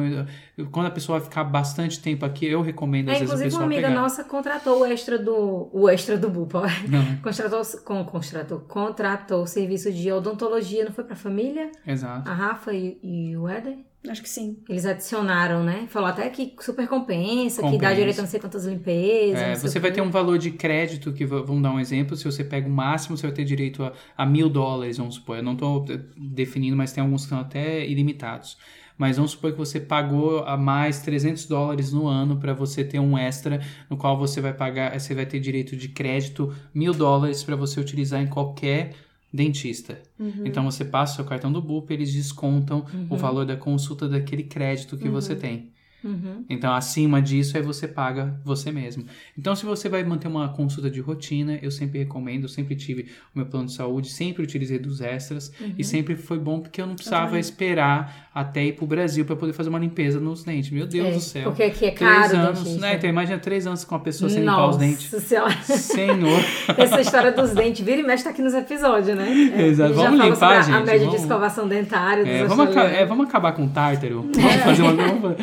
Quando 0.72 0.86
a 0.86 0.92
pessoa 0.92 1.20
vai 1.20 1.28
ficar 1.28 1.44
bastante 1.44 2.00
tempo 2.02 2.26
aqui, 2.26 2.46
eu 2.46 2.62
recomendo, 2.62 3.10
às 3.10 3.18
É, 3.18 3.20
vezes, 3.20 3.30
o 3.30 3.34
inclusive, 3.36 3.46
pessoal 3.50 3.64
uma 3.64 3.68
amiga 3.74 3.88
pegar. 3.90 4.02
nossa 4.02 4.24
contratou 4.24 4.80
o 4.82 4.86
extra 4.86 5.18
do. 5.20 5.70
O 5.74 5.90
extra 5.90 6.18
do 6.18 6.30
Bupa. 6.30 6.64
Contratou, 7.22 7.62
com, 7.84 8.06
contratou, 8.06 8.60
contratou 8.62 9.46
serviço 9.46 9.92
de 9.92 10.10
odontologia, 10.12 10.86
não 10.86 10.94
foi 10.94 11.04
pra 11.04 11.16
família? 11.16 11.72
exato. 11.86 12.30
A 12.30 12.34
Rafa 12.34 12.74
e, 12.74 12.98
e 13.04 13.36
o 13.36 13.48
Éder? 13.50 13.78
Acho 14.08 14.22
que 14.24 14.30
sim. 14.30 14.58
Eles 14.70 14.86
adicionaram, 14.86 15.62
né? 15.64 15.86
Falou 15.90 16.08
até 16.08 16.30
que 16.30 16.56
super 16.62 16.88
compensa, 16.88 17.58
que 17.58 17.68
dá 17.68 17.72
Compensa. 17.74 17.96
direito 17.96 18.20
a 18.20 18.22
não 18.22 18.30
sei 18.30 18.40
quantas 18.40 18.66
limpezas. 18.66 19.42
É, 19.42 19.56
você 19.56 19.78
vai 19.80 19.92
ter 19.92 20.02
um 20.02 20.10
valor 20.10 20.38
de 20.38 20.52
crédito 20.52 21.12
que, 21.12 21.26
va- 21.26 21.42
vamos 21.42 21.62
dar 21.62 21.72
um 21.72 21.80
exemplo, 21.80 22.16
se 22.16 22.24
você 22.24 22.44
pega 22.44 22.68
o 22.68 22.72
máximo, 22.72 23.18
você 23.18 23.28
vai 23.28 23.36
ter 23.36 23.44
direito 23.44 23.84
a, 23.84 23.92
a 24.18 24.26
mil 24.26 24.50
dólares, 24.50 24.98
vamos 24.98 25.16
supor. 25.16 25.38
Eu 25.38 25.44
não 25.44 25.54
estou 25.54 25.86
definindo, 26.18 26.78
mas 26.78 26.94
tem 26.94 27.04
alguns 27.04 27.24
que 27.24 27.30
são 27.30 27.40
até 27.40 27.86
ilimitados. 27.86 28.58
Mas 28.98 29.16
vamos 29.18 29.32
supor 29.32 29.52
que 29.52 29.58
você 29.58 29.80
pagou 29.80 30.44
a 30.46 30.58
mais 30.58 31.00
300 31.02 31.46
dólares 31.46 31.92
no 31.94 32.08
ano 32.08 32.38
para 32.38 32.54
você 32.54 32.84
ter 32.84 33.00
um 33.00 33.18
extra, 33.18 33.62
no 33.90 33.96
qual 33.98 34.18
você 34.18 34.42
vai 34.42 34.54
pagar, 34.54 34.98
você 35.00 35.14
vai 35.14 35.26
ter 35.26 35.40
direito 35.40 35.76
de 35.76 35.90
crédito 35.90 36.54
mil 36.74 36.94
dólares 36.94 37.44
para 37.44 37.56
você 37.56 37.80
utilizar 37.80 38.22
em 38.22 38.28
qualquer 38.28 38.94
dentista. 39.34 40.00
Então 40.46 40.64
você 40.64 40.84
passa 40.84 41.14
o 41.14 41.16
seu 41.18 41.26
cartão 41.26 41.52
do 41.52 41.62
BUP, 41.62 41.92
eles 41.92 42.12
descontam 42.14 42.86
o 43.10 43.16
valor 43.18 43.46
da 43.46 43.56
consulta 43.56 44.08
daquele 44.08 44.44
crédito 44.44 44.98
que 44.98 45.08
você 45.10 45.36
tem. 45.36 45.70
Uhum. 46.02 46.46
Então, 46.50 46.74
acima 46.74 47.22
disso, 47.22 47.58
aí 47.58 47.64
você 47.64 47.86
paga 47.86 48.40
você 48.46 48.72
mesmo. 48.72 49.06
Então, 49.38 49.54
se 49.54 49.66
você 49.66 49.90
vai 49.90 50.02
manter 50.02 50.30
uma 50.30 50.48
consulta 50.48 50.90
de 50.90 51.02
rotina, 51.02 51.60
eu 51.62 51.70
sempre 51.70 52.00
recomendo, 52.00 52.44
eu 52.44 52.48
sempre 52.50 52.74
tive 52.76 53.08
o 53.36 53.38
meu 53.38 53.46
plano 53.46 53.66
de 53.66 53.74
saúde, 53.74 54.10
sempre 54.10 54.42
utilizei 54.42 54.80
dos 54.80 55.02
extras 55.02 55.52
Uhum. 55.60 55.74
e 55.78 55.84
sempre 55.84 56.16
foi 56.16 56.40
bom 56.40 56.62
porque 56.62 56.82
eu 56.82 56.88
não 56.88 56.96
precisava 56.96 57.38
esperar 57.38 58.29
até 58.34 58.64
ir 58.66 58.74
pro 58.74 58.86
Brasil 58.86 59.26
para 59.26 59.36
poder 59.36 59.54
fazer 59.54 59.70
uma 59.70 59.80
limpeza 59.80 60.20
nos 60.20 60.44
dentes. 60.44 60.70
Meu 60.70 60.86
Deus 60.86 61.08
É, 61.08 61.12
do 61.12 61.20
céu. 61.20 61.44
Porque 61.46 61.64
aqui 61.64 61.86
é 61.86 61.92
Três 61.92 62.00
caro, 62.32 62.38
anos, 62.38 62.60
dentista. 62.60 62.82
né? 62.82 62.94
Então, 62.96 63.10
imagina 63.10 63.40
três 63.40 63.66
anos 63.66 63.84
com 63.84 63.96
a 63.96 64.00
pessoa 64.00 64.30
sem 64.30 64.42
limpar 64.42 64.70
os 64.70 64.78
dentes. 64.78 65.10
Senhora. 65.24 65.62
Senhor. 65.64 66.40
Essa 66.78 67.02
história 67.02 67.32
dos 67.32 67.52
dentes, 67.52 67.82
vira 67.84 68.00
e 68.02 68.04
mexe, 68.04 68.24
tá 68.24 68.30
aqui 68.30 68.42
nos 68.44 68.54
episódios, 68.54 69.18
né? 69.18 69.52
É, 69.58 69.66
Exato. 69.68 69.94
gente 69.96 70.04
Vamos 70.04 70.20
limpar, 70.24 70.36
sobre 70.36 70.56
a- 70.56 70.62
gente, 70.62 70.86
média 70.86 71.00
vamos- 71.00 71.16
de 71.16 71.22
escovação 71.22 71.68
dentária 71.68 72.24
dos 72.24 72.34
É, 72.34 72.44
vamos, 72.46 72.68
aca- 72.68 72.84
é, 72.84 73.06
vamos 73.06 73.28
acabar 73.28 73.52
com 73.54 73.66
o 73.66 73.70
tártaro? 73.70 74.30
Vamos 74.32 74.64
fazer 74.64 74.82
uma. 74.84 75.36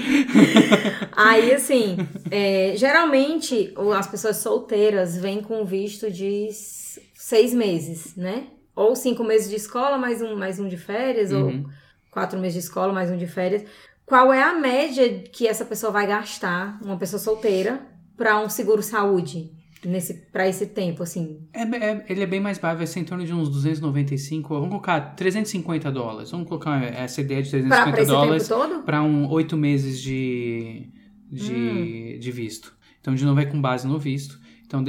Aí, 1.16 1.52
assim, 1.52 1.96
é, 2.30 2.72
geralmente 2.76 3.74
as 3.96 4.06
pessoas 4.06 4.36
solteiras 4.38 5.16
vêm 5.16 5.40
com 5.42 5.64
visto 5.64 6.10
de 6.10 6.48
seis 7.14 7.52
meses, 7.52 8.14
né? 8.16 8.44
Ou 8.74 8.94
cinco 8.94 9.24
meses 9.24 9.48
de 9.48 9.56
escola, 9.56 9.98
mais 9.98 10.20
um, 10.22 10.36
mais 10.36 10.60
um 10.60 10.68
de 10.68 10.76
férias, 10.76 11.32
Uhum. 11.32 11.64
ou 11.64 11.70
quatro 12.16 12.38
meses 12.40 12.54
de 12.54 12.60
escola, 12.60 12.94
mais 12.94 13.10
um 13.10 13.16
de 13.18 13.26
férias. 13.26 13.62
Qual 14.06 14.32
é 14.32 14.42
a 14.42 14.54
média 14.58 15.18
que 15.30 15.46
essa 15.46 15.66
pessoa 15.66 15.92
vai 15.92 16.06
gastar, 16.06 16.80
uma 16.82 16.96
pessoa 16.96 17.20
solteira, 17.20 17.78
para 18.16 18.40
um 18.42 18.48
seguro-saúde? 18.48 19.52
Nesse, 19.84 20.14
pra 20.32 20.48
esse 20.48 20.68
tempo, 20.68 21.02
assim. 21.02 21.46
É, 21.52 21.60
é- 21.62 22.06
ele 22.08 22.22
é 22.22 22.26
bem 22.26 22.40
mais 22.40 22.56
barato, 22.56 22.78
vai 22.78 22.86
ser 22.86 23.00
em 23.00 23.04
torno 23.04 23.22
de 23.22 23.34
uns 23.34 23.50
295, 23.50 24.48
vamos 24.54 24.70
colocar 24.70 24.98
350 25.14 25.92
dólares. 25.92 26.30
Vamos 26.30 26.48
colocar 26.48 26.82
essa 26.82 27.20
ideia 27.20 27.42
de 27.42 27.50
Pra, 27.50 27.60
350 27.84 27.92
pra 27.92 28.00
esse 28.02 28.10
dólares 28.10 28.48
tempo 28.48 28.60
todo? 28.60 28.82
para 28.82 29.02
um 29.02 29.28
oito 29.28 29.54
meses 29.54 30.00
de, 30.00 30.88
de, 31.30 32.18
de 32.18 32.32
visto. 32.32 32.74
Então, 32.98 33.14
de 33.14 33.26
novo, 33.26 33.38
é 33.40 33.44
com 33.44 33.60
base 33.60 33.86
no 33.86 33.98
visto. 33.98 34.40
Então, 34.66 34.84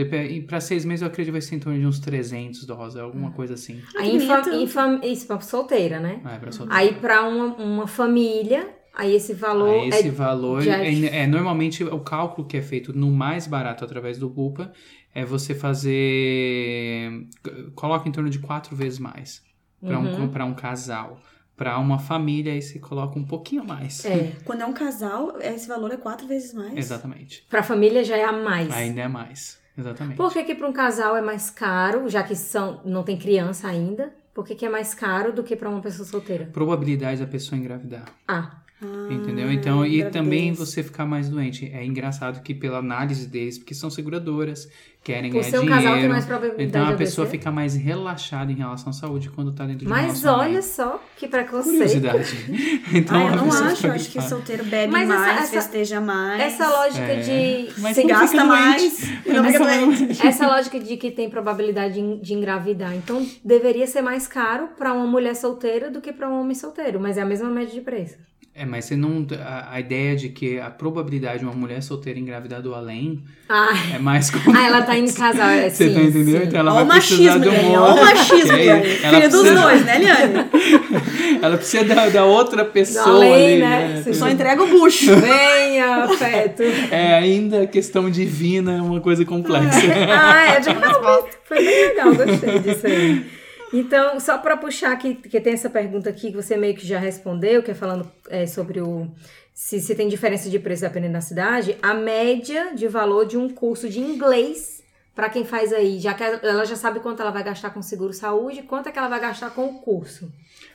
para 0.47 0.59
seis 0.59 0.83
meses, 0.83 1.01
eu 1.03 1.07
acredito 1.07 1.27
que 1.27 1.39
vai 1.39 1.41
ser 1.41 1.55
em 1.55 1.59
torno 1.59 1.79
de 1.79 1.85
uns 1.85 1.99
300 1.99 2.65
dólares, 2.65 2.95
alguma 2.95 3.31
coisa 3.31 3.53
assim. 3.53 3.79
Aí, 3.95 4.15
em 4.15 4.19
fam- 4.19 4.41
bonito. 4.41 4.55
em 4.63 4.67
fam- 4.67 5.01
isso, 5.03 5.27
pra 5.27 5.39
solteira, 5.39 5.99
né? 5.99 6.19
Ah, 6.25 6.33
é 6.35 6.39
pra 6.39 6.51
soltar. 6.51 6.75
Aí, 6.77 6.95
pra 6.95 7.27
uma, 7.27 7.55
uma 7.55 7.87
família, 7.87 8.75
aí 8.95 9.15
esse 9.15 9.33
valor 9.33 9.69
Aí 9.83 9.89
esse 9.89 10.07
é 10.07 10.11
valor 10.11 10.61
já- 10.63 10.83
é, 10.83 11.17
é 11.23 11.27
normalmente 11.27 11.83
o 11.83 11.99
cálculo 11.99 12.47
que 12.47 12.57
é 12.57 12.61
feito 12.63 12.91
no 12.91 13.11
mais 13.11 13.45
barato 13.45 13.85
através 13.85 14.17
do 14.17 14.27
Bupa 14.27 14.71
é 15.13 15.23
você 15.23 15.53
fazer 15.53 17.27
coloca 17.75 18.07
em 18.07 18.11
torno 18.11 18.29
de 18.29 18.39
quatro 18.39 18.75
vezes 18.75 18.99
mais 18.99 19.41
para 19.79 19.99
um 19.99 20.21
Uhum. 20.23 20.27
para 20.29 20.45
um 20.45 20.53
casal 20.53 21.19
para 21.55 21.77
uma 21.79 21.97
família 21.99 22.53
aí 22.53 22.61
você 22.61 22.77
coloca 22.79 23.17
um 23.17 23.23
pouquinho 23.23 23.63
mais 23.65 24.03
É, 24.05 24.31
Quando 24.45 24.61
é 24.61 24.65
um 24.65 24.73
casal, 24.73 25.37
esse 25.41 25.67
valor 25.67 25.91
é 25.91 25.97
quatro 25.97 26.27
vezes 26.27 26.53
mais. 26.53 26.75
exatamente 26.75 27.45
pra 27.49 27.61
família 27.63 28.03
já 28.03 28.17
é 28.17 28.23
a 28.23 28.31
mais. 28.31 28.71
ainda 28.71 29.01
é 29.01 29.07
mais 29.07 29.59
exatamente 29.77 30.17
Por 30.17 30.31
que 30.33 30.43
que 30.43 30.55
pra 30.55 30.67
um 30.67 30.73
casal 30.73 31.15
é 31.15 31.21
mais 31.21 31.49
caro, 31.49 32.09
já 32.09 32.23
que 32.23 32.35
são, 32.35 32.81
não 32.85 33.03
tem 33.03 33.17
criança 33.17 33.67
ainda? 33.67 34.11
Por 34.33 34.45
que 34.45 34.53
que 34.55 34.65
é 34.65 34.69
mais 34.69 34.93
caro 34.93 35.33
do 35.33 35.43
que 35.43 35.55
pra 35.55 35.69
uma 35.69 35.81
pessoa 35.81 36.05
solteira? 36.07 36.45
probabilidade 36.53 37.19
da 37.19 37.27
pessoa 37.27 37.57
engravidar 37.59 38.05
Ah, 38.27 38.51
Ah, 38.81 39.07
Entendeu? 39.11 39.51
Então, 39.51 39.83
e 39.85 40.03
também 40.11 40.53
você 40.53 40.83
ficar 40.83 41.05
mais 41.05 41.27
doente. 41.29 41.65
É 41.73 41.83
engraçado 41.83 42.41
que 42.43 42.53
pela 42.53 42.77
análise 42.77 43.27
deles, 43.27 43.57
porque 43.57 43.73
são 43.73 43.89
seguradoras, 43.89 44.69
querem 45.03 45.31
por 45.31 45.39
ganhar 45.39 45.49
ser 45.49 45.57
um 45.57 45.61
dinheiro. 45.61 45.81
casal 45.83 45.99
tem 45.99 46.09
mais 46.09 46.25
probabilidade 46.25 46.63
Então 46.69 46.85
a 46.87 46.93
pessoa 46.93 47.25
fica 47.25 47.49
mais 47.49 47.75
relaxada 47.75 48.51
em 48.51 48.55
relação 48.55 48.89
à 48.91 48.93
saúde 48.93 49.31
quando 49.31 49.51
tá 49.51 49.65
dentro 49.65 49.79
de 49.85 49.87
Mas 49.87 50.23
olha 50.25 50.61
só 50.61 51.01
que 51.17 51.27
preconceito. 51.27 51.73
Curiosidade. 51.77 52.37
Então, 52.93 53.17
Ah, 53.27 53.31
eu 53.31 53.35
não 53.37 53.49
acho. 53.51 53.87
acho 53.87 54.11
que 54.11 54.21
solteiro 54.21 54.63
bebe 54.65 54.91
Mas 54.93 55.09
essa- 55.09 55.19
mais, 55.19 55.37
essa- 55.41 55.51
festeja 55.61 55.99
mais. 56.01 56.41
Essa 56.41 56.67
lógica 56.69 57.01
É. 57.13 57.19
de 57.67 57.81
Mas 57.81 57.95
Você 57.95 58.01
não 58.03 58.09
gasta 58.09 58.43
mais 58.45 59.01
não 59.25 59.43
fica 59.43 59.47
Essa- 59.47 59.59
doente. 59.85 60.27
essa 60.27 60.47
lógica 60.47 60.79
de 60.79 60.97
que 60.97 61.09
tem 61.11 61.29
probabilidade 61.29 61.95
de, 61.95 62.21
de 62.21 62.33
engravidar. 62.33 62.95
Então 62.95 63.25
deveria 63.43 63.87
ser 63.87 64.01
mais 64.03 64.27
caro 64.27 64.69
pra 64.77 64.93
uma 64.93 65.07
mulher 65.07 65.35
solteira 65.35 65.89
do 65.89 65.99
que 65.99 66.13
pra 66.13 66.29
um 66.29 66.39
homem 66.41 66.53
solteiro, 66.55 66.99
mas 66.99 67.17
é 67.17 67.21
a 67.21 67.25
mesma 67.25 67.49
média 67.49 67.73
de 67.73 67.81
preço. 67.81 68.15
É, 68.59 68.65
mas 68.65 68.85
você 68.85 68.95
não. 68.95 69.23
A, 69.39 69.75
a 69.75 69.79
ideia 69.79 70.15
de 70.15 70.29
que 70.29 70.59
a 70.59 70.71
probabilidade 70.71 71.39
de 71.39 71.45
uma 71.45 71.53
mulher 71.53 71.79
solteira 71.83 72.17
engravidar 72.17 72.59
do 72.59 72.73
além 72.73 73.23
Ah, 73.47 73.69
é 73.93 73.99
mais 73.99 74.31
ah 74.33 74.65
ela 74.65 74.81
tá 74.81 74.97
indo 74.97 75.13
casal, 75.13 75.47
é 75.47 75.69
Você 75.69 75.89
sim, 75.89 75.93
tá 75.93 76.01
entendendo? 76.01 76.41
sim. 76.41 76.47
Então 76.47 76.59
ela 76.61 76.73
Olha 76.73 76.83
o 76.83 76.87
vai 76.87 76.97
precisar 76.97 77.37
machismo, 77.37 77.51
de 77.51 77.67
um 77.67 77.79
outro. 77.79 77.93
Olha 78.01 78.01
o 78.01 78.05
machismo? 78.17 78.57
Liane. 78.57 78.85
Filha 78.87 79.29
dos 79.29 79.43
dois, 79.43 79.85
né, 79.85 79.99
Liane? 79.99 80.49
Ela 81.39 81.57
precisa 81.57 81.83
da, 81.83 82.09
da 82.09 82.25
outra 82.25 82.65
pessoa 82.65 83.17
além, 83.17 83.45
ali, 83.45 83.59
né? 83.59 83.93
né? 83.93 84.01
Sim. 84.03 84.13
Só 84.13 84.27
entrega 84.27 84.63
o 84.63 84.67
bucho. 84.67 85.15
Venha, 85.17 86.05
afeto. 86.05 86.63
É 86.89 87.13
ainda 87.13 87.67
questão 87.67 88.09
divina, 88.09 88.77
é 88.77 88.81
uma 88.81 88.99
coisa 88.99 89.23
complexa. 89.23 89.81
ah, 90.19 90.55
é, 90.55 90.59
de... 90.59 90.69
não, 90.73 91.27
foi 91.43 91.57
bem 91.63 91.89
legal, 91.89 92.15
gostei 92.15 92.59
disso 92.59 92.87
aí. 92.87 93.36
Então, 93.73 94.19
só 94.19 94.37
para 94.37 94.55
puxar 94.55 94.93
aqui, 94.93 95.15
que 95.15 95.41
tem 95.41 95.53
essa 95.53 95.69
pergunta 95.69 96.09
aqui 96.09 96.31
que 96.31 96.35
você 96.35 96.55
meio 96.55 96.75
que 96.75 96.87
já 96.87 96.99
respondeu, 96.99 97.61
que 97.61 97.71
é 97.71 97.73
falando 97.73 98.09
é, 98.29 98.45
sobre 98.45 98.79
o 98.79 99.11
se, 99.53 99.81
se 99.81 99.95
tem 99.95 100.07
diferença 100.07 100.49
de 100.49 100.59
preço 100.59 100.83
dependendo 100.83 101.13
da 101.13 101.21
cidade, 101.21 101.75
a 101.81 101.93
média 101.93 102.75
de 102.75 102.87
valor 102.87 103.25
de 103.25 103.37
um 103.37 103.49
curso 103.49 103.89
de 103.89 103.99
inglês 103.99 104.83
para 105.15 105.31
quem 105.31 105.43
faz 105.43 105.73
aí, 105.73 105.99
já 105.99 106.13
que 106.13 106.23
ela 106.23 106.63
já 106.63 106.75
sabe 106.75 106.99
quanto 106.99 107.23
ela 107.23 107.31
vai 107.31 107.43
gastar 107.43 107.71
com 107.71 107.81
seguro 107.81 108.13
saúde, 108.13 108.61
quanto 108.61 108.87
é 108.87 108.91
que 108.91 108.99
ela 108.99 109.07
vai 109.07 109.19
gastar 109.19 109.49
com 109.49 109.65
o 109.65 109.79
curso. 109.79 110.31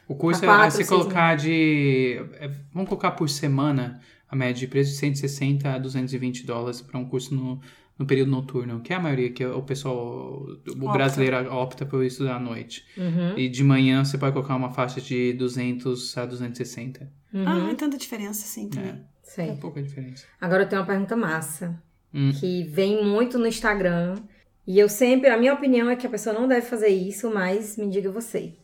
O 0.09 0.17
curso 0.17 0.45
A 0.51 0.67
é 0.67 0.71
se 0.71 0.85
colocar 0.85 1.37
de. 1.37 2.21
é, 2.41 2.51
vamos 2.73 2.89
colocar 2.89 3.13
por 3.13 3.29
semana 3.29 4.01
a 4.29 4.35
média 4.35 4.55
de 4.55 4.67
preço 4.67 4.91
de 4.91 4.97
160 4.97 5.71
a 5.71 5.79
220 5.79 6.45
dólares 6.45 6.81
para 6.81 6.99
um 6.99 7.05
curso 7.05 7.33
no, 7.33 7.61
no 7.99 8.07
período 8.07 8.31
noturno, 8.31 8.81
que 8.81 8.93
é 8.93 8.97
a 8.97 9.01
maioria 9.01 9.31
que 9.31 9.45
o 9.45 9.63
pessoal, 9.63 9.97
o 9.97 10.53
Opta. 10.71 10.93
brasileiro 10.93 11.53
opta 11.55 11.85
por 11.87 12.05
estudar 12.05 12.37
à 12.37 12.41
noite. 12.41 12.85
Uhum. 12.97 13.37
E 13.39 13.49
de 13.49 13.63
manhã 13.63 14.05
você 14.05 14.17
pode 14.19 14.33
colocar 14.33 14.57
uma 14.57 14.71
faixa 14.71 15.01
de 15.01 15.33
200 15.35 16.17
a 16.19 16.27
260. 16.27 17.09
Uhum. 17.33 17.45
Ah, 17.47 17.71
é 17.71 17.75
tanta 17.75 17.97
diferença 17.97 18.45
assim 18.45 18.69
também. 18.69 19.05
É, 19.39 19.49
é 19.49 19.55
pouca 19.57 19.83
diferença. 19.83 20.25
Agora 20.41 20.65
eu 20.65 20.69
tenho 20.69 20.81
uma 20.81 20.87
pergunta 20.87 21.17
massa. 21.17 21.81
Hum. 22.15 22.31
Que 22.39 22.65
vem 22.65 23.05
muito 23.05 23.39
no 23.39 23.47
Instagram. 23.47 24.17
E 24.67 24.79
eu 24.79 24.89
sempre, 24.89 25.29
a 25.31 25.37
minha 25.37 25.55
opinião 25.55 25.89
é 25.91 25.97
que 25.97 26.07
a 26.07 26.11
pessoa 26.11 26.35
não 26.39 26.47
deve 26.47 26.67
fazer 26.67 26.89
isso, 26.89 27.33
mas 27.33 27.77
me 27.77 27.89
diga 27.89 28.11
você. 28.11 28.55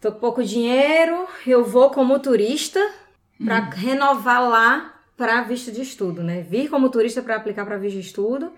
Tô 0.00 0.10
com 0.12 0.18
pouco 0.18 0.42
dinheiro, 0.42 1.26
eu 1.46 1.62
vou 1.64 1.90
como 1.90 2.18
turista 2.18 2.80
pra 3.44 3.60
Hum. 3.60 3.70
renovar 3.74 4.48
lá 4.48 4.99
pra 5.20 5.42
visto 5.42 5.70
de 5.70 5.82
estudo, 5.82 6.22
né? 6.22 6.40
Vir 6.48 6.70
como 6.70 6.88
turista 6.88 7.20
pra 7.20 7.36
aplicar 7.36 7.66
pra 7.66 7.76
visto 7.76 7.96
de 7.96 8.00
estudo. 8.00 8.52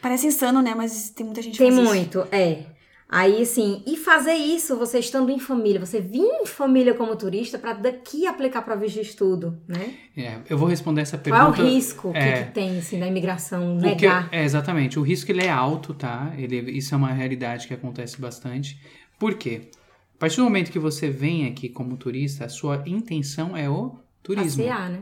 Parece 0.00 0.26
insano, 0.26 0.62
né? 0.62 0.74
Mas 0.74 1.10
tem 1.10 1.26
muita 1.26 1.42
gente 1.42 1.52
que 1.58 1.64
Tem 1.64 1.68
isso. 1.72 1.82
muito, 1.82 2.26
é. 2.32 2.64
Aí, 3.08 3.42
assim, 3.42 3.84
e 3.86 3.96
fazer 3.96 4.32
isso 4.34 4.76
você 4.76 4.98
estando 4.98 5.30
em 5.30 5.38
família, 5.38 5.78
você 5.78 6.00
vir 6.00 6.22
em 6.22 6.46
família 6.46 6.92
como 6.94 7.14
turista 7.16 7.58
pra 7.58 7.72
daqui 7.74 8.26
aplicar 8.26 8.62
pra 8.62 8.74
visto 8.74 8.94
de 8.94 9.02
estudo, 9.02 9.60
né? 9.68 9.94
É, 10.16 10.38
eu 10.50 10.56
vou 10.58 10.66
responder 10.68 11.02
essa 11.02 11.16
Qual 11.18 11.34
é 11.34 11.44
pergunta. 11.52 11.62
o 11.62 11.66
risco 11.74 12.12
que- 12.12 12.18
é. 12.18 12.42
que, 12.44 12.52
tem, 12.52 12.78
assim, 12.78 12.98
da 12.98 13.06
imigração 13.06 13.76
O 13.76 13.80
que- 13.80 13.86
negar? 13.86 14.28
é, 14.32 14.42
exatamente. 14.42 14.98
O 14.98 15.02
risco 15.02 15.30
ele 15.30 15.44
é 15.44 15.50
alto, 15.50 15.92
tá? 15.94 16.32
Ele, 16.36 16.58
isso 16.72 16.94
é 16.94 16.96
uma 16.98 17.12
realidade 17.12 17.68
que 17.68 17.74
acontece 17.74 18.20
bastante. 18.20 18.80
Por 19.20 19.34
quê? 19.34 19.68
A 20.16 20.18
partir 20.18 20.38
do 20.38 20.44
momento 20.44 20.72
que 20.72 20.78
você 20.78 21.08
vem 21.10 21.46
aqui 21.46 21.68
como 21.68 21.96
turista, 21.96 22.46
a 22.46 22.48
sua 22.48 22.82
intenção 22.86 23.56
é 23.56 23.68
o 23.70 23.98
turismo. 24.22 24.64
Passear, 24.64 24.90
né? 24.90 24.98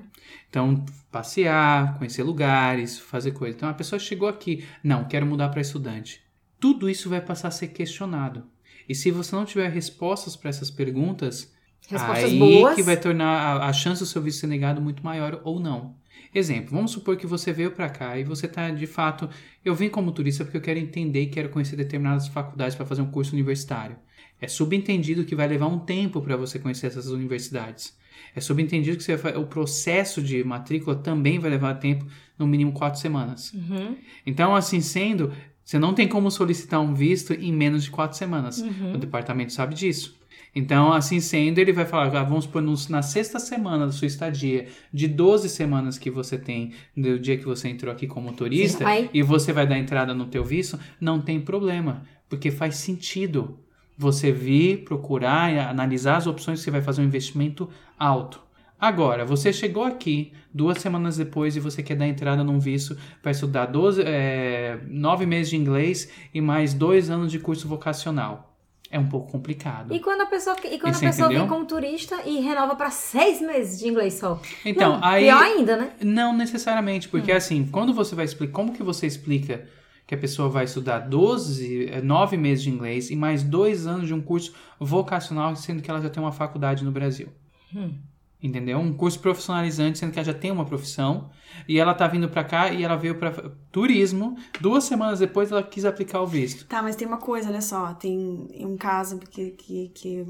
Então, 0.49 0.85
passear, 1.11 1.99
conhecer 1.99 2.23
lugares, 2.23 2.99
fazer 2.99 3.33
coisa. 3.33 3.57
Então, 3.57 3.69
a 3.69 3.75
pessoa 3.75 3.99
chegou 3.99 4.29
aqui, 4.29 4.65
não, 4.83 5.05
quero 5.05 5.27
mudar 5.27 5.49
para 5.49 5.61
estudante. 5.61 6.23
Tudo 6.61 6.89
isso 6.89 7.11
vai 7.11 7.21
passar 7.21 7.49
a 7.49 7.51
ser 7.51 7.69
questionado. 7.69 8.45
E 8.89 8.95
se 8.95 9.11
você 9.11 9.35
não 9.35 9.45
tiver 9.45 9.71
respostas 9.71 10.37
para 10.37 10.51
essas 10.51 10.71
perguntas, 10.71 11.53
Respostas 11.89 12.25
aí 12.31 12.39
boas. 12.39 12.75
que 12.75 12.83
vai 12.83 12.97
tornar 12.97 13.27
a, 13.27 13.69
a 13.69 13.73
chance 13.73 14.01
do 14.01 14.07
seu 14.07 14.23
visto 14.23 14.41
ser 14.41 14.47
negado 14.47 14.81
muito 14.81 15.05
maior 15.05 15.41
ou 15.45 15.61
não. 15.61 15.97
Exemplo, 16.35 16.71
vamos 16.71 16.91
supor 16.91 17.17
que 17.17 17.27
você 17.27 17.53
veio 17.53 17.71
para 17.71 17.89
cá 17.89 18.19
e 18.19 18.25
você 18.25 18.49
tá 18.49 18.71
de 18.71 18.87
fato, 18.87 19.29
eu 19.65 19.75
vim 19.75 19.89
como 19.89 20.11
turista 20.11 20.45
porque 20.45 20.57
eu 20.57 20.63
quero 20.63 20.79
entender 20.79 21.23
e 21.23 21.27
quero 21.27 21.49
conhecer 21.49 21.77
determinadas 21.77 22.27
faculdades 22.27 22.75
para 22.75 22.87
fazer 22.87 23.03
um 23.03 23.11
curso 23.11 23.33
universitário. 23.35 23.97
É 24.41 24.49
subentendido 24.49 25.25
que 25.25 25.37
vai 25.37 25.47
levar 25.47 25.67
um 25.67 25.79
tempo 25.79 26.21
para 26.21 26.37
você 26.37 26.59
conhecer 26.59 26.89
essas 26.89 27.07
universidades. 27.07 27.97
É 28.35 28.41
subentendido 28.41 28.99
que 28.99 29.17
vai- 29.17 29.37
o 29.37 29.47
processo 29.47 30.21
de 30.23 30.43
matrícula 30.43 30.97
também 30.97 31.39
vai 31.39 31.51
levar 31.51 31.75
tempo, 31.75 32.05
no 32.39 32.47
mínimo 32.47 32.73
quatro 32.73 33.01
semanas. 33.01 33.53
Uhum. 33.53 33.97
Então, 34.27 34.57
assim 34.57 34.81
sendo, 34.81 35.33
você 35.65 35.79
não 35.79 35.95
tem 35.95 36.09
como 36.09 36.31
solicitar 36.31 36.81
um 36.81 36.95
visto 36.95 37.33
em 37.33 37.53
menos 37.53 37.85
de 37.85 37.91
quatro 37.91 38.19
semanas. 38.19 38.59
Uhum. 38.59 38.95
O 38.95 38.99
departamento 38.99 39.53
sabe 39.53 39.75
disso. 39.75 40.19
Então, 40.55 40.93
assim 40.93 41.19
sendo, 41.19 41.59
ele 41.59 41.73
vai 41.73 41.85
falar, 41.85 42.17
ah, 42.17 42.23
vamos 42.23 42.45
supor, 42.45 42.63
na 42.89 43.03
sexta 43.03 43.41
semana 43.41 43.87
da 43.87 43.93
sua 43.93 44.07
estadia, 44.07 44.69
de 44.93 45.09
12 45.09 45.49
semanas 45.49 45.99
que 45.99 46.11
você 46.11 46.39
tem 46.39 46.73
do 46.97 47.19
dia 47.19 47.37
que 47.37 47.45
você 47.45 47.69
entrou 47.69 47.93
aqui 47.93 48.07
como 48.07 48.33
turista, 48.33 48.85
Sim, 48.85 49.09
e 49.13 49.21
você 49.23 49.53
vai 49.53 49.67
dar 49.67 49.79
entrada 49.79 50.15
no 50.15 50.27
teu 50.27 50.45
visto, 50.45 50.79
não 51.01 51.21
tem 51.21 51.41
problema, 51.41 52.05
porque 52.29 52.53
faz 52.53 52.77
sentido 52.77 53.59
você 53.97 54.31
vir, 54.31 54.85
procurar 54.85 55.53
e 55.53 55.59
analisar 55.59 56.17
as 56.17 56.27
opções 56.27 56.61
você 56.61 56.71
vai 56.71 56.83
fazer 56.83 57.03
um 57.03 57.05
investimento 57.05 57.69
alto. 57.99 58.43
Agora, 58.81 59.25
você 59.25 59.53
chegou 59.53 59.85
aqui 59.85 60.33
duas 60.53 60.79
semanas 60.79 61.17
depois 61.17 61.57
e 61.57 61.61
você 61.61 61.83
quer 61.83 61.97
dar 61.97 62.07
entrada 62.07 62.45
num 62.45 62.59
visto 62.59 62.97
para 63.23 63.31
estudar 63.31 63.67
12, 63.67 64.03
é, 64.05 64.79
nove 64.87 65.25
meses 65.25 65.49
de 65.51 65.57
inglês 65.57 66.11
e 66.35 66.41
mais 66.41 66.75
dois 66.75 67.09
anos 67.09 67.33
de 67.33 67.39
curso 67.39 67.67
vocacional. 67.67 68.51
É 68.91 68.99
um 68.99 69.09
pouco 69.09 69.33
complicado. 69.33 69.93
E 69.93 69.99
quando 69.99 70.21
a 70.21 70.27
pessoa, 70.27 70.55
e 70.71 70.79
quando 70.79 70.97
a 70.97 71.01
pessoa 71.01 71.29
vem 71.29 71.49
como 71.49 71.65
turista 71.65 72.17
e 72.27 72.41
renova 72.41 72.77
para 72.77 72.91
seis 72.91 73.41
meses 73.41 73.79
de 73.81 73.89
inglês 73.89 74.15
só? 74.15 74.41
Então, 74.65 74.99
Não, 74.99 75.05
aí. 75.05 75.25
Pior 75.25 75.43
ainda, 75.43 75.77
né? 75.77 75.91
Não 76.03 76.37
necessariamente, 76.37 77.09
porque 77.09 77.33
Hum. 77.33 77.37
assim, 77.37 77.67
quando 77.67 77.93
você 77.95 78.15
vai 78.15 78.25
explicar, 78.25 78.53
como 78.53 78.73
que 78.73 78.83
você 78.83 79.07
explica 79.07 79.67
que 80.07 80.15
a 80.15 80.19
pessoa 80.19 80.49
vai 80.49 80.65
estudar 80.65 80.99
12, 80.99 81.89
eh, 81.91 82.03
9 82.03 82.37
meses 82.37 82.63
de 82.63 82.71
inglês 82.71 83.11
e 83.11 83.17
mais 83.17 83.43
dois 83.43 83.87
anos 83.87 84.07
de 84.07 84.15
um 84.15 84.21
curso 84.21 84.55
vocacional, 84.79 85.57
sendo 85.57 85.83
que 85.83 85.91
ela 85.91 86.01
já 86.01 86.11
tem 86.11 86.23
uma 86.23 86.33
faculdade 86.33 86.85
no 86.85 86.93
Brasil? 86.93 87.29
Hum. 87.75 87.95
Entendeu? 88.43 88.79
Um 88.79 88.93
curso 88.93 89.19
profissionalizante, 89.21 89.99
sendo 89.99 90.13
que 90.13 90.19
ela 90.19 90.27
já 90.27 90.35
tem 90.35 90.51
uma 90.51 90.67
profissão 90.67 91.31
e 91.67 91.79
ela 91.79 91.95
tá 91.95 92.07
vindo 92.07 92.29
pra 92.29 92.45
cá 92.45 92.71
e 92.71 92.83
ela 92.83 92.95
veio 92.95 93.15
pra 93.15 93.33
turismo. 93.73 94.37
Duas 94.61 94.85
semanas 94.85 95.19
depois 95.19 95.51
ela 95.51 95.63
quis 95.63 95.87
aplicar 95.87 96.21
o 96.21 96.27
visto. 96.27 96.67
Tá, 96.67 96.83
mas 96.83 96.95
tem 96.95 97.09
uma 97.09 97.17
coisa, 97.17 97.49
olha 97.49 97.63
só. 97.63 97.95
Tem 97.95 98.47
um 98.61 98.77
caso 98.77 99.19
que, 99.19 99.53
que, 99.53 99.89
que 99.95 100.27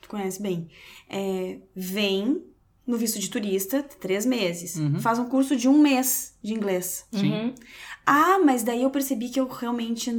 tu 0.00 0.08
conhece 0.08 0.42
bem. 0.42 0.68
É, 1.08 1.58
vem 1.74 2.42
no 2.84 2.96
visto 2.96 3.20
de 3.20 3.30
turista, 3.30 3.82
três 3.82 4.26
meses. 4.26 4.74
Uhum. 4.76 4.98
Faz 4.98 5.18
um 5.20 5.26
curso 5.26 5.54
de 5.54 5.68
um 5.68 5.80
mês 5.80 6.36
de 6.42 6.52
inglês. 6.52 7.06
Sim. 7.12 7.32
Uhum. 7.32 7.54
Ah, 8.04 8.40
mas 8.44 8.64
daí 8.64 8.82
eu 8.82 8.90
percebi 8.90 9.28
que 9.28 9.38
eu 9.38 9.46
realmente 9.46 10.10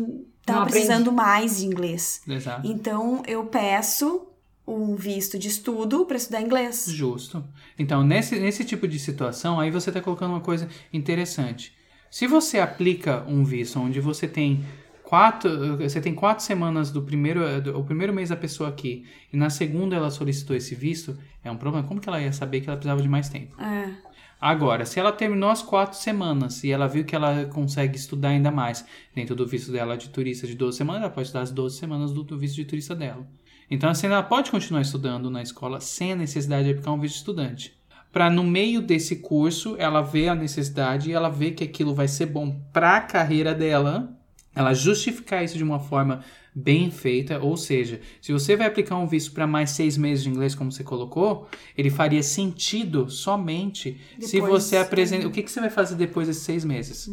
tava 0.46 0.62
Não 0.62 0.68
precisando 0.68 1.12
mais 1.12 1.58
de 1.58 1.66
inglês. 1.66 2.22
Exato. 2.26 2.66
Então 2.66 3.22
eu 3.28 3.46
peço 3.48 4.28
um 4.66 4.96
visto 4.96 5.38
de 5.38 5.48
estudo 5.48 6.06
pra 6.06 6.18
estudar 6.18 6.42
inglês. 6.42 6.86
Justo. 6.88 7.44
Então, 7.78 8.04
nesse, 8.04 8.40
nesse 8.40 8.64
tipo 8.64 8.88
de 8.88 8.98
situação, 8.98 9.60
aí 9.60 9.70
você 9.70 9.90
está 9.90 10.02
colocando 10.02 10.32
uma 10.32 10.42
coisa 10.42 10.68
interessante. 10.92 11.74
Se 12.10 12.28
você 12.28 12.60
aplica 12.60 13.24
um 13.28 13.44
visto 13.44 13.80
onde 13.80 14.00
você 14.00 14.28
tem 14.28 14.64
quatro, 15.04 15.78
você 15.78 16.00
tem 16.00 16.16
quatro 16.16 16.44
semanas 16.44 16.92
do 16.92 17.02
primeiro, 17.02 17.62
do, 17.62 17.78
o 17.78 17.84
primeiro 17.84 18.14
mês 18.14 18.30
da 18.30 18.36
pessoa 18.36 18.70
aqui 18.70 19.06
e 19.32 19.38
na 19.38 19.50
segunda 19.50 19.96
ela 19.96 20.10
solicitou 20.10 20.56
esse 20.56 20.76
visto, 20.76 21.18
é 21.44 21.52
um 21.52 21.58
problema. 21.58 21.88
Como 21.88 22.00
que 22.00 22.08
ela 22.08 22.22
ia 22.22 22.32
saber 22.32 22.62
que 22.62 22.70
ela 22.70 22.78
precisava 22.78 23.02
de 23.02 23.10
mais 23.10 23.30
tempo? 23.30 23.60
É. 23.62 23.92
Agora, 24.40 24.86
se 24.86 25.00
ela 25.00 25.12
terminou 25.12 25.50
as 25.50 25.62
quatro 25.62 25.98
semanas 25.98 26.64
e 26.64 26.72
ela 26.72 26.88
viu 26.88 27.06
que 27.06 27.16
ela 27.16 27.46
consegue 27.46 27.96
estudar 27.96 28.30
ainda 28.30 28.52
mais 28.52 28.86
dentro 29.16 29.36
do 29.36 29.48
visto 29.48 29.72
dela 29.72 29.96
de 29.96 30.10
turista 30.10 30.46
de 30.46 30.54
12 30.54 30.78
semanas, 30.78 31.02
ela 31.04 31.12
pode 31.12 31.28
estudar 31.28 31.44
as 31.44 31.52
12 31.52 31.78
semanas 31.78 32.12
do, 32.12 32.24
do 32.24 32.38
visto 32.38 32.56
de 32.56 32.66
turista 32.66 32.94
dela. 32.94 33.26
Então, 33.70 33.90
assim, 33.90 34.08
ela 34.08 34.24
pode 34.24 34.52
continuar 34.52 34.82
estudando 34.82 35.30
na 35.30 35.42
escola 35.42 35.80
sem 35.80 36.14
a 36.14 36.16
necessidade 36.16 36.66
de 36.66 36.72
aplicar 36.72 36.92
um 36.92 37.00
visto 37.00 37.18
estudante. 37.18 37.78
Para 38.12 38.30
no 38.30 38.44
meio 38.44 38.82
desse 38.82 39.18
curso, 39.18 39.76
ela 39.80 40.02
ver 40.02 40.30
a 40.30 40.36
necessidade 40.36 41.10
e 41.10 41.14
ela 41.14 41.30
ver 41.30 41.52
que 41.52 41.64
aquilo 41.64 41.96
vai 41.96 42.08
ser 42.08 42.28
bom 42.28 42.62
para 42.72 42.98
a 42.98 43.02
carreira 43.02 43.56
dela, 43.56 44.16
ela 44.56 44.74
justificar 44.74 45.44
isso 45.44 45.58
de 45.58 45.64
uma 45.64 45.80
forma 45.80 46.24
bem 46.56 46.92
feita, 46.92 47.40
ou 47.40 47.58
seja, 47.58 48.00
se 48.22 48.32
você 48.32 48.56
vai 48.56 48.68
aplicar 48.68 48.98
um 48.98 49.08
visto 49.08 49.32
para 49.32 49.48
mais 49.48 49.72
seis 49.72 49.98
meses 49.98 50.24
de 50.24 50.30
inglês, 50.30 50.54
como 50.54 50.72
você 50.72 50.84
colocou, 50.84 51.48
ele 51.78 51.90
faria 51.90 52.22
sentido 52.22 53.10
somente 53.10 54.00
se 54.20 54.34
Depois, 54.34 54.64
você 54.64 54.78
apresenta. 54.78 55.24
uhum. 55.24 55.30
O 55.30 55.34
que, 55.34 55.42
que 55.42 55.52
você 55.52 55.60
vai 55.60 55.70
fazer 55.70 55.96
depois 55.96 56.28
desses 56.28 56.44
seis 56.44 56.64
meses? 56.64 57.10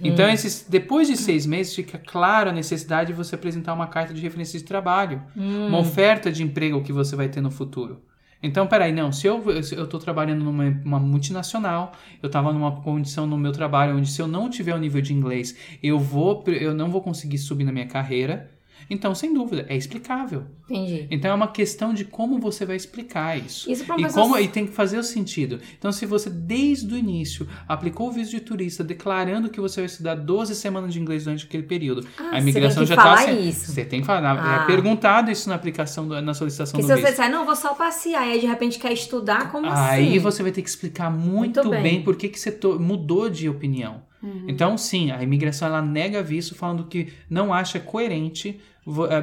Então, 0.00 0.28
esses, 0.28 0.66
depois 0.68 1.06
de 1.08 1.16
seis 1.16 1.46
meses, 1.46 1.74
fica 1.74 1.98
claro 1.98 2.50
a 2.50 2.52
necessidade 2.52 3.12
de 3.12 3.16
você 3.16 3.34
apresentar 3.34 3.72
uma 3.72 3.86
carta 3.86 4.12
de 4.12 4.20
referência 4.20 4.58
de 4.58 4.64
trabalho, 4.64 5.22
uma 5.36 5.78
oferta 5.78 6.30
de 6.30 6.42
emprego 6.42 6.82
que 6.82 6.92
você 6.92 7.14
vai 7.14 7.28
ter 7.28 7.40
no 7.40 7.50
futuro. 7.50 8.02
Então, 8.42 8.66
peraí, 8.66 8.92
não, 8.92 9.12
se 9.12 9.26
eu, 9.26 9.62
se 9.62 9.74
eu 9.74 9.86
tô 9.86 9.98
trabalhando 10.00 10.42
numa 10.42 10.64
uma 10.84 10.98
multinacional, 10.98 11.92
eu 12.20 12.28
tava 12.28 12.52
numa 12.52 12.82
condição 12.82 13.24
no 13.24 13.38
meu 13.38 13.52
trabalho 13.52 13.96
onde 13.96 14.10
se 14.10 14.20
eu 14.20 14.26
não 14.26 14.50
tiver 14.50 14.74
o 14.74 14.78
nível 14.78 15.00
de 15.00 15.14
inglês, 15.14 15.56
eu 15.80 15.98
vou, 15.98 16.42
eu 16.48 16.74
não 16.74 16.90
vou 16.90 17.00
conseguir 17.00 17.38
subir 17.38 17.62
na 17.62 17.70
minha 17.70 17.86
carreira. 17.86 18.50
Então, 18.90 19.14
sem 19.14 19.32
dúvida, 19.32 19.66
é 19.68 19.76
explicável. 19.76 20.44
Entendi. 20.68 21.06
Então 21.10 21.30
é 21.30 21.34
uma 21.34 21.48
questão 21.48 21.92
de 21.92 22.04
como 22.04 22.38
você 22.38 22.64
vai 22.64 22.76
explicar 22.76 23.36
isso. 23.38 23.70
Isso 23.70 23.84
pra 23.84 23.94
uma 23.96 24.00
e 24.00 24.04
pessoa- 24.04 24.22
como 24.24 24.38
e 24.38 24.48
tem 24.48 24.66
que 24.66 24.72
fazer 24.72 24.98
o 24.98 25.02
sentido. 25.02 25.60
Então, 25.78 25.92
se 25.92 26.06
você 26.06 26.30
desde 26.30 26.94
o 26.94 26.96
início 26.96 27.46
aplicou 27.68 28.08
o 28.08 28.12
visto 28.12 28.30
de 28.30 28.40
turista 28.40 28.82
declarando 28.82 29.50
que 29.50 29.60
você 29.60 29.80
vai 29.82 29.86
estudar 29.86 30.14
12 30.14 30.54
semanas 30.54 30.92
de 30.94 31.00
inglês 31.00 31.24
durante 31.24 31.44
aquele 31.46 31.62
período, 31.64 32.06
Ah, 32.18 32.30
a 32.36 32.38
imigração 32.38 32.86
você 32.86 32.94
tem 32.94 33.04
já 33.04 33.14
que 33.14 33.20
está 33.20 33.32
isso. 33.32 33.72
Você 33.72 33.84
tem 33.84 34.00
que 34.00 34.06
falar. 34.06 34.38
Ah. 34.38 34.62
É 34.62 34.66
perguntado 34.66 35.30
isso 35.30 35.48
na 35.48 35.54
aplicação 35.54 36.08
do- 36.08 36.20
na 36.22 36.32
solicitação 36.34 36.72
Porque 36.72 36.82
do 36.92 36.96
se 36.96 37.00
você 37.02 37.06
visto. 37.08 37.16
disser, 37.20 37.30
não, 37.30 37.44
vou 37.44 37.56
só 37.56 37.74
passear, 37.74 38.26
e 38.26 38.32
aí 38.32 38.40
de 38.40 38.46
repente 38.46 38.78
quer 38.78 38.92
estudar, 38.92 39.50
como 39.52 39.66
Aí 39.68 40.08
assim? 40.08 40.18
você 40.18 40.42
vai 40.42 40.52
ter 40.52 40.62
que 40.62 40.68
explicar 40.68 41.10
muito, 41.10 41.56
Muito 41.60 41.70
bem. 41.70 41.82
bem. 41.82 42.02
por 42.02 42.16
que, 42.16 42.28
que 42.28 42.38
você 42.40 42.56
mudou 42.78 43.28
de 43.28 43.48
opinião. 43.48 44.02
Então, 44.46 44.78
sim, 44.78 45.10
a 45.10 45.20
imigração 45.20 45.66
ela 45.66 45.82
nega 45.82 46.22
visto 46.22 46.54
falando 46.54 46.84
que 46.84 47.08
não 47.28 47.52
acha 47.52 47.80
coerente, 47.80 48.60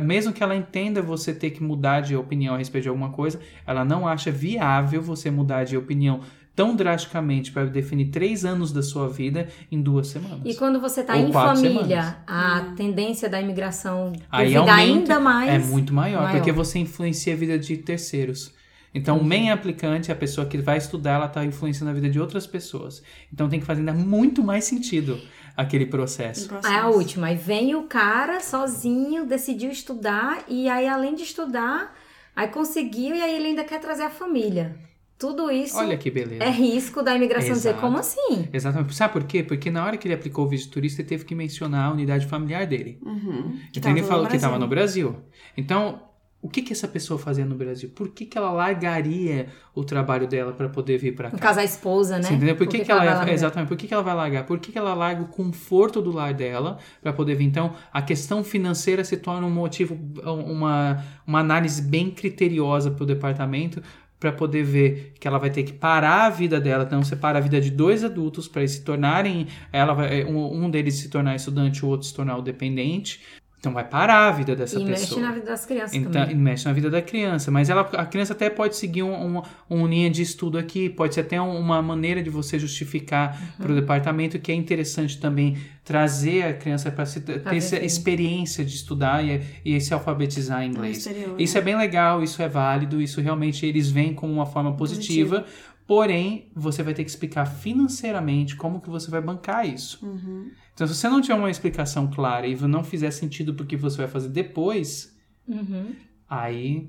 mesmo 0.01 0.31
que 0.31 0.41
ela 0.41 0.55
entenda 0.55 1.01
você 1.01 1.33
ter 1.33 1.51
que 1.51 1.61
mudar 1.61 2.01
de 2.01 2.15
opinião 2.15 2.55
a 2.55 2.57
respeito 2.57 2.83
de 2.83 2.89
alguma 2.89 3.09
coisa, 3.09 3.39
ela 3.67 3.83
não 3.83 4.07
acha 4.07 4.31
viável 4.31 5.01
você 5.01 5.29
mudar 5.29 5.65
de 5.65 5.75
opinião 5.75 6.21
tão 6.55 6.75
drasticamente 6.75 7.53
para 7.53 7.65
definir 7.65 8.07
três 8.07 8.43
anos 8.43 8.73
da 8.73 8.81
sua 8.81 9.07
vida 9.07 9.47
em 9.71 9.81
duas 9.81 10.07
semanas. 10.07 10.41
E 10.43 10.55
quando 10.55 10.79
você 10.79 11.01
tá 11.03 11.15
Ou 11.15 11.27
em 11.27 11.31
família, 11.31 12.03
semanas. 12.03 12.15
a 12.27 12.73
tendência 12.75 13.29
da 13.29 13.39
imigração 13.39 14.11
Aí 14.29 14.53
aumenta, 14.55 14.75
ainda 14.77 15.19
mais. 15.21 15.49
É 15.49 15.57
muito 15.59 15.93
maior, 15.93 16.23
maior. 16.23 16.35
porque 16.35 16.51
você 16.51 16.79
influencia 16.79 17.33
a 17.33 17.37
vida 17.37 17.57
de 17.57 17.77
terceiros. 17.77 18.53
Então, 18.93 19.19
o 19.19 19.23
main 19.23 19.51
aplicante, 19.51 20.11
a 20.11 20.15
pessoa 20.15 20.47
que 20.47 20.57
vai 20.57 20.77
estudar, 20.77 21.13
ela 21.13 21.27
está 21.27 21.45
influenciando 21.45 21.91
a 21.91 21.93
vida 21.93 22.09
de 22.09 22.19
outras 22.19 22.47
pessoas. 22.47 23.03
Então, 23.31 23.47
tem 23.47 23.59
que 23.59 23.65
fazer 23.65 23.79
ainda 23.81 23.93
muito 23.93 24.43
mais 24.43 24.65
sentido 24.65 25.19
aquele 25.55 25.85
processo. 25.85 26.49
Aí 26.63 26.75
a 26.75 26.87
última, 26.87 27.27
aí 27.27 27.35
vem 27.35 27.75
o 27.75 27.83
cara 27.83 28.39
sozinho, 28.39 29.25
decidiu 29.25 29.71
estudar, 29.71 30.43
e 30.47 30.69
aí 30.69 30.87
além 30.87 31.15
de 31.15 31.23
estudar, 31.23 31.95
aí 32.35 32.47
conseguiu, 32.47 33.15
e 33.15 33.21
aí 33.21 33.35
ele 33.35 33.47
ainda 33.47 33.63
quer 33.63 33.79
trazer 33.79 34.03
a 34.03 34.09
família. 34.09 34.75
Tudo 35.19 35.51
isso 35.51 35.77
Olha 35.77 35.97
que 35.97 36.09
beleza. 36.09 36.41
é 36.41 36.49
risco 36.49 37.03
da 37.03 37.13
imigração 37.13 37.51
dizer, 37.51 37.69
Exato. 37.71 37.81
como 37.81 37.97
assim? 37.97 38.47
Exatamente. 38.53 38.95
Sabe 38.95 39.11
por 39.11 39.25
quê? 39.25 39.43
Porque 39.43 39.69
na 39.69 39.83
hora 39.83 39.97
que 39.97 40.07
ele 40.07 40.15
aplicou 40.15 40.45
o 40.45 40.47
visto 40.47 40.67
de 40.67 40.71
turista, 40.71 41.01
ele 41.01 41.09
teve 41.09 41.25
que 41.25 41.35
mencionar 41.35 41.89
a 41.89 41.91
unidade 41.91 42.25
familiar 42.25 42.65
dele. 42.65 42.99
Uhum. 43.03 43.59
Que 43.73 43.79
então 43.79 43.91
ele 43.91 43.99
tava 43.99 44.13
falou 44.13 44.27
que 44.27 44.37
estava 44.37 44.57
no 44.57 44.65
Brasil. 44.65 45.17
Então, 45.57 46.08
o 46.41 46.47
que, 46.47 46.61
que 46.61 46.71
essa 46.71 46.87
pessoa 46.87 47.19
fazia 47.19 47.45
no 47.45 47.55
Brasil? 47.55 47.91
Por 47.93 48.09
que, 48.09 48.25
que 48.25 48.37
ela 48.37 48.51
largaria 48.51 49.47
o 49.75 49.83
trabalho 49.83 50.25
dela 50.25 50.53
para 50.53 50.69
poder 50.69 50.97
vir 50.97 51.13
para 51.13 51.29
cá? 51.29 51.35
No 51.35 51.41
caso, 51.41 51.59
a 51.59 51.63
esposa, 51.65 52.17
né? 52.17 52.23
Você 52.23 52.33
entendeu? 52.33 52.55
Por 52.55 52.67
que, 52.67 52.79
que 52.79 52.89
ela, 52.89 53.03
vai 53.03 53.13
largar? 53.13 53.33
exatamente? 53.33 53.67
Por 53.67 53.75
que, 53.77 53.87
que 53.87 53.93
ela 53.93 54.03
vai 54.03 54.15
largar? 54.15 54.45
Por 54.45 54.57
que, 54.57 54.71
que 54.71 54.77
ela 54.77 54.93
larga 54.93 55.21
o 55.21 55.27
conforto 55.27 56.01
do 56.01 56.11
lar 56.11 56.33
dela 56.33 56.77
para 57.01 57.11
poder 57.11 57.35
vir? 57.35 57.43
Então, 57.43 57.73
a 57.91 58.01
questão 58.01 58.41
financeira 58.41 59.03
se 59.03 59.17
torna 59.17 59.45
um 59.45 59.51
motivo, 59.51 59.99
uma, 60.23 61.03
uma 61.27 61.39
análise 61.39 61.81
bem 61.81 62.09
criteriosa 62.09 62.89
para 62.89 63.03
o 63.03 63.05
departamento 63.05 63.83
para 64.17 64.31
poder 64.31 64.63
ver 64.63 65.13
que 65.19 65.27
ela 65.27 65.37
vai 65.37 65.49
ter 65.49 65.63
que 65.63 65.71
parar 65.71 66.25
a 66.25 66.29
vida 66.29 66.59
dela, 66.59 66.83
então 66.83 67.01
separa 67.03 67.37
a 67.39 67.41
vida 67.41 67.59
de 67.61 67.71
dois 67.71 68.03
adultos 68.03 68.49
para 68.49 68.61
eles 68.61 68.71
se 68.71 68.83
tornarem, 68.83 69.47
ela 69.71 69.93
vai, 69.93 70.25
um, 70.25 70.65
um 70.65 70.69
deles 70.69 70.95
se 70.95 71.09
tornar 71.09 71.35
estudante, 71.35 71.85
o 71.85 71.87
outro 71.87 72.05
se 72.05 72.13
tornar 72.13 72.37
o 72.37 72.41
dependente. 72.41 73.21
Então 73.59 73.73
vai 73.73 73.83
parar 73.83 74.29
a 74.29 74.31
vida 74.31 74.55
dessa 74.55 74.79
E 74.79 74.85
mexe 74.85 75.01
pessoa. 75.01 75.21
na 75.21 75.31
vida 75.33 75.47
das 75.47 75.65
crianças 75.65 75.93
Então, 75.93 76.11
também. 76.13 76.31
e 76.31 76.35
mexe 76.39 76.65
na 76.65 76.71
vida 76.71 76.89
da 76.89 77.01
criança. 77.01 77.51
Mas 77.51 77.69
ela, 77.69 77.81
a 77.81 78.05
criança 78.05 78.31
até 78.31 78.49
pode 78.49 78.77
seguir 78.77 79.03
um, 79.03 79.37
um, 79.37 79.41
um 79.69 79.85
linha 79.85 80.09
de 80.09 80.21
estudo 80.21 80.57
aqui, 80.57 80.87
pode 80.89 81.13
ser 81.13 81.21
até 81.21 81.41
um- 81.41 81.59
uma 81.59 81.81
maneira 81.81 82.23
de 82.23 82.29
você 82.29 82.57
justificar 82.57 83.37
Uhum. 83.37 83.47
para 83.65 83.71
o 83.73 83.75
departamento 83.75 84.39
que 84.39 84.49
é 84.49 84.55
interessante 84.55 85.19
também 85.19 85.57
trazer 85.83 86.43
a 86.43 86.53
criança 86.53 86.89
para 86.89 87.03
ter 87.05 87.41
essa 87.53 87.75
viver. 87.75 87.85
experiência 87.85 88.63
de 88.63 88.73
estudar 88.73 89.25
e, 89.25 89.41
e 89.65 89.81
se 89.81 89.93
alfabetizar 89.93 90.63
em 90.63 90.69
inglês. 90.69 90.97
exterior, 90.99 91.35
Isso 91.37 91.57
é 91.57 91.61
bem 91.61 91.75
legal, 91.75 92.23
isso 92.23 92.41
é 92.41 92.47
válido, 92.47 93.01
isso 93.01 93.19
realmente 93.19 93.65
eles 93.65 93.89
veem 93.91 94.13
como 94.13 94.31
uma 94.31 94.45
forma 94.45 94.71
positiva. 94.77 95.43
Porém, 95.89 96.51
você 96.55 96.83
vai 96.83 96.93
ter 96.93 97.03
que 97.03 97.09
explicar 97.09 97.47
financeiramente 97.47 98.55
como 98.55 98.79
que 98.79 98.89
você 98.89 99.09
vai 99.09 99.19
bancar 99.19 99.67
isso. 99.67 100.05
Uhum. 100.05 100.51
Então, 100.71 100.85
se 100.85 100.93
você 100.93 101.09
não 101.09 101.19
tiver 101.19 101.33
uma 101.33 101.49
explicação 101.49 102.07
clara 102.07 102.45
e 102.45 102.55
não 102.55 102.83
fizer 102.83 103.09
sentido 103.09 103.55
porque 103.55 103.75
você 103.75 103.97
vai 103.97 104.07
fazer 104.07 104.29
depois, 104.29 105.17
Uhum. 105.49 105.95
Aí, 106.29 106.87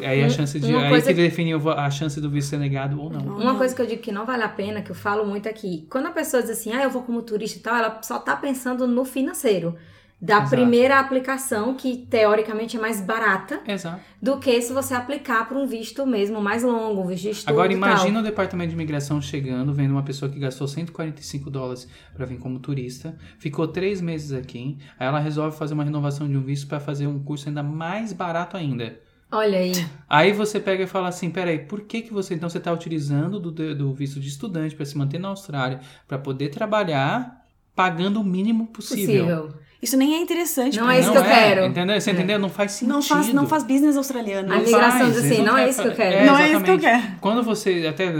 aí 0.00 0.22
a 0.22 0.28
chance 0.28 0.60
de. 0.60 0.66
uma 0.66 0.82
Aí 0.82 1.02
que 1.02 1.14
define 1.14 1.54
a 1.54 1.90
chance 1.90 2.20
do 2.20 2.28
visto 2.28 2.50
ser 2.50 2.58
negado 2.58 3.00
ou 3.00 3.08
não. 3.08 3.38
Uma 3.38 3.56
coisa 3.56 3.74
que 3.74 3.80
eu 3.80 3.86
digo 3.86 4.02
que 4.02 4.12
não 4.12 4.26
vale 4.26 4.42
a 4.42 4.48
pena, 4.50 4.82
que 4.82 4.90
eu 4.90 4.94
falo 4.94 5.24
muito 5.24 5.48
aqui, 5.48 5.86
quando 5.90 6.08
a 6.08 6.10
pessoa 6.10 6.42
diz 6.42 6.50
assim, 6.50 6.72
ah, 6.72 6.82
eu 6.82 6.90
vou 6.90 7.02
como 7.02 7.22
turista 7.22 7.58
e 7.58 7.62
tal, 7.62 7.74
ela 7.74 8.02
só 8.02 8.18
tá 8.18 8.36
pensando 8.36 8.86
no 8.86 9.02
financeiro. 9.06 9.78
Da 10.22 10.36
Exato. 10.36 10.50
primeira 10.50 11.00
aplicação, 11.00 11.74
que 11.74 11.96
teoricamente 11.96 12.76
é 12.76 12.80
mais 12.80 13.00
barata, 13.00 13.60
Exato. 13.66 14.00
do 14.22 14.38
que 14.38 14.62
se 14.62 14.72
você 14.72 14.94
aplicar 14.94 15.48
para 15.48 15.58
um 15.58 15.66
visto 15.66 16.06
mesmo 16.06 16.40
mais 16.40 16.62
longo, 16.62 17.02
um 17.02 17.06
visto 17.08 17.24
de 17.24 17.30
estudo 17.30 17.50
Agora 17.50 17.72
imagina 17.72 18.20
o 18.20 18.22
departamento 18.22 18.68
de 18.68 18.76
imigração 18.76 19.20
chegando, 19.20 19.74
vendo 19.74 19.90
uma 19.90 20.04
pessoa 20.04 20.30
que 20.30 20.38
gastou 20.38 20.68
145 20.68 21.50
dólares 21.50 21.88
para 22.14 22.24
vir 22.24 22.38
como 22.38 22.60
turista, 22.60 23.18
ficou 23.36 23.66
três 23.66 24.00
meses 24.00 24.32
aqui, 24.32 24.78
aí 24.96 25.08
ela 25.08 25.18
resolve 25.18 25.56
fazer 25.56 25.74
uma 25.74 25.82
renovação 25.82 26.28
de 26.28 26.36
um 26.36 26.42
visto 26.42 26.68
para 26.68 26.78
fazer 26.78 27.08
um 27.08 27.18
curso 27.18 27.48
ainda 27.48 27.64
mais 27.64 28.12
barato 28.12 28.56
ainda. 28.56 29.00
Olha 29.32 29.58
aí. 29.58 29.72
Aí 30.08 30.32
você 30.32 30.60
pega 30.60 30.84
e 30.84 30.86
fala 30.86 31.08
assim, 31.08 31.30
peraí, 31.30 31.58
por 31.58 31.80
que 31.80 32.02
que 32.02 32.12
você 32.12 32.34
então 32.34 32.48
você 32.48 32.58
está 32.58 32.70
utilizando 32.70 33.40
do, 33.40 33.50
do 33.50 33.92
visto 33.92 34.20
de 34.20 34.28
estudante 34.28 34.76
para 34.76 34.84
se 34.84 34.96
manter 34.96 35.18
na 35.18 35.28
Austrália, 35.28 35.80
para 36.06 36.16
poder 36.16 36.50
trabalhar 36.50 37.44
pagando 37.74 38.20
o 38.20 38.24
mínimo 38.24 38.68
possível? 38.68 39.24
Possível. 39.24 39.61
Isso 39.82 39.96
nem 39.96 40.14
é 40.14 40.20
interessante. 40.20 40.78
Não 40.78 40.88
é 40.88 41.00
isso 41.00 41.10
que 41.10 41.18
eu 41.18 41.24
quero. 41.24 41.66
Entendeu? 41.66 42.00
Você 42.00 42.12
entendeu? 42.12 42.38
Não 42.38 42.48
faz 42.48 42.70
sentido. 42.70 42.94
Não 42.94 43.02
faz, 43.02 43.34
não 43.34 43.48
faz 43.48 43.64
business 43.64 43.96
australiano. 43.96 44.46
A 44.52 44.54
Não 44.54 44.62
imigração 44.62 45.00
faz, 45.00 45.14
diz 45.14 45.24
assim, 45.24 45.34
eles 45.34 45.44
não 45.44 45.58
é 45.58 45.68
isso 45.68 45.82
que 45.82 45.88
eu 45.88 45.94
quero. 45.94 46.26
Não 46.26 46.38
é 46.38 46.52
isso 46.52 46.62
que 46.62 46.70
eu 46.70 46.78
quero. 46.78 47.02
Quando 47.20 47.42
você, 47.42 47.86
até 47.88 48.12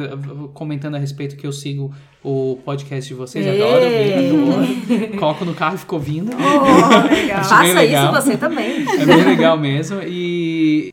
comentando 0.54 0.96
a 0.96 0.98
respeito 0.98 1.36
que 1.36 1.46
eu 1.46 1.52
sigo 1.52 1.94
o 2.20 2.58
podcast 2.64 3.08
de 3.08 3.14
vocês, 3.14 3.46
Ê! 3.46 3.50
adoro 3.50 3.84
ouvir. 3.84 5.16
Coloco 5.16 5.44
no 5.44 5.54
carro 5.54 5.76
e 5.76 5.78
fico 5.78 5.94
ouvindo. 5.94 6.32
Oh, 6.32 7.14
legal. 7.14 7.44
Faça 7.44 7.72
legal. 7.74 8.12
isso 8.12 8.22
você 8.22 8.36
também. 8.36 8.84
É 8.84 9.06
bem 9.06 9.24
legal 9.24 9.56
mesmo. 9.56 10.00
E 10.02 10.92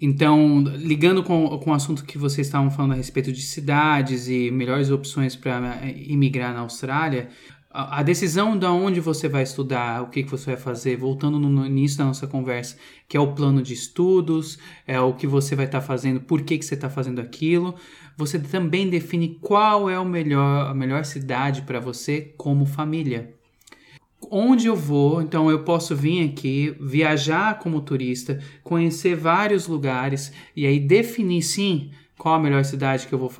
então, 0.00 0.62
ligando 0.76 1.24
com, 1.24 1.58
com 1.58 1.70
o 1.70 1.74
assunto 1.74 2.04
que 2.04 2.18
vocês 2.18 2.46
estavam 2.46 2.70
falando 2.70 2.92
a 2.92 2.96
respeito 2.96 3.32
de 3.32 3.42
cidades 3.42 4.28
e 4.28 4.48
melhores 4.52 4.90
opções 4.90 5.34
para 5.34 5.78
imigrar 5.94 6.54
na 6.54 6.60
Austrália, 6.60 7.28
a, 7.72 8.02
decisão 8.02 8.58
de 8.58 8.66
onde 8.66 9.00
você 9.00 9.28
vai 9.28 9.42
estudar, 9.42 10.02
o 10.02 10.08
que, 10.08 10.22
você 10.24 10.52
vai 10.52 10.56
fazer, 10.56 10.96
voltando 10.96 11.38
no, 11.38 11.66
início 11.66 11.98
da 11.98 12.04
nossa 12.04 12.26
conversa, 12.26 12.76
que 13.08 13.16
é 13.16 13.20
o 13.20 13.32
plano 13.32 13.62
de 13.62 13.72
estudos, 13.72 14.58
é 14.86 15.00
o 15.00 15.14
que 15.14 15.26
você 15.26 15.56
vai 15.56 15.66
estar 15.66 15.80
fazendo, 15.80 16.20
por 16.20 16.42
que, 16.42 16.58
que 16.58 16.64
você 16.64 16.74
está 16.74 16.90
fazendo 16.90 17.20
aquilo, 17.20 17.74
você 18.16 18.38
também 18.38 18.90
define 18.90 19.38
qual 19.40 19.88
é 19.88 19.98
o 19.98 20.04
melhor, 20.04 20.70
a 20.70 20.74
melhor 20.74 21.04
cidade 21.04 21.62
para 21.62 21.80
você 21.80 22.34
como 22.36 22.66
família 22.66 23.34
onde 24.30 24.66
eu 24.66 24.76
vou, 24.76 25.20
então 25.20 25.50
eu 25.50 25.64
posso 25.64 25.96
vir 25.96 26.28
aqui, 26.28 26.74
viajar 26.80 27.58
como 27.58 27.80
turista, 27.80 28.38
conhecer 28.62 29.16
vários 29.16 29.66
lugares 29.66 30.32
e 30.54 30.66
aí 30.66 30.78
definir 30.78 31.42
sim 31.42 31.90
qual 32.16 32.36
a 32.36 32.38
melhor 32.38 32.64
cidade 32.64 33.06
que 33.06 33.12
eu 33.12 33.18
vou, 33.18 33.30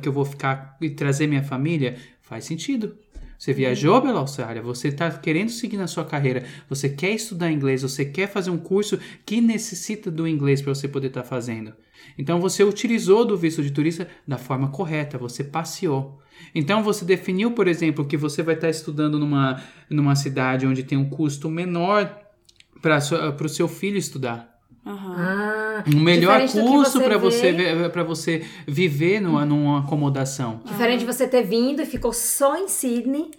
que 0.00 0.08
eu 0.08 0.12
vou 0.12 0.24
ficar 0.24 0.76
e 0.80 0.90
trazer 0.90 1.26
minha 1.26 1.42
família, 1.42 1.96
faz 2.22 2.44
sentido. 2.44 2.96
Você 3.38 3.52
viajou 3.52 4.02
pela 4.02 4.18
Austrália, 4.18 4.60
você 4.60 4.88
está 4.88 5.08
querendo 5.12 5.50
seguir 5.50 5.76
na 5.76 5.86
sua 5.86 6.04
carreira, 6.04 6.44
você 6.68 6.88
quer 6.88 7.12
estudar 7.12 7.52
inglês, 7.52 7.82
você 7.82 8.04
quer 8.04 8.26
fazer 8.26 8.50
um 8.50 8.58
curso 8.58 8.98
que 9.24 9.40
necessita 9.40 10.10
do 10.10 10.26
inglês 10.26 10.60
para 10.60 10.74
você 10.74 10.88
poder 10.88 11.06
estar 11.06 11.22
fazendo. 11.22 11.72
Então 12.18 12.40
você 12.40 12.64
utilizou 12.64 13.24
do 13.24 13.36
visto 13.36 13.62
de 13.62 13.70
turista 13.70 14.08
da 14.26 14.38
forma 14.38 14.70
correta, 14.70 15.16
você 15.16 15.44
passeou. 15.44 16.20
Então 16.52 16.82
você 16.82 17.04
definiu, 17.04 17.52
por 17.52 17.68
exemplo, 17.68 18.04
que 18.04 18.16
você 18.16 18.42
vai 18.42 18.56
estar 18.56 18.70
estudando 18.70 19.20
numa, 19.20 19.62
numa 19.88 20.16
cidade 20.16 20.66
onde 20.66 20.82
tem 20.82 20.98
um 20.98 21.08
custo 21.08 21.48
menor 21.48 22.20
para 22.82 22.98
o 23.44 23.48
seu 23.48 23.68
filho 23.68 23.96
estudar. 23.96 24.57
Aham. 24.88 25.14
Ah, 25.18 25.84
Um 25.86 26.00
melhor 26.00 26.40
custo 26.48 27.00
para 27.00 27.18
você, 27.18 27.52
vê- 27.52 27.88
pra 27.90 28.02
você 28.02 28.44
viver 28.66 29.20
numa, 29.20 29.44
numa 29.44 29.80
acomodação. 29.80 30.60
Diferente 30.64 31.00
de 31.00 31.06
você 31.06 31.28
ter 31.28 31.42
vindo 31.42 31.82
e 31.82 31.86
ficou 31.86 32.12
só 32.12 32.56
em 32.56 32.68
Sydney, 32.68 33.30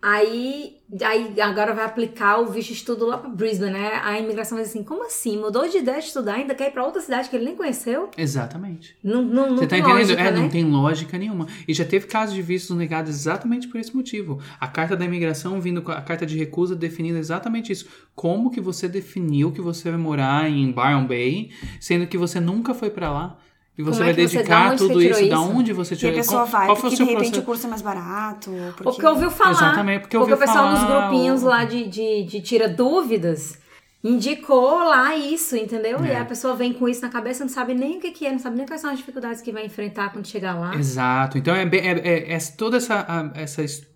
aí, 0.00 0.76
aí 1.02 1.40
agora 1.40 1.74
vai 1.74 1.84
aplicar 1.84 2.38
o 2.38 2.46
visto 2.46 2.68
de 2.68 2.74
estudo 2.74 3.06
lá 3.06 3.18
pra 3.18 3.28
Brisbane, 3.28 3.72
né? 3.72 4.00
A 4.02 4.18
imigração 4.18 4.56
vai 4.56 4.64
dizer 4.64 4.78
assim, 4.78 4.86
como 4.86 5.04
assim? 5.04 5.36
Mudou 5.38 5.68
de 5.68 5.78
ideia 5.78 5.98
de 5.98 6.06
estudar, 6.06 6.34
ainda 6.34 6.54
quer 6.54 6.68
ir 6.68 6.70
pra 6.72 6.84
outra 6.84 7.00
cidade 7.00 7.28
que 7.28 7.36
ele 7.36 7.44
nem 7.44 7.56
conheceu? 7.56 8.10
Exatamente. 8.16 8.96
Não, 9.02 9.22
não, 9.22 9.50
não 9.50 9.56
Você 9.58 9.66
tá 9.66 9.78
entendendo? 9.78 9.98
lógica, 9.98 10.22
é, 10.22 10.30
né? 10.30 10.40
não 10.40 10.48
tem 10.48 10.64
lógica 10.64 11.18
nenhuma. 11.18 11.46
E 11.66 11.74
já 11.74 11.84
teve 11.84 12.06
casos 12.06 12.34
de 12.34 12.42
vistos 12.42 12.76
negados 12.76 13.10
exatamente 13.10 13.66
por 13.68 13.80
esse 13.80 13.94
motivo. 13.94 14.40
A 14.60 14.68
carta 14.68 14.96
da 14.96 15.04
imigração 15.04 15.60
vindo 15.60 15.82
com 15.82 15.90
a 15.90 16.00
carta 16.00 16.24
de 16.24 16.38
recusa 16.38 16.76
definindo 16.76 17.18
exatamente 17.18 17.72
isso. 17.72 17.88
Como 18.14 18.50
que 18.50 18.60
você 18.60 18.88
definiu 18.88 19.52
que 19.52 19.60
você 19.60 19.90
vai 19.90 19.98
morar 19.98 20.48
em 20.48 20.70
Byron 20.70 21.06
Bay, 21.06 21.50
sendo 21.80 22.06
que 22.06 22.16
você 22.16 22.40
nunca 22.40 22.72
foi 22.72 22.90
pra 22.90 23.10
lá? 23.10 23.38
E 23.78 23.82
você 23.82 23.90
Como 23.92 24.02
vai 24.02 24.10
é 24.10 24.12
dedicar 24.12 24.70
você 24.70 24.76
tudo 24.76 24.98
tirou 25.00 25.20
isso, 25.20 25.30
da 25.30 25.36
isso? 25.36 25.50
onde 25.56 25.72
você 25.72 25.94
E 25.94 25.96
a 25.96 25.98
tirou 25.98 26.14
pessoa 26.16 26.38
qual, 26.40 26.46
vai, 26.48 26.66
qual 26.66 26.76
porque 26.76 26.94
o 26.94 26.98
de 26.98 27.04
repente 27.04 27.16
processo? 27.18 27.40
o 27.40 27.44
curso 27.44 27.66
é 27.66 27.70
mais 27.70 27.82
barato. 27.82 28.50
Porque... 28.50 28.82
Porque 28.82 29.06
ouviu 29.06 29.30
falar. 29.30 29.50
Exatamente, 29.52 30.00
porque 30.00 30.16
o 30.16 30.20
ouviu 30.20 30.36
pessoal 30.36 30.70
nos 30.72 30.82
grupinhos 30.82 31.42
o- 31.44 31.46
lá 31.46 31.64
de, 31.64 31.86
de, 31.88 32.24
de 32.24 32.40
tira 32.40 32.68
dúvidas 32.68 33.56
indicou 34.02 34.78
lá 34.84 35.16
isso, 35.16 35.56
entendeu? 35.56 36.04
E 36.04 36.10
É. 36.10 36.18
a 36.20 36.24
pessoa 36.24 36.54
vem 36.54 36.72
com 36.72 36.88
isso 36.88 37.02
na 37.02 37.08
cabeça, 37.08 37.44
não 37.44 37.48
sabe 37.50 37.74
nem 37.74 37.98
o 37.98 38.00
que, 38.00 38.10
que 38.12 38.26
é, 38.26 38.32
não 38.32 38.38
sabe 38.38 38.56
nem 38.56 38.66
quais 38.66 38.80
são 38.80 38.90
as 38.90 38.98
dificuldades 38.98 39.40
que 39.42 39.50
vai 39.52 39.66
enfrentar 39.66 40.12
quando 40.12 40.26
chegar 40.26 40.54
lá. 40.58 40.74
Exato. 40.76 41.36
Então 41.38 41.54
é, 41.54 41.62
é, 41.64 41.76
é, 41.76 42.32
é 42.34 42.38
toda 42.56 42.76
essa, 42.76 43.32
essa 43.34 43.62
es- 43.62 43.86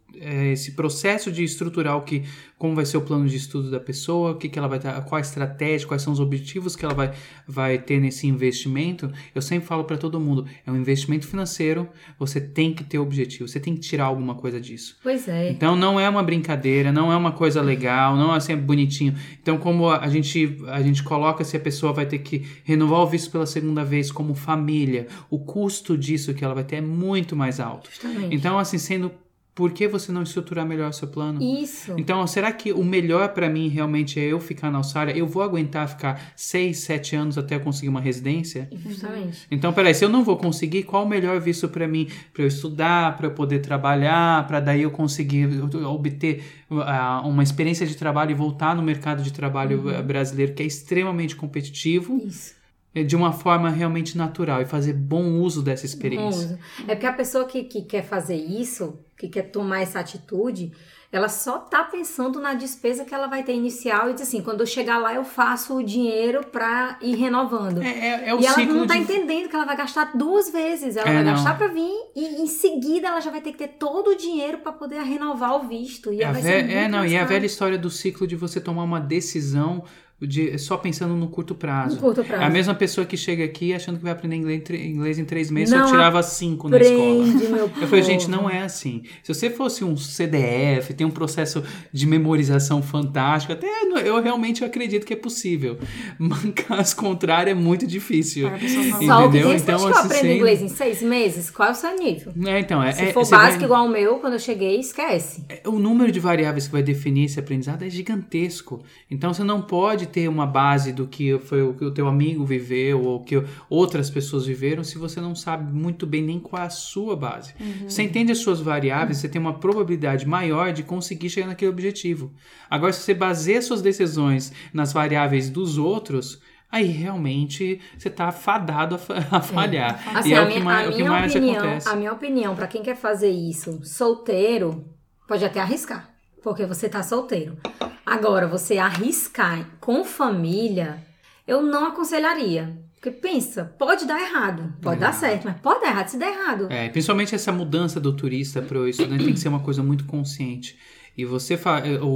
esse 0.52 0.72
processo 0.72 1.30
de 1.32 1.42
estruturar 1.42 1.96
o 1.96 2.02
que 2.02 2.22
como 2.62 2.76
vai 2.76 2.86
ser 2.86 2.96
o 2.96 3.00
plano 3.00 3.26
de 3.26 3.36
estudo 3.36 3.72
da 3.72 3.80
pessoa, 3.80 4.30
o 4.30 4.34
que, 4.36 4.48
que 4.48 4.56
ela 4.56 4.68
vai 4.68 4.78
ter, 4.78 4.88
qual 5.02 5.18
a 5.18 5.20
estratégia, 5.20 5.84
quais 5.84 6.00
são 6.00 6.12
os 6.12 6.20
objetivos 6.20 6.76
que 6.76 6.84
ela 6.84 6.94
vai, 6.94 7.12
vai 7.44 7.76
ter 7.76 7.98
nesse 7.98 8.28
investimento. 8.28 9.10
Eu 9.34 9.42
sempre 9.42 9.66
falo 9.66 9.82
para 9.82 9.96
todo 9.96 10.20
mundo, 10.20 10.46
é 10.64 10.70
um 10.70 10.76
investimento 10.76 11.26
financeiro, 11.26 11.88
você 12.16 12.40
tem 12.40 12.72
que 12.72 12.84
ter 12.84 13.00
objetivo, 13.00 13.48
você 13.48 13.58
tem 13.58 13.74
que 13.74 13.80
tirar 13.80 14.04
alguma 14.04 14.36
coisa 14.36 14.60
disso. 14.60 14.96
Pois 15.02 15.26
é. 15.26 15.50
Então 15.50 15.74
não 15.74 15.98
é 15.98 16.08
uma 16.08 16.22
brincadeira, 16.22 16.92
não 16.92 17.10
é 17.10 17.16
uma 17.16 17.32
coisa 17.32 17.60
legal, 17.60 18.16
não 18.16 18.32
é 18.32 18.36
assim 18.36 18.52
é 18.52 18.56
bonitinho. 18.56 19.16
Então 19.42 19.58
como 19.58 19.90
a 19.90 20.08
gente 20.08 20.56
a 20.68 20.80
gente 20.80 21.02
coloca 21.02 21.42
se 21.42 21.56
a 21.56 21.60
pessoa 21.60 21.92
vai 21.92 22.06
ter 22.06 22.18
que 22.18 22.46
renovar 22.62 23.00
o 23.00 23.08
visto 23.08 23.28
pela 23.28 23.44
segunda 23.44 23.84
vez 23.84 24.12
como 24.12 24.36
família, 24.36 25.08
o 25.28 25.40
custo 25.40 25.98
disso 25.98 26.32
que 26.32 26.44
ela 26.44 26.54
vai 26.54 26.62
ter 26.62 26.76
é 26.76 26.80
muito 26.80 27.34
mais 27.34 27.58
alto. 27.58 27.90
Justamente. 27.90 28.32
Então 28.32 28.56
assim 28.56 28.78
sendo 28.78 29.10
por 29.54 29.72
que 29.72 29.86
você 29.86 30.10
não 30.10 30.22
estruturar 30.22 30.66
melhor 30.66 30.88
o 30.88 30.92
seu 30.92 31.08
plano? 31.08 31.42
Isso. 31.42 31.94
Então, 31.98 32.26
será 32.26 32.50
que 32.50 32.72
o 32.72 32.82
melhor 32.82 33.28
pra 33.34 33.50
mim 33.50 33.68
realmente 33.68 34.18
é 34.18 34.24
eu 34.24 34.40
ficar 34.40 34.70
na 34.70 34.78
Austrália? 34.78 35.16
Eu 35.16 35.26
vou 35.26 35.42
aguentar 35.42 35.86
ficar 35.88 36.32
6, 36.34 36.78
7 36.78 37.16
anos 37.16 37.38
até 37.38 37.56
eu 37.56 37.60
conseguir 37.60 37.90
uma 37.90 38.00
residência? 38.00 38.68
Justamente. 38.72 39.46
Então, 39.50 39.70
peraí, 39.72 39.94
se 39.94 40.04
eu 40.04 40.08
não 40.08 40.24
vou 40.24 40.38
conseguir, 40.38 40.84
qual 40.84 41.04
o 41.04 41.08
melhor 41.08 41.38
visto 41.38 41.68
para 41.68 41.86
mim? 41.86 42.08
Para 42.32 42.44
eu 42.44 42.48
estudar, 42.48 43.16
para 43.16 43.26
eu 43.26 43.32
poder 43.32 43.58
trabalhar, 43.58 44.46
para 44.46 44.58
daí 44.58 44.82
eu 44.82 44.90
conseguir 44.90 45.48
obter 45.86 46.42
ah, 46.70 47.22
uma 47.24 47.42
experiência 47.42 47.86
de 47.86 47.94
trabalho 47.94 48.30
e 48.30 48.34
voltar 48.34 48.74
no 48.74 48.82
mercado 48.82 49.22
de 49.22 49.32
trabalho 49.32 49.90
eh, 49.90 50.02
brasileiro, 50.02 50.54
que 50.54 50.62
é 50.62 50.66
extremamente 50.66 51.36
competitivo, 51.36 52.22
Isso. 52.24 52.61
Eh, 52.94 53.02
de 53.02 53.14
uma 53.16 53.32
forma 53.32 53.70
realmente 53.70 54.16
natural 54.16 54.62
e 54.62 54.66
fazer 54.66 54.92
bom 54.92 55.38
uso 55.40 55.62
dessa 55.62 55.86
experiência. 55.86 56.58
É 56.86 56.94
porque 56.94 57.06
a 57.06 57.12
pessoa 57.12 57.44
que, 57.44 57.64
que 57.64 57.82
quer 57.82 58.02
fazer 58.04 58.36
isso, 58.36 58.98
que 59.16 59.28
quer 59.28 59.50
tomar 59.50 59.80
essa 59.82 60.00
atitude, 60.00 60.72
ela 61.10 61.28
só 61.28 61.58
tá 61.58 61.84
pensando 61.84 62.40
na 62.40 62.54
despesa 62.54 63.04
que 63.04 63.14
ela 63.14 63.26
vai 63.26 63.42
ter 63.42 63.54
inicial 63.54 64.08
e 64.08 64.14
diz 64.14 64.22
assim, 64.22 64.40
quando 64.40 64.60
eu 64.60 64.66
chegar 64.66 64.96
lá 64.96 65.14
eu 65.14 65.24
faço 65.24 65.76
o 65.76 65.82
dinheiro 65.82 66.40
pra 66.46 66.98
ir 67.02 67.14
renovando. 67.16 67.82
É, 67.82 67.88
é, 67.88 68.28
é 68.30 68.34
o 68.34 68.40
e 68.40 68.46
ela 68.46 68.64
não 68.64 68.86
tá 68.86 68.94
de... 68.94 69.00
entendendo 69.00 69.46
que 69.46 69.54
ela 69.54 69.66
vai 69.66 69.76
gastar 69.76 70.16
duas 70.16 70.48
vezes. 70.50 70.96
Ela 70.96 71.10
É, 71.10 71.14
vai 71.16 71.24
não. 71.24 71.32
gastar 71.32 71.58
pra 71.58 71.66
vir 71.66 71.92
e 72.16 72.40
em 72.42 72.46
seguida 72.46 73.08
ela 73.08 73.20
já 73.20 73.30
vai 73.30 73.42
ter 73.42 73.52
que 73.52 73.58
ter 73.58 73.68
todo 73.78 74.12
o 74.12 74.16
dinheiro 74.16 74.58
pra 74.58 74.72
poder 74.72 75.02
renovar 75.02 75.54
o 75.56 75.68
visto. 75.68 76.10
E 76.14 76.22
É, 76.22 76.26
a 76.26 76.32
ve- 76.32 76.48
é, 76.50 76.88
não, 76.88 77.04
e 77.04 77.14
a 77.14 77.18
caro. 77.20 77.28
velha 77.28 77.44
história 77.46 77.76
do 77.76 77.90
ciclo 77.90 78.26
de 78.26 78.34
você 78.34 78.58
tomar 78.58 78.82
uma 78.82 78.98
decisão 78.98 79.84
de, 80.26 80.58
só 80.58 80.76
pensando 80.76 81.14
no 81.14 81.28
curto 81.28 81.54
prazo. 81.54 81.96
No 81.96 82.00
curto 82.02 82.22
prazo. 82.24 82.42
É 82.42 82.46
a 82.46 82.50
mesma 82.50 82.74
pessoa 82.74 83.06
que 83.06 83.16
chega 83.16 83.44
aqui 83.44 83.72
achando 83.74 83.96
que 83.98 84.02
vai 84.02 84.12
aprender 84.12 84.36
inglês, 84.36 84.58
em 84.60 84.62
tre- 84.62 84.86
inglês 84.86 85.18
em 85.18 85.24
três 85.24 85.50
meses, 85.50 85.74
Não 85.74 85.86
só 85.86 85.92
tirava 85.92 86.22
cinco 86.22 86.68
na 86.68 86.78
escola. 86.78 87.70
Eu 87.80 87.88
falei, 87.88 88.02
gente, 88.04 88.28
não 88.30 88.48
é 88.48 88.62
assim. 88.62 89.02
Se 89.22 89.32
você 89.34 89.50
fosse 89.50 89.84
um 89.84 89.96
CDF, 89.96 90.94
tem 90.94 91.06
um 91.06 91.10
processo 91.10 91.62
de 91.92 92.06
memorização 92.06 92.82
fantástico, 92.82 93.52
até 93.52 93.66
eu 94.06 94.20
realmente 94.22 94.64
acredito 94.64 95.04
que 95.06 95.12
é 95.12 95.16
possível. 95.16 95.78
Mas 96.18 96.42
caso 96.54 96.96
contrário, 96.96 97.50
é 97.50 97.54
muito 97.54 97.86
difícil. 97.86 98.48
Só 98.48 98.56
que 98.56 98.66
Entendeu? 98.66 99.48
tem, 99.48 99.56
então, 99.56 99.78
que 99.78 99.84
eu 99.84 99.88
assim, 99.88 99.98
aprendo 100.06 100.20
sem- 100.22 100.36
inglês 100.36 100.62
em 100.62 100.68
seis 100.68 101.02
meses, 101.02 101.50
qual 101.50 101.68
é 101.68 101.72
o 101.72 101.74
seu 101.74 101.96
nível? 101.96 102.32
É, 102.46 102.58
então, 102.60 102.82
é, 102.82 102.92
Se 102.92 103.02
é- 103.02 103.12
for 103.12 103.28
básico 103.28 103.58
vai- 103.58 103.64
igual 103.64 103.86
o 103.86 103.88
meu, 103.88 104.16
quando 104.18 104.34
eu 104.34 104.38
cheguei, 104.38 104.78
esquece. 104.78 105.44
o 105.66 105.78
número 105.78 106.10
de 106.12 106.20
variáveis 106.20 106.66
que 106.66 106.72
vai 106.72 106.82
definir 106.82 107.24
esse 107.26 107.38
aprendizado 107.38 107.82
é 107.84 107.90
gigantesco. 107.90 108.82
Então 109.10 109.32
você 109.34 109.42
não 109.44 109.60
pode 109.62 110.06
ter 110.12 110.28
uma 110.28 110.46
base 110.46 110.92
do 110.92 111.06
que 111.06 111.38
foi 111.38 111.62
o 111.62 111.74
que 111.74 111.84
o 111.84 111.90
teu 111.90 112.06
amigo 112.06 112.44
viveu 112.44 113.02
ou 113.02 113.24
que 113.24 113.42
outras 113.68 114.10
pessoas 114.10 114.46
viveram 114.46 114.84
se 114.84 114.98
você 114.98 115.20
não 115.20 115.34
sabe 115.34 115.72
muito 115.72 116.06
bem 116.06 116.22
nem 116.22 116.38
qual 116.38 116.62
é 116.62 116.66
a 116.66 116.70
sua 116.70 117.16
base. 117.16 117.54
Você 117.88 118.02
entende 118.02 118.32
as 118.32 118.38
suas 118.38 118.60
variáveis, 118.60 119.18
você 119.18 119.28
tem 119.28 119.40
uma 119.40 119.54
probabilidade 119.54 120.26
maior 120.26 120.72
de 120.72 120.82
conseguir 120.82 121.30
chegar 121.30 121.46
naquele 121.46 121.70
objetivo. 121.70 122.32
Agora, 122.68 122.92
se 122.92 123.00
você 123.00 123.14
baseia 123.14 123.62
suas 123.62 123.82
decisões 123.82 124.52
nas 124.72 124.92
variáveis 124.92 125.48
dos 125.48 125.78
outros, 125.78 126.40
aí 126.70 126.86
realmente 126.86 127.80
você 127.96 128.08
está 128.08 128.32
fadado 128.32 128.94
a, 128.96 129.36
a 129.36 129.40
falhar. 129.40 130.02
Assim, 130.16 130.30
e 130.30 130.32
é 130.32 130.38
a 130.38 130.42
o 130.42 130.46
que 130.46 130.52
minha, 130.54 130.64
mais, 130.64 130.86
a 130.86 130.90
o 130.90 130.94
que 130.94 131.04
mais 131.04 131.34
opinião, 131.34 131.56
acontece. 131.56 131.88
a 131.88 131.96
minha 131.96 132.12
opinião, 132.12 132.54
pra 132.56 132.66
quem 132.66 132.82
quer 132.82 132.96
fazer 132.96 133.30
isso 133.30 133.80
solteiro, 133.84 134.84
pode 135.28 135.44
até 135.44 135.60
arriscar, 135.60 136.11
porque 136.42 136.66
você 136.66 136.88
tá 136.88 137.02
solteiro. 137.02 137.56
Agora, 138.04 138.46
você 138.48 138.78
arriscar 138.78 139.66
com 139.80 140.04
família, 140.04 141.02
eu 141.46 141.62
não 141.62 141.86
aconselharia. 141.86 142.78
Porque 142.94 143.10
pensa, 143.10 143.64
pode 143.78 144.06
dar 144.06 144.20
errado, 144.20 144.74
pode 144.80 145.00
dar 145.00 145.12
certo, 145.12 145.44
mas 145.44 145.60
pode 145.60 145.80
dar 145.80 145.88
errado 145.88 146.08
se 146.08 146.16
der 146.18 146.28
errado. 146.32 146.68
É, 146.70 146.88
principalmente 146.88 147.34
essa 147.34 147.50
mudança 147.50 147.98
do 147.98 148.12
turista 148.12 148.62
para 148.62 148.78
o 148.78 148.86
estudante 148.86 149.24
tem 149.24 149.34
que 149.34 149.40
ser 149.40 149.48
uma 149.48 149.58
coisa 149.58 149.82
muito 149.82 150.04
consciente. 150.04 150.78
E 151.18 151.24
você 151.24 151.56
fa- 151.56 151.82
o, 152.00 152.06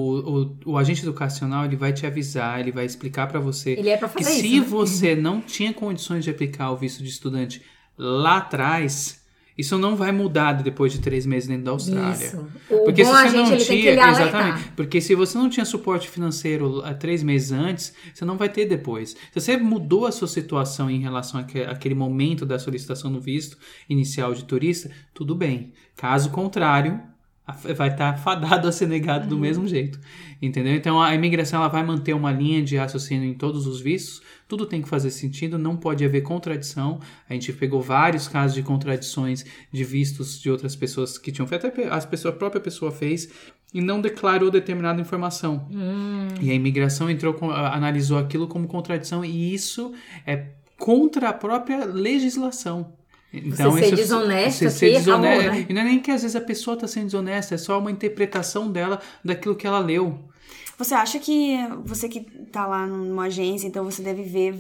o, 0.65 0.73
o 0.73 0.79
agente 0.79 1.03
educacional 1.03 1.65
ele 1.65 1.75
vai 1.77 1.93
te 1.93 2.07
avisar, 2.07 2.61
ele 2.61 2.71
vai 2.71 2.85
explicar 2.87 3.27
para 3.27 3.41
você 3.41 3.73
Ele 3.73 3.91
é 3.91 3.97
pra 3.97 4.09
que 4.09 4.23
fazer 4.23 4.37
se 4.41 4.47
isso. 4.47 4.61
né? 4.61 4.67
você 4.71 5.17
não 5.17 5.41
tinha 5.41 5.75
condições 5.75 6.23
de 6.25 6.31
aplicar 6.31 6.71
o 6.71 6.77
visto 6.77 7.03
de 7.03 7.09
estudante 7.11 7.61
lá 7.99 8.37
atrás, 8.39 9.26
isso 9.57 9.79
não 9.79 9.97
vai 9.97 10.13
mudar 10.13 10.53
depois 10.63 10.93
de 10.93 10.99
três 11.01 11.25
meses 11.27 11.49
dentro 11.49 11.65
da 11.65 11.71
Austrália. 11.73 12.13
Isso. 12.27 12.47
O 12.71 12.85
Porque 12.85 13.03
bom 13.05 13.15
se 13.15 13.29
você 13.29 13.37
não 13.37 13.57
tinha, 13.59 14.11
exatamente, 14.11 14.69
porque 14.77 15.01
se 15.01 15.15
você 15.15 15.39
não 15.39 15.49
tinha 15.49 15.65
suporte 15.65 16.09
financeiro 16.09 16.83
há 16.85 16.93
três 16.95 17.23
meses 17.23 17.53
antes, 17.53 17.95
você 18.15 18.25
não 18.25 18.37
vai 18.37 18.49
ter 18.49 18.67
depois. 18.67 19.11
Se 19.33 19.41
você 19.41 19.57
mudou 19.57 20.07
a 20.07 20.13
sua 20.13 20.29
situação 20.29 20.91
em 20.91 21.01
relação 21.01 21.41
àque- 21.41 21.63
àquele 21.63 21.95
momento 21.95 22.45
da 22.45 22.59
solicitação 22.59 23.13
do 23.13 23.21
visto 23.21 23.57
inicial 23.89 24.35
de 24.35 24.45
turista, 24.45 24.91
tudo 25.15 25.35
bem. 25.35 25.73
Caso 25.97 26.31
contrário, 26.31 27.01
vai 27.77 27.89
estar 27.89 28.19
fadado 28.19 28.67
a 28.67 28.73
ser 28.73 28.89
negado 28.89 29.25
Uhum. 29.25 29.29
do 29.31 29.39
mesmo 29.39 29.69
jeito, 29.69 30.01
entendeu? 30.43 30.75
Então 30.75 31.01
a 31.01 31.15
imigração 31.15 31.61
ela 31.61 31.69
vai 31.69 31.85
manter 31.85 32.13
uma 32.13 32.33
linha 32.33 32.63
de 32.63 32.77
raciocínio 32.77 33.29
em 33.29 33.35
todos 33.35 33.67
os 33.67 33.81
vistos. 33.81 34.21
Tudo 34.49 34.67
tem 34.67 34.83
que 34.83 34.89
fazer 34.89 35.11
sentido, 35.11 35.57
não 35.59 35.77
pode 35.77 36.05
haver 36.05 36.23
contradição. 36.23 37.01
A 37.29 37.33
gente 37.35 37.53
pegou 37.53 37.81
vários 37.81 38.27
casos 38.29 38.55
de 38.55 38.63
contradições 38.63 39.45
de 39.73 39.85
vistos 39.85 40.41
de 40.41 40.51
outras 40.51 40.75
pessoas 40.75 41.19
que 41.19 41.31
tinham 41.31 41.47
feito, 41.47 41.67
até 41.67 41.89
as 41.89 42.05
pessoas, 42.05 42.35
a 42.35 42.37
própria 42.37 42.61
pessoa 42.61 42.91
fez 42.91 43.29
e 43.73 43.81
não 43.81 44.01
declarou 44.01 44.51
determinada 44.51 45.01
informação. 45.01 45.69
Hum. 45.71 46.29
E 46.41 46.51
a 46.51 46.55
imigração 46.55 47.09
entrou, 47.09 47.37
analisou 47.53 48.19
aquilo 48.19 48.47
como 48.49 48.67
contradição 48.67 49.25
e 49.25 49.55
isso 49.55 49.93
é 50.27 50.47
contra 50.79 51.31
a 51.31 51.33
própria 51.33 51.85
legislação. 51.85 52.93
Então, 53.45 53.73
ser 53.73 53.87
isso- 53.87 53.97
desonesto 53.97 54.59
você 54.65 54.71
ser 54.71 54.97
acabou, 54.97 55.21
né? 55.21 55.67
E 55.69 55.73
não 55.73 55.81
é 55.81 55.85
nem 55.85 56.01
que 56.01 56.11
às 56.11 56.23
vezes 56.23 56.37
a 56.37 56.41
pessoa 56.41 56.75
está 56.75 56.87
sendo 56.87 57.05
desonesta, 57.07 57.55
é 57.55 57.59
só 57.59 57.79
uma 57.79 57.91
interpretação 57.91 58.71
dela 58.71 59.01
daquilo 59.25 59.55
que 59.55 59.67
ela 59.67 59.79
leu. 59.79 60.19
Você 60.79 60.95
acha 60.95 61.19
que 61.19 61.57
você 61.85 62.09
que 62.09 62.21
tá 62.53 62.67
lá 62.67 62.87
numa 62.87 63.25
agência, 63.25 63.67
então 63.67 63.83
você 63.85 64.03
deve 64.03 64.23
ver 64.23 64.55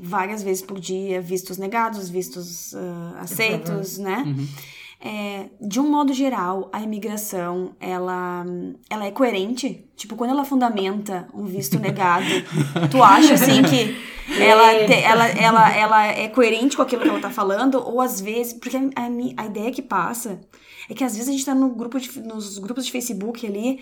várias 0.00 0.42
vezes 0.42 0.62
por 0.62 0.80
dia 0.80 1.20
vistos 1.20 1.56
negados, 1.56 2.08
vistos 2.08 2.74
ah, 2.74 3.18
aceitos, 3.20 3.98
né? 3.98 4.24
É, 5.04 5.46
de 5.60 5.80
um 5.80 5.90
modo 5.90 6.12
geral, 6.12 6.70
a 6.72 6.80
imigração, 6.80 7.74
ela, 7.80 8.44
ela 8.88 9.04
é 9.04 9.10
coerente? 9.10 9.84
Tipo, 9.96 10.14
quando 10.14 10.30
ela 10.30 10.44
fundamenta 10.44 11.26
um 11.34 11.44
visto 11.44 11.76
negado, 11.80 12.24
tu 12.88 13.02
acha, 13.02 13.34
assim, 13.34 13.64
que 13.64 13.96
ela, 14.40 14.86
te- 14.86 15.02
ela, 15.02 15.26
ela, 15.26 15.76
ela 15.76 16.06
é 16.06 16.28
coerente 16.28 16.76
com 16.76 16.82
aquilo 16.82 17.02
que 17.02 17.08
ela 17.08 17.18
tá 17.20 17.30
falando? 17.30 17.82
Ou 17.84 18.00
às 18.00 18.20
vezes... 18.20 18.52
Porque 18.52 18.76
a, 18.76 18.80
a, 18.80 19.42
a 19.42 19.46
ideia 19.46 19.72
que 19.72 19.82
passa 19.82 20.40
é 20.88 20.94
que 20.94 21.02
às 21.02 21.14
vezes 21.16 21.28
a 21.28 21.32
gente 21.32 21.44
tá 21.44 21.54
no 21.54 21.70
grupo 21.70 21.98
de, 21.98 22.20
nos 22.20 22.58
grupos 22.58 22.86
de 22.86 22.92
Facebook 22.92 23.44
ali... 23.44 23.80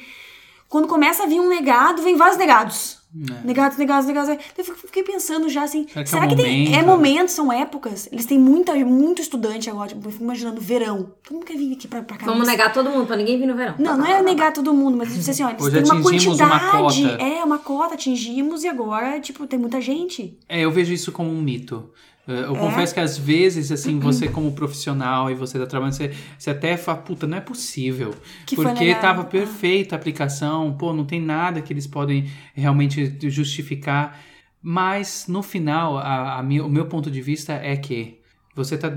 Quando 0.71 0.89
começa 0.89 1.25
a 1.25 1.27
vir 1.27 1.41
um 1.41 1.49
negado, 1.49 2.01
vem 2.01 2.17
vários 2.17 2.39
negados. 2.39 2.99
Negados, 3.45 3.77
negados, 3.77 4.07
negados. 4.07 4.39
Eu 4.57 4.65
fiquei 4.65 5.03
pensando 5.03 5.49
já 5.49 5.65
assim, 5.65 5.85
Será 5.89 5.95
que 5.95 6.01
é 6.01 6.07
será 6.07 6.27
que 6.29 6.37
tem. 6.37 6.61
momento? 6.69 6.79
É 6.79 6.83
momento, 6.87 7.29
são 7.33 7.53
épocas. 7.53 8.09
Eles 8.13 8.25
têm 8.25 8.39
muita, 8.39 8.73
muito 8.77 9.21
estudante 9.21 9.69
agora. 9.69 9.89
Tipo, 9.89 10.07
eu 10.07 10.13
fico 10.13 10.23
imaginando 10.23 10.61
verão. 10.61 11.13
Todo 11.25 11.35
mundo 11.35 11.45
quer 11.45 11.57
vir 11.57 11.73
aqui 11.73 11.89
pra, 11.89 12.03
pra 12.03 12.17
cá. 12.17 12.25
Vamos 12.27 12.43
mas- 12.43 12.49
negar 12.49 12.73
todo 12.73 12.89
mundo, 12.89 13.05
pra 13.09 13.17
ninguém 13.17 13.37
vir 13.37 13.47
no 13.47 13.57
verão. 13.57 13.75
Não, 13.81 13.99
não 13.99 14.07
é 14.07 14.23
negar 14.23 14.53
todo 14.53 14.73
mundo, 14.73 14.97
mas 14.97 15.13
dizer 15.13 15.33
assim, 15.33 15.43
olha, 15.43 15.55
eles 15.55 15.63
Hoje 15.65 15.75
têm 15.75 15.85
uma 15.87 15.95
uma 15.95 16.03
quantidade. 16.05 17.03
cota. 17.03 17.23
É, 17.25 17.43
uma 17.45 17.59
cota, 17.59 17.95
atingimos 17.95 18.63
e 18.63 18.69
agora, 18.69 19.19
tipo, 19.19 19.45
tem 19.49 19.59
muita 19.59 19.81
gente. 19.81 20.39
É, 20.49 20.61
eu 20.61 20.71
vejo 20.71 20.93
isso 20.93 21.11
como 21.11 21.31
um 21.33 21.43
mito. 21.43 21.91
Eh, 22.29 22.33
Eu 22.45 22.57
É? 22.57 22.59
confesso 22.59 22.95
que 22.95 23.01
às 23.01 23.17
vezes, 23.19 23.73
assim, 23.73 23.99
você 23.99 24.29
como 24.29 24.53
profissional 24.53 25.31
e 25.31 25.35
você 25.35 25.59
tá 25.59 25.67
trabalhando, 25.67 25.95
você, 25.95 26.13
você 26.39 26.51
até 26.51 26.77
fala, 26.77 26.99
puta, 26.99 27.27
não 27.27 27.39
é 27.39 27.41
possível. 27.41 28.15
Que 28.47 28.57
porque 28.57 28.95
tava 28.97 29.25
perfeita 29.25 29.95
a 29.95 29.99
aplicação, 29.99 30.73
pô, 30.77 30.93
não 30.93 31.05
tem 31.05 31.21
nada 31.21 31.61
que 31.63 31.73
eles 31.73 31.87
podem 31.87 32.31
realmente 32.55 33.17
justificar. 33.31 34.21
Mas, 34.63 35.25
no 35.27 35.43
final, 35.43 35.97
a, 35.99 36.39
a 36.39 36.41
o 36.41 36.69
meu 36.69 36.87
ponto 36.87 37.11
de 37.11 37.23
vista 37.23 37.55
é 37.55 37.77
que 37.77 38.20
você 38.65 38.77
tá 38.77 38.91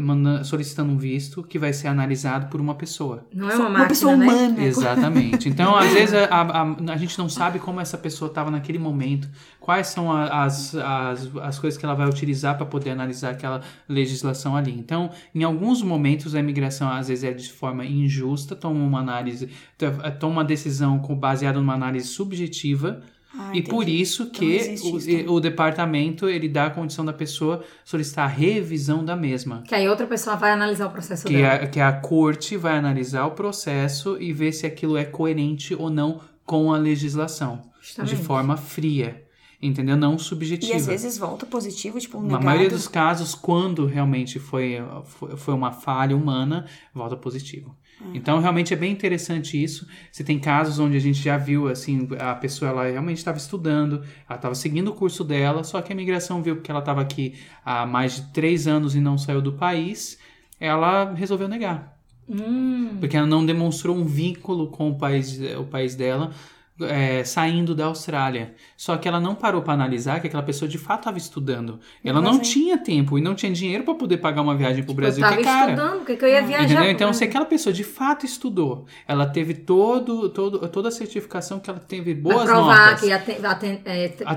manda- 0.00 0.44
solicitando 0.44 0.92
um 0.92 0.96
visto 0.98 1.42
que 1.42 1.58
vai 1.58 1.72
ser 1.72 1.88
analisado 1.88 2.46
por 2.48 2.60
uma 2.60 2.74
pessoa. 2.74 3.26
Não 3.32 3.48
é 3.50 3.54
uma 3.54 3.60
Uma 3.66 3.70
máquina, 3.70 3.88
pessoa 3.88 4.16
né? 4.16 4.26
humana. 4.26 4.62
Exatamente. 4.64 5.48
Então, 5.48 5.74
às 5.76 5.92
vezes, 5.92 6.14
a, 6.14 6.26
a, 6.42 6.62
a 6.92 6.96
gente 6.96 7.18
não 7.18 7.28
sabe 7.28 7.58
como 7.58 7.80
essa 7.80 7.96
pessoa 7.96 8.28
estava 8.28 8.50
naquele 8.50 8.78
momento, 8.78 9.28
quais 9.60 9.86
são 9.88 10.12
a- 10.12 10.44
as, 10.44 10.74
as, 10.74 11.30
as 11.42 11.58
coisas 11.58 11.78
que 11.78 11.84
ela 11.84 11.94
vai 11.94 12.08
utilizar 12.08 12.56
para 12.56 12.66
poder 12.66 12.90
analisar 12.90 13.30
aquela 13.30 13.62
legislação 13.88 14.54
ali. 14.56 14.72
Então, 14.72 15.10
em 15.34 15.42
alguns 15.42 15.82
momentos, 15.82 16.34
a 16.34 16.40
imigração, 16.40 16.88
às 16.90 17.08
vezes, 17.08 17.24
é 17.24 17.32
de 17.32 17.50
forma 17.50 17.84
injusta, 17.84 18.54
toma 18.54 18.78
uma 18.84 19.00
análise, 19.00 19.48
to- 19.78 19.86
toma 20.20 20.34
uma 20.34 20.44
decisão 20.44 20.98
com- 20.98 21.14
baseada 21.16 21.58
numa 21.58 21.74
análise 21.74 22.08
subjetiva. 22.08 23.00
Ah, 23.34 23.50
e 23.54 23.62
por 23.62 23.82
entendi. 23.82 24.00
isso 24.00 24.22
Então 24.24 24.32
que 24.40 24.54
existe 24.54 24.90
também. 24.90 25.26
o, 25.28 25.32
o 25.34 25.40
departamento 25.40 26.28
ele 26.28 26.48
dá 26.48 26.66
a 26.66 26.70
condição 26.70 27.04
da 27.04 27.12
pessoa 27.12 27.62
solicitar 27.84 28.24
a 28.24 28.28
revisão 28.28 29.04
da 29.04 29.14
mesma. 29.16 29.62
Que 29.62 29.74
aí 29.74 29.88
outra 29.88 30.06
pessoa 30.06 30.36
vai 30.36 30.52
analisar 30.52 30.86
o 30.86 30.90
processo 30.90 31.26
Que 31.26 31.34
dela. 31.34 31.54
a, 31.54 31.66
que 31.66 31.80
a 31.80 31.92
corte 31.92 32.56
vai 32.56 32.78
analisar 32.78 33.26
o 33.26 33.32
processo 33.32 34.16
e 34.20 34.32
ver 34.32 34.52
se 34.52 34.66
aquilo 34.66 34.96
é 34.96 35.04
coerente 35.04 35.74
ou 35.74 35.90
não 35.90 36.20
com 36.44 36.72
a 36.72 36.78
legislação. 36.78 37.62
Justamente. 37.80 38.16
De 38.16 38.22
forma 38.22 38.56
fria. 38.56 39.22
Entendeu? 39.60 39.96
Não 39.96 40.18
subjetiva. 40.18 40.72
E 40.74 40.76
às 40.76 40.86
vezes 40.86 41.16
volta 41.16 41.46
positivo, 41.46 41.98
tipo, 41.98 42.18
um 42.18 42.20
Na 42.20 42.26
negado. 42.28 42.44
maioria 42.44 42.68
dos 42.68 42.86
casos, 42.86 43.34
quando 43.34 43.86
realmente 43.86 44.38
foi, 44.38 44.76
foi, 45.04 45.36
foi 45.36 45.54
uma 45.54 45.72
falha 45.72 46.14
humana, 46.14 46.66
volta 46.94 47.16
positivo. 47.16 47.74
Então, 48.14 48.40
realmente 48.40 48.72
é 48.74 48.76
bem 48.76 48.92
interessante 48.92 49.62
isso. 49.62 49.86
Se 50.12 50.22
tem 50.22 50.38
casos 50.38 50.78
onde 50.78 50.96
a 50.96 51.00
gente 51.00 51.20
já 51.20 51.36
viu, 51.36 51.68
assim, 51.68 52.08
a 52.18 52.34
pessoa 52.34 52.70
ela 52.70 52.84
realmente 52.88 53.18
estava 53.18 53.38
estudando, 53.38 54.02
ela 54.28 54.36
estava 54.36 54.54
seguindo 54.54 54.88
o 54.88 54.94
curso 54.94 55.24
dela, 55.24 55.64
só 55.64 55.80
que 55.80 55.92
a 55.92 55.94
imigração 55.94 56.42
viu 56.42 56.60
que 56.60 56.70
ela 56.70 56.80
estava 56.80 57.00
aqui 57.00 57.34
há 57.64 57.86
mais 57.86 58.16
de 58.16 58.32
três 58.32 58.66
anos 58.66 58.94
e 58.94 59.00
não 59.00 59.16
saiu 59.16 59.40
do 59.40 59.52
país, 59.52 60.18
ela 60.60 61.12
resolveu 61.14 61.48
negar. 61.48 61.96
Hum, 62.28 62.96
Porque 62.98 63.16
ela 63.16 63.26
não 63.26 63.46
demonstrou 63.46 63.96
um 63.96 64.04
vínculo 64.04 64.68
com 64.68 64.90
o 64.90 64.98
país, 64.98 65.38
o 65.58 65.64
país 65.64 65.94
dela 65.94 66.32
é, 66.80 67.24
saindo 67.24 67.74
da 67.74 67.86
Austrália. 67.86 68.54
Só 68.76 68.96
que 68.96 69.08
ela 69.08 69.18
não 69.18 69.34
parou 69.34 69.62
para 69.62 69.72
analisar 69.74 70.20
que 70.20 70.26
aquela 70.26 70.42
pessoa 70.42 70.68
de 70.68 70.76
fato 70.78 71.00
estava 71.00 71.18
estudando. 71.18 71.80
Ela 72.04 72.20
não 72.20 72.38
tinha 72.38 72.76
tempo 72.76 73.18
e 73.18 73.20
não 73.20 73.34
tinha 73.34 73.50
dinheiro 73.52 73.84
para 73.84 73.94
poder 73.94 74.18
pagar 74.18 74.42
uma 74.42 74.54
viagem 74.54 74.82
para 74.84 74.92
o 74.92 74.94
Brasil, 74.94 75.24
eu 75.24 75.28
tava 75.30 75.42
que 75.42 75.48
é 75.48 75.50
cara. 75.50 75.72
estudando, 75.72 75.96
porque 75.98 76.16
que 76.16 76.24
eu 76.24 76.28
ia 76.28 76.42
viajar. 76.42 76.64
Entendeu? 76.64 76.90
Então, 76.90 77.12
se 77.12 77.24
aquela 77.24 77.44
pessoa 77.46 77.72
de 77.72 77.84
fato 77.84 78.26
estudou, 78.26 78.84
ela 79.08 79.26
teve 79.26 79.54
todo, 79.54 80.28
todo, 80.28 80.68
toda 80.68 80.88
a 80.88 80.92
certificação 80.92 81.58
que 81.58 81.70
ela 81.70 81.78
teve 81.78 82.14
boas 82.14 82.44
provar 82.44 82.86
notas. 82.90 83.00
que 83.00 83.10
é, 83.10 83.14
A 83.14 83.54
presen- 83.54 83.82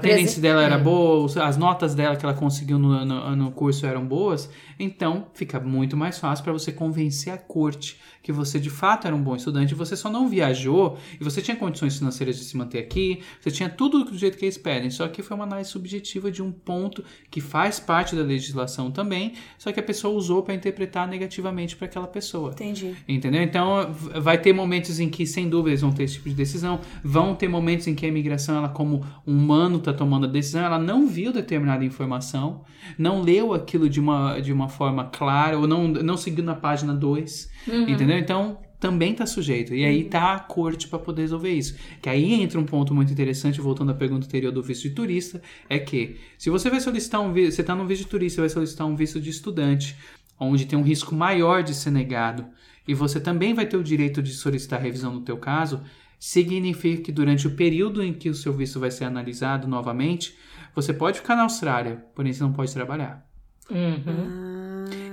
tendência 0.01 0.41
dela 0.41 0.63
era 0.63 0.75
é. 0.75 0.77
boa, 0.77 1.27
as 1.43 1.57
notas 1.57 1.93
dela 1.93 2.15
que 2.15 2.25
ela 2.25 2.33
conseguiu 2.33 2.79
no, 2.79 3.05
no, 3.05 3.35
no 3.35 3.51
curso 3.51 3.85
eram 3.85 4.05
boas, 4.05 4.49
então 4.79 5.27
fica 5.33 5.59
muito 5.59 5.97
mais 5.97 6.17
fácil 6.17 6.43
para 6.43 6.53
você 6.53 6.71
convencer 6.71 7.33
a 7.33 7.37
corte 7.37 7.99
que 8.21 8.31
você 8.31 8.59
de 8.59 8.69
fato 8.69 9.07
era 9.07 9.15
um 9.15 9.21
bom 9.21 9.35
estudante, 9.35 9.73
você 9.73 9.95
só 9.95 10.09
não 10.09 10.27
viajou 10.27 10.97
e 11.19 11.23
você 11.23 11.41
tinha 11.41 11.55
condições 11.55 11.97
financeiras 11.97 12.28
de 12.37 12.43
se 12.43 12.57
manter 12.57 12.79
aqui, 12.79 13.21
você 13.39 13.51
tinha 13.51 13.69
tudo 13.69 14.03
do 14.03 14.17
jeito 14.17 14.37
que 14.37 14.45
eles 14.45 14.57
pedem, 14.57 14.89
só 14.89 15.07
que 15.07 15.21
foi 15.21 15.35
uma 15.35 15.45
análise 15.45 15.69
subjetiva 15.69 16.31
de 16.31 16.41
um 16.41 16.51
ponto 16.51 17.03
que 17.29 17.41
faz 17.41 17.79
parte 17.79 18.15
da 18.15 18.21
legislação 18.21 18.91
também, 18.91 19.33
só 19.57 19.71
que 19.71 19.79
a 19.79 19.83
pessoa 19.83 20.15
usou 20.15 20.43
para 20.43 20.53
interpretar 20.53 21.07
negativamente 21.07 21.75
para 21.75 21.85
aquela 21.85 22.07
pessoa. 22.07 22.51
Entendi. 22.51 22.95
Entendeu? 23.07 23.41
Então, 23.41 23.91
vai 24.21 24.37
ter 24.37 24.53
momentos 24.53 24.99
em 24.99 25.09
que, 25.09 25.25
sem 25.25 25.49
dúvida, 25.49 25.71
eles 25.71 25.81
vão 25.81 25.91
ter 25.91 26.03
esse 26.03 26.15
tipo 26.15 26.29
de 26.29 26.35
decisão. 26.35 26.79
Vão 27.03 27.35
ter 27.35 27.47
momentos 27.47 27.87
em 27.87 27.95
que 27.95 28.05
a 28.05 28.09
imigração, 28.09 28.57
ela 28.57 28.69
como 28.69 29.05
humano, 29.25 29.77
está 29.77 29.93
tomando 29.93 30.25
a 30.25 30.29
decisão, 30.29 30.63
ela 30.63 30.79
não 30.79 31.07
viu 31.07 31.31
determinada 31.31 31.83
informação, 31.83 32.63
não 32.97 33.21
leu 33.21 33.53
aquilo 33.53 33.89
de 33.89 33.99
uma, 33.99 34.39
de 34.39 34.51
uma 34.51 34.69
forma 34.69 35.05
clara, 35.05 35.57
ou 35.57 35.67
não, 35.67 35.87
não 35.87 36.17
seguiu 36.17 36.43
na 36.43 36.55
página 36.55 36.93
2. 36.93 37.49
Entendeu? 37.87 38.17
Então, 38.17 38.57
também 38.79 39.11
está 39.11 39.25
sujeito. 39.25 39.75
E 39.75 39.83
aí 39.83 40.05
tá 40.05 40.33
a 40.33 40.39
corte 40.39 40.87
para 40.87 40.99
poder 40.99 41.23
resolver 41.23 41.51
isso. 41.51 41.75
Que 42.01 42.09
aí 42.09 42.33
entra 42.33 42.59
um 42.59 42.65
ponto 42.65 42.93
muito 42.93 43.11
interessante, 43.11 43.59
voltando 43.59 43.91
à 43.91 43.93
pergunta 43.93 44.25
anterior 44.25 44.51
do 44.51 44.63
visto 44.63 44.83
de 44.83 44.91
turista, 44.91 45.41
é 45.69 45.77
que 45.77 46.17
se 46.37 46.49
você 46.49 46.69
vai 46.69 46.79
solicitar 46.79 47.21
um 47.21 47.33
visto, 47.33 47.55
você 47.55 47.61
está 47.61 47.75
no 47.75 47.85
visto 47.85 48.03
de 48.03 48.07
turista, 48.07 48.35
você 48.35 48.41
vai 48.41 48.49
solicitar 48.49 48.87
um 48.87 48.95
visto 48.95 49.19
de 49.19 49.29
estudante, 49.29 49.95
onde 50.39 50.65
tem 50.65 50.79
um 50.79 50.83
risco 50.83 51.13
maior 51.13 51.61
de 51.61 51.73
ser 51.73 51.91
negado, 51.91 52.45
e 52.87 52.93
você 52.93 53.19
também 53.19 53.53
vai 53.53 53.65
ter 53.65 53.77
o 53.77 53.83
direito 53.83 54.23
de 54.23 54.31
solicitar 54.31 54.81
revisão 54.81 55.13
no 55.13 55.21
teu 55.21 55.37
caso, 55.37 55.81
significa 56.17 57.03
que 57.03 57.11
durante 57.11 57.47
o 57.47 57.55
período 57.55 58.03
em 58.03 58.13
que 58.13 58.29
o 58.29 58.33
seu 58.33 58.53
visto 58.53 58.79
vai 58.79 58.91
ser 58.91 59.05
analisado 59.05 59.67
novamente, 59.67 60.37
você 60.73 60.93
pode 60.93 61.19
ficar 61.19 61.35
na 61.35 61.43
Austrália, 61.43 62.03
porém 62.15 62.33
você 62.33 62.41
não 62.41 62.53
pode 62.53 62.73
trabalhar. 62.73 63.25
Uhum. 63.69 64.58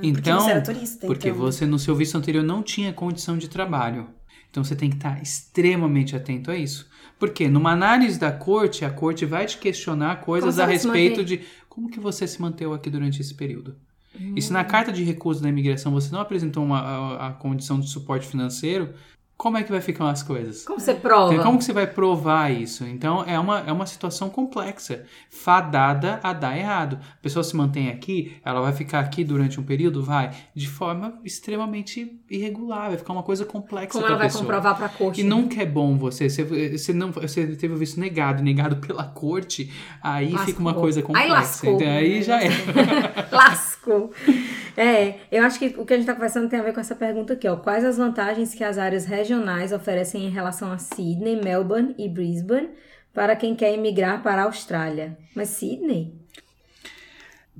Então, 0.02 0.40
você 0.40 0.50
era 0.50 0.62
turista, 0.62 1.06
porque 1.06 1.28
então. 1.28 1.40
você 1.40 1.66
no 1.66 1.78
seu 1.78 1.94
visto 1.94 2.16
anterior 2.16 2.44
não 2.44 2.62
tinha 2.62 2.92
condição 2.92 3.36
de 3.36 3.48
trabalho. 3.48 4.08
Então 4.50 4.64
você 4.64 4.74
tem 4.74 4.88
que 4.88 4.96
estar 4.96 5.22
extremamente 5.22 6.16
atento 6.16 6.50
a 6.50 6.56
isso. 6.56 6.88
Porque 7.18 7.48
numa 7.48 7.72
análise 7.72 8.18
da 8.18 8.32
corte, 8.32 8.84
a 8.84 8.90
corte 8.90 9.26
vai 9.26 9.44
te 9.46 9.58
questionar 9.58 10.20
coisas 10.20 10.58
a 10.58 10.66
respeito 10.66 11.24
de 11.24 11.42
como 11.68 11.90
que 11.90 12.00
você 12.00 12.26
se 12.26 12.40
manteve 12.40 12.72
aqui 12.72 12.88
durante 12.88 13.20
esse 13.20 13.34
período. 13.34 13.76
E 14.34 14.40
se 14.40 14.50
Hum. 14.50 14.54
na 14.54 14.64
carta 14.64 14.90
de 14.90 15.04
recuso 15.04 15.42
da 15.42 15.48
imigração 15.48 15.92
você 15.92 16.10
não 16.10 16.20
apresentou 16.20 16.64
uma, 16.64 16.80
a, 16.80 17.28
a 17.28 17.32
condição 17.34 17.78
de 17.78 17.88
suporte 17.88 18.26
financeiro, 18.26 18.94
como 19.36 19.58
é 19.58 19.62
que 19.62 19.70
vai 19.70 19.80
ficar 19.82 20.08
as 20.10 20.22
coisas? 20.22 20.64
Como 20.64 20.80
você 20.80 20.94
prova? 20.94 21.32
Então, 21.34 21.44
como 21.44 21.58
que 21.58 21.64
você 21.64 21.72
vai 21.72 21.86
provar 21.86 22.50
isso? 22.50 22.84
Então, 22.86 23.22
é 23.26 23.38
uma, 23.38 23.60
é 23.60 23.70
uma 23.72 23.84
situação 23.84 24.30
complexa, 24.30 25.04
fadada 25.30 26.18
a 26.22 26.32
dar 26.32 26.56
errado. 26.56 26.98
A 27.18 27.22
pessoa 27.22 27.44
se 27.44 27.54
mantém 27.54 27.90
aqui, 27.90 28.36
ela 28.44 28.60
vai 28.62 28.72
ficar 28.72 29.00
aqui 29.00 29.22
durante 29.22 29.60
um 29.60 29.62
período? 29.62 30.02
Vai, 30.02 30.30
de 30.54 30.66
forma 30.66 31.18
extremamente 31.22 32.18
irregular, 32.30 32.88
vai 32.88 32.96
ficar 32.98 33.12
uma 33.12 33.22
coisa 33.22 33.44
complexa 33.44 33.92
Como 33.92 34.06
ela 34.06 34.16
vai 34.16 34.26
pessoa. 34.26 34.42
comprovar 34.44 34.76
pra 34.76 34.88
corte? 34.88 35.20
E 35.20 35.24
nunca 35.24 35.60
é 35.62 35.66
bom 35.66 35.98
você, 35.98 36.28
você, 36.30 36.42
você, 36.78 36.92
não, 36.92 37.12
você 37.12 37.46
teve 37.56 37.74
o 37.74 37.76
visto 37.76 38.00
negado, 38.00 38.42
negado 38.42 38.76
pela 38.76 39.04
corte, 39.04 39.70
aí 40.02 40.30
Lascou. 40.30 40.46
fica 40.46 40.60
uma 40.60 40.74
coisa 40.74 41.00
Aí 41.00 41.02
complexa. 41.04 41.30
lascou. 41.32 41.74
Então, 41.76 41.88
aí 41.88 42.22
já 42.22 42.42
é. 42.42 42.48
Lascou. 43.30 43.75
É, 44.76 45.20
eu 45.32 45.42
acho 45.42 45.58
que 45.58 45.74
o 45.78 45.86
que 45.86 45.94
a 45.94 45.96
gente 45.96 46.06
tá 46.06 46.12
conversando 46.12 46.50
tem 46.50 46.60
a 46.60 46.62
ver 46.62 46.74
com 46.74 46.80
essa 46.80 46.94
pergunta 46.94 47.32
aqui, 47.32 47.48
ó. 47.48 47.56
Quais 47.56 47.82
as 47.82 47.96
vantagens 47.96 48.54
que 48.54 48.62
as 48.62 48.76
áreas 48.76 49.06
regionais 49.06 49.72
oferecem 49.72 50.26
em 50.26 50.30
relação 50.30 50.70
a 50.70 50.76
Sydney, 50.76 51.40
Melbourne 51.42 51.94
e 51.96 52.08
Brisbane 52.08 52.68
para 53.14 53.34
quem 53.34 53.54
quer 53.54 53.72
emigrar 53.72 54.22
para 54.22 54.42
a 54.42 54.44
Austrália? 54.44 55.16
Mas 55.34 55.48
Sydney? 55.48 56.26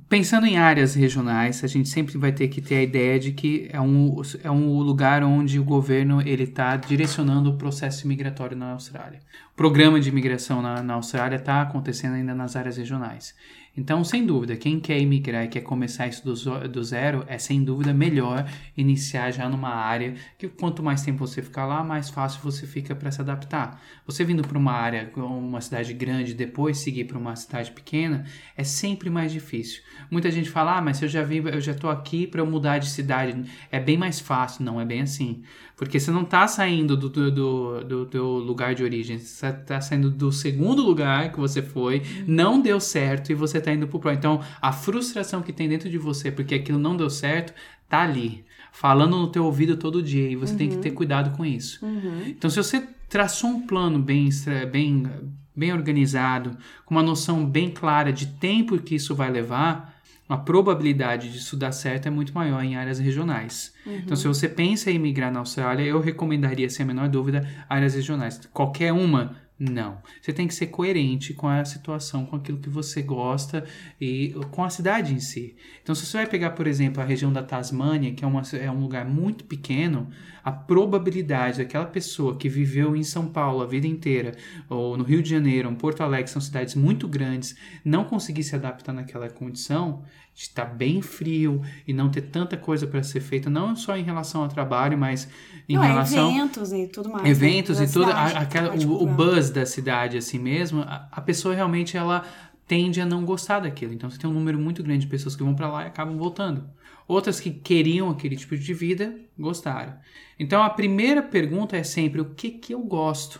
Pensando 0.09 0.45
em 0.45 0.57
áreas 0.57 0.95
regionais, 0.95 1.65
a 1.65 1.67
gente 1.67 1.89
sempre 1.89 2.17
vai 2.17 2.31
ter 2.31 2.47
que 2.47 2.61
ter 2.61 2.75
a 2.75 2.81
ideia 2.81 3.19
de 3.19 3.33
que 3.33 3.67
é 3.73 3.81
um, 3.81 4.21
é 4.41 4.49
um 4.49 4.79
lugar 4.79 5.21
onde 5.21 5.59
o 5.59 5.65
governo 5.65 6.21
ele 6.21 6.43
está 6.43 6.77
direcionando 6.77 7.49
o 7.49 7.57
processo 7.57 8.07
migratório 8.07 8.55
na 8.55 8.71
Austrália. 8.71 9.19
O 9.51 9.55
programa 9.57 9.99
de 9.99 10.07
imigração 10.07 10.61
na, 10.61 10.81
na 10.81 10.93
Austrália 10.93 11.35
está 11.35 11.61
acontecendo 11.61 12.13
ainda 12.13 12.33
nas 12.33 12.55
áreas 12.55 12.77
regionais. 12.77 13.35
Então, 13.77 14.03
sem 14.03 14.25
dúvida, 14.25 14.55
quem 14.55 14.79
quer 14.79 14.99
imigrar 14.99 15.45
e 15.45 15.47
quer 15.47 15.61
começar 15.61 16.07
isso 16.07 16.25
do, 16.25 16.83
zero, 16.83 17.23
é 17.27 17.37
sem 17.37 17.63
dúvida 17.63 17.93
melhor 17.93 18.49
iniciar 18.75 19.29
já 19.29 19.47
numa 19.47 19.69
área 19.69 20.15
que 20.35 20.47
quanto 20.47 20.81
mais 20.81 21.03
tempo 21.03 21.19
você 21.19 21.43
ficar 21.43 21.67
lá, 21.67 21.83
mais 21.83 22.09
fácil 22.09 22.41
você 22.41 22.65
fica 22.65 22.95
para 22.95 23.11
se 23.11 23.21
adaptar. 23.21 23.79
Você 24.07 24.23
vindo 24.23 24.41
para 24.41 24.57
uma 24.57 24.71
área, 24.71 25.11
uma 25.15 25.61
cidade 25.61 25.93
grande, 25.93 26.33
depois 26.33 26.79
seguir 26.79 27.03
para 27.03 27.19
uma 27.19 27.35
cidade 27.35 27.69
pequena, 27.69 28.25
é 28.55 28.63
sempre 28.63 29.11
mais 29.11 29.31
difícil. 29.31 29.83
Muita 30.09 30.31
gente 30.31 30.49
fala, 30.49 30.77
ah, 30.77 30.81
mas 30.81 30.99
eu 31.03 31.07
já 31.07 31.21
vim, 31.21 31.43
eu 31.45 31.61
já 31.61 31.75
tô 31.75 31.87
aqui 31.87 32.25
para 32.25 32.41
eu 32.41 32.47
mudar 32.47 32.79
de 32.79 32.89
cidade, 32.89 33.47
é 33.71 33.79
bem 33.79 33.97
mais 33.97 34.19
fácil. 34.19 34.65
Não 34.65 34.81
é 34.81 34.85
bem 34.85 35.01
assim. 35.01 35.43
Porque 35.77 35.99
você 35.99 36.09
não 36.09 36.25
tá 36.25 36.47
saindo 36.47 36.97
do, 36.97 37.07
do, 37.07 37.31
do, 37.31 37.83
do 37.83 38.05
teu 38.07 38.25
lugar 38.25 38.73
de 38.73 38.83
origem, 38.83 39.19
você 39.19 39.53
tá 39.53 39.79
saindo 39.79 40.09
do 40.09 40.31
segundo 40.31 40.81
lugar 40.81 41.31
que 41.31 41.39
você 41.39 41.61
foi, 41.61 42.01
não 42.25 42.59
deu 42.59 42.79
certo 42.79 43.31
e 43.31 43.35
você 43.35 43.61
tá 43.61 43.71
indo 43.71 43.87
pro 43.87 43.99
próximo. 43.99 44.17
Então, 44.17 44.41
a 44.59 44.71
frustração 44.71 45.43
que 45.43 45.53
tem 45.53 45.69
dentro 45.69 45.87
de 45.87 45.99
você 45.99 46.31
porque 46.31 46.55
aquilo 46.55 46.79
não 46.79 46.97
deu 46.97 47.11
certo, 47.11 47.53
tá 47.87 48.01
ali, 48.01 48.43
falando 48.71 49.17
no 49.17 49.27
teu 49.27 49.45
ouvido 49.45 49.77
todo 49.77 50.01
dia 50.01 50.27
e 50.27 50.35
você 50.35 50.55
tem 50.55 50.67
que 50.67 50.77
ter 50.77 50.91
cuidado 50.91 51.37
com 51.37 51.45
isso. 51.45 51.79
Então, 52.27 52.49
se 52.49 52.57
você 52.57 52.83
traçou 53.07 53.51
um 53.51 53.67
plano 53.67 53.99
bem, 53.99 54.29
bem, 54.71 55.07
bem 55.55 55.73
organizado, 55.73 56.57
com 56.85 56.95
uma 56.95 57.03
noção 57.03 57.45
bem 57.45 57.69
clara 57.69 58.11
de 58.11 58.25
tempo 58.25 58.79
que 58.79 58.95
isso 58.95 59.13
vai 59.13 59.29
levar, 59.29 59.96
a 60.29 60.37
probabilidade 60.37 61.31
disso 61.31 61.55
dar 61.55 61.71
certo 61.71 62.07
é 62.07 62.09
muito 62.09 62.33
maior 62.33 62.61
em 62.63 62.75
áreas 62.75 62.99
regionais. 62.99 63.73
Então, 63.85 64.15
se 64.17 64.27
você 64.27 64.49
pensa 64.49 64.91
em 64.91 64.99
migrar 64.99 65.31
na 65.31 65.39
Austrália, 65.39 65.83
eu 65.83 65.99
recomendaria, 66.01 66.69
sem 66.69 66.83
a 66.83 66.87
menor 66.87 67.07
dúvida, 67.07 67.47
áreas 67.69 67.95
regionais. 67.95 68.41
Qualquer 68.51 68.91
uma, 68.91 69.35
não. 69.59 69.97
Você 70.21 70.31
tem 70.31 70.47
que 70.47 70.53
ser 70.53 70.67
coerente 70.67 71.33
com 71.33 71.47
a 71.47 71.65
situação, 71.65 72.25
com 72.25 72.35
aquilo 72.35 72.59
que 72.59 72.69
você 72.69 73.01
gosta 73.01 73.65
e 73.99 74.35
com 74.51 74.63
a 74.63 74.69
cidade 74.69 75.13
em 75.13 75.19
si. 75.19 75.55
Então, 75.81 75.95
se 75.95 76.05
você 76.05 76.17
vai 76.17 76.27
pegar, 76.27 76.51
por 76.51 76.67
exemplo, 76.67 77.01
a 77.01 77.05
região 77.05 77.33
da 77.33 77.41
Tasmânia, 77.41 78.13
que 78.13 78.23
é, 78.23 78.27
uma, 78.27 78.43
é 78.53 78.69
um 78.69 78.79
lugar 78.79 79.05
muito 79.05 79.45
pequeno, 79.45 80.09
a 80.43 80.51
probabilidade 80.51 81.57
daquela 81.57 81.85
pessoa 81.85 82.37
que 82.37 82.47
viveu 82.47 82.95
em 82.95 83.03
São 83.03 83.27
Paulo 83.27 83.61
a 83.61 83.65
vida 83.65 83.87
inteira, 83.87 84.33
ou 84.69 84.95
no 84.95 85.03
Rio 85.03 85.23
de 85.23 85.29
Janeiro, 85.29 85.67
ou 85.67 85.73
em 85.73 85.77
Porto 85.77 86.01
Alegre, 86.01 86.29
são 86.29 86.41
cidades 86.41 86.75
muito 86.75 87.07
grandes, 87.07 87.55
não 87.83 88.03
conseguir 88.03 88.43
se 88.43 88.55
adaptar 88.55 88.93
naquela 88.93 89.29
condição, 89.29 90.03
de 90.37 90.43
estar 90.43 90.65
bem 90.65 91.01
frio 91.01 91.63
e 91.87 91.91
não 91.91 92.11
ter 92.11 92.21
tanta 92.21 92.55
coisa 92.55 92.85
para 92.85 93.01
ser 93.01 93.21
feita, 93.21 93.49
não 93.49 93.75
só 93.75 93.97
em 93.97 94.03
relação 94.03 94.43
ao 94.43 94.47
trabalho, 94.47 94.95
mas 94.95 95.27
em 95.67 95.73
Não, 95.73 95.83
é 95.83 95.87
relação 95.87 96.29
eventos 96.29 96.71
e 96.71 96.85
tudo 96.87 97.09
mais. 97.09 97.27
eventos 97.27 97.79
né? 97.79 97.85
e 97.85 97.87
tudo, 97.91 98.05
Da 98.05 98.27
cidade, 98.27 98.35
a- 98.35 98.41
aquela, 98.41 98.75
o, 98.75 99.03
o 99.03 99.07
buzz 99.07 99.49
da 99.49 99.65
cidade 99.65 100.15
assim 100.15 100.37
mesmo, 100.37 100.81
a, 100.81 101.09
a 101.11 101.21
pessoa 101.21 101.55
realmente 101.55 101.97
ela 101.97 102.23
tende 102.67 103.01
a 103.01 103.05
não 103.05 103.25
gostar 103.25 103.61
daquilo. 103.61 103.93
Então 103.93 104.11
você 104.11 104.19
tem 104.19 104.29
um 104.29 104.33
número 104.33 104.59
muito 104.59 104.83
grande 104.83 105.05
de 105.05 105.07
pessoas 105.07 105.35
que 105.35 105.41
vão 105.43 105.55
para 105.55 105.69
lá 105.71 105.85
e 105.85 105.87
acabam 105.87 106.15
voltando. 106.19 106.69
Outras 107.07 107.39
que 107.39 107.49
queriam 107.49 108.07
aquele 108.11 108.35
tipo 108.35 108.55
de 108.55 108.73
vida 108.75 109.15
gostaram. 109.39 109.95
Então 110.37 110.61
a 110.61 110.69
primeira 110.69 111.23
pergunta 111.23 111.75
é 111.75 111.83
sempre 111.83 112.21
o 112.21 112.35
que 112.35 112.51
que 112.51 112.75
eu 112.75 112.81
gosto? 112.81 113.39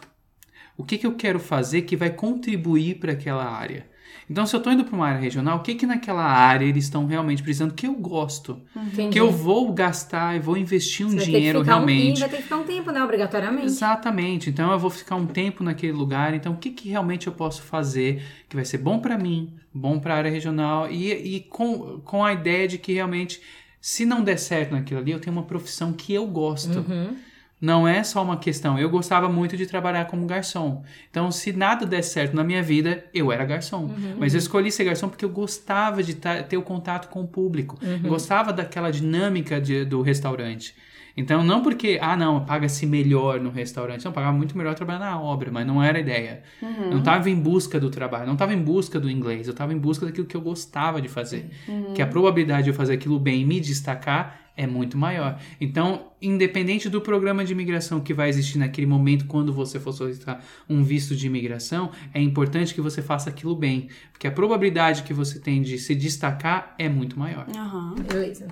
O 0.75 0.83
que 0.83 0.97
que 0.97 1.05
eu 1.05 1.13
quero 1.15 1.39
fazer 1.39 1.83
que 1.83 1.95
vai 1.95 2.09
contribuir 2.09 2.95
para 2.99 3.11
aquela 3.11 3.45
área? 3.45 3.85
Então, 4.29 4.45
se 4.45 4.53
eu 4.53 4.57
estou 4.57 4.73
indo 4.73 4.83
para 4.83 4.93
uma 4.95 5.07
área 5.07 5.21
regional, 5.21 5.57
o 5.57 5.61
que 5.61 5.73
que 5.75 5.85
naquela 5.85 6.23
área 6.23 6.65
eles 6.65 6.83
estão 6.83 7.05
realmente 7.05 7.41
precisando 7.41 7.73
que 7.73 7.87
eu 7.87 7.93
gosto? 7.93 8.59
Entendi. 8.75 9.09
Que 9.13 9.19
eu 9.19 9.31
vou 9.31 9.71
gastar 9.73 10.35
e 10.35 10.39
vou 10.39 10.57
investir 10.57 11.05
um 11.05 11.15
dinheiro 11.15 11.59
um- 11.59 11.63
realmente. 11.63 12.17
e 12.17 12.19
vai 12.19 12.29
ter 12.29 12.37
que 12.37 12.43
ficar 12.43 12.57
um 12.57 12.63
tempo, 12.63 12.91
né? 12.91 13.01
Obrigatoriamente. 13.03 13.65
Exatamente. 13.65 14.49
Então 14.49 14.71
eu 14.71 14.77
vou 14.79 14.89
ficar 14.89 15.15
um 15.15 15.25
tempo 15.25 15.63
naquele 15.63 15.93
lugar. 15.93 16.33
Então 16.33 16.53
o 16.53 16.57
que, 16.57 16.71
que 16.71 16.89
realmente 16.89 17.27
eu 17.27 17.33
posso 17.33 17.61
fazer 17.61 18.21
que 18.49 18.55
vai 18.55 18.65
ser 18.65 18.79
bom 18.79 18.99
para 18.99 19.17
mim, 19.17 19.53
bom 19.73 19.97
para 19.97 20.15
a 20.15 20.17
área 20.17 20.31
regional 20.31 20.91
e, 20.91 21.11
e 21.13 21.39
com, 21.41 21.99
com 22.01 22.25
a 22.25 22.33
ideia 22.33 22.67
de 22.67 22.77
que 22.77 22.91
realmente 22.93 23.41
se 23.79 24.05
não 24.05 24.21
der 24.21 24.37
certo 24.37 24.71
naquilo 24.71 24.99
ali, 24.99 25.11
eu 25.11 25.19
tenho 25.21 25.33
uma 25.35 25.43
profissão 25.43 25.93
que 25.93 26.13
eu 26.13 26.27
gosto. 26.27 26.79
Uhum. 26.79 27.15
Não 27.59 27.87
é 27.87 28.03
só 28.03 28.21
uma 28.23 28.37
questão. 28.37 28.77
Eu 28.77 28.89
gostava 28.89 29.27
muito 29.27 29.57
de 29.57 29.65
trabalhar 29.65 30.05
como 30.05 30.27
garçom. 30.27 30.83
Então, 31.09 31.31
se 31.31 31.51
nada 31.51 31.85
der 31.87 32.03
certo 32.03 32.35
na 32.35 32.43
minha 32.43 32.61
vida, 32.61 33.03
eu 33.13 33.31
era 33.31 33.43
garçom. 33.45 33.85
Uhum. 33.85 34.15
Mas 34.19 34.33
eu 34.35 34.37
escolhi 34.39 34.71
ser 34.71 34.83
garçom 34.83 35.09
porque 35.09 35.25
eu 35.25 35.29
gostava 35.29 36.03
de 36.03 36.13
ter 36.15 36.55
o 36.57 36.61
contato 36.61 37.07
com 37.09 37.21
o 37.21 37.27
público. 37.27 37.75
Uhum. 37.81 38.01
Eu 38.03 38.09
gostava 38.09 38.53
daquela 38.53 38.91
dinâmica 38.91 39.59
de- 39.59 39.83
do 39.85 40.01
restaurante. 40.03 40.75
Então, 41.19 41.43
não 41.43 41.63
porque, 41.63 41.97
ah, 41.99 42.15
não, 42.15 42.45
paga-se 42.45 42.85
melhor 42.85 43.39
no 43.39 43.49
restaurante. 43.49 44.05
Não, 44.05 44.11
pagava 44.11 44.37
muito 44.37 44.55
melhor 44.55 44.75
trabalhar 44.75 44.99
na 44.99 45.19
obra, 45.19 45.49
mas 45.51 45.65
não 45.65 45.81
era 45.81 45.97
a 45.97 46.01
ideia. 46.01 46.43
Eu 46.61 46.91
não 46.91 46.99
estava 46.99 47.27
em 47.27 47.35
busca 47.39 47.79
do 47.79 47.89
trabalho, 47.89 48.27
não 48.27 48.33
estava 48.33 48.53
em 48.53 48.61
busca 48.61 48.99
do 48.99 49.09
inglês, 49.09 49.47
eu 49.47 49.51
estava 49.51 49.73
em 49.73 49.79
busca 49.79 50.05
daquilo 50.05 50.27
que 50.27 50.37
eu 50.37 50.41
gostava 50.41 51.01
de 51.01 51.07
fazer. 51.09 51.49
Que 51.95 52.03
a 52.03 52.05
probabilidade 52.07 52.65
de 52.65 52.69
eu 52.69 52.73
fazer 52.75 52.93
aquilo 52.93 53.17
bem 53.19 53.41
e 53.41 53.45
me 53.45 53.59
destacar 53.59 54.41
é 54.57 54.65
muito 54.67 54.97
maior. 54.97 55.39
Então, 55.61 56.11
independente 56.21 56.89
do 56.89 56.99
programa 56.99 57.45
de 57.45 57.53
imigração 57.53 58.01
que 58.01 58.13
vai 58.13 58.27
existir 58.27 58.57
naquele 58.57 58.87
momento 58.87 59.25
quando 59.25 59.53
você 59.53 59.79
for 59.79 59.93
solicitar 59.93 60.43
um 60.67 60.83
visto 60.83 61.15
de 61.15 61.27
imigração, 61.27 61.91
é 62.13 62.19
importante 62.19 62.73
que 62.73 62.81
você 62.81 63.01
faça 63.01 63.29
aquilo 63.29 63.55
bem, 63.55 63.87
porque 64.11 64.27
a 64.27 64.31
probabilidade 64.31 65.03
que 65.03 65.13
você 65.13 65.39
tem 65.39 65.61
de 65.61 65.77
se 65.77 65.93
destacar 65.93 66.75
é 66.79 66.89
muito 66.89 67.17
maior. 67.17 67.45
Aham. 67.55 67.95
Beleza. 67.95 68.47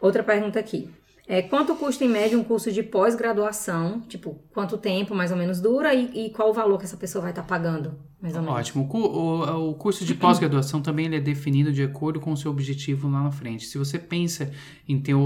Outra 0.00 0.22
pergunta 0.22 0.60
aqui. 0.60 0.88
É, 1.30 1.42
quanto 1.42 1.74
custa 1.76 2.04
em 2.04 2.08
média 2.08 2.38
um 2.38 2.42
curso 2.42 2.72
de 2.72 2.82
pós-graduação? 2.82 4.00
Tipo, 4.08 4.40
quanto 4.54 4.78
tempo 4.78 5.14
mais 5.14 5.30
ou 5.30 5.36
menos 5.36 5.60
dura 5.60 5.92
e, 5.94 6.26
e 6.26 6.30
qual 6.30 6.48
o 6.48 6.54
valor 6.54 6.78
que 6.78 6.84
essa 6.84 6.96
pessoa 6.96 7.20
vai 7.20 7.32
estar 7.32 7.42
pagando? 7.42 7.98
Mais 8.20 8.34
ou 8.34 8.40
menos. 8.40 8.56
Ótimo. 8.56 8.84
O, 8.84 8.88
cu- 8.88 8.98
o- 8.98 9.74
curso 9.74 10.04
de 10.06 10.14
pós-graduação 10.14 10.80
também 10.80 11.04
ele 11.06 11.16
é 11.16 11.20
definido 11.20 11.70
de 11.70 11.82
acordo 11.82 12.18
com 12.18 12.32
o 12.32 12.36
seu 12.36 12.50
objetivo 12.50 13.08
lá 13.10 13.22
na 13.22 13.30
frente. 13.30 13.66
Se 13.66 13.76
você 13.76 13.98
pensa 13.98 14.50
em 14.88 14.98
ter 14.98 15.12
o- 15.14 15.20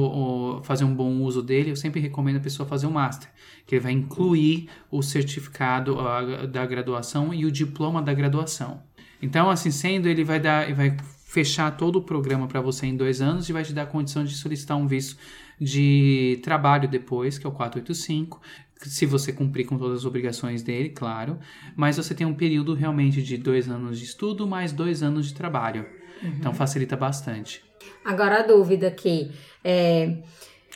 o- 0.58 0.62
fazer 0.64 0.84
um 0.84 0.92
bom 0.94 1.20
uso 1.22 1.40
dele, 1.40 1.70
eu 1.70 1.76
sempre 1.76 2.00
recomendo 2.00 2.36
a 2.38 2.40
pessoa 2.40 2.68
fazer 2.68 2.86
o 2.86 2.90
Master, 2.90 3.28
que 3.64 3.76
ele 3.76 3.82
vai 3.82 3.92
incluir 3.92 4.68
o 4.90 5.02
certificado 5.02 6.00
ah, 6.00 6.46
da 6.48 6.66
graduação 6.66 7.32
e 7.32 7.46
o 7.46 7.52
diploma 7.52 8.02
da 8.02 8.12
graduação. 8.12 8.82
Então, 9.22 9.48
assim 9.48 9.70
sendo, 9.70 10.08
ele 10.08 10.24
vai 10.24 10.40
dar, 10.40 10.64
ele 10.64 10.74
vai 10.74 10.96
fechar 11.24 11.70
todo 11.76 11.96
o 11.96 12.02
programa 12.02 12.46
para 12.48 12.60
você 12.60 12.86
em 12.86 12.96
dois 12.96 13.22
anos 13.22 13.48
e 13.48 13.52
vai 13.52 13.62
te 13.62 13.72
dar 13.72 13.82
a 13.84 13.86
condição 13.86 14.24
de 14.24 14.34
solicitar 14.34 14.76
um 14.76 14.86
visto 14.86 15.16
de 15.62 16.40
trabalho 16.42 16.88
depois, 16.88 17.38
que 17.38 17.46
é 17.46 17.48
o 17.48 17.52
485, 17.52 18.40
se 18.78 19.06
você 19.06 19.32
cumprir 19.32 19.66
com 19.66 19.78
todas 19.78 20.00
as 20.00 20.04
obrigações 20.04 20.62
dele, 20.62 20.90
claro. 20.90 21.38
Mas 21.76 21.96
você 21.96 22.14
tem 22.14 22.26
um 22.26 22.34
período 22.34 22.74
realmente 22.74 23.22
de 23.22 23.36
dois 23.36 23.68
anos 23.68 23.98
de 23.98 24.04
estudo 24.04 24.46
mais 24.46 24.72
dois 24.72 25.02
anos 25.02 25.28
de 25.28 25.34
trabalho. 25.34 25.86
Então 26.22 26.52
facilita 26.52 26.96
bastante. 26.96 27.62
Agora 28.04 28.40
a 28.40 28.42
dúvida 28.46 28.88
aqui. 28.88 29.30
É, 29.62 30.18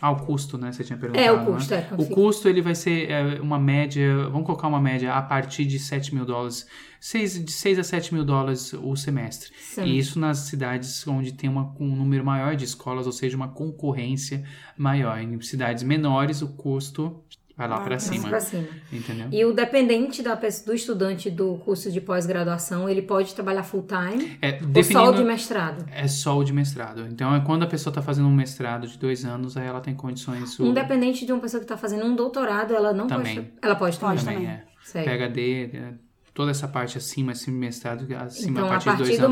Ah, 0.01 0.11
o 0.11 0.17
custo, 0.17 0.59
né? 0.59 0.73
Você 0.73 0.85
tinha 0.85 0.99
perguntado. 0.99 1.25
é 1.25 1.33
o 1.33 1.45
custo, 1.45 1.75
né? 1.75 1.89
é. 1.91 1.95
O 1.95 2.07
custo 2.07 2.49
ele 2.49 2.61
vai 2.61 2.75
ser 2.75 3.11
é, 3.11 3.41
uma 3.41 3.59
média, 3.59 4.29
vamos 4.29 4.45
colocar 4.45 4.69
uma 4.69 4.81
média 4.81 5.15
a 5.15 5.23
partir 5.23 5.65
de 5.65 5.79
7 5.79 6.15
mil 6.15 6.27
dólares, 6.27 6.67
seis, 7.01 7.43
de 7.43 7.51
6 7.51 7.79
a 7.79 7.85
7 7.85 8.13
mil 8.13 8.25
dólares 8.25 8.75
o 8.75 8.95
semestre. 8.95 9.51
Sim. 9.59 9.85
E 9.85 9.99
isso 9.99 10.19
nas 10.19 10.39
cidades 10.39 11.07
onde 11.07 11.33
tem 11.33 11.49
uma, 11.49 11.75
um 11.81 11.97
número 11.97 12.25
maior 12.25 12.55
de 12.55 12.65
escolas, 12.65 13.07
ou 13.07 13.13
seja, 13.13 13.37
uma 13.37 13.49
concorrência 13.49 14.45
maior. 14.77 15.19
Em 15.19 15.41
cidades 15.41 15.83
menores, 15.83 16.43
o 16.43 16.49
custo 16.49 17.25
Vai 17.57 17.67
lá 17.69 17.77
Vai 17.77 17.85
pra 17.87 17.97
pra 17.97 17.99
cima. 17.99 18.29
Pra 18.29 18.41
cima. 18.41 18.69
Entendeu? 18.93 19.29
E 19.33 19.45
o 19.45 19.53
dependente 19.53 20.23
da, 20.23 20.35
do 20.35 20.75
estudante 20.75 21.31
do 21.31 21.55
curso 21.65 21.91
de 21.91 22.01
pós-graduação, 22.03 22.87
ele 22.89 23.01
pode 23.01 23.35
trabalhar 23.35 23.63
full 23.63 23.87
time 23.87 24.39
É, 24.43 24.59
ou 24.75 24.85
só 24.85 25.09
o 25.09 25.15
de 25.15 25.25
mestrado? 25.25 25.87
é 25.91 26.07
só 26.07 26.37
o 26.37 26.45
de 26.45 26.53
mestrado. 26.53 27.07
Então, 27.11 27.35
é 27.35 27.41
quando 27.41 27.63
a 27.63 27.67
pessoa 27.67 27.93
tá 27.95 28.03
fazendo 28.03 28.29
um 28.29 28.35
mestrado 28.35 28.87
de 28.87 28.99
dois 28.99 29.25
anos, 29.25 29.57
aí 29.57 29.67
ela 29.67 29.81
tem 29.81 29.95
condições. 29.95 30.61
Um 30.61 30.75
dependente 30.75 31.25
de 31.25 31.33
uma 31.33 31.41
pessoa 31.41 31.61
que 31.61 31.67
tá 31.67 31.77
fazendo 31.79 32.05
um 32.05 32.15
doutorado, 32.15 32.75
ela 32.75 32.93
não 32.93 33.07
Também. 33.07 33.37
pode. 33.37 33.53
Ela 33.63 33.75
pode 33.75 33.99
também. 33.99 34.17
Pode 34.17 34.25
também, 34.27 34.47
também. 34.47 34.63
é. 35.03 35.05
PHD, 35.05 35.71
é, 35.77 35.95
toda 36.35 36.51
essa 36.51 36.69
parte 36.69 36.99
acima, 36.99 37.33
acima 37.33 37.57
do 37.57 37.61
mestrado, 37.61 38.07
acima 38.17 38.51
Então, 38.61 38.65
a 38.65 38.67
a 38.67 38.71
partir, 38.73 38.85
de 38.85 38.87
partir 38.97 39.03
dois 39.05 39.19
do 39.19 39.25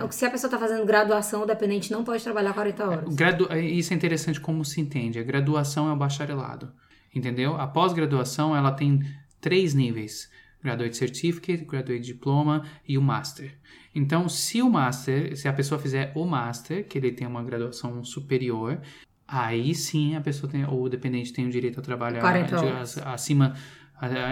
anos. 0.00 0.14
se 0.14 0.24
a 0.24 0.30
pessoa 0.30 0.48
tá 0.48 0.58
fazendo 0.58 0.86
graduação, 0.86 1.42
o 1.42 1.46
dependente 1.46 1.90
não 1.90 2.04
pode 2.04 2.22
trabalhar 2.22 2.52
40 2.54 2.88
horas. 2.88 3.14
Gradu... 3.16 3.52
Isso 3.58 3.92
é 3.92 3.96
interessante 3.96 4.40
como 4.40 4.64
se 4.64 4.80
entende. 4.80 5.18
A 5.18 5.22
graduação 5.24 5.88
é 5.88 5.92
o 5.92 5.96
bacharelado, 5.96 6.72
entendeu? 7.14 7.56
A 7.56 7.66
pós-graduação, 7.66 8.54
ela 8.56 8.72
tem 8.72 9.00
três 9.40 9.74
níveis. 9.74 10.30
Graduate 10.62 10.96
Certificate, 10.96 11.64
Graduate 11.64 12.00
Diploma 12.04 12.64
e 12.86 12.96
o 12.96 13.02
Master. 13.02 13.58
Então, 13.94 14.28
se 14.28 14.62
o 14.62 14.70
Master, 14.70 15.36
se 15.36 15.48
a 15.48 15.52
pessoa 15.52 15.80
fizer 15.80 16.12
o 16.14 16.24
Master, 16.24 16.86
que 16.86 16.96
ele 16.96 17.10
tem 17.10 17.26
uma 17.26 17.42
graduação 17.42 18.04
superior, 18.04 18.80
aí 19.26 19.74
sim 19.74 20.14
a 20.14 20.20
pessoa 20.20 20.50
tem, 20.50 20.64
ou 20.64 20.84
o 20.84 20.88
dependente 20.88 21.32
tem 21.32 21.46
o 21.46 21.50
direito 21.50 21.80
a 21.80 21.82
trabalhar 21.82 22.20
40 22.20 22.56
de- 22.56 23.08
acima, 23.08 23.54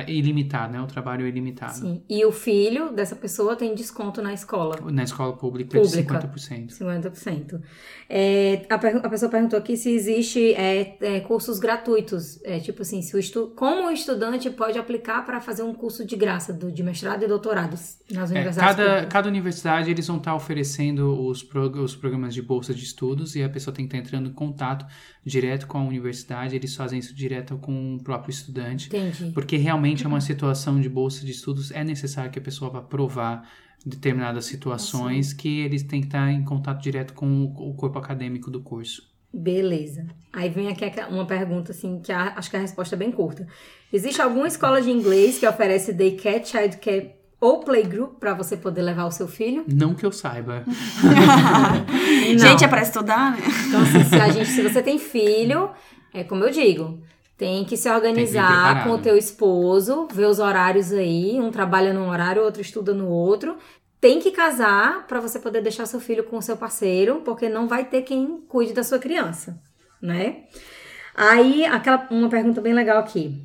ilimitado, 0.09 0.73
né? 0.73 0.81
O 0.81 0.87
trabalho 0.87 1.25
é 1.25 1.29
ilimitado. 1.29 1.75
Sim. 1.75 2.03
E 2.09 2.25
o 2.25 2.33
filho 2.33 2.93
dessa 2.93 3.15
pessoa 3.17 3.55
tem 3.57 3.75
desconto 3.75 4.21
na 4.23 4.33
escola. 4.33 4.77
Na 4.91 5.03
escola 5.05 5.37
pública, 5.37 5.81
Pública. 5.81 6.19
de 6.19 6.29
50%. 6.29 6.69
50%. 6.79 7.61
É, 8.09 8.67
a, 8.69 8.79
per- 8.79 8.97
a 9.05 9.09
pessoa 9.09 9.31
perguntou 9.31 9.59
aqui 9.59 9.77
se 9.77 9.91
existe 9.91 10.53
é, 10.55 10.97
é, 11.01 11.21
cursos 11.21 11.59
gratuitos. 11.59 12.43
É, 12.45 12.59
tipo 12.59 12.83
assim, 12.83 13.03
se 13.03 13.15
o 13.15 13.19
estu 13.19 13.53
como 13.57 13.87
o 13.89 13.91
estudante 13.91 14.51
pode 14.51 14.79
aplicar 14.79 15.25
para 15.25 15.41
fazer 15.41 15.63
um 15.63 15.73
curso 15.73 16.05
de 16.05 16.17
graça 16.17 16.53
do, 16.53 16.73
de 16.73 16.83
mestrado 16.83 17.23
e 17.23 17.29
doutorado 17.29 17.71
nas 18.11 18.31
É, 18.31 18.35
universidades 18.35 18.57
cada, 18.77 18.85
públicas. 18.89 19.13
cada 19.13 19.29
universidade 19.29 19.91
eles 19.91 20.07
vão 20.07 20.17
estar 20.17 20.35
oferecendo 20.35 21.25
os, 21.27 21.43
prog- 21.43 21.77
os 21.79 21.95
programas 21.95 22.35
de 22.35 22.43
bolsa 22.43 22.75
de 22.75 22.83
estudos 22.83 23.37
e 23.37 23.43
a 23.43 23.49
pessoa 23.49 23.75
tem 23.75 23.87
que 23.87 23.95
estar 23.97 24.05
entrando 24.07 24.29
em 24.29 24.33
contato 24.33 24.85
direto 25.25 25.67
com 25.67 25.79
a 25.79 25.83
universidade. 25.83 26.57
Eles 26.57 26.75
fazem 26.75 26.99
isso 26.99 27.15
direto 27.15 27.57
com 27.59 27.97
o 27.97 28.03
próprio 28.03 28.31
estudante, 28.31 28.89
Entendi. 28.89 29.31
porque 29.33 29.57
realmente 29.61 30.05
é 30.05 30.09
uma 30.09 30.21
situação 30.21 30.81
de 30.81 30.89
bolsa 30.89 31.25
de 31.25 31.31
estudos. 31.31 31.71
É 31.71 31.85
necessário 31.85 32.31
que 32.31 32.39
a 32.39 32.43
pessoa 32.43 32.71
vá 32.71 32.81
provar 32.83 33.49
determinadas 33.87 34.45
situações 34.45 35.33
que 35.33 35.61
eles 35.61 35.83
têm 35.83 36.01
que 36.01 36.09
estar 36.09 36.31
em 36.31 36.45
contato 36.45 36.83
direto 36.83 37.15
com 37.15 37.45
o 37.57 37.73
corpo 37.75 37.99
acadêmico 37.99 38.51
do 38.51 38.61
curso. 38.61 39.09
Beleza. 39.33 40.07
Aí 40.33 40.51
vem 40.51 40.69
aqui 40.69 40.85
uma 41.09 41.25
pergunta, 41.25 41.71
assim, 41.73 42.01
que 42.03 42.11
a- 42.13 42.35
acho 42.37 42.51
que 42.51 42.57
a 42.57 42.61
resposta 42.61 42.95
é 42.95 42.99
bem 42.99 43.13
curta. 43.13 43.47
Existe 43.93 44.21
alguma 44.21 44.47
escola 44.49 44.83
de 44.83 44.91
inglês 44.91 45.39
que 45.39 45.47
oferece 45.47 45.93
daycare, 45.93 46.45
childcare 46.45 47.13
ou 47.41 47.61
playgroup 47.61 48.19
para 48.19 48.35
você 48.35 48.57
poder 48.57 48.83
levar 48.83 49.07
o 49.07 49.11
seu 49.11 49.27
filho? 49.27 49.65
Não 49.67 49.95
que 49.95 50.05
eu 50.05 50.13
saiba. 50.13 50.65
Não. 52.33 52.39
Gente, 52.39 52.65
é 52.65 52.69
pra 52.69 52.83
estudar, 52.83 53.33
né? 53.33 53.39
Então, 53.69 53.81
assim, 53.83 54.05
se, 54.05 54.15
a 54.17 54.29
gente, 54.31 54.49
se 54.51 54.63
você 54.63 54.83
tem 54.83 54.99
filho, 54.99 55.71
é 56.13 56.23
como 56.25 56.45
eu 56.45 56.51
digo, 56.51 57.01
tem 57.41 57.65
que 57.65 57.75
se 57.75 57.91
organizar 57.91 58.45
preparado. 58.47 58.85
com 58.85 58.91
o 58.91 58.99
teu 58.99 59.17
esposo, 59.17 60.07
ver 60.13 60.27
os 60.27 60.39
horários 60.39 60.93
aí, 60.93 61.41
um 61.41 61.51
trabalha 61.51 61.91
num 61.91 62.11
horário, 62.11 62.43
outro 62.43 62.61
estuda 62.61 62.93
no 62.93 63.09
outro. 63.09 63.57
Tem 63.99 64.21
que 64.21 64.31
casar 64.31 65.07
para 65.07 65.21
você 65.21 65.39
poder 65.39 65.63
deixar 65.63 65.87
seu 65.87 66.01
filho 66.01 66.25
com 66.25 66.37
o 66.37 66.43
seu 66.43 66.55
parceiro, 66.55 67.23
porque 67.25 67.49
não 67.49 67.67
vai 67.67 67.87
ter 67.87 68.03
quem 68.03 68.43
cuide 68.47 68.75
da 68.75 68.85
sua 68.85 68.99
criança, 68.99 69.59
né? 70.03 70.43
Aí, 71.15 71.65
aquela 71.65 72.07
uma 72.11 72.29
pergunta 72.29 72.61
bem 72.61 72.75
legal 72.75 72.99
aqui. 72.99 73.43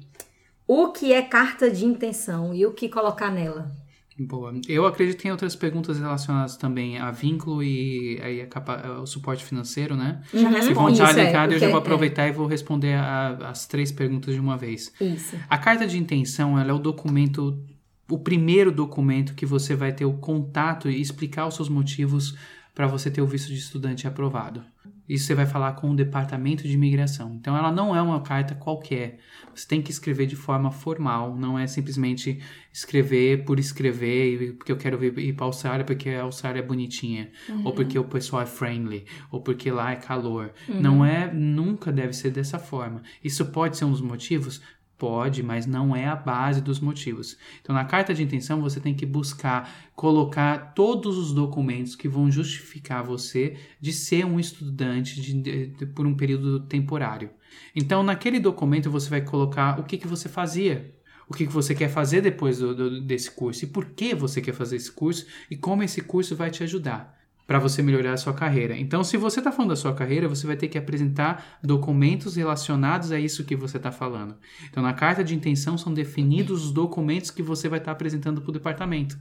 O 0.67 0.89
que 0.91 1.13
é 1.13 1.21
carta 1.21 1.71
de 1.71 1.85
intenção 1.85 2.53
e 2.53 2.65
o 2.65 2.73
que 2.73 2.89
colocar 2.89 3.31
nela? 3.31 3.71
Boa. 4.17 4.53
Eu 4.67 4.85
acredito 4.85 5.17
que 5.17 5.23
tem 5.23 5.31
outras 5.31 5.55
perguntas 5.57 5.99
relacionadas 5.99 6.55
também 6.55 6.97
a 6.97 7.11
vínculo 7.11 7.61
e 7.61 8.17
aí 8.23 8.41
a 8.41 8.47
capa- 8.47 8.99
o 9.01 9.05
suporte 9.05 9.43
financeiro, 9.43 9.95
né? 9.95 10.21
Já 10.33 10.39
Uhum. 10.49 10.61
Se 10.61 10.73
vão 10.73 10.89
estar 10.89 11.09
Isso, 11.11 11.19
é, 11.19 11.45
eu 11.53 11.59
já 11.59 11.67
vou 11.69 11.79
aproveitar 11.79 12.27
e 12.27 12.31
vou 12.31 12.47
responder 12.47 12.93
a- 12.93 13.49
as 13.49 13.67
três 13.67 13.91
perguntas 13.91 14.33
de 14.33 14.39
uma 14.39 14.55
vez. 14.57 14.93
Isso. 15.01 15.35
A 15.49 15.57
carta 15.57 15.85
de 15.85 15.97
intenção, 15.97 16.57
ela 16.57 16.71
é 16.71 16.73
o 16.73 16.79
documento, 16.79 17.61
o 18.09 18.17
primeiro 18.17 18.71
documento 18.71 19.33
que 19.33 19.45
você 19.45 19.75
vai 19.75 19.91
ter 19.91 20.05
o 20.05 20.13
contato 20.13 20.89
e 20.89 21.01
explicar 21.01 21.45
os 21.47 21.55
seus 21.55 21.67
motivos 21.67 22.35
para 22.73 22.87
você 22.87 23.11
ter 23.11 23.21
o 23.21 23.27
visto 23.27 23.47
de 23.49 23.55
estudante 23.59 24.07
aprovado. 24.07 24.63
Isso 25.07 25.25
você 25.25 25.35
vai 25.35 25.45
falar 25.45 25.73
com 25.73 25.91
o 25.91 25.95
departamento 25.95 26.63
de 26.63 26.73
imigração. 26.73 27.33
Então, 27.35 27.55
ela 27.55 27.71
não 27.71 27.95
é 27.95 28.01
uma 28.01 28.21
carta 28.21 28.55
qualquer. 28.55 29.19
Você 29.53 29.67
tem 29.67 29.81
que 29.81 29.91
escrever 29.91 30.25
de 30.25 30.35
forma 30.35 30.71
formal, 30.71 31.35
não 31.35 31.57
é 31.57 31.67
simplesmente 31.67 32.41
escrever 32.73 33.45
por 33.45 33.57
escrever, 33.59 34.53
porque 34.57 34.71
eu 34.71 34.77
quero 34.77 35.01
ir 35.03 35.33
para 35.33 35.45
a 35.45 35.47
Austrália 35.47 35.85
porque 35.85 36.09
a 36.09 36.23
Austrália 36.23 36.59
é 36.59 36.63
bonitinha, 36.63 37.29
ou 37.63 37.71
porque 37.71 37.97
o 37.97 38.03
pessoal 38.03 38.41
é 38.41 38.45
friendly, 38.45 39.05
ou 39.31 39.41
porque 39.41 39.71
lá 39.71 39.93
é 39.93 39.95
calor. 39.95 40.51
Não 40.67 41.05
é, 41.05 41.31
nunca 41.33 41.91
deve 41.91 42.11
ser 42.13 42.31
dessa 42.31 42.59
forma. 42.59 43.01
Isso 43.23 43.45
pode 43.45 43.77
ser 43.77 43.85
um 43.85 43.91
dos 43.91 44.01
motivos? 44.01 44.61
Pode, 44.97 45.43
mas 45.43 45.65
não 45.65 45.93
é 45.93 46.07
a 46.07 46.15
base 46.15 46.61
dos 46.61 46.79
motivos. 46.79 47.37
Então, 47.61 47.75
na 47.75 47.83
carta 47.83 48.13
de 48.13 48.23
intenção, 48.23 48.61
você 48.61 48.79
tem 48.79 48.93
que 48.93 49.05
buscar 49.05 49.69
colocar 49.93 50.73
todos 50.73 51.17
os 51.17 51.33
documentos 51.33 51.95
que 51.97 52.07
vão 52.07 52.31
justificar 52.31 53.03
você 53.03 53.57
de 53.81 53.91
ser 53.91 54.25
um 54.25 54.39
estudante 54.39 55.19
de- 55.19 55.33
de- 55.41 55.67
de- 55.67 55.85
por 55.87 56.07
um 56.07 56.15
período 56.15 56.61
temporário. 56.61 57.29
Então, 57.75 58.03
naquele 58.03 58.39
documento, 58.39 58.89
você 58.89 59.09
vai 59.09 59.21
colocar 59.21 59.77
o 59.79 59.83
que, 59.83 59.97
que 59.97 60.07
você 60.07 60.29
fazia, 60.29 60.95
o 61.27 61.33
que, 61.33 61.45
que 61.45 61.51
você 61.53 61.75
quer 61.75 61.89
fazer 61.89 62.21
depois 62.21 62.59
do- 62.59 62.73
do- 62.73 63.01
desse 63.01 63.31
curso 63.31 63.65
e 63.65 63.67
por 63.67 63.85
que 63.85 64.15
você 64.15 64.41
quer 64.41 64.53
fazer 64.53 64.77
esse 64.77 64.91
curso 64.91 65.25
e 65.51 65.57
como 65.57 65.83
esse 65.83 65.99
curso 66.01 66.35
vai 66.37 66.49
te 66.49 66.63
ajudar 66.63 67.14
para 67.47 67.59
você 67.59 67.81
melhorar 67.81 68.13
a 68.13 68.17
sua 68.17 68.33
carreira. 68.33 68.77
Então, 68.77 69.03
se 69.03 69.17
você 69.17 69.39
está 69.39 69.51
falando 69.51 69.69
da 69.69 69.75
sua 69.75 69.93
carreira, 69.93 70.27
você 70.27 70.47
vai 70.47 70.55
ter 70.55 70.67
que 70.67 70.77
apresentar 70.77 71.57
documentos 71.61 72.35
relacionados 72.35 73.11
a 73.11 73.19
isso 73.19 73.43
que 73.43 73.55
você 73.55 73.77
está 73.77 73.91
falando. 73.91 74.35
Então, 74.69 74.81
na 74.81 74.93
carta 74.93 75.23
de 75.23 75.35
intenção 75.35 75.77
são 75.77 75.93
definidos 75.93 76.65
os 76.65 76.71
documentos 76.71 77.29
que 77.29 77.43
você 77.43 77.69
vai 77.69 77.79
estar 77.79 77.91
apresentando 77.91 78.41
para 78.41 78.49
o 78.49 78.53
departamento. 78.53 79.17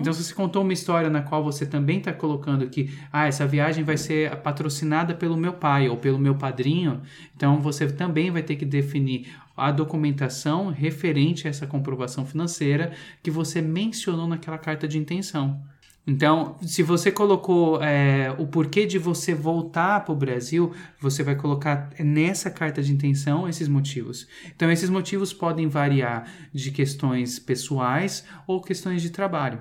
Então, 0.00 0.12
se 0.12 0.24
você 0.24 0.34
contou 0.34 0.62
uma 0.62 0.72
história 0.72 1.08
na 1.08 1.22
qual 1.22 1.44
você 1.44 1.64
também 1.64 1.98
está 1.98 2.12
colocando 2.12 2.68
que 2.68 2.90
ah, 3.12 3.26
essa 3.26 3.46
viagem 3.46 3.84
vai 3.84 3.96
ser 3.96 4.34
patrocinada 4.36 5.14
pelo 5.14 5.36
meu 5.36 5.52
pai 5.52 5.88
ou 5.88 5.96
pelo 5.96 6.18
meu 6.18 6.34
padrinho, 6.34 7.00
então 7.36 7.60
você 7.60 7.86
também 7.86 8.30
vai 8.30 8.42
ter 8.42 8.56
que 8.56 8.64
definir 8.64 9.28
a 9.56 9.70
documentação 9.70 10.68
referente 10.68 11.46
a 11.46 11.50
essa 11.50 11.66
comprovação 11.66 12.26
financeira 12.26 12.92
que 13.22 13.30
você 13.30 13.62
mencionou 13.62 14.26
naquela 14.26 14.58
carta 14.58 14.88
de 14.88 14.98
intenção. 14.98 15.62
Então, 16.04 16.56
se 16.62 16.82
você 16.82 17.12
colocou 17.12 17.80
é, 17.80 18.34
o 18.36 18.44
porquê 18.46 18.86
de 18.86 18.98
você 18.98 19.32
voltar 19.34 20.04
para 20.04 20.12
o 20.12 20.16
Brasil, 20.16 20.72
você 21.00 21.22
vai 21.22 21.36
colocar 21.36 21.90
nessa 22.00 22.50
carta 22.50 22.82
de 22.82 22.92
intenção 22.92 23.48
esses 23.48 23.68
motivos. 23.68 24.26
Então, 24.54 24.68
esses 24.72 24.90
motivos 24.90 25.32
podem 25.32 25.68
variar 25.68 26.28
de 26.52 26.72
questões 26.72 27.38
pessoais 27.38 28.24
ou 28.48 28.60
questões 28.60 29.00
de 29.00 29.10
trabalho. 29.10 29.60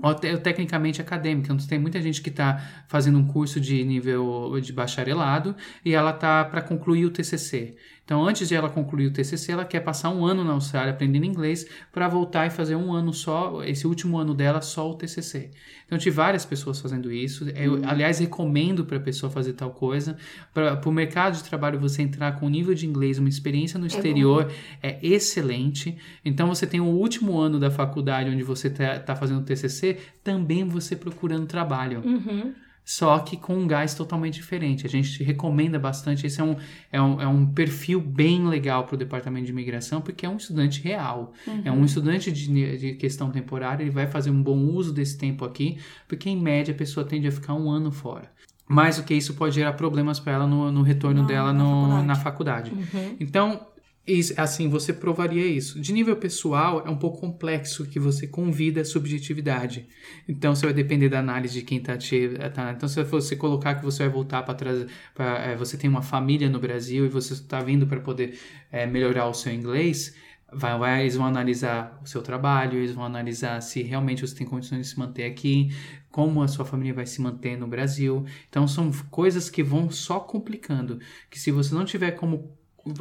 Ou, 0.00 0.14
te- 0.14 0.30
ou 0.30 0.38
tecnicamente 0.38 1.00
acadêmica. 1.00 1.52
Então, 1.52 1.66
tem 1.66 1.78
muita 1.78 2.00
gente 2.00 2.22
que 2.22 2.28
está 2.30 2.84
fazendo 2.86 3.18
um 3.18 3.26
curso 3.26 3.60
de 3.60 3.82
nível 3.82 4.52
de 4.62 4.72
bacharelado 4.72 5.56
e 5.84 5.92
ela 5.92 6.10
está 6.10 6.44
para 6.44 6.62
concluir 6.62 7.04
o 7.04 7.10
TCC. 7.10 7.74
Então, 8.04 8.22
antes 8.26 8.48
de 8.48 8.54
ela 8.54 8.68
concluir 8.68 9.06
o 9.06 9.10
TCC, 9.10 9.52
ela 9.52 9.64
quer 9.64 9.80
passar 9.80 10.10
um 10.10 10.26
ano 10.26 10.44
na 10.44 10.52
Austrália 10.52 10.92
aprendendo 10.92 11.24
inglês 11.24 11.66
para 11.90 12.06
voltar 12.06 12.46
e 12.46 12.50
fazer 12.50 12.76
um 12.76 12.92
ano 12.92 13.12
só, 13.14 13.64
esse 13.64 13.86
último 13.86 14.18
ano 14.18 14.34
dela, 14.34 14.60
só 14.60 14.90
o 14.90 14.94
TCC. 14.94 15.50
Então, 15.86 15.96
tive 15.96 16.14
várias 16.14 16.44
pessoas 16.44 16.80
fazendo 16.80 17.10
isso. 17.10 17.48
Eu, 17.50 17.80
aliás, 17.86 18.18
recomendo 18.18 18.84
para 18.84 18.98
a 18.98 19.00
pessoa 19.00 19.30
fazer 19.30 19.54
tal 19.54 19.70
coisa. 19.70 20.16
Para 20.52 20.80
o 20.84 20.92
mercado 20.92 21.36
de 21.36 21.44
trabalho, 21.44 21.78
você 21.78 22.02
entrar 22.02 22.32
com 22.38 22.46
um 22.46 22.50
nível 22.50 22.74
de 22.74 22.86
inglês, 22.86 23.18
uma 23.18 23.28
experiência 23.28 23.78
no 23.78 23.86
exterior, 23.86 24.50
é 24.82 24.98
excelente. 25.02 25.96
Então, 26.24 26.46
você 26.48 26.66
tem 26.66 26.80
o 26.80 26.86
último 26.86 27.38
ano 27.38 27.58
da 27.58 27.70
faculdade 27.70 28.28
onde 28.28 28.42
você 28.42 28.68
está 28.68 29.16
fazendo 29.16 29.40
o 29.40 29.44
TCC, 29.44 29.98
também 30.22 30.64
você 30.64 30.94
procurando 30.94 31.46
trabalho 31.46 32.02
Uhum. 32.04 32.52
Só 32.84 33.18
que 33.20 33.36
com 33.36 33.54
um 33.56 33.66
gás 33.66 33.94
totalmente 33.94 34.34
diferente. 34.34 34.86
A 34.86 34.90
gente 34.90 35.22
recomenda 35.24 35.78
bastante. 35.78 36.26
Esse 36.26 36.40
é 36.40 36.44
um, 36.44 36.56
é 36.92 37.00
um, 37.00 37.20
é 37.22 37.26
um 37.26 37.46
perfil 37.46 38.00
bem 38.00 38.46
legal 38.46 38.84
para 38.84 38.94
o 38.94 38.98
departamento 38.98 39.46
de 39.46 39.52
imigração, 39.52 40.00
porque 40.02 40.26
é 40.26 40.28
um 40.28 40.36
estudante 40.36 40.82
real. 40.82 41.32
É 41.64 41.72
um 41.72 41.84
estudante 41.84 42.30
de, 42.30 42.76
de 42.78 42.92
questão 42.94 43.30
temporária, 43.30 43.82
ele 43.82 43.90
vai 43.90 44.06
fazer 44.06 44.30
um 44.30 44.42
bom 44.42 44.58
uso 44.58 44.92
desse 44.92 45.16
tempo 45.16 45.44
aqui, 45.44 45.78
porque 46.06 46.28
em 46.28 46.36
média 46.40 46.74
a 46.74 46.76
pessoa 46.76 47.06
tende 47.06 47.26
a 47.26 47.32
ficar 47.32 47.54
um 47.54 47.70
ano 47.70 47.90
fora. 47.90 48.30
Mais 48.68 48.96
do 48.96 49.02
que 49.02 49.14
isso 49.14 49.34
pode 49.34 49.54
gerar 49.54 49.74
problemas 49.74 50.18
para 50.20 50.32
ela 50.32 50.46
no, 50.46 50.70
no 50.72 50.82
retorno 50.82 51.22
Na- 51.22 51.28
dela 51.28 51.52
na 51.52 51.62
no- 51.62 51.66
faculdade. 51.80 52.06
na 52.06 52.14
faculdade. 52.14 52.70
Uhum. 52.70 53.16
Então, 53.20 53.60
Isso, 54.06 54.34
assim, 54.36 54.68
você 54.68 54.92
provaria 54.92 55.46
isso. 55.46 55.80
De 55.80 55.90
nível 55.90 56.14
pessoal, 56.16 56.86
é 56.86 56.90
um 56.90 56.96
pouco 56.96 57.20
complexo 57.20 57.86
que 57.86 57.98
você 57.98 58.26
convida 58.26 58.82
a 58.82 58.84
subjetividade. 58.84 59.88
Então, 60.28 60.54
você 60.54 60.66
vai 60.66 60.74
depender 60.74 61.08
da 61.08 61.20
análise 61.20 61.54
de 61.54 61.64
quem 61.64 61.78
está 61.78 61.96
te. 61.96 62.28
Tá, 62.52 62.72
então, 62.72 62.86
se 62.86 63.02
você 63.02 63.34
colocar 63.34 63.76
que 63.76 63.84
você 63.84 64.02
vai 64.02 64.12
voltar 64.12 64.42
para 64.42 64.54
trás, 64.54 64.86
pra, 65.14 65.38
é, 65.38 65.56
você 65.56 65.78
tem 65.78 65.88
uma 65.88 66.02
família 66.02 66.50
no 66.50 66.60
Brasil 66.60 67.06
e 67.06 67.08
você 67.08 67.32
está 67.32 67.60
vindo 67.60 67.86
para 67.86 67.98
poder 67.98 68.38
é, 68.70 68.86
melhorar 68.86 69.26
o 69.26 69.32
seu 69.32 69.50
inglês, 69.54 70.14
vai, 70.52 70.78
vai, 70.78 71.00
eles 71.02 71.16
vão 71.16 71.24
analisar 71.24 71.98
o 72.02 72.06
seu 72.06 72.20
trabalho, 72.20 72.78
eles 72.78 72.92
vão 72.92 73.04
analisar 73.04 73.58
se 73.62 73.82
realmente 73.82 74.20
você 74.20 74.34
tem 74.34 74.46
condições 74.46 74.82
de 74.82 74.88
se 74.92 74.98
manter 74.98 75.24
aqui, 75.24 75.70
como 76.10 76.42
a 76.42 76.48
sua 76.48 76.66
família 76.66 76.92
vai 76.92 77.06
se 77.06 77.22
manter 77.22 77.56
no 77.56 77.66
Brasil. 77.66 78.26
Então, 78.50 78.68
são 78.68 78.92
coisas 79.10 79.48
que 79.48 79.62
vão 79.62 79.90
só 79.90 80.20
complicando. 80.20 81.00
Que 81.30 81.40
se 81.40 81.50
você 81.50 81.74
não 81.74 81.86
tiver 81.86 82.10
como 82.10 82.54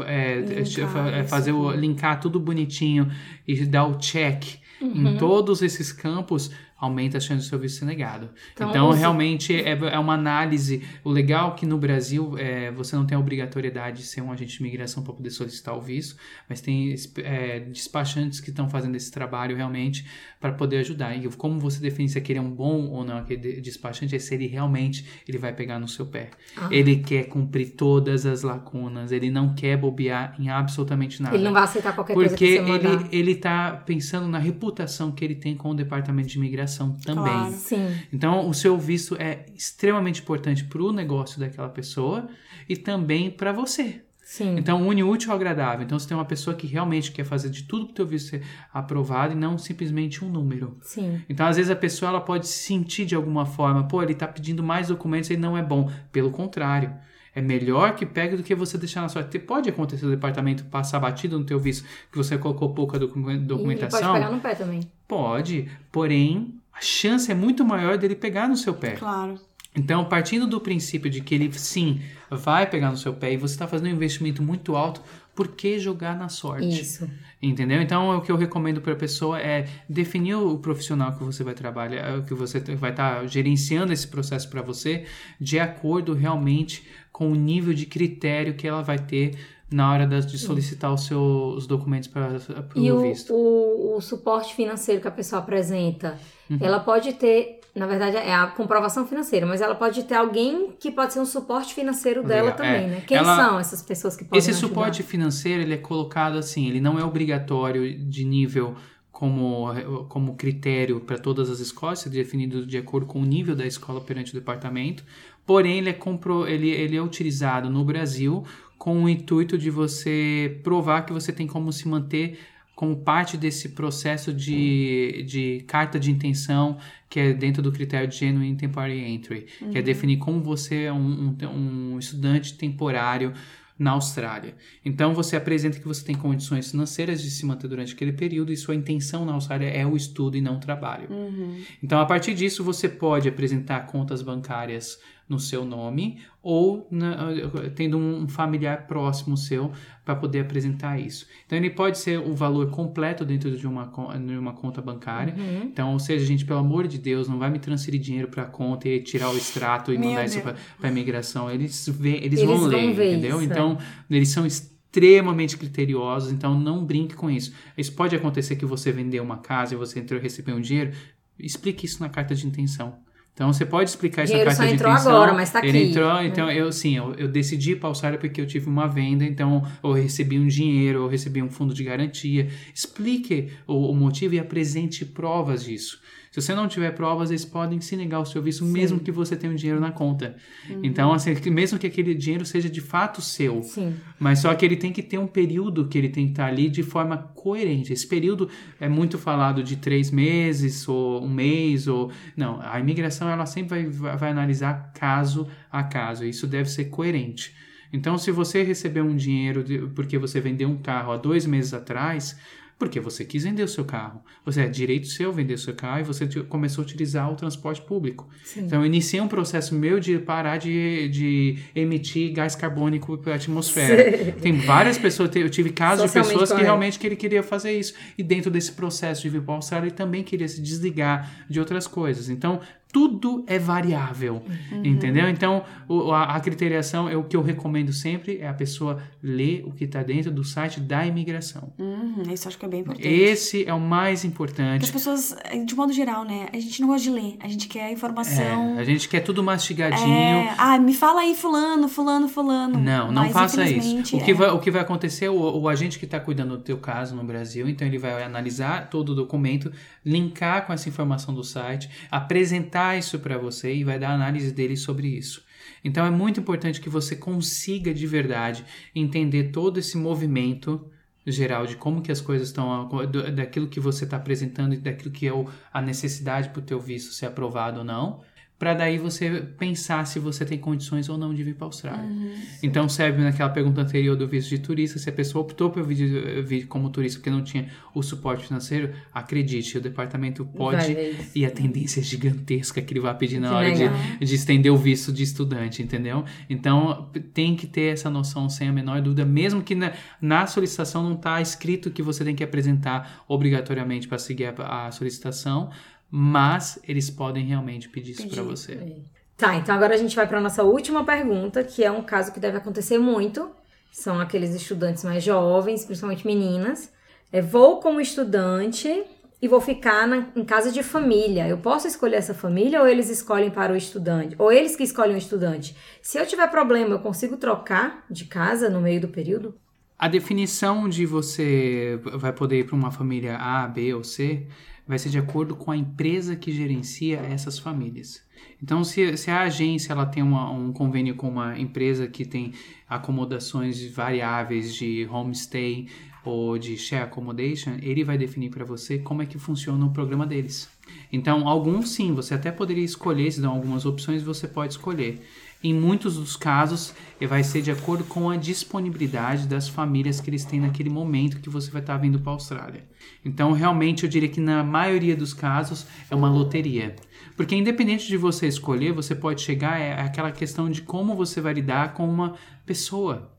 é, 0.05 0.39
linkar, 0.41 1.07
é, 1.14 1.23
fazer 1.23 1.51
o 1.51 1.72
linkar 1.72 2.19
tudo 2.19 2.39
bonitinho 2.39 3.11
e 3.47 3.65
dar 3.65 3.85
o 3.85 3.97
check 3.97 4.43
uhum. 4.81 5.10
em 5.10 5.18
todos 5.18 5.61
esses 5.61 5.91
campos, 5.91 6.51
aumenta 6.84 7.18
a 7.18 7.22
chance 7.22 7.45
do 7.45 7.49
seu 7.49 7.57
visto 7.57 7.80
ser 7.80 7.85
negado. 7.85 8.30
Então, 8.53 8.69
então 8.69 8.91
realmente 8.91 9.55
é, 9.55 9.72
é, 9.72 9.99
uma 9.99 10.14
análise. 10.14 10.84
O 11.03 11.10
legal 11.10 11.51
é 11.51 11.55
que 11.55 11.65
no 11.65 11.77
Brasil 11.77 12.38
é, 12.38 12.72
você 12.72 12.95
não 12.95 13.05
tem 13.05 13.15
a 13.15 13.19
obrigatoriedade 13.19 13.97
de 13.97 14.03
ser 14.03 14.22
um 14.22 14.31
agente 14.31 14.57
de 14.57 14.64
imigração 14.64 15.03
para 15.03 15.14
poder 15.14 15.30
solicitar 15.30 15.76
o 15.76 15.81
visto, 15.81 16.15
mas 16.47 16.61
tem 16.61 16.93
é, 17.18 17.60
despachantes 17.60 18.39
que 18.39 18.49
estão 18.49 18.69
fazendo 18.69 18.95
esse 18.95 19.11
trabalho 19.11 19.55
realmente 19.55 20.05
para 20.39 20.51
poder 20.51 20.77
ajudar. 20.77 21.15
E 21.15 21.27
como 21.30 21.60
você 21.60 21.80
define 21.80 22.10
se 22.10 22.18
aquele 22.18 22.39
é 22.39 22.41
um 22.41 22.51
bom 22.51 22.88
ou 22.88 23.03
não 23.03 23.18
aquele 23.18 23.61
despachante 23.61 24.15
é 24.15 24.19
se 24.19 24.34
ele 24.34 24.47
realmente 24.47 25.05
ele 25.27 25.38
vai 25.38 25.53
pegar 25.53 25.80
no 25.80 25.88
seu 25.88 26.05
pé. 26.05 26.31
Ah. 26.57 26.68
Ele 26.69 26.97
quer 26.97 27.23
cumprir 27.23 27.72
todas 27.72 28.26
as 28.26 28.43
lacunas, 28.43 29.11
ele 29.11 29.31
não 29.31 29.55
quer 29.55 29.77
bobear 29.77 30.35
em 30.39 30.49
absolutamente 30.49 31.22
nada. 31.22 31.35
Ele 31.35 31.43
não 31.43 31.53
vai 31.53 31.64
aceitar 31.64 31.93
qualquer 31.93 32.14
coisa 32.14 32.35
que 32.35 32.55
você 32.55 32.61
mandar. 32.61 32.97
Porque 32.97 33.15
ele 33.15 33.23
ele 33.23 33.31
está 33.31 33.72
pensando 33.72 34.27
na 34.27 34.38
reputação 34.38 35.11
que 35.11 35.23
ele 35.23 35.35
tem 35.35 35.55
com 35.55 35.69
o 35.69 35.73
departamento 35.73 36.27
de 36.27 36.38
imigração 36.38 36.72
também. 37.05 37.23
Claro, 37.23 37.53
sim. 37.53 37.95
Então, 38.11 38.49
o 38.49 38.53
seu 38.53 38.77
visto 38.77 39.15
é 39.19 39.45
extremamente 39.55 40.21
importante 40.21 40.63
para 40.63 40.81
o 40.81 40.91
negócio 40.91 41.39
daquela 41.39 41.69
pessoa 41.69 42.27
e 42.67 42.75
também 42.75 43.29
para 43.29 43.51
você. 43.51 44.01
Sim. 44.23 44.55
Então, 44.57 44.87
une 44.87 45.03
útil 45.03 45.31
ao 45.31 45.35
agradável. 45.35 45.85
Então, 45.85 45.99
você 45.99 46.07
tem 46.07 46.17
uma 46.17 46.25
pessoa 46.25 46.55
que 46.55 46.65
realmente 46.65 47.11
quer 47.11 47.25
fazer 47.25 47.49
de 47.49 47.63
tudo 47.63 47.85
para 47.85 47.91
o 47.91 47.95
teu 47.95 48.07
visto 48.07 48.29
ser 48.29 48.41
aprovado 48.73 49.33
e 49.33 49.35
não 49.35 49.57
simplesmente 49.57 50.23
um 50.23 50.29
número. 50.29 50.77
Sim. 50.81 51.21
Então, 51.29 51.45
às 51.45 51.57
vezes, 51.57 51.69
a 51.69 51.75
pessoa 51.75 52.09
ela 52.09 52.21
pode 52.21 52.47
sentir 52.47 53.05
de 53.05 53.15
alguma 53.15 53.45
forma, 53.45 53.87
pô, 53.87 54.01
ele 54.01 54.13
está 54.13 54.25
pedindo 54.27 54.63
mais 54.63 54.87
documentos 54.87 55.29
e 55.29 55.37
não 55.37 55.57
é 55.57 55.61
bom. 55.61 55.91
Pelo 56.11 56.31
contrário. 56.31 56.93
É 57.35 57.41
melhor 57.41 57.95
que 57.95 58.05
pegue 58.05 58.37
do 58.37 58.43
que 58.43 58.53
você 58.53 58.77
deixar 58.77 59.01
na 59.01 59.09
sua. 59.09 59.23
Pode 59.23 59.67
acontecer 59.67 60.05
o 60.05 60.09
departamento 60.09 60.65
passar 60.65 60.99
batido 60.99 61.37
no 61.37 61.43
teu 61.43 61.59
visto 61.59 61.83
que 62.11 62.15
você 62.15 62.37
colocou 62.37 62.75
pouca 62.75 62.99
documentação. 62.99 63.99
E 63.99 64.03
pode 64.03 64.13
pegar 64.13 64.31
no 64.31 64.39
pé 64.39 64.53
também. 64.53 64.81
Pode, 65.07 65.67
porém, 65.91 66.61
a 66.73 66.81
chance 66.81 67.31
é 67.31 67.35
muito 67.35 67.63
maior 67.63 67.97
dele 67.97 68.15
pegar 68.15 68.47
no 68.47 68.57
seu 68.57 68.73
pé. 68.73 68.91
Claro. 68.91 69.39
Então, 69.75 70.05
partindo 70.05 70.45
do 70.45 70.61
princípio 70.61 71.09
de 71.09 71.21
que 71.21 71.33
ele 71.33 71.51
sim 71.53 71.99
vai 72.29 72.69
pegar 72.69 72.91
no 72.91 72.97
seu 72.97 73.13
pé 73.13 73.33
e 73.33 73.37
você 73.37 73.55
está 73.55 73.67
fazendo 73.67 73.87
um 73.87 73.95
investimento 73.95 74.41
muito 74.43 74.75
alto, 74.75 75.01
por 75.35 75.47
que 75.47 75.79
jogar 75.79 76.15
na 76.15 76.29
sorte? 76.29 76.79
Isso. 76.79 77.09
Entendeu? 77.41 77.81
Então, 77.81 78.15
o 78.15 78.21
que 78.21 78.31
eu 78.31 78.37
recomendo 78.37 78.81
para 78.81 78.93
a 78.93 78.95
pessoa 78.95 79.39
é 79.39 79.67
definir 79.89 80.35
o 80.35 80.59
profissional 80.59 81.13
que 81.17 81.23
você 81.23 81.43
vai 81.43 81.55
trabalhar, 81.55 82.23
que 82.23 82.35
você 82.35 82.59
vai 82.59 82.91
estar 82.91 83.21
tá 83.21 83.27
gerenciando 83.27 83.91
esse 83.91 84.07
processo 84.07 84.47
para 84.47 84.61
você, 84.61 85.05
de 85.39 85.59
acordo 85.59 86.13
realmente 86.13 86.87
com 87.11 87.31
o 87.31 87.35
nível 87.35 87.73
de 87.73 87.87
critério 87.87 88.53
que 88.53 88.67
ela 88.67 88.83
vai 88.83 88.99
ter 88.99 89.35
na 89.73 89.91
hora 89.91 90.05
de 90.05 90.37
solicitar 90.37 90.93
os 90.93 91.07
seus 91.07 91.65
documentos 91.65 92.07
para 92.07 92.37
o 92.75 93.01
visto. 93.01 93.33
O, 93.33 93.97
o, 93.97 94.01
suporte 94.01 94.53
financeiro 94.53 95.01
que 95.01 95.07
a 95.07 95.11
pessoa 95.11 95.41
apresenta, 95.41 96.19
uhum. 96.47 96.59
ela 96.61 96.79
pode 96.79 97.13
ter, 97.13 97.59
na 97.75 97.87
verdade, 97.87 98.15
é 98.17 98.35
a 98.35 98.45
comprovação 98.45 99.07
financeira, 99.07 99.47
mas 99.47 99.61
ela 99.61 99.73
pode 99.73 100.03
ter 100.03 100.13
alguém 100.13 100.73
que 100.79 100.91
pode 100.91 101.13
ser 101.13 101.19
um 101.19 101.25
suporte 101.25 101.73
financeiro 101.73 102.21
dela 102.21 102.51
Legal. 102.51 102.57
também, 102.57 102.83
é. 102.83 102.87
né? 102.87 103.03
Quem 103.07 103.17
ela, 103.17 103.35
são 103.35 103.59
essas 103.59 103.81
pessoas 103.81 104.15
que 104.15 104.23
podem 104.23 104.37
Esse 104.37 104.51
ajudar? 104.51 104.67
suporte 104.67 105.01
financeiro, 105.01 105.63
ele 105.63 105.73
é 105.73 105.77
colocado 105.77 106.37
assim, 106.37 106.67
ele 106.67 106.79
não 106.79 106.99
é 106.99 107.03
obrigatório 107.03 107.97
de 107.97 108.23
nível 108.23 108.75
como, 109.11 109.67
como 110.07 110.35
critério 110.35 110.99
para 110.99 111.17
todas 111.17 111.49
as 111.49 111.59
escolas, 111.59 112.05
é 112.05 112.09
definido 112.11 112.63
de 112.63 112.77
acordo 112.77 113.07
com 113.07 113.19
o 113.19 113.25
nível 113.25 113.55
da 113.55 113.65
escola 113.65 113.99
perante 113.99 114.31
o 114.31 114.33
departamento, 114.35 115.03
porém 115.45 115.79
ele 115.79 115.89
é, 115.89 115.93
compro, 115.93 116.47
ele, 116.47 116.69
ele 116.69 116.95
é 116.95 117.01
utilizado 117.01 117.71
no 117.71 117.83
Brasil 117.83 118.43
com 118.84 119.01
o 119.01 119.07
intuito 119.07 119.57
de 119.57 119.69
você 119.69 120.60
provar 120.61 121.05
que 121.05 121.14
você 121.14 121.31
tem 121.31 121.47
como 121.47 121.72
se 121.72 121.88
manter 121.88 122.38
como 122.76 122.97
parte 122.97 123.38
desse 123.38 123.69
processo 123.69 124.34
de, 124.34 125.23
de 125.26 125.64
carta 125.65 125.97
de 125.97 126.11
intenção 126.11 126.77
que 127.10 127.18
é 127.18 127.34
dentro 127.34 127.64
do 127.64 127.72
critério 127.72 128.10
de 128.10 128.18
Genuine 128.18 128.57
Temporary 128.57 128.99
Entry, 128.99 129.45
uhum. 129.61 129.69
que 129.69 129.77
é 129.77 129.80
uhum. 129.80 129.85
definir 129.85 130.18
como 130.18 130.41
você 130.41 130.84
é 130.84 130.91
um, 130.91 131.30
um, 131.30 131.93
um 131.93 131.97
estudante 131.97 132.57
temporário 132.57 133.31
na 133.80 133.91
Austrália. 133.91 134.53
Então 134.84 135.14
você 135.14 135.38
apresenta 135.38 135.80
que 135.80 135.88
você 135.88 136.03
tem 136.03 136.15
condições 136.15 136.69
financeiras 136.69 137.22
de 137.22 137.31
se 137.31 137.45
manter 137.45 137.69
durante 137.69 137.93
aquele 137.93 138.11
período 138.11 138.51
e 138.51 138.57
sua 138.57 138.76
intenção 138.76 139.23
na 139.23 139.31
Austrália 139.31 139.68
é 139.68 139.85
o 139.85 139.95
estudo 139.95 140.35
e 140.35 140.41
não 140.41 140.57
o 140.57 140.60
trabalho. 140.60 141.07
Uhum. 141.10 141.57
Então 141.81 142.01
a 142.01 142.05
partir 142.05 142.34
disso 142.34 142.61
você 142.65 142.89
pode 142.89 143.30
apresentar 143.30 143.88
contas 143.88 144.22
bancárias 144.22 144.99
no 145.27 145.39
seu 145.39 145.65
nome 145.65 146.19
ou 146.41 146.87
na, 146.91 147.29
tendo 147.75 147.97
um 147.97 148.27
familiar 148.27 148.85
próximo 148.85 149.37
seu 149.37 149.71
para 150.03 150.15
poder 150.15 150.41
apresentar 150.41 150.99
isso. 150.99 151.25
Então 151.45 151.57
ele 151.57 151.69
pode 151.69 151.97
ser 151.97 152.19
o 152.19 152.33
valor 152.35 152.69
completo 152.69 153.23
dentro 153.23 153.55
de 153.57 153.65
uma, 153.65 153.85
de 154.19 154.37
uma 154.37 154.53
conta 154.53 154.81
bancária. 154.81 155.33
Uhum. 155.33 155.63
Então, 155.63 155.93
ou 155.93 155.99
seja, 155.99 156.25
gente, 156.25 156.43
pelo 156.43 156.59
amor 156.59 156.87
de 156.87 156.97
Deus, 156.97 157.27
não 157.27 157.39
vai 157.39 157.49
me 157.49 157.59
transferir 157.59 158.01
dinheiro 158.01 158.27
para 158.27 158.43
a 158.43 158.47
conta 158.47 158.89
e 158.89 159.01
tirar 159.01 159.29
o 159.29 159.37
extrato 159.37 159.93
e 159.93 159.97
mandar 159.97 160.21
Deus. 160.21 160.35
isso 160.35 160.41
para 160.41 160.57
a 160.81 160.91
imigração. 160.91 161.49
Eles, 161.49 161.87
vê, 161.87 162.17
eles, 162.17 162.39
eles 162.39 162.43
vão, 162.43 162.57
vão 162.57 162.67
ler, 162.67 162.83
entendeu? 162.83 163.37
Isso, 163.37 163.45
então, 163.45 163.77
eles 164.09 164.29
são 164.29 164.45
extremamente 164.45 165.57
criteriosos, 165.57 166.31
então 166.31 166.59
não 166.59 166.85
brinque 166.85 167.15
com 167.15 167.31
isso. 167.31 167.53
Isso 167.77 167.93
pode 167.93 168.15
acontecer 168.15 168.57
que 168.57 168.65
você 168.65 168.91
vendeu 168.91 169.23
uma 169.23 169.37
casa 169.37 169.73
e 169.73 169.77
você 169.77 169.99
entrou 169.99 170.19
e 170.19 170.23
recebeu 170.23 170.55
um 170.55 170.61
dinheiro. 170.61 170.91
Explique 171.39 171.85
isso 171.85 172.01
na 172.01 172.09
carta 172.09 172.35
de 172.35 172.45
intenção. 172.45 172.97
Então 173.34 173.51
você 173.51 173.65
pode 173.65 173.89
explicar 173.89 174.23
essa 174.23 174.34
carta 174.45 174.68
de 174.68 174.76
intenção. 174.76 175.11
agora, 175.11 175.34
mas 175.34 175.51
tá 175.51 175.60
aqui. 175.60 175.68
Ele 175.68 175.89
entrou, 175.89 176.22
então 176.22 176.51
eu 176.51 176.72
sim, 176.72 176.95
eu, 176.95 177.15
eu 177.15 177.27
decidi 177.27 177.77
Austrália 177.81 178.19
porque 178.19 178.39
eu 178.39 178.45
tive 178.45 178.69
uma 178.69 178.88
venda, 178.88 179.26
então 179.26 179.65
eu 179.84 179.91
recebi 179.91 180.38
um 180.38 180.47
dinheiro, 180.47 180.99
eu 180.99 181.07
recebi 181.07 181.41
um 181.41 181.49
fundo 181.49 181.73
de 181.73 181.84
garantia. 181.84 182.47
Explique 182.73 183.49
o, 183.65 183.89
o 183.89 183.95
motivo 183.95 184.35
e 184.35 184.39
apresente 184.39 185.03
provas 185.03 185.64
disso. 185.64 185.99
Se 186.34 186.41
você 186.41 186.55
não 186.55 186.68
tiver 186.68 186.89
provas, 186.95 187.30
eles 187.30 187.45
podem 187.45 187.80
se 187.80 187.95
negar 187.95 188.19
o 188.19 188.26
seu 188.26 188.41
visto, 188.41 188.65
Sim. 188.65 188.72
mesmo 188.72 188.99
que 188.99 189.11
você 189.11 189.35
tenha 189.35 189.53
um 189.53 189.55
dinheiro 189.55 189.80
na 189.80 189.91
conta. 189.91 190.35
Uhum. 190.68 190.80
Então, 190.81 191.14
assim, 191.14 191.31
mesmo 191.51 191.77
que 191.77 191.85
aquele 191.85 192.15
dinheiro 192.15 192.43
seja 192.43 192.68
de 192.68 192.81
fato 192.81 193.22
seu. 193.22 193.61
Sim. 193.61 193.93
Mas 194.18 194.39
só 194.39 194.51
que 194.55 194.65
ele 194.65 194.76
tem 194.76 194.91
que 194.91 195.03
ter 195.03 195.19
um 195.19 195.27
período 195.27 195.88
que 195.88 195.95
ele 195.95 196.10
tem 196.10 196.26
que 196.26 196.31
estar 196.31 196.47
ali 196.47 196.69
de 196.69 196.81
forma 196.81 197.18
coerente. 197.35 197.93
Esse 197.93 198.07
período 198.07 198.49
é 198.80 198.89
muito 198.89 199.19
falado 199.19 199.61
de 199.61 199.76
três 199.76 200.10
meses, 200.10 200.89
ou 200.89 201.23
um 201.23 201.30
mês, 201.30 201.88
ou. 201.88 202.11
Não, 202.35 202.60
a 202.64 202.80
imigração 202.80 203.30
ela 203.30 203.45
sempre 203.45 203.85
vai, 203.89 204.18
vai 204.18 204.31
analisar 204.31 204.91
caso 204.95 205.47
a 205.72 205.84
caso. 205.84 206.26
Isso 206.26 206.47
deve 206.47 206.68
ser 206.68 206.85
coerente. 206.85 207.53
Então, 207.93 208.18
se 208.18 208.31
você 208.31 208.64
receber 208.64 209.01
um 209.01 209.15
dinheiro 209.15 209.64
de, 209.64 209.77
porque 209.89 210.18
você 210.18 210.41
vendeu 210.41 210.68
um 210.68 210.77
carro 210.77 211.11
há 211.11 211.18
dois 211.18 211.45
meses 211.45 211.76
atrás, 211.76 212.35
porque 212.84 212.99
você 212.99 213.23
quis 213.23 213.43
vender 213.43 213.64
o 213.64 213.68
seu 213.68 213.85
carro. 213.85 214.22
Você 214.45 214.61
é 214.61 214.68
direito 214.68 215.07
seu 215.07 215.31
vender 215.31 215.53
o 215.53 215.57
seu 215.57 215.73
carro 215.73 216.01
e 216.01 216.03
você 216.03 216.27
começou 216.43 216.81
a 216.81 216.85
utilizar 216.85 217.31
o 217.31 217.35
transporte 217.35 217.81
público. 217.81 218.30
Sim. 218.43 218.61
Então, 218.61 218.81
eu 218.81 218.85
iniciei 218.85 219.22
um 219.22 219.27
processo 219.27 219.73
meu 219.73 219.99
de 219.99 220.19
parar 220.19 220.57
de, 220.57 221.07
de 221.10 221.57
emitir 221.73 222.34
gás 222.34 222.55
carbônico 222.55 223.18
para 223.18 223.34
a 223.34 223.35
atmosfera. 223.35 224.18
Sim. 224.18 224.31
Tem 224.34 224.57
várias 224.57 224.97
pessoas, 224.97 225.34
eu 225.35 225.49
tive 225.49 225.69
casos 225.72 226.07
de 226.07 226.11
pessoas 226.11 226.49
correto. 226.49 226.55
que 226.55 226.61
realmente 226.61 226.99
que 226.99 227.07
ele 227.07 227.15
queria 227.15 227.41
fazer 227.41 227.72
isso. 227.72 227.93
E 228.18 228.23
dentro 228.23 228.51
desse 228.51 228.73
processo 228.73 229.22
de 229.22 229.30
vir 229.30 229.41
para 229.41 229.53
a 229.53 229.57
Austrália, 229.57 229.88
ele 229.88 229.95
também 229.95 230.23
queria 230.23 230.47
se 230.47 230.61
desligar 230.61 231.45
de 231.49 231.60
outras 231.60 231.88
coisas. 231.88 232.30
Então, 232.30 232.60
tudo 232.93 233.43
é 233.47 233.57
variável, 233.57 234.43
uhum. 234.71 234.85
entendeu? 234.85 235.27
Então, 235.27 235.63
o, 235.89 236.11
a, 236.11 236.35
a, 236.35 236.39
criteriação 236.39 237.09
é 237.09 237.17
o 237.17 237.23
que 237.23 237.35
eu 237.35 237.41
recomendo 237.41 237.91
sempre 237.91 238.37
é 238.37 238.47
a 238.47 238.53
pessoa 238.53 239.01
ler 239.21 239.63
o 239.65 239.71
que 239.71 239.85
está 239.85 240.03
dentro 240.03 240.29
do 240.29 240.43
site 240.43 240.79
da 240.79 241.03
imigração. 241.03 241.73
Uhum, 241.79 242.21
isso 242.31 242.47
acho 242.47 242.55
que 242.55 242.65
é 242.65 242.67
bem 242.67 242.81
importante. 242.81 243.07
Esse 243.07 243.67
é 243.67 243.73
o 243.73 243.79
mais 243.79 244.23
importante. 244.23 244.81
Porque 244.81 244.85
as 244.85 244.91
pessoas, 244.91 245.35
de 245.65 245.75
modo 245.75 245.91
geral, 245.91 246.23
né? 246.23 246.45
A 246.53 246.59
gente 246.59 246.79
não 246.81 246.89
gosta 246.89 247.01
de 247.01 247.09
ler, 247.09 247.35
a 247.39 247.47
gente 247.47 247.67
quer 247.67 247.91
informação. 247.91 248.77
É, 248.77 248.81
a 248.81 248.83
gente 248.83 249.09
quer 249.09 249.21
tudo 249.21 249.41
mastigadinho. 249.41 250.07
É, 250.07 250.53
ah, 250.59 250.77
me 250.77 250.93
fala 250.93 251.21
aí 251.21 251.33
fulano, 251.33 251.89
fulano, 251.89 252.29
fulano. 252.29 252.79
Não, 252.79 253.11
não 253.11 253.23
Mas, 253.23 253.33
faça 253.33 253.67
isso. 253.67 254.15
O, 254.15 254.19
é. 254.19 254.23
que 254.23 254.35
vai, 254.35 254.49
o 254.51 254.59
que 254.59 254.69
vai 254.69 254.83
acontecer, 254.83 255.29
o, 255.29 255.61
o 255.61 255.67
agente 255.67 255.97
que 255.97 256.05
está 256.05 256.19
cuidando 256.19 256.57
do 256.57 256.63
teu 256.63 256.77
caso 256.77 257.15
no 257.15 257.23
Brasil, 257.23 257.67
então 257.67 257.87
ele 257.87 257.97
vai 257.97 258.21
analisar 258.21 258.87
todo 258.91 259.09
o 259.09 259.15
documento, 259.15 259.71
linkar 260.05 260.67
com 260.67 260.73
essa 260.73 260.87
informação 260.87 261.33
do 261.33 261.43
site, 261.43 261.89
apresentar 262.11 262.82
isso 262.97 263.19
para 263.19 263.38
você 263.38 263.73
e 263.73 263.84
vai 263.84 263.97
dar 263.97 264.11
análise 264.11 264.51
dele 264.51 264.76
sobre 264.76 265.07
isso. 265.07 265.43
Então 265.84 266.05
é 266.05 266.11
muito 266.11 266.39
importante 266.39 266.81
que 266.81 266.89
você 266.89 267.15
consiga 267.15 267.93
de 267.93 268.05
verdade 268.05 268.65
entender 268.95 269.51
todo 269.51 269.80
esse 269.80 269.97
movimento 269.97 270.89
geral 271.26 271.65
de 271.65 271.77
como 271.77 272.01
que 272.01 272.11
as 272.11 272.19
coisas 272.19 272.49
estão, 272.49 272.89
daquilo 273.34 273.68
que 273.68 273.80
você 273.80 274.03
está 274.03 274.18
apresentando 274.18 274.73
e 274.73 274.77
daquilo 274.77 275.11
que 275.11 275.27
é 275.27 275.31
a 275.72 275.81
necessidade 275.81 276.49
para 276.49 276.60
o 276.60 276.64
teu 276.64 276.80
visto 276.80 277.14
ser 277.14 277.27
aprovado 277.27 277.80
ou 277.80 277.85
não 277.85 278.22
para 278.64 278.73
daí 278.73 278.98
você 278.98 279.45
pensar 279.57 280.07
se 280.07 280.19
você 280.19 280.45
tem 280.45 280.57
condições 280.57 281.10
ou 281.10 281.18
não 281.18 281.34
de 281.34 281.44
vir 281.44 281.53
para 281.53 281.65
a 281.65 281.68
Austrália. 281.68 282.06
Uhum, 282.06 282.34
então 282.64 282.88
serve 282.88 283.22
naquela 283.22 283.49
pergunta 283.49 283.81
anterior 283.81 284.15
do 284.15 284.26
visto 284.26 284.48
de 284.52 284.60
turista, 284.60 284.98
se 284.98 285.10
a 285.10 285.11
pessoa 285.11 285.44
optou 285.44 285.69
por 285.69 285.84
vir, 285.84 286.41
vir 286.45 286.65
como 286.68 286.90
turista 286.90 287.19
porque 287.19 287.30
não 287.30 287.44
tinha 287.44 287.68
o 287.94 288.02
suporte 288.02 288.45
financeiro, 288.45 288.94
acredite, 289.14 289.77
o 289.77 289.81
departamento 289.81 290.45
pode 290.45 290.95
e 291.35 291.45
a 291.45 291.52
tendência 291.52 291.99
é 291.99 292.03
gigantesca 292.03 292.81
que 292.81 292.94
ele 292.94 293.02
vai 293.02 293.14
pedir 293.18 293.38
na 293.38 293.49
que 293.49 293.53
hora 293.53 293.72
de, 293.73 294.26
de, 294.26 294.34
estender 294.34 294.72
o 294.72 294.77
visto 294.77 295.11
de 295.11 295.23
estudante, 295.23 295.84
entendeu? 295.84 296.23
Então 296.49 297.11
tem 297.34 297.57
que 297.57 297.68
ter 297.68 297.91
essa 297.91 298.10
noção 298.10 298.48
sem 298.48 298.69
a 298.69 298.72
menor 298.72 299.02
dúvida, 299.02 299.26
mesmo 299.26 299.61
que 299.61 299.76
na, 299.76 299.91
na 300.22 300.48
solicitação 300.48 301.03
não 301.03 301.15
está 301.15 301.41
escrito 301.41 301.91
que 301.91 302.02
você 302.02 302.23
tem 302.23 302.34
que 302.34 302.45
apresentar 302.45 303.26
obrigatoriamente 303.27 304.07
para 304.07 304.18
seguir 304.18 304.45
a, 304.45 304.88
a 304.88 304.91
solicitação, 304.94 305.69
mas 306.15 306.77
eles 306.88 307.10
podem 307.10 307.44
realmente 307.44 307.90
pedir 307.90 308.11
isso 308.11 308.30
para 308.30 308.44
você. 308.44 308.73
É. 308.73 308.95
Tá, 309.35 309.56
então 309.56 309.73
agora 309.73 309.95
a 309.95 309.98
gente 309.98 310.15
vai 310.15 310.27
para 310.27 310.40
nossa 310.40 310.61
última 310.61 311.03
pergunta, 311.03 311.64
que 311.64 311.84
é 311.84 311.90
um 311.90 312.03
caso 312.03 312.31
que 312.31 312.40
deve 312.40 312.56
acontecer 312.56 312.99
muito. 312.99 313.49
São 313.91 314.19
aqueles 314.19 314.53
estudantes 314.53 315.03
mais 315.03 315.23
jovens, 315.23 315.84
principalmente 315.84 316.23
meninas. 316.27 316.94
É, 317.31 317.41
vou 317.41 317.80
como 317.80 317.99
estudante 317.99 319.03
e 319.41 319.48
vou 319.48 319.60
ficar 319.60 320.07
na, 320.07 320.27
em 320.35 320.45
casa 320.45 320.72
de 320.72 320.84
família. 320.84 321.48
Eu 321.48 321.57
posso 321.57 321.88
escolher 321.88 322.18
essa 322.18 322.35
família 322.35 322.80
ou 322.80 322.88
eles 322.88 323.10
escolhem 323.10 323.49
para 323.49 323.73
o 323.73 323.76
estudante? 323.76 324.35
Ou 324.38 324.52
eles 324.52 324.76
que 324.76 324.84
escolhem 324.84 325.15
o 325.15 325.18
estudante? 325.18 325.76
Se 325.99 326.19
eu 326.19 326.27
tiver 326.27 326.45
problema, 326.45 326.94
eu 326.94 326.99
consigo 326.99 327.38
trocar 327.38 328.06
de 328.07 328.26
casa 328.26 328.69
no 328.69 328.80
meio 328.80 329.02
do 329.02 329.07
período? 329.07 329.56
A 329.98 330.07
definição 330.07 330.88
de 330.88 331.07
você 331.07 331.99
vai 332.03 332.34
poder 332.34 332.60
ir 332.60 332.65
para 332.65 332.76
uma 332.76 332.91
família 332.91 333.35
A, 333.35 333.68
B 333.68 333.95
ou 333.95 334.03
C 334.03 334.45
vai 334.88 334.99
ser 334.99 335.10
de 335.10 335.18
acordo 335.18 335.55
com 335.55 335.72
a 335.72 335.77
empresa 335.77 336.35
que 336.35 336.51
gerencia 336.51 337.18
essas 337.18 337.57
famílias. 337.57 338.22
Então, 338.61 338.84
se, 338.84 339.18
se 339.18 339.31
a 339.31 339.41
agência 339.41 339.93
ela 339.93 340.05
tem 340.05 340.22
uma, 340.23 340.51
um 340.51 340.72
convênio 340.72 341.15
com 341.15 341.30
uma 341.30 341.57
empresa 341.57 342.07
que 342.07 342.26
tem 342.26 342.53
acomodações 342.88 343.85
variáveis 343.93 344.73
de 344.73 345.07
homestay 345.11 345.88
ou 346.23 346.57
de 346.57 346.77
share 346.77 347.03
accommodation, 347.03 347.77
ele 347.81 348.03
vai 348.03 348.18
definir 348.18 348.49
para 348.49 348.64
você 348.64 348.99
como 348.99 349.22
é 349.22 349.26
que 349.26 349.38
funciona 349.38 349.85
o 349.85 349.91
programa 349.91 350.26
deles. 350.26 350.69
Então, 351.11 351.47
alguns 351.47 351.89
sim, 351.89 352.14
você 352.14 352.34
até 352.34 352.51
poderia 352.51 352.84
escolher, 352.84 353.31
se 353.31 353.41
dão 353.41 353.53
algumas 353.53 353.85
opções, 353.85 354.23
você 354.23 354.47
pode 354.47 354.73
escolher. 354.73 355.22
Em 355.64 355.73
muitos 355.73 356.18
dos 356.18 356.35
casos, 356.35 356.94
vai 357.26 357.41
ser 357.41 357.61
de 357.61 357.72
acordo 357.72 358.03
com 358.03 358.30
a 358.30 358.35
disponibilidade 358.35 359.48
das 359.48 359.69
famílias 359.69 360.19
que 360.19 360.30
eles 360.30 360.44
têm 360.44 360.60
naquele 360.60 360.90
momento 360.90 361.40
que 361.40 361.49
você 361.49 361.72
vai 361.72 361.80
estar 361.80 361.95
vindo 361.95 362.19
para 362.19 362.34
a 362.34 362.35
Austrália. 362.35 362.84
Então, 363.23 363.53
realmente, 363.53 364.03
eu 364.03 364.10
diria 364.10 364.27
que 364.27 364.41
na 364.41 364.61
maioria 364.61 365.15
dos 365.15 365.34
casos 365.34 365.88
é 366.11 366.15
uma 366.15 366.30
loteria. 366.30 366.98
Porque 367.38 367.56
independente 367.56 368.07
de 368.07 368.18
você 368.18 368.45
escolher, 368.45 368.91
você 368.91 369.15
pode 369.15 369.41
chegar 369.41 369.80
é 369.80 370.02
aquela 370.02 370.34
questão 370.34 370.69
de 370.69 370.81
como 370.81 371.15
você 371.15 371.40
vai 371.40 371.53
lidar 371.53 371.94
com 371.94 372.06
uma 372.10 372.34
pessoa. 372.65 373.31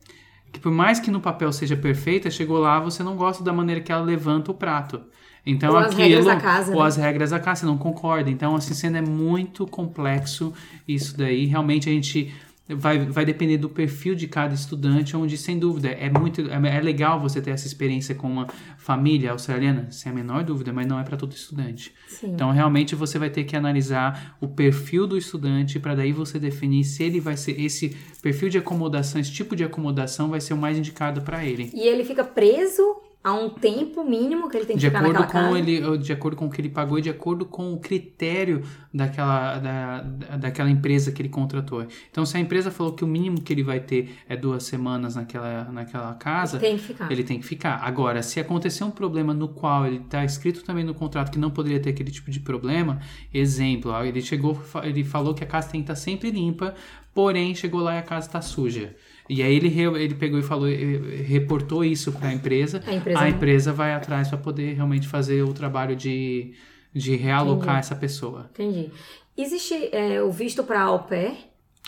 Que 0.51 0.59
por 0.59 0.73
mais 0.73 0.99
que 0.99 1.11
no 1.11 1.21
papel 1.21 1.53
seja 1.53 1.77
perfeita, 1.77 2.31
chegou 2.31 2.59
lá, 2.59 2.81
você 2.81 3.03
não 3.03 3.17
gosta 3.17 3.45
da 3.45 3.53
maneira 3.53 3.83
que 3.83 3.93
ela 3.93 4.03
levanta 4.03 4.51
o 4.51 4.55
prato. 4.55 5.03
Então 5.47 5.73
ou 5.73 5.79
aquilo, 5.79 5.93
as 5.93 5.99
regras 5.99 6.25
da 6.25 6.37
casa, 6.37 6.73
ou 6.73 6.81
né? 6.81 6.87
as 6.87 6.97
regras 6.97 7.31
da 7.31 7.41
casa, 7.41 7.61
você 7.61 7.67
não 7.67 7.77
concorda. 7.77 8.31
Então, 8.31 8.57
assim, 8.57 8.75
sendo 8.75 8.97
é 8.97 9.03
muito 9.03 9.67
complexo 9.67 10.53
isso 10.89 11.17
daí. 11.17 11.45
Realmente 11.45 11.89
a 11.89 11.93
gente 11.93 12.33
vai, 12.69 12.99
vai 12.99 13.25
depender 13.27 13.59
do 13.59 13.69
perfil 13.69 14.15
de 14.15 14.27
cada 14.27 14.55
estudante, 14.55 15.17
onde, 15.17 15.37
sem 15.37 15.59
dúvida, 15.59 15.89
é 15.89 16.09
muito 16.09 16.41
é, 16.51 16.77
é 16.77 16.81
legal 16.81 17.21
você 17.21 17.41
ter 17.41 17.51
essa 17.51 17.67
experiência 17.67 18.15
com 18.15 18.27
uma 18.27 18.47
família 18.79 19.33
australiana, 19.33 19.89
sem 19.91 20.11
a 20.11 20.15
menor 20.15 20.45
dúvida, 20.45 20.73
mas 20.73 20.87
não 20.87 20.99
é 20.99 21.03
para 21.03 21.17
todo 21.17 21.33
estudante. 21.33 21.93
Sim. 22.09 22.33
Então, 22.33 22.51
realmente, 22.51 22.95
você 22.95 23.19
vai 23.19 23.29
ter 23.29 23.45
que 23.45 23.55
analisar 23.55 24.37
o 24.41 24.49
perfil 24.49 25.07
do 25.07 25.19
estudante 25.19 25.79
para 25.79 25.95
daí 25.95 26.13
você 26.13 26.39
definir 26.39 26.85
se 26.85 27.03
ele 27.03 27.21
vai 27.21 27.37
ser 27.37 27.61
esse 27.61 27.95
perfil 28.23 28.49
de 28.49 28.59
acomodação, 28.59 29.21
esse 29.21 29.33
tipo 29.33 29.55
de 29.55 29.65
acomodação 29.65 30.31
vai 30.31 30.41
ser 30.41 30.55
o 30.55 30.57
mais 30.57 30.79
indicado 30.79 31.21
para 31.21 31.45
ele. 31.45 31.71
E 31.75 31.87
ele 31.87 32.05
fica 32.05 32.25
preso 32.25 33.04
a 33.25 33.33
um 33.33 33.49
tempo 33.49 34.05
mínimo 34.05 34.51
que 34.51 34.57
ele 34.59 34.67
tem 34.67 34.77
que 34.77 34.81
de 34.81 34.87
ficar 34.87 34.99
acordo 34.99 35.21
naquela 35.21 35.45
com 35.45 35.55
casa. 35.55 35.59
ele 35.59 35.99
de 35.99 36.13
acordo 36.13 36.37
com 36.37 36.45
o 36.45 36.51
que 36.51 36.61
ele 36.61 36.69
pagou 36.69 36.99
e 36.99 37.03
de 37.03 37.09
acordo 37.09 37.47
com 37.47 37.73
o 37.73 37.81
critério 37.81 38.63
daquela 38.93 39.59
da, 39.59 40.03
daquela 40.37 40.69
empresa 40.69 41.11
que 41.11 41.23
ele 41.23 41.31
contratou. 41.31 41.87
Então 42.11 42.27
se 42.27 42.37
a 42.37 42.41
empresa 42.41 42.71
falou 42.71 42.93
que 42.93 43.03
o 43.03 43.07
mínimo 43.07 43.41
que 43.41 43.51
ele 43.51 43.63
vai 43.63 43.81
ter 43.81 44.15
é 44.29 44.37
duas 44.37 44.65
semanas 44.65 45.17
naquela 45.17 45.65
naquela 45.73 46.13
casa 46.15 46.59
ele 46.59 46.67
tem 46.67 46.77
que 46.77 46.85
ficar. 46.85 47.13
ele 47.13 47.25
tem 47.25 47.41
que 47.41 47.47
ficar. 47.47 47.77
Agora 47.83 48.23
se 48.23 48.39
acontecer 48.39 48.85
um 48.85 48.91
problema 48.91 49.33
no 49.33 49.49
qual 49.49 49.87
ele 49.87 49.97
está 49.97 50.23
escrito 50.23 50.63
também 50.63 50.85
no 50.85 50.93
contrato 50.93 51.33
que 51.33 51.39
não 51.39 51.51
poderia 51.51 51.81
ter 51.81 51.91
aquele 51.91 52.11
tipo 52.11 52.31
de 52.31 52.41
problema 52.41 53.01
exemplo 53.33 53.91
ele 54.05 54.21
chegou 54.21 54.61
ele 54.83 55.03
falou 55.03 55.33
que 55.33 55.43
a 55.43 55.47
casa 55.47 55.71
tem 55.71 55.81
que 55.81 55.91
estar 55.91 55.95
sempre 55.95 56.31
limpa 56.31 56.75
porém 57.15 57.55
chegou 57.55 57.81
lá 57.81 57.95
e 57.95 57.99
a 57.99 58.03
casa 58.03 58.27
está 58.27 58.43
suja 58.43 58.95
e 59.29 59.43
aí 59.43 59.55
ele, 59.55 59.69
ele 59.99 60.15
pegou 60.15 60.39
e 60.39 60.43
falou, 60.43 60.69
reportou 60.69 61.85
isso 61.85 62.13
para 62.13 62.29
a 62.29 62.33
empresa. 62.33 62.83
A 63.17 63.29
empresa, 63.29 63.73
vai 63.73 63.95
atrás 63.95 64.29
para 64.29 64.39
poder 64.39 64.75
realmente 64.75 65.09
fazer 65.09 65.43
o 65.43 65.53
trabalho 65.53 65.97
de, 65.97 66.53
de 66.93 67.17
realocar 67.17 67.77
Entendi. 67.77 67.79
essa 67.79 67.97
pessoa. 67.97 68.51
Entendi. 68.53 68.91
Existe 69.37 69.89
é, 69.93 70.23
o 70.23 70.31
visto 70.31 70.63
para 70.63 70.83
au 70.83 71.05
pair? 71.05 71.37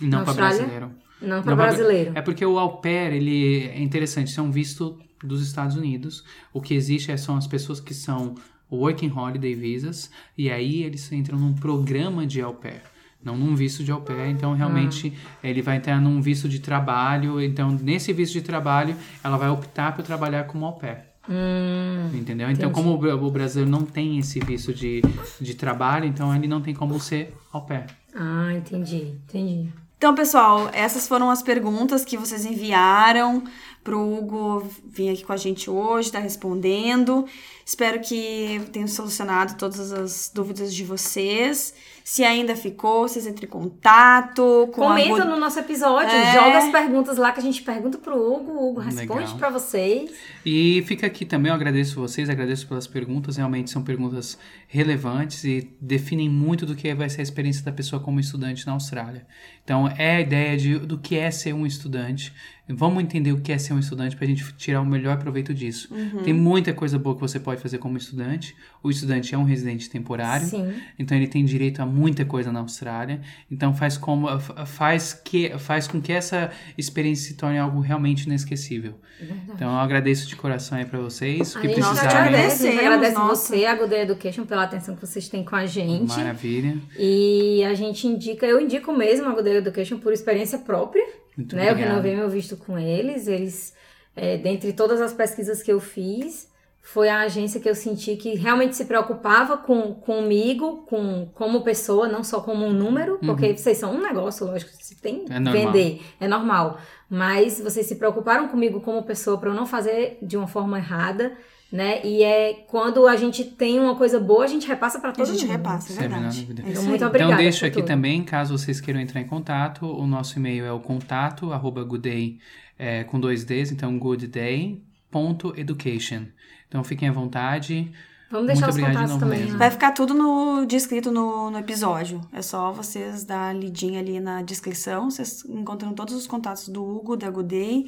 Não 0.00 0.24
para 0.24 0.32
brasileiro. 0.32 0.90
Não 1.20 1.42
para 1.42 1.56
brasileiro. 1.56 2.12
É 2.14 2.22
porque 2.22 2.44
o 2.44 2.58
au 2.58 2.80
pair, 2.80 3.12
ele 3.12 3.68
é 3.68 3.80
interessante, 3.80 4.28
isso 4.28 4.40
é 4.40 4.42
um 4.42 4.50
visto 4.50 4.98
dos 5.22 5.46
Estados 5.46 5.76
Unidos. 5.76 6.24
O 6.52 6.60
que 6.60 6.74
existe 6.74 7.12
é, 7.12 7.16
são 7.16 7.36
as 7.36 7.46
pessoas 7.46 7.80
que 7.80 7.92
são 7.92 8.34
Working 8.72 9.12
Holiday 9.14 9.54
Visas, 9.54 10.10
e 10.36 10.50
aí 10.50 10.82
eles 10.82 11.10
entram 11.12 11.38
num 11.38 11.54
programa 11.54 12.26
de 12.26 12.40
au 12.40 12.54
pair 12.54 12.82
não 13.26 13.36
num 13.36 13.56
visto 13.56 13.82
de 13.82 13.90
au 13.90 14.00
pair, 14.00 14.30
então 14.30 14.54
realmente 14.54 15.12
ah. 15.16 15.46
ele 15.48 15.60
vai 15.60 15.76
entrar 15.76 16.00
num 16.00 16.22
visto 16.22 16.48
de 16.48 16.60
trabalho, 16.60 17.42
então 17.42 17.72
nesse 17.72 18.12
visto 18.12 18.34
de 18.34 18.42
trabalho 18.42 18.96
ela 19.22 19.36
vai 19.36 19.50
optar 19.50 19.96
por 19.96 20.04
trabalhar 20.04 20.44
como 20.44 20.64
au 20.64 20.74
pair. 20.74 20.98
Hum, 21.28 22.08
Entendeu? 22.14 22.48
Então, 22.48 22.70
como 22.70 22.90
o, 22.90 23.26
o 23.26 23.30
brasileiro 23.32 23.68
não 23.68 23.84
tem 23.84 24.16
esse 24.18 24.38
visto 24.38 24.72
de, 24.72 25.02
de 25.40 25.54
trabalho, 25.54 26.04
então 26.04 26.34
ele 26.34 26.46
não 26.46 26.60
tem 26.60 26.72
como 26.72 27.00
ser 27.00 27.34
au 27.52 27.62
pair. 27.62 27.86
Ah, 28.14 28.52
entendi, 28.54 29.14
entendi. 29.28 29.68
Então, 29.98 30.14
pessoal, 30.14 30.68
essas 30.72 31.08
foram 31.08 31.30
as 31.30 31.42
perguntas 31.42 32.04
que 32.04 32.16
vocês 32.16 32.44
enviaram 32.44 33.42
pro 33.82 34.00
Hugo 34.00 34.68
vir 34.84 35.10
aqui 35.10 35.24
com 35.24 35.32
a 35.32 35.36
gente 35.36 35.70
hoje, 35.70 36.12
tá 36.12 36.18
respondendo. 36.18 37.24
Espero 37.64 38.00
que 38.00 38.60
tenha 38.72 38.86
solucionado 38.86 39.54
todas 39.56 39.92
as 39.92 40.30
dúvidas 40.32 40.74
de 40.74 40.84
vocês. 40.84 41.74
Se 42.08 42.22
ainda 42.22 42.54
ficou, 42.54 43.08
vocês 43.08 43.26
entrem 43.26 43.48
em 43.48 43.50
contato. 43.50 44.68
Com 44.72 44.82
Comenta 44.82 45.22
a... 45.22 45.24
no 45.24 45.36
nosso 45.36 45.58
episódio, 45.58 46.14
é... 46.14 46.34
joga 46.34 46.58
as 46.58 46.70
perguntas 46.70 47.16
lá 47.16 47.32
que 47.32 47.40
a 47.40 47.42
gente 47.42 47.60
pergunta 47.62 47.98
pro 47.98 48.14
Hugo, 48.14 48.52
o 48.52 48.70
Hugo 48.70 48.80
responde 48.80 49.34
para 49.34 49.50
vocês. 49.50 50.12
E 50.44 50.84
fica 50.86 51.04
aqui 51.04 51.24
também, 51.24 51.50
eu 51.50 51.56
agradeço 51.56 51.98
vocês, 52.00 52.30
agradeço 52.30 52.68
pelas 52.68 52.86
perguntas, 52.86 53.36
realmente 53.36 53.72
são 53.72 53.82
perguntas 53.82 54.38
relevantes 54.68 55.42
e 55.42 55.68
definem 55.80 56.28
muito 56.28 56.64
do 56.64 56.76
que 56.76 56.94
vai 56.94 57.10
ser 57.10 57.22
a 57.22 57.24
experiência 57.24 57.64
da 57.64 57.72
pessoa 57.72 58.00
como 58.00 58.20
estudante 58.20 58.64
na 58.68 58.74
Austrália. 58.74 59.26
Então, 59.64 59.88
é 59.88 60.18
a 60.18 60.20
ideia 60.20 60.56
de, 60.56 60.78
do 60.78 60.98
que 60.98 61.16
é 61.16 61.28
ser 61.32 61.54
um 61.54 61.66
estudante. 61.66 62.32
Vamos 62.68 63.02
entender 63.02 63.32
o 63.32 63.40
que 63.40 63.52
é 63.52 63.58
ser 63.58 63.74
um 63.74 63.78
estudante 63.78 64.16
para 64.16 64.24
a 64.24 64.28
gente 64.28 64.44
tirar 64.54 64.80
o 64.80 64.86
melhor 64.86 65.18
proveito 65.18 65.54
disso. 65.54 65.92
Uhum. 65.92 66.22
Tem 66.22 66.32
muita 66.32 66.72
coisa 66.72 66.98
boa 66.98 67.14
que 67.14 67.20
você 67.20 67.38
pode 67.38 67.60
fazer 67.60 67.78
como 67.78 67.96
estudante. 67.96 68.56
O 68.82 68.90
estudante 68.90 69.34
é 69.34 69.38
um 69.38 69.44
residente 69.44 69.88
temporário, 69.88 70.46
Sim. 70.46 70.72
então 70.98 71.16
ele 71.16 71.28
tem 71.28 71.44
direito 71.44 71.80
a 71.80 71.86
muita 71.96 72.24
coisa 72.24 72.52
na 72.52 72.60
Austrália. 72.60 73.20
Então 73.50 73.74
faz 73.74 73.96
como 73.96 74.28
faz 74.38 75.12
que 75.12 75.56
faz 75.58 75.88
com 75.88 76.00
que 76.00 76.12
essa 76.12 76.50
experiência 76.76 77.28
se 77.28 77.34
torne 77.34 77.58
algo 77.58 77.80
realmente 77.80 78.24
inesquecível. 78.24 78.94
Verdade. 79.18 79.50
Então 79.54 79.72
eu 79.72 79.78
agradeço 79.78 80.28
de 80.28 80.36
coração 80.36 80.76
aí 80.76 80.84
para 80.84 80.98
vocês. 80.98 81.56
Que 81.56 81.68
precisarem. 81.68 82.10
Agradece, 82.10 82.68
agradece 82.68 83.16
você, 83.16 83.64
a 83.64 83.74
Good 83.74 83.94
Education, 83.94 84.44
pela 84.44 84.64
atenção 84.64 84.94
que 84.94 85.06
vocês 85.06 85.28
têm 85.28 85.44
com 85.44 85.56
a 85.56 85.66
gente. 85.66 86.08
Maravilha. 86.08 86.76
E 86.98 87.64
a 87.64 87.74
gente 87.74 88.06
indica, 88.06 88.46
eu 88.46 88.60
indico 88.60 88.92
mesmo 88.92 89.28
a 89.28 89.32
Good 89.32 89.48
Education 89.48 89.98
por 89.98 90.12
experiência 90.12 90.58
própria. 90.58 91.04
Muito 91.36 91.56
né? 91.56 91.70
Eu 91.70 91.74
renovei 91.74 92.14
meu 92.14 92.28
visto 92.28 92.56
com 92.56 92.78
eles. 92.78 93.26
Eles, 93.26 93.74
é, 94.14 94.36
dentre 94.36 94.72
todas 94.72 95.00
as 95.00 95.12
pesquisas 95.12 95.62
que 95.62 95.72
eu 95.72 95.80
fiz, 95.80 96.48
foi 96.86 97.08
a 97.08 97.20
agência 97.20 97.60
que 97.60 97.68
eu 97.68 97.74
senti 97.74 98.16
que 98.16 98.36
realmente 98.36 98.76
se 98.76 98.84
preocupava 98.84 99.56
com 99.56 99.92
comigo, 99.92 100.84
com 100.88 101.26
como 101.34 101.62
pessoa, 101.62 102.08
não 102.08 102.22
só 102.22 102.40
como 102.40 102.64
um 102.64 102.72
número, 102.72 103.14
uhum. 103.14 103.26
porque 103.26 103.56
vocês 103.56 103.76
são 103.76 103.92
um 103.92 104.00
negócio, 104.00 104.46
lógico, 104.46 104.70
você 104.72 104.94
tem 104.94 105.24
que 105.24 105.32
é 105.32 105.40
vender, 105.40 106.00
é 106.20 106.28
normal. 106.28 106.78
Mas 107.10 107.60
vocês 107.60 107.86
se 107.86 107.96
preocuparam 107.96 108.46
comigo 108.48 108.80
como 108.80 109.02
pessoa 109.02 109.36
para 109.36 109.50
eu 109.50 109.54
não 109.54 109.66
fazer 109.66 110.18
de 110.22 110.36
uma 110.36 110.46
forma 110.46 110.78
errada 110.78 111.36
né? 111.70 112.00
E 112.04 112.22
é 112.22 112.64
quando 112.68 113.08
a 113.08 113.16
gente 113.16 113.42
tem 113.42 113.80
uma 113.80 113.96
coisa 113.96 114.20
boa, 114.20 114.44
a 114.44 114.46
gente 114.46 114.68
repassa 114.68 115.00
para 115.00 115.10
A 115.10 115.12
todo 115.12 115.26
gente 115.26 115.42
mundo. 115.42 115.50
repassa, 115.50 115.92
é 115.92 115.96
a 115.96 116.00
verdade. 116.08 116.48
É 116.48 116.52
Então, 116.70 116.84
muito 116.84 117.04
obrigada. 117.04 117.32
Então 117.32 117.42
deixo 117.42 117.66
aqui 117.66 117.78
tudo. 117.78 117.86
também, 117.86 118.22
caso 118.22 118.56
vocês 118.56 118.80
queiram 118.80 119.00
entrar 119.00 119.20
em 119.20 119.26
contato, 119.26 119.84
o 119.84 120.06
nosso 120.06 120.38
e-mail 120.38 120.64
é 120.64 120.72
o 120.72 120.78
contato 120.78 121.52
arroba 121.52 121.82
goodday 121.82 122.38
é, 122.78 123.02
com 123.04 123.18
dois 123.18 123.44
Ds, 123.44 123.72
então 123.72 123.98
goodday.education. 123.98 126.26
Então 126.68 126.82
fiquem 126.84 127.08
à 127.08 127.12
vontade. 127.12 127.90
Vamos 128.28 128.48
deixar 128.48 128.66
Muito 128.72 128.80
os 128.80 128.86
contatos 128.88 129.16
também. 129.18 129.38
mesmo. 129.38 129.52
né? 129.52 129.58
Vai 129.58 129.70
ficar 129.70 129.92
tudo 129.92 130.12
no, 130.12 130.66
descrito 130.66 131.12
no, 131.12 131.48
no 131.50 131.58
episódio. 131.58 132.20
É 132.32 132.42
só 132.42 132.72
vocês 132.72 133.24
dar 133.24 133.54
lidinha 133.54 134.00
ali 134.00 134.18
na 134.18 134.42
descrição. 134.42 135.08
Vocês 135.10 135.44
encontram 135.48 135.92
todos 135.94 136.12
os 136.14 136.26
contatos 136.26 136.68
do 136.68 136.82
Hugo, 136.84 137.16
da 137.16 137.30
Gudei. 137.30 137.86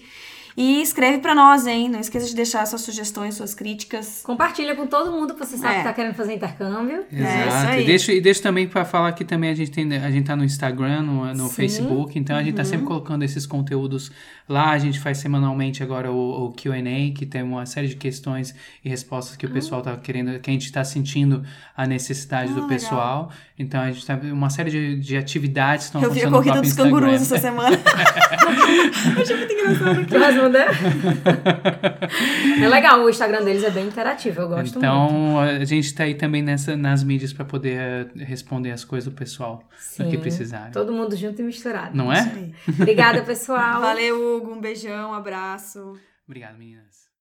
E 0.56 0.80
escreve 0.82 1.18
pra 1.18 1.36
nós, 1.36 1.66
hein? 1.68 1.88
Não 1.88 2.00
esqueça 2.00 2.26
de 2.26 2.34
deixar 2.34 2.66
suas 2.66 2.82
sugestões, 2.82 3.34
suas 3.36 3.55
críticas. 3.55 4.22
Compartilha 4.24 4.74
com 4.74 4.86
todo 4.88 5.10
mundo 5.12 5.34
que 5.34 5.38
você 5.38 5.56
sabe 5.56 5.74
É. 5.74 5.78
que 5.78 5.84
tá 5.84 5.92
querendo 5.92 6.14
fazer 6.14 6.34
intercâmbio. 6.34 7.05
isso 7.12 7.22
Exato. 7.22 7.80
e, 7.80 7.84
deixa, 7.84 8.12
e 8.12 8.20
deixa 8.20 8.42
também 8.42 8.66
para 8.68 8.84
falar 8.84 9.12
que 9.12 9.24
também 9.24 9.50
a 9.50 9.55
gente 9.55 9.70
tem 9.70 9.92
a 9.96 10.10
gente 10.10 10.26
tá 10.26 10.34
no 10.34 10.44
Instagram, 10.44 11.02
no, 11.02 11.32
no 11.34 11.48
Sim. 11.48 11.55
Facebook, 11.55 12.18
então 12.18 12.36
a 12.36 12.42
gente 12.42 12.55
tá 12.56 12.64
sempre 12.64 12.86
colocando 12.86 13.22
esses 13.24 13.46
conteúdos 13.46 14.10
lá. 14.49 14.70
A 14.70 14.79
gente 14.79 14.99
faz 15.01 15.19
semanalmente 15.19 15.83
agora 15.83 16.11
o, 16.11 16.47
o 16.47 16.53
Q&A, 16.53 17.12
que 17.15 17.27
tem 17.27 17.43
uma 17.43 17.66
série 17.66 17.89
de 17.89 17.97
questões 17.97 18.55
e 18.85 18.89
respostas 18.89 19.37
que 19.37 19.47
o 19.47 19.51
pessoal 19.51 19.83
tá 19.83 19.97
querendo, 19.97 20.39
que 20.41 20.51
a 20.51 20.53
gente 20.53 20.70
tá 20.73 20.83
sentindo 20.85 21.43
a 21.77 21.87
necessidade 21.87 22.51
Ah, 22.51 22.55
do 22.55 22.61
legal. 22.62 22.69
pessoal. 22.69 23.31
Então 23.59 23.81
a 23.81 23.91
gente 23.91 24.07
tá 24.07 24.19
uma 24.23 24.51
série 24.51 24.70
de, 24.70 24.97
de 25.01 25.16
atividades 25.16 25.87
que 25.87 25.97
estão 25.97 26.03
Eu 26.03 26.11
vi 26.12 26.23
a 26.25 26.29
acontecendo 26.29 26.53
corrida 26.55 26.61
dos 26.62 26.73
cangurus 26.73 27.15
essa 27.23 27.39
semana. 27.39 27.77
Achei 29.20 29.37
muito 29.37 29.53
engraçado. 29.53 30.07
Quer 30.07 30.20
responder? 30.20 30.66
é 32.62 32.69
legal, 32.69 33.01
o 33.05 33.11
Instagram 33.11 33.45
deles 33.45 33.65
é 33.65 33.70
bem 33.70 33.87
interativo, 33.87 34.41
eu 34.43 34.49
gosto 34.49 34.62
muito. 34.75 34.79
Então, 34.79 35.39
a 35.41 35.65
gente 35.65 35.93
tá 35.95 36.05
aí 36.05 36.15
também 36.15 36.43
nessa, 36.43 36.77
nas 36.77 37.03
mídias 37.03 37.33
para 37.33 37.45
poder 37.45 37.79
eh, 37.79 38.07
responder 38.25 38.70
as 38.70 38.85
coisas 38.85 39.11
do 39.11 39.16
pessoal 39.16 39.62
no 39.99 40.05
que 40.07 40.12
Sim. 40.12 40.20
precisarem. 40.20 40.73
Todo 40.73 40.93
mundo 40.93 41.16
junto 41.16 41.41
e 41.41 41.45
misturado. 41.45 41.97
Não 41.97 42.12
é? 42.12 42.51
Obrigada, 42.69 43.23
pessoal. 43.23 43.81
Valeu, 43.81 44.38
Hugo. 44.39 44.52
Um 44.52 44.60
beijão, 44.60 45.10
um 45.10 45.15
abraço. 45.15 45.98
Obrigado, 46.27 46.56
meninas. 46.59 46.88